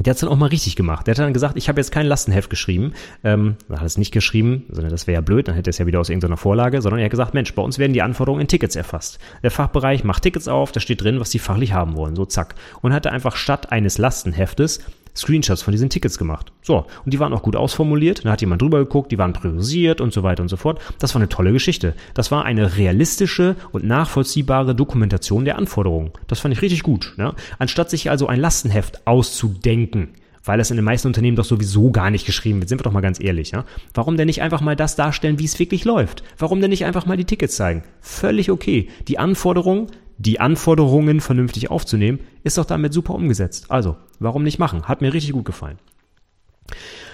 der 0.00 0.10
hat 0.10 0.16
es 0.16 0.20
dann 0.20 0.30
auch 0.30 0.36
mal 0.36 0.46
richtig 0.46 0.76
gemacht. 0.76 1.06
Der 1.06 1.12
hat 1.12 1.18
dann 1.18 1.32
gesagt, 1.32 1.56
ich 1.56 1.68
habe 1.68 1.80
jetzt 1.80 1.90
kein 1.90 2.06
Lastenheft 2.06 2.50
geschrieben. 2.50 2.92
Ähm, 3.24 3.56
er 3.68 3.80
hat 3.80 3.86
es 3.86 3.98
nicht 3.98 4.12
geschrieben, 4.12 4.64
sondern 4.68 4.90
das 4.90 5.06
wäre 5.06 5.14
ja 5.14 5.20
blöd, 5.20 5.48
dann 5.48 5.54
hätte 5.54 5.70
er 5.70 5.72
es 5.72 5.78
ja 5.78 5.86
wieder 5.86 6.00
aus 6.00 6.10
irgendeiner 6.10 6.36
Vorlage, 6.36 6.82
sondern 6.82 7.00
er 7.00 7.06
hat 7.06 7.10
gesagt, 7.10 7.34
Mensch, 7.34 7.54
bei 7.54 7.62
uns 7.62 7.78
werden 7.78 7.92
die 7.92 8.02
Anforderungen 8.02 8.42
in 8.42 8.48
Tickets 8.48 8.76
erfasst. 8.76 9.18
Der 9.42 9.50
Fachbereich 9.50 10.04
macht 10.04 10.22
Tickets 10.22 10.48
auf, 10.48 10.72
da 10.72 10.80
steht 10.80 11.02
drin, 11.02 11.20
was 11.20 11.30
die 11.30 11.38
fachlich 11.38 11.72
haben 11.72 11.96
wollen, 11.96 12.16
so 12.16 12.26
zack. 12.26 12.54
Und 12.82 12.92
hat 12.92 13.06
er 13.06 13.12
einfach 13.12 13.36
statt 13.36 13.72
eines 13.72 13.98
Lastenheftes 13.98 14.80
Screenshots 15.16 15.62
von 15.62 15.72
diesen 15.72 15.90
Tickets 15.90 16.18
gemacht. 16.18 16.52
So, 16.62 16.86
und 17.04 17.12
die 17.12 17.20
waren 17.20 17.32
auch 17.32 17.42
gut 17.42 17.56
ausformuliert, 17.56 18.24
da 18.24 18.32
hat 18.32 18.40
jemand 18.40 18.62
drüber 18.62 18.78
geguckt, 18.78 19.12
die 19.12 19.18
waren 19.18 19.32
priorisiert 19.32 20.00
und 20.00 20.12
so 20.12 20.22
weiter 20.22 20.42
und 20.42 20.48
so 20.48 20.56
fort. 20.56 20.80
Das 20.98 21.14
war 21.14 21.20
eine 21.20 21.28
tolle 21.28 21.52
Geschichte. 21.52 21.94
Das 22.14 22.30
war 22.30 22.44
eine 22.44 22.76
realistische 22.76 23.56
und 23.72 23.84
nachvollziehbare 23.84 24.74
Dokumentation 24.74 25.44
der 25.44 25.58
Anforderungen. 25.58 26.10
Das 26.26 26.40
fand 26.40 26.54
ich 26.54 26.62
richtig 26.62 26.82
gut. 26.82 27.14
Ja? 27.18 27.34
Anstatt 27.58 27.90
sich 27.90 28.10
also 28.10 28.26
ein 28.26 28.40
Lastenheft 28.40 29.06
auszudenken, 29.06 30.08
weil 30.44 30.60
es 30.60 30.70
in 30.70 30.76
den 30.76 30.84
meisten 30.84 31.08
Unternehmen 31.08 31.36
doch 31.36 31.44
sowieso 31.44 31.90
gar 31.90 32.10
nicht 32.10 32.26
geschrieben 32.26 32.60
wird. 32.60 32.68
Sind 32.68 32.78
wir 32.78 32.84
doch 32.84 32.92
mal 32.92 33.00
ganz 33.00 33.20
ehrlich, 33.20 33.50
ja? 33.50 33.64
Warum 33.94 34.16
denn 34.16 34.26
nicht 34.26 34.42
einfach 34.42 34.60
mal 34.60 34.76
das 34.76 34.96
darstellen, 34.96 35.38
wie 35.38 35.44
es 35.44 35.58
wirklich 35.58 35.84
läuft? 35.84 36.22
Warum 36.38 36.60
denn 36.60 36.70
nicht 36.70 36.84
einfach 36.84 37.06
mal 37.06 37.16
die 37.16 37.24
Tickets 37.24 37.56
zeigen? 37.56 37.82
Völlig 38.00 38.50
okay. 38.50 38.88
Die 39.08 39.18
Anforderungen 39.18 39.88
die 40.18 40.40
Anforderungen 40.40 41.20
vernünftig 41.20 41.70
aufzunehmen, 41.70 42.20
ist 42.42 42.58
doch 42.58 42.64
damit 42.64 42.92
super 42.92 43.14
umgesetzt. 43.14 43.70
Also, 43.70 43.96
warum 44.18 44.42
nicht 44.42 44.58
machen? 44.58 44.84
Hat 44.84 45.00
mir 45.00 45.12
richtig 45.12 45.32
gut 45.32 45.44
gefallen. 45.44 45.78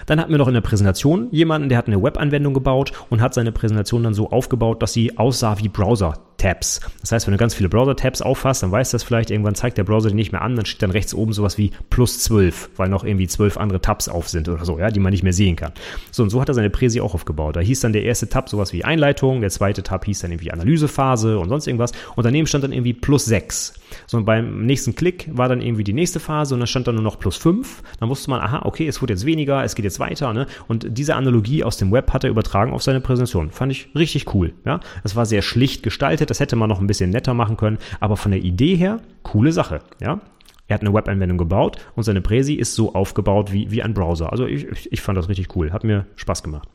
Dann 0.07 0.21
hatten 0.21 0.31
wir 0.31 0.39
noch 0.39 0.49
in 0.49 0.55
der 0.55 0.61
Präsentation 0.61 1.29
jemanden, 1.31 1.69
der 1.69 1.79
hat 1.79 1.87
eine 1.87 2.03
Webanwendung 2.03 2.55
gebaut 2.55 2.93
und 3.11 3.21
hat 3.21 3.35
seine 3.35 3.53
Präsentation 3.53 4.03
dann 4.03 4.15
so 4.15 4.31
aufgebaut, 4.31 4.83
dass 4.83 4.93
sie 4.93 5.17
aussah 5.19 5.59
wie 5.59 5.69
Browser 5.69 6.15
Tabs. 6.43 6.81
Das 7.01 7.13
heißt, 7.13 7.27
wenn 7.27 7.33
du 7.33 7.39
ganz 7.39 7.55
viele 7.55 7.69
Browser-Tabs 7.69 8.21
auffasst, 8.21 8.65
dann 8.65 8.73
weißt 8.73 8.93
du 8.93 8.97
das 8.97 9.05
vielleicht, 9.05 9.31
irgendwann 9.31 9.55
zeigt 9.55 9.79
der 9.79 9.85
Browser 9.85 10.09
die 10.09 10.17
nicht 10.17 10.33
mehr 10.33 10.43
an, 10.43 10.57
dann 10.57 10.67
steht 10.67 10.83
dann 10.83 10.91
rechts 10.91 11.15
oben 11.15 11.33
sowas 11.33 11.57
wie 11.57 11.71
plus 11.89 12.19
12, 12.21 12.71
weil 12.77 12.89
noch 12.89 13.05
irgendwie 13.05 13.29
zwölf 13.29 13.57
andere 13.57 13.81
Tabs 13.81 14.09
auf 14.09 14.29
sind 14.29 14.49
oder 14.49 14.65
so, 14.65 14.79
ja, 14.79 14.91
die 14.91 14.99
man 14.99 15.13
nicht 15.13 15.23
mehr 15.23 15.33
sehen 15.33 15.55
kann. 15.55 15.73
So, 16.11 16.25
und 16.25 16.31
so 16.31 16.41
hat 16.41 16.49
er 16.49 16.55
seine 16.55 16.71
Präsi 16.71 17.01
auch 17.01 17.15
aufgebaut. 17.15 17.55
Da 17.55 17.61
hieß 17.61 17.81
dann 17.81 17.93
der 17.93 18.03
erste 18.03 18.29
Tab 18.29 18.49
sowas 18.49 18.73
wie 18.73 18.85
Einleitung, 18.85 19.41
der 19.41 19.51
zweite 19.51 19.85
Tab 19.85 20.05
hieß 20.05 20.21
dann 20.21 20.33
irgendwie 20.33 20.51
Analysephase 20.51 21.39
und 21.39 21.49
sonst 21.49 21.69
irgendwas 21.69 21.93
und 22.17 22.25
daneben 22.25 22.49
stand 22.49 22.65
dann 22.65 22.73
irgendwie 22.73 22.95
plus 22.95 23.25
6. 23.27 23.75
So, 24.07 24.17
und 24.17 24.25
beim 24.25 24.67
nächsten 24.67 24.95
Klick 24.95 25.29
war 25.33 25.49
dann 25.49 25.61
irgendwie 25.61 25.85
die 25.85 25.93
nächste 25.93 26.21
Phase 26.21 26.55
und 26.55 26.61
dann 26.61 26.67
stand 26.67 26.87
dann 26.87 26.95
nur 26.97 27.05
noch 27.05 27.19
plus 27.19 27.37
5. 27.37 27.83
Dann 28.01 28.09
wusste 28.09 28.31
man, 28.31 28.41
aha, 28.41 28.63
okay, 28.65 28.87
es 28.87 29.03
wurde 29.03 29.13
jetzt 29.13 29.27
weniger, 29.27 29.63
es 29.65 29.75
geht 29.75 29.85
jetzt 29.85 30.01
weiter, 30.01 30.33
ne? 30.33 30.47
Und 30.67 30.87
diese 30.89 31.15
Analogie 31.15 31.63
aus 31.63 31.77
dem 31.77 31.93
Web 31.93 32.13
hat 32.13 32.25
er 32.25 32.31
übertragen 32.31 32.73
auf 32.73 32.83
seine 32.83 33.01
Präsentation. 33.01 33.51
Fand 33.51 33.73
ich 33.73 33.89
richtig 33.95 34.35
cool, 34.35 34.55
ja? 34.65 34.81
Es 35.05 35.15
war 35.15 35.27
sehr 35.27 35.43
schlicht 35.43 35.83
gestaltet, 35.83 36.31
das 36.33 36.41
hätte 36.41 36.57
man 36.57 36.71
noch 36.71 36.81
ein 36.81 36.87
bisschen 36.87 37.11
netter 37.11 37.35
machen 37.35 37.59
können, 37.59 37.77
aber 38.01 38.17
von 38.17 38.33
der 38.33 38.43
Idee 38.43 38.75
her, 38.75 39.01
coole 39.23 39.53
Sache, 39.53 39.81
ja? 40.01 40.19
Er 40.67 40.75
hat 40.75 40.81
eine 40.81 40.95
Webanwendung 40.95 41.37
gebaut 41.37 41.77
und 41.95 42.05
seine 42.05 42.23
Präsi 42.23 42.55
ist 42.55 42.75
so 42.75 42.95
aufgebaut 42.95 43.53
wie, 43.53 43.71
wie 43.71 43.83
ein 43.83 43.93
Browser. 43.93 44.33
Also 44.33 44.47
ich, 44.47 44.91
ich 44.91 45.03
fand 45.03 45.19
das 45.19 45.29
richtig 45.29 45.55
cool. 45.55 45.73
Hat 45.73 45.85
mir 45.85 46.07
Spaß 46.17 46.43
gemacht. 46.43 46.67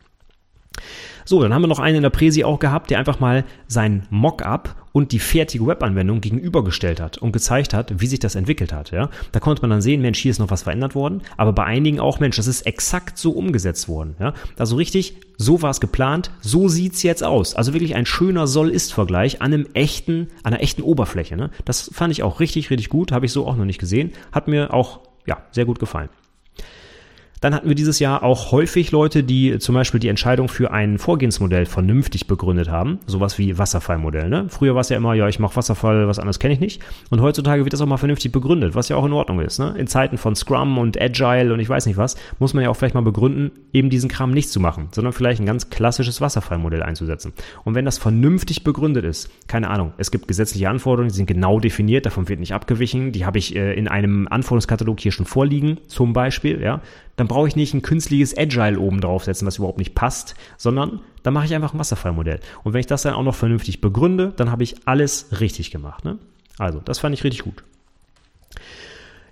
So, 1.25 1.41
dann 1.41 1.53
haben 1.53 1.61
wir 1.61 1.67
noch 1.67 1.79
einen 1.79 1.97
in 1.97 2.03
der 2.03 2.09
Präsi 2.09 2.43
auch 2.43 2.59
gehabt, 2.59 2.89
der 2.89 2.99
einfach 2.99 3.19
mal 3.19 3.43
sein 3.67 4.07
Mockup 4.09 4.75
und 4.97 5.11
die 5.11 5.19
fertige 5.19 5.67
Webanwendung 5.67 6.21
gegenübergestellt 6.21 6.99
hat 6.99 7.19
und 7.19 7.31
gezeigt 7.31 7.73
hat, 7.73 8.01
wie 8.01 8.07
sich 8.07 8.19
das 8.19 8.33
entwickelt 8.33 8.73
hat. 8.73 8.91
Ja? 8.91 9.09
Da 9.31 9.39
konnte 9.39 9.61
man 9.61 9.69
dann 9.69 9.81
sehen, 9.81 10.01
Mensch, 10.01 10.17
hier 10.19 10.31
ist 10.31 10.39
noch 10.39 10.49
was 10.49 10.63
verändert 10.63 10.95
worden, 10.95 11.21
aber 11.37 11.53
bei 11.53 11.65
einigen 11.65 11.99
auch, 11.99 12.19
Mensch, 12.19 12.37
das 12.37 12.47
ist 12.47 12.65
exakt 12.65 13.17
so 13.17 13.31
umgesetzt 13.31 13.87
worden. 13.87 14.15
Ja? 14.19 14.33
Also 14.57 14.75
richtig, 14.75 15.17
so 15.37 15.61
war 15.61 15.69
es 15.69 15.79
geplant, 15.79 16.31
so 16.41 16.67
sieht's 16.67 17.03
jetzt 17.03 17.23
aus. 17.23 17.53
Also 17.53 17.73
wirklich 17.73 17.95
ein 17.95 18.07
schöner 18.07 18.47
Soll-Ist-Vergleich 18.47 19.41
an 19.41 19.53
einem 19.53 19.67
echten, 19.73 20.29
an 20.41 20.53
einer 20.53 20.63
echten 20.63 20.81
Oberfläche. 20.81 21.37
Ne? 21.37 21.51
Das 21.65 21.91
fand 21.93 22.11
ich 22.11 22.23
auch 22.23 22.39
richtig, 22.39 22.71
richtig 22.71 22.89
gut, 22.89 23.11
habe 23.11 23.27
ich 23.27 23.31
so 23.31 23.45
auch 23.45 23.55
noch 23.55 23.65
nicht 23.65 23.79
gesehen. 23.79 24.13
Hat 24.31 24.47
mir 24.47 24.73
auch 24.73 25.01
ja, 25.27 25.43
sehr 25.51 25.65
gut 25.65 25.77
gefallen. 25.77 26.09
Dann 27.41 27.53
hatten 27.53 27.67
wir 27.67 27.75
dieses 27.75 27.99
Jahr 27.99 28.23
auch 28.23 28.51
häufig 28.51 28.91
Leute, 28.91 29.23
die 29.23 29.59
zum 29.59 29.75
Beispiel 29.75 29.99
die 29.99 30.07
Entscheidung 30.07 30.49
für 30.49 30.71
ein 30.71 30.97
Vorgehensmodell 30.97 31.65
vernünftig 31.65 32.27
begründet 32.27 32.69
haben. 32.69 32.99
Sowas 33.05 33.37
wie 33.37 33.57
Wasserfallmodell. 33.57 34.29
Ne? 34.29 34.45
Früher 34.49 34.73
war 34.73 34.81
es 34.81 34.89
ja 34.89 34.97
immer, 34.97 35.13
ja, 35.13 35.27
ich 35.27 35.39
mache 35.39 35.55
Wasserfall, 35.55 36.07
was 36.07 36.17
anderes 36.17 36.39
kenne 36.39 36.55
ich 36.55 36.59
nicht. 36.59 36.81
Und 37.09 37.21
heutzutage 37.21 37.63
wird 37.63 37.73
das 37.73 37.81
auch 37.81 37.85
mal 37.85 37.97
vernünftig 37.97 38.31
begründet, 38.31 38.73
was 38.73 38.89
ja 38.89 38.95
auch 38.95 39.05
in 39.05 39.13
Ordnung 39.13 39.39
ist. 39.39 39.59
Ne? 39.59 39.75
In 39.77 39.87
Zeiten 39.87 40.17
von 40.17 40.35
Scrum 40.35 40.77
und 40.77 40.99
Agile 40.99 41.53
und 41.53 41.59
ich 41.59 41.69
weiß 41.69 41.85
nicht 41.85 41.97
was, 41.97 42.15
muss 42.39 42.53
man 42.53 42.63
ja 42.63 42.69
auch 42.69 42.75
vielleicht 42.75 42.95
mal 42.95 43.01
begründen, 43.01 43.51
eben 43.71 43.89
diesen 43.89 44.09
Kram 44.09 44.31
nicht 44.31 44.49
zu 44.49 44.59
machen, 44.59 44.89
sondern 44.91 45.13
vielleicht 45.13 45.39
ein 45.39 45.45
ganz 45.45 45.69
klassisches 45.69 46.21
Wasserfallmodell 46.21 46.81
einzusetzen. 46.81 47.33
Und 47.63 47.75
wenn 47.75 47.85
das 47.85 47.99
vernünftig 47.99 48.63
begründet 48.63 49.05
ist, 49.05 49.29
keine 49.47 49.69
Ahnung, 49.69 49.93
es 49.97 50.09
gibt 50.09 50.27
gesetzliche 50.27 50.69
Anforderungen, 50.69 51.09
die 51.09 51.15
sind 51.15 51.27
genau 51.27 51.59
definiert, 51.59 52.05
davon 52.07 52.27
wird 52.29 52.39
nicht 52.39 52.53
abgewichen, 52.53 53.11
die 53.11 53.25
habe 53.25 53.37
ich 53.37 53.55
äh, 53.55 53.73
in 53.73 53.87
einem 53.87 54.27
Anforderungskatalog 54.27 54.99
hier 54.99 55.11
schon 55.11 55.25
vorliegen, 55.25 55.79
zum 55.87 56.13
Beispiel, 56.13 56.61
ja, 56.61 56.81
dann 57.17 57.26
brauche 57.27 57.47
ich 57.47 57.55
nicht 57.55 57.73
ein 57.73 57.81
künstliches 57.81 58.37
Agile 58.37 58.79
oben 58.79 59.01
draufsetzen, 59.01 59.47
was 59.47 59.57
überhaupt 59.57 59.77
nicht 59.79 59.95
passt, 59.95 60.35
sondern 60.57 61.01
dann 61.23 61.33
mache 61.33 61.45
ich 61.45 61.55
einfach 61.55 61.73
ein 61.73 61.79
Wasserfallmodell. 61.79 62.39
Und 62.63 62.73
wenn 62.73 62.79
ich 62.79 62.87
das 62.87 63.01
dann 63.01 63.13
auch 63.13 63.23
noch 63.23 63.35
vernünftig 63.35 63.81
begründe, 63.81 64.33
dann 64.35 64.51
habe 64.51 64.63
ich 64.63 64.75
alles 64.85 65.39
richtig 65.39 65.71
gemacht. 65.71 66.05
Ne? 66.05 66.17
Also, 66.57 66.79
das 66.79 66.99
fand 66.99 67.13
ich 67.13 67.23
richtig 67.23 67.43
gut. 67.43 67.63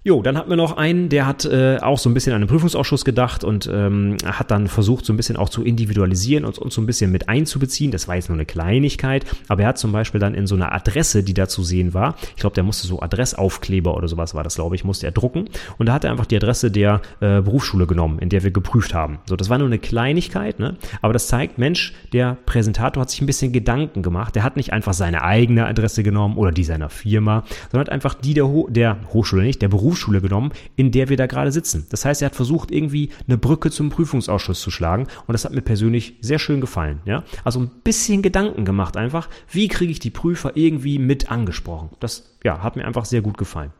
Jo, 0.08 0.22
dann 0.22 0.38
hatten 0.38 0.52
wir 0.52 0.56
noch 0.56 0.78
einen, 0.78 1.10
der 1.10 1.26
hat 1.26 1.46
äh, 1.46 1.80
auch 1.82 1.98
so 1.98 2.12
ein 2.12 2.14
bisschen 2.14 2.34
an 2.34 2.42
den 2.42 2.48
Prüfungsausschuss 2.48 3.06
gedacht 3.06 3.44
und 3.44 3.68
ähm, 3.74 4.18
hat 4.24 4.52
dann 4.52 4.68
versucht, 4.68 5.04
so 5.04 5.12
ein 5.12 5.18
bisschen 5.18 5.36
auch 5.36 5.50
zu 5.50 5.64
individualisieren 5.64 6.46
und 6.46 6.60
uns 6.60 6.76
so 6.76 6.82
ein 6.82 6.86
bisschen 6.86 7.12
mit 7.12 7.28
einzubeziehen. 7.28 7.90
Das 7.90 8.08
war 8.08 8.14
jetzt 8.14 8.30
nur 8.30 8.36
eine 8.36 8.46
Kleinigkeit, 8.46 9.26
aber 9.48 9.64
er 9.64 9.70
hat 9.70 9.80
zum 9.80 9.92
Beispiel 9.92 10.20
dann 10.20 10.36
in 10.36 10.46
so 10.46 10.54
einer 10.54 10.72
Adresse, 10.76 11.24
die 11.24 11.34
da 11.34 11.48
zu 11.48 11.64
sehen 11.64 11.96
war, 11.96 12.18
ich 12.36 12.42
glaube, 12.42 12.54
der 12.54 12.64
musste 12.64 12.86
so 12.86 13.02
Adressaufkleber 13.02 13.98
oder 13.98 14.08
sowas 14.08 14.36
war 14.36 14.44
das, 14.44 14.54
glaube 14.54 14.76
ich, 14.76 14.84
musste 14.84 15.08
er 15.08 15.12
drucken. 15.12 15.50
Und 15.80 15.88
da 15.88 15.94
hat 15.94 16.04
er 16.04 16.12
einfach 16.12 16.28
die 16.28 16.36
Adresse 16.36 16.70
der 16.70 17.02
äh, 17.20 17.42
Berufsschule 17.42 17.88
genommen, 17.88 18.20
in 18.20 18.30
der 18.30 18.44
wir 18.44 18.52
geprüft 18.52 18.94
haben. 18.94 19.18
So, 19.26 19.36
das 19.36 19.50
war 19.50 19.58
nur 19.58 19.66
eine 19.66 19.80
Kleinigkeit, 19.80 20.60
ne? 20.60 20.76
Aber 21.02 21.14
das 21.14 21.26
zeigt, 21.26 21.58
Mensch, 21.58 21.96
der 22.14 22.38
Präsentator 22.46 23.02
hat 23.02 23.10
sich 23.10 23.22
ein 23.22 23.26
bisschen 23.26 23.52
Gedanken 23.52 24.04
gemacht. 24.04 24.36
Der 24.36 24.44
hat 24.44 24.56
nicht 24.56 24.72
einfach 24.72 24.94
seine 24.94 25.24
eigene 25.24 25.66
Adresse 25.66 26.04
genommen 26.04 26.38
oder 26.38 26.52
die 26.52 26.64
seiner 26.64 26.90
Firma, 26.90 27.44
sondern 27.72 27.88
hat 27.88 27.92
einfach 27.92 28.14
die 28.14 28.36
der, 28.36 28.48
Ho 28.48 28.68
der 28.70 28.98
Hochschule 29.12 29.42
nicht, 29.42 29.64
der 29.64 29.70
Berufsschule 29.70 29.95
Berufsschule 29.96 30.22
genommen, 30.22 30.52
in 30.76 30.92
der 30.92 31.08
wir 31.08 31.16
da 31.16 31.26
gerade 31.26 31.52
sitzen. 31.52 31.88
Das 31.90 32.04
heißt, 32.04 32.22
er 32.22 32.28
hat 32.28 32.36
versucht, 32.36 32.70
irgendwie 32.70 33.10
eine 33.28 33.38
Brücke 33.38 33.72
zum 33.72 33.90
Prüfungsausschuss 33.90 34.60
zu 34.60 34.70
schlagen 34.70 35.08
und 35.26 35.34
das 35.34 35.46
hat 35.46 35.54
mir 35.54 35.62
persönlich 35.62 36.16
sehr 36.20 36.38
schön 36.38 36.60
gefallen. 36.60 37.00
Ja? 37.06 37.24
Also 37.46 37.62
ein 37.62 37.72
bisschen 37.84 38.22
Gedanken 38.22 38.66
gemacht 38.66 38.98
einfach, 38.98 39.30
wie 39.50 39.70
kriege 39.70 39.92
ich 39.92 40.00
die 40.00 40.10
Prüfer 40.10 40.52
irgendwie 40.56 41.00
mit 41.00 41.32
angesprochen. 41.32 41.90
Das 42.02 42.36
ja, 42.44 42.62
hat 42.62 42.76
mir 42.76 42.86
einfach 42.86 43.06
sehr 43.06 43.22
gut 43.22 43.38
gefallen. 43.38 43.72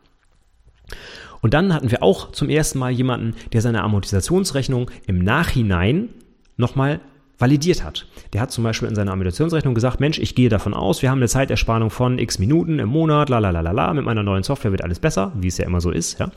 Und 1.42 1.52
dann 1.52 1.74
hatten 1.74 1.90
wir 1.90 2.02
auch 2.02 2.32
zum 2.32 2.48
ersten 2.48 2.78
Mal 2.78 2.92
jemanden, 2.92 3.34
der 3.52 3.60
seine 3.60 3.82
Amortisationsrechnung 3.82 4.90
im 5.06 5.18
Nachhinein 5.18 6.08
nochmal 6.56 7.00
validiert 7.38 7.84
hat. 7.84 8.06
Der 8.32 8.40
hat 8.40 8.50
zum 8.50 8.64
Beispiel 8.64 8.88
in 8.88 8.94
seiner 8.94 9.12
Amortisationsrechnung 9.12 9.74
gesagt, 9.74 10.00
Mensch, 10.00 10.18
ich 10.18 10.34
gehe 10.34 10.48
davon 10.48 10.74
aus, 10.74 11.02
wir 11.02 11.10
haben 11.10 11.18
eine 11.18 11.28
Zeitersparung 11.28 11.90
von 11.90 12.18
x 12.18 12.38
Minuten 12.38 12.78
im 12.78 12.88
Monat, 12.88 13.28
la 13.28 13.38
la 13.38 13.50
la 13.50 13.60
la 13.60 13.72
la, 13.72 13.92
mit 13.94 14.04
meiner 14.04 14.22
neuen 14.22 14.42
Software 14.42 14.72
wird 14.72 14.82
alles 14.82 14.98
besser, 14.98 15.32
wie 15.34 15.48
es 15.48 15.58
ja 15.58 15.66
immer 15.66 15.80
so 15.80 15.90
ist. 15.90 16.18
Ja. 16.18 16.30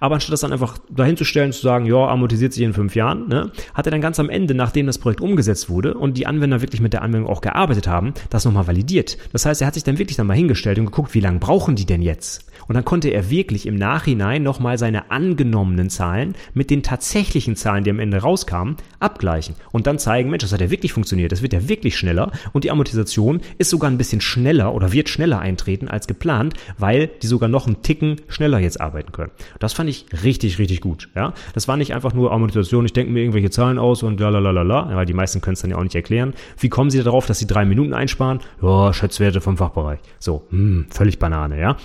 Aber 0.00 0.16
anstatt 0.16 0.32
das 0.32 0.40
dann 0.40 0.52
einfach 0.52 0.78
dahinzustellen, 0.90 1.52
zu 1.52 1.62
sagen, 1.62 1.86
ja, 1.86 2.06
amortisiert 2.08 2.52
sich 2.52 2.62
in 2.62 2.74
fünf 2.74 2.94
Jahren, 2.94 3.28
ne, 3.28 3.50
hat 3.74 3.86
er 3.86 3.90
dann 3.90 4.00
ganz 4.00 4.20
am 4.20 4.28
Ende, 4.28 4.54
nachdem 4.54 4.86
das 4.86 4.98
Projekt 4.98 5.20
umgesetzt 5.20 5.70
wurde 5.70 5.94
und 5.94 6.16
die 6.16 6.26
Anwender 6.26 6.60
wirklich 6.60 6.80
mit 6.80 6.92
der 6.92 7.02
Anwendung 7.02 7.30
auch 7.30 7.40
gearbeitet 7.40 7.88
haben, 7.88 8.12
das 8.30 8.44
nochmal 8.44 8.66
validiert. 8.66 9.16
Das 9.32 9.46
heißt, 9.46 9.60
er 9.62 9.66
hat 9.66 9.74
sich 9.74 9.84
dann 9.84 9.98
wirklich 9.98 10.16
dann 10.16 10.26
mal 10.26 10.34
hingestellt 10.34 10.78
und 10.78 10.86
geguckt, 10.86 11.14
wie 11.14 11.20
lange 11.20 11.38
brauchen 11.38 11.76
die 11.76 11.86
denn 11.86 12.02
jetzt? 12.02 12.51
Und 12.68 12.74
dann 12.74 12.84
konnte 12.84 13.08
er 13.08 13.30
wirklich 13.30 13.66
im 13.66 13.76
Nachhinein 13.76 14.42
nochmal 14.42 14.78
seine 14.78 15.10
angenommenen 15.10 15.90
Zahlen 15.90 16.34
mit 16.54 16.70
den 16.70 16.82
tatsächlichen 16.82 17.56
Zahlen, 17.56 17.84
die 17.84 17.90
am 17.90 17.98
Ende 17.98 18.18
rauskamen, 18.18 18.76
abgleichen 19.00 19.56
und 19.72 19.86
dann 19.86 19.98
zeigen, 19.98 20.30
Mensch, 20.30 20.42
das 20.42 20.52
hat 20.52 20.60
ja 20.60 20.70
wirklich 20.70 20.92
funktioniert, 20.92 21.32
das 21.32 21.42
wird 21.42 21.52
ja 21.52 21.68
wirklich 21.68 21.96
schneller 21.96 22.30
und 22.52 22.64
die 22.64 22.70
Amortisation 22.70 23.40
ist 23.58 23.70
sogar 23.70 23.90
ein 23.90 23.98
bisschen 23.98 24.20
schneller 24.20 24.74
oder 24.74 24.92
wird 24.92 25.08
schneller 25.08 25.40
eintreten 25.40 25.88
als 25.88 26.06
geplant, 26.06 26.54
weil 26.78 27.08
die 27.22 27.26
sogar 27.26 27.48
noch 27.48 27.66
einen 27.66 27.82
Ticken 27.82 28.16
schneller 28.28 28.58
jetzt 28.58 28.80
arbeiten 28.80 29.12
können. 29.12 29.32
Das 29.58 29.72
fand 29.72 29.90
ich 29.90 30.06
richtig, 30.24 30.58
richtig 30.58 30.80
gut. 30.80 31.08
Ja, 31.14 31.34
das 31.54 31.68
war 31.68 31.76
nicht 31.76 31.94
einfach 31.94 32.14
nur 32.14 32.32
Amortisation, 32.32 32.84
ich 32.84 32.92
denke 32.92 33.12
mir 33.12 33.20
irgendwelche 33.20 33.50
Zahlen 33.50 33.78
aus 33.78 34.02
und 34.02 34.20
lalalala, 34.20 34.94
weil 34.94 35.06
die 35.06 35.14
meisten 35.14 35.40
können 35.40 35.54
es 35.54 35.62
dann 35.62 35.70
ja 35.70 35.76
auch 35.76 35.82
nicht 35.82 35.94
erklären. 35.94 36.34
Wie 36.58 36.68
kommen 36.68 36.90
sie 36.90 37.02
darauf, 37.02 37.26
dass 37.26 37.38
sie 37.38 37.46
drei 37.46 37.64
Minuten 37.64 37.94
einsparen? 37.94 38.40
Ja, 38.60 38.92
Schätzwerte 38.92 39.40
vom 39.40 39.56
Fachbereich. 39.56 40.00
So, 40.18 40.46
hm, 40.50 40.86
völlig 40.90 41.18
Banane, 41.18 41.60
ja. 41.60 41.76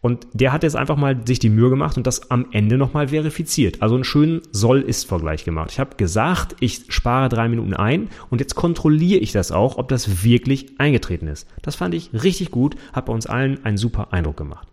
Und 0.00 0.28
der 0.32 0.52
hat 0.52 0.62
jetzt 0.62 0.76
einfach 0.76 0.96
mal 0.96 1.26
sich 1.26 1.40
die 1.40 1.48
Mühe 1.48 1.70
gemacht 1.70 1.96
und 1.96 2.06
das 2.06 2.30
am 2.30 2.46
Ende 2.52 2.78
nochmal 2.78 3.08
verifiziert. 3.08 3.82
Also 3.82 3.96
einen 3.96 4.04
schönen 4.04 4.42
Soll-Ist-Vergleich 4.52 5.44
gemacht. 5.44 5.70
Ich 5.72 5.80
habe 5.80 5.96
gesagt, 5.96 6.54
ich 6.60 6.84
spare 6.88 7.28
drei 7.28 7.48
Minuten 7.48 7.74
ein 7.74 8.08
und 8.30 8.40
jetzt 8.40 8.54
kontrolliere 8.54 9.20
ich 9.20 9.32
das 9.32 9.50
auch, 9.50 9.76
ob 9.76 9.88
das 9.88 10.22
wirklich 10.22 10.78
eingetreten 10.78 11.26
ist. 11.26 11.48
Das 11.62 11.74
fand 11.74 11.94
ich 11.94 12.10
richtig 12.12 12.50
gut, 12.52 12.76
hat 12.92 13.06
bei 13.06 13.12
uns 13.12 13.26
allen 13.26 13.64
einen 13.64 13.76
super 13.76 14.12
Eindruck 14.12 14.36
gemacht. 14.36 14.68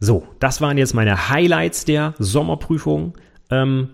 So, 0.00 0.26
das 0.38 0.60
waren 0.60 0.78
jetzt 0.78 0.94
meine 0.94 1.28
Highlights 1.28 1.84
der 1.84 2.14
Sommerprüfung. 2.18 3.18
Ähm, 3.50 3.90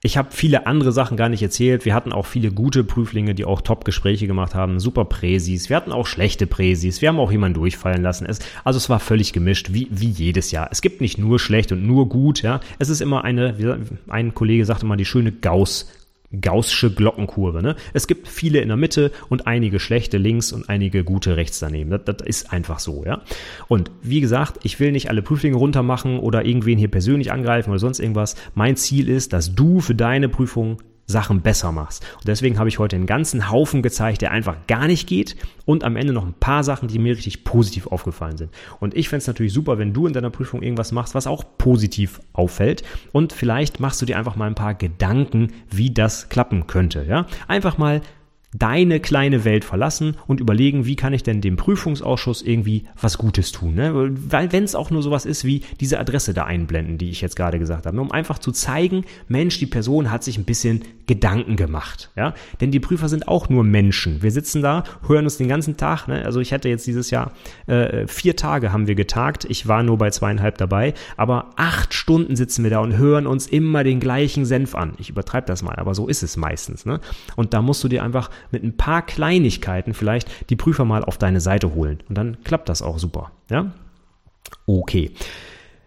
ich 0.00 0.16
habe 0.16 0.28
viele 0.30 0.66
andere 0.66 0.92
Sachen 0.92 1.16
gar 1.16 1.28
nicht 1.28 1.42
erzählt. 1.42 1.84
Wir 1.84 1.94
hatten 1.94 2.12
auch 2.12 2.26
viele 2.26 2.52
gute 2.52 2.84
Prüflinge, 2.84 3.34
die 3.34 3.44
auch 3.44 3.60
Top-Gespräche 3.60 4.28
gemacht 4.28 4.54
haben, 4.54 4.78
super 4.78 5.04
Präsis. 5.04 5.68
Wir 5.68 5.76
hatten 5.76 5.90
auch 5.90 6.06
schlechte 6.06 6.46
Präsis. 6.46 7.02
Wir 7.02 7.08
haben 7.08 7.18
auch 7.18 7.32
jemanden 7.32 7.54
durchfallen 7.54 8.02
lassen. 8.02 8.24
Es, 8.24 8.38
also 8.62 8.76
es 8.76 8.88
war 8.88 9.00
völlig 9.00 9.32
gemischt, 9.32 9.72
wie, 9.72 9.88
wie 9.90 10.10
jedes 10.10 10.52
Jahr. 10.52 10.68
Es 10.70 10.82
gibt 10.82 11.00
nicht 11.00 11.18
nur 11.18 11.40
schlecht 11.40 11.72
und 11.72 11.84
nur 11.84 12.08
gut. 12.08 12.42
Ja, 12.42 12.60
es 12.78 12.90
ist 12.90 13.00
immer 13.00 13.24
eine. 13.24 13.58
Wie, 13.58 13.74
ein 14.08 14.34
Kollege 14.34 14.64
sagte 14.64 14.86
mal 14.86 14.96
die 14.96 15.04
schöne 15.04 15.32
Gauss 15.32 15.90
gaußsche 16.40 16.92
Glockenkurve. 16.92 17.62
Ne? 17.62 17.76
Es 17.94 18.06
gibt 18.06 18.28
viele 18.28 18.60
in 18.60 18.68
der 18.68 18.76
Mitte 18.76 19.12
und 19.28 19.46
einige 19.46 19.80
schlechte 19.80 20.18
links 20.18 20.52
und 20.52 20.68
einige 20.68 21.04
gute 21.04 21.36
rechts 21.36 21.58
daneben. 21.58 21.90
Das, 21.90 22.02
das 22.04 22.26
ist 22.26 22.52
einfach 22.52 22.78
so, 22.78 23.04
ja. 23.04 23.22
Und 23.68 23.90
wie 24.02 24.20
gesagt, 24.20 24.60
ich 24.62 24.78
will 24.80 24.92
nicht 24.92 25.08
alle 25.08 25.22
Prüflinge 25.22 25.56
runtermachen 25.56 26.18
oder 26.18 26.44
irgendwen 26.44 26.78
hier 26.78 26.90
persönlich 26.90 27.32
angreifen 27.32 27.70
oder 27.70 27.78
sonst 27.78 28.00
irgendwas. 28.00 28.36
Mein 28.54 28.76
Ziel 28.76 29.08
ist, 29.08 29.32
dass 29.32 29.54
du 29.54 29.80
für 29.80 29.94
deine 29.94 30.28
Prüfung 30.28 30.78
Sachen 31.08 31.40
besser 31.40 31.72
machst. 31.72 32.04
Und 32.18 32.28
deswegen 32.28 32.58
habe 32.58 32.68
ich 32.68 32.78
heute 32.78 32.94
einen 32.94 33.06
ganzen 33.06 33.50
Haufen 33.50 33.82
gezeigt, 33.82 34.22
der 34.22 34.30
einfach 34.30 34.56
gar 34.68 34.86
nicht 34.86 35.08
geht 35.08 35.36
und 35.64 35.82
am 35.82 35.96
Ende 35.96 36.12
noch 36.12 36.24
ein 36.24 36.34
paar 36.34 36.62
Sachen, 36.62 36.86
die 36.86 36.98
mir 36.98 37.16
richtig 37.16 37.44
positiv 37.44 37.88
aufgefallen 37.88 38.36
sind. 38.36 38.50
Und 38.78 38.94
ich 38.94 39.08
fände 39.08 39.22
es 39.22 39.26
natürlich 39.26 39.52
super, 39.52 39.78
wenn 39.78 39.92
du 39.92 40.06
in 40.06 40.12
deiner 40.12 40.30
Prüfung 40.30 40.62
irgendwas 40.62 40.92
machst, 40.92 41.14
was 41.14 41.26
auch 41.26 41.44
positiv 41.56 42.20
auffällt 42.34 42.82
und 43.12 43.32
vielleicht 43.32 43.80
machst 43.80 44.00
du 44.02 44.06
dir 44.06 44.18
einfach 44.18 44.36
mal 44.36 44.46
ein 44.46 44.54
paar 44.54 44.74
Gedanken, 44.74 45.52
wie 45.70 45.90
das 45.90 46.28
klappen 46.28 46.66
könnte. 46.66 47.04
Ja? 47.08 47.26
Einfach 47.48 47.78
mal 47.78 48.02
deine 48.56 48.98
kleine 48.98 49.44
Welt 49.44 49.64
verlassen 49.64 50.16
und 50.26 50.40
überlegen, 50.40 50.86
wie 50.86 50.96
kann 50.96 51.12
ich 51.12 51.22
denn 51.22 51.42
dem 51.42 51.56
Prüfungsausschuss 51.56 52.40
irgendwie 52.40 52.84
was 53.00 53.18
Gutes 53.18 53.52
tun. 53.52 53.74
Ne? 53.74 53.92
Weil 54.30 54.52
wenn 54.52 54.64
es 54.64 54.74
auch 54.74 54.90
nur 54.90 55.02
sowas 55.02 55.26
ist 55.26 55.44
wie 55.44 55.62
diese 55.80 56.00
Adresse 56.00 56.32
da 56.32 56.44
einblenden, 56.44 56.96
die 56.96 57.10
ich 57.10 57.20
jetzt 57.20 57.36
gerade 57.36 57.58
gesagt 57.58 57.84
habe, 57.84 58.00
um 58.00 58.10
einfach 58.10 58.38
zu 58.38 58.50
zeigen, 58.50 59.04
Mensch, 59.28 59.58
die 59.58 59.66
Person 59.66 60.10
hat 60.10 60.24
sich 60.24 60.38
ein 60.38 60.44
bisschen 60.44 60.82
Gedanken 61.06 61.56
gemacht. 61.56 62.10
Ja? 62.16 62.32
Denn 62.60 62.70
die 62.70 62.80
Prüfer 62.80 63.10
sind 63.10 63.28
auch 63.28 63.50
nur 63.50 63.64
Menschen. 63.64 64.22
Wir 64.22 64.30
sitzen 64.30 64.62
da, 64.62 64.84
hören 65.06 65.24
uns 65.24 65.36
den 65.36 65.48
ganzen 65.48 65.76
Tag. 65.76 66.06
Ne? 66.08 66.24
Also 66.24 66.40
ich 66.40 66.54
hatte 66.54 66.70
jetzt 66.70 66.86
dieses 66.86 67.10
Jahr 67.10 67.32
äh, 67.66 68.06
vier 68.06 68.34
Tage 68.34 68.72
haben 68.72 68.86
wir 68.86 68.94
getagt. 68.94 69.44
Ich 69.48 69.68
war 69.68 69.82
nur 69.82 69.98
bei 69.98 70.08
zweieinhalb 70.10 70.56
dabei, 70.56 70.94
aber 71.18 71.50
acht 71.56 71.92
Stunden 71.92 72.34
sitzen 72.34 72.62
wir 72.62 72.70
da 72.70 72.78
und 72.78 72.96
hören 72.96 73.26
uns 73.26 73.46
immer 73.46 73.84
den 73.84 74.00
gleichen 74.00 74.46
Senf 74.46 74.74
an. 74.74 74.94
Ich 74.98 75.10
übertreibe 75.10 75.46
das 75.46 75.62
mal, 75.62 75.76
aber 75.76 75.94
so 75.94 76.08
ist 76.08 76.22
es 76.22 76.38
meistens. 76.38 76.86
Ne? 76.86 77.00
Und 77.36 77.52
da 77.52 77.60
musst 77.60 77.84
du 77.84 77.88
dir 77.88 78.02
einfach 78.02 78.30
mit 78.50 78.62
ein 78.62 78.76
paar 78.76 79.02
Kleinigkeiten 79.02 79.94
vielleicht 79.94 80.50
die 80.50 80.56
Prüfer 80.56 80.84
mal 80.84 81.04
auf 81.04 81.18
deine 81.18 81.40
Seite 81.40 81.74
holen. 81.74 81.98
Und 82.08 82.16
dann 82.16 82.38
klappt 82.44 82.68
das 82.68 82.82
auch 82.82 82.98
super. 82.98 83.32
Ja? 83.50 83.72
Okay. 84.66 85.12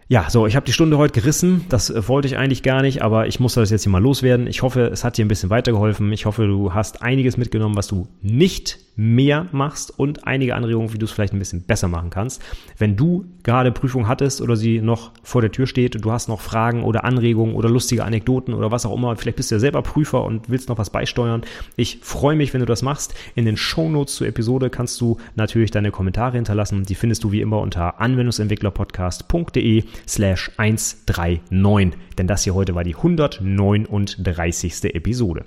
Ja, 0.08 0.28
so, 0.28 0.46
ich 0.46 0.56
habe 0.56 0.66
die 0.66 0.74
Stunde 0.74 0.98
heute 0.98 1.18
gerissen. 1.18 1.64
Das 1.70 1.88
äh, 1.88 2.06
wollte 2.06 2.28
ich 2.28 2.36
eigentlich 2.36 2.62
gar 2.62 2.82
nicht, 2.82 3.02
aber 3.02 3.26
ich 3.28 3.40
musste 3.40 3.60
das 3.60 3.70
jetzt 3.70 3.84
hier 3.84 3.92
mal 3.92 4.02
loswerden. 4.02 4.46
Ich 4.46 4.60
hoffe, 4.60 4.82
es 4.92 5.04
hat 5.04 5.16
dir 5.16 5.24
ein 5.24 5.28
bisschen 5.28 5.48
weitergeholfen. 5.48 6.12
Ich 6.12 6.26
hoffe, 6.26 6.46
du 6.46 6.74
hast 6.74 7.00
einiges 7.00 7.38
mitgenommen, 7.38 7.76
was 7.76 7.86
du 7.86 8.08
nicht 8.20 8.78
mehr 8.94 9.46
machst 9.52 9.98
und 9.98 10.26
einige 10.26 10.54
Anregungen, 10.54 10.92
wie 10.92 10.98
du 10.98 11.06
es 11.06 11.12
vielleicht 11.12 11.32
ein 11.32 11.38
bisschen 11.38 11.62
besser 11.62 11.88
machen 11.88 12.10
kannst. 12.10 12.42
Wenn 12.76 12.96
du 12.96 13.24
gerade 13.42 13.72
Prüfung 13.72 14.06
hattest 14.06 14.40
oder 14.40 14.56
sie 14.56 14.80
noch 14.80 15.12
vor 15.22 15.40
der 15.40 15.50
Tür 15.50 15.66
steht, 15.66 16.04
du 16.04 16.12
hast 16.12 16.28
noch 16.28 16.40
Fragen 16.40 16.84
oder 16.84 17.04
Anregungen 17.04 17.54
oder 17.54 17.68
lustige 17.68 18.04
Anekdoten 18.04 18.54
oder 18.54 18.70
was 18.70 18.84
auch 18.84 18.94
immer, 18.94 19.16
vielleicht 19.16 19.36
bist 19.36 19.50
du 19.50 19.54
ja 19.54 19.60
selber 19.60 19.82
Prüfer 19.82 20.24
und 20.24 20.50
willst 20.50 20.68
noch 20.68 20.78
was 20.78 20.90
beisteuern. 20.90 21.42
Ich 21.76 22.00
freue 22.02 22.36
mich, 22.36 22.52
wenn 22.52 22.60
du 22.60 22.66
das 22.66 22.82
machst. 22.82 23.14
In 23.34 23.46
den 23.46 23.56
Show 23.56 23.88
Notes 23.88 24.16
zur 24.16 24.26
Episode 24.26 24.68
kannst 24.68 25.00
du 25.00 25.16
natürlich 25.36 25.70
deine 25.70 25.90
Kommentare 25.90 26.36
hinterlassen. 26.36 26.82
Die 26.84 26.94
findest 26.94 27.24
du 27.24 27.32
wie 27.32 27.40
immer 27.40 27.60
unter 27.60 28.00
anwendungsentwicklerpodcast.de 28.00 29.84
slash 30.06 30.50
139. 30.56 31.98
Denn 32.18 32.26
das 32.26 32.44
hier 32.44 32.54
heute 32.54 32.74
war 32.74 32.84
die 32.84 32.96
139. 32.96 34.94
Episode. 34.94 35.44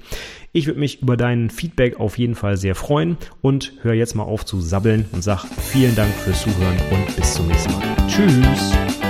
Ich 0.56 0.68
würde 0.68 0.80
mich 0.80 1.02
über 1.02 1.18
dein 1.18 1.50
Feedback 1.50 2.00
auf 2.00 2.18
jeden 2.18 2.34
Fall 2.34 2.56
sehr 2.56 2.76
freuen 2.76 3.18
und 3.42 3.74
hör 3.82 3.94
jetzt 3.94 4.16
mal 4.16 4.24
auf 4.24 4.46
zu 4.46 4.62
sabbeln 4.62 5.04
und 5.12 5.22
sag 5.22 5.44
vielen 5.44 5.94
Dank 5.98 6.14
fürs 6.14 6.44
Zuhören 6.44 6.78
und 6.92 7.14
bis 7.18 7.34
zum 7.34 7.50
nächsten 7.50 7.74
Mal. 7.74 7.98
Tschüss! 8.08 9.05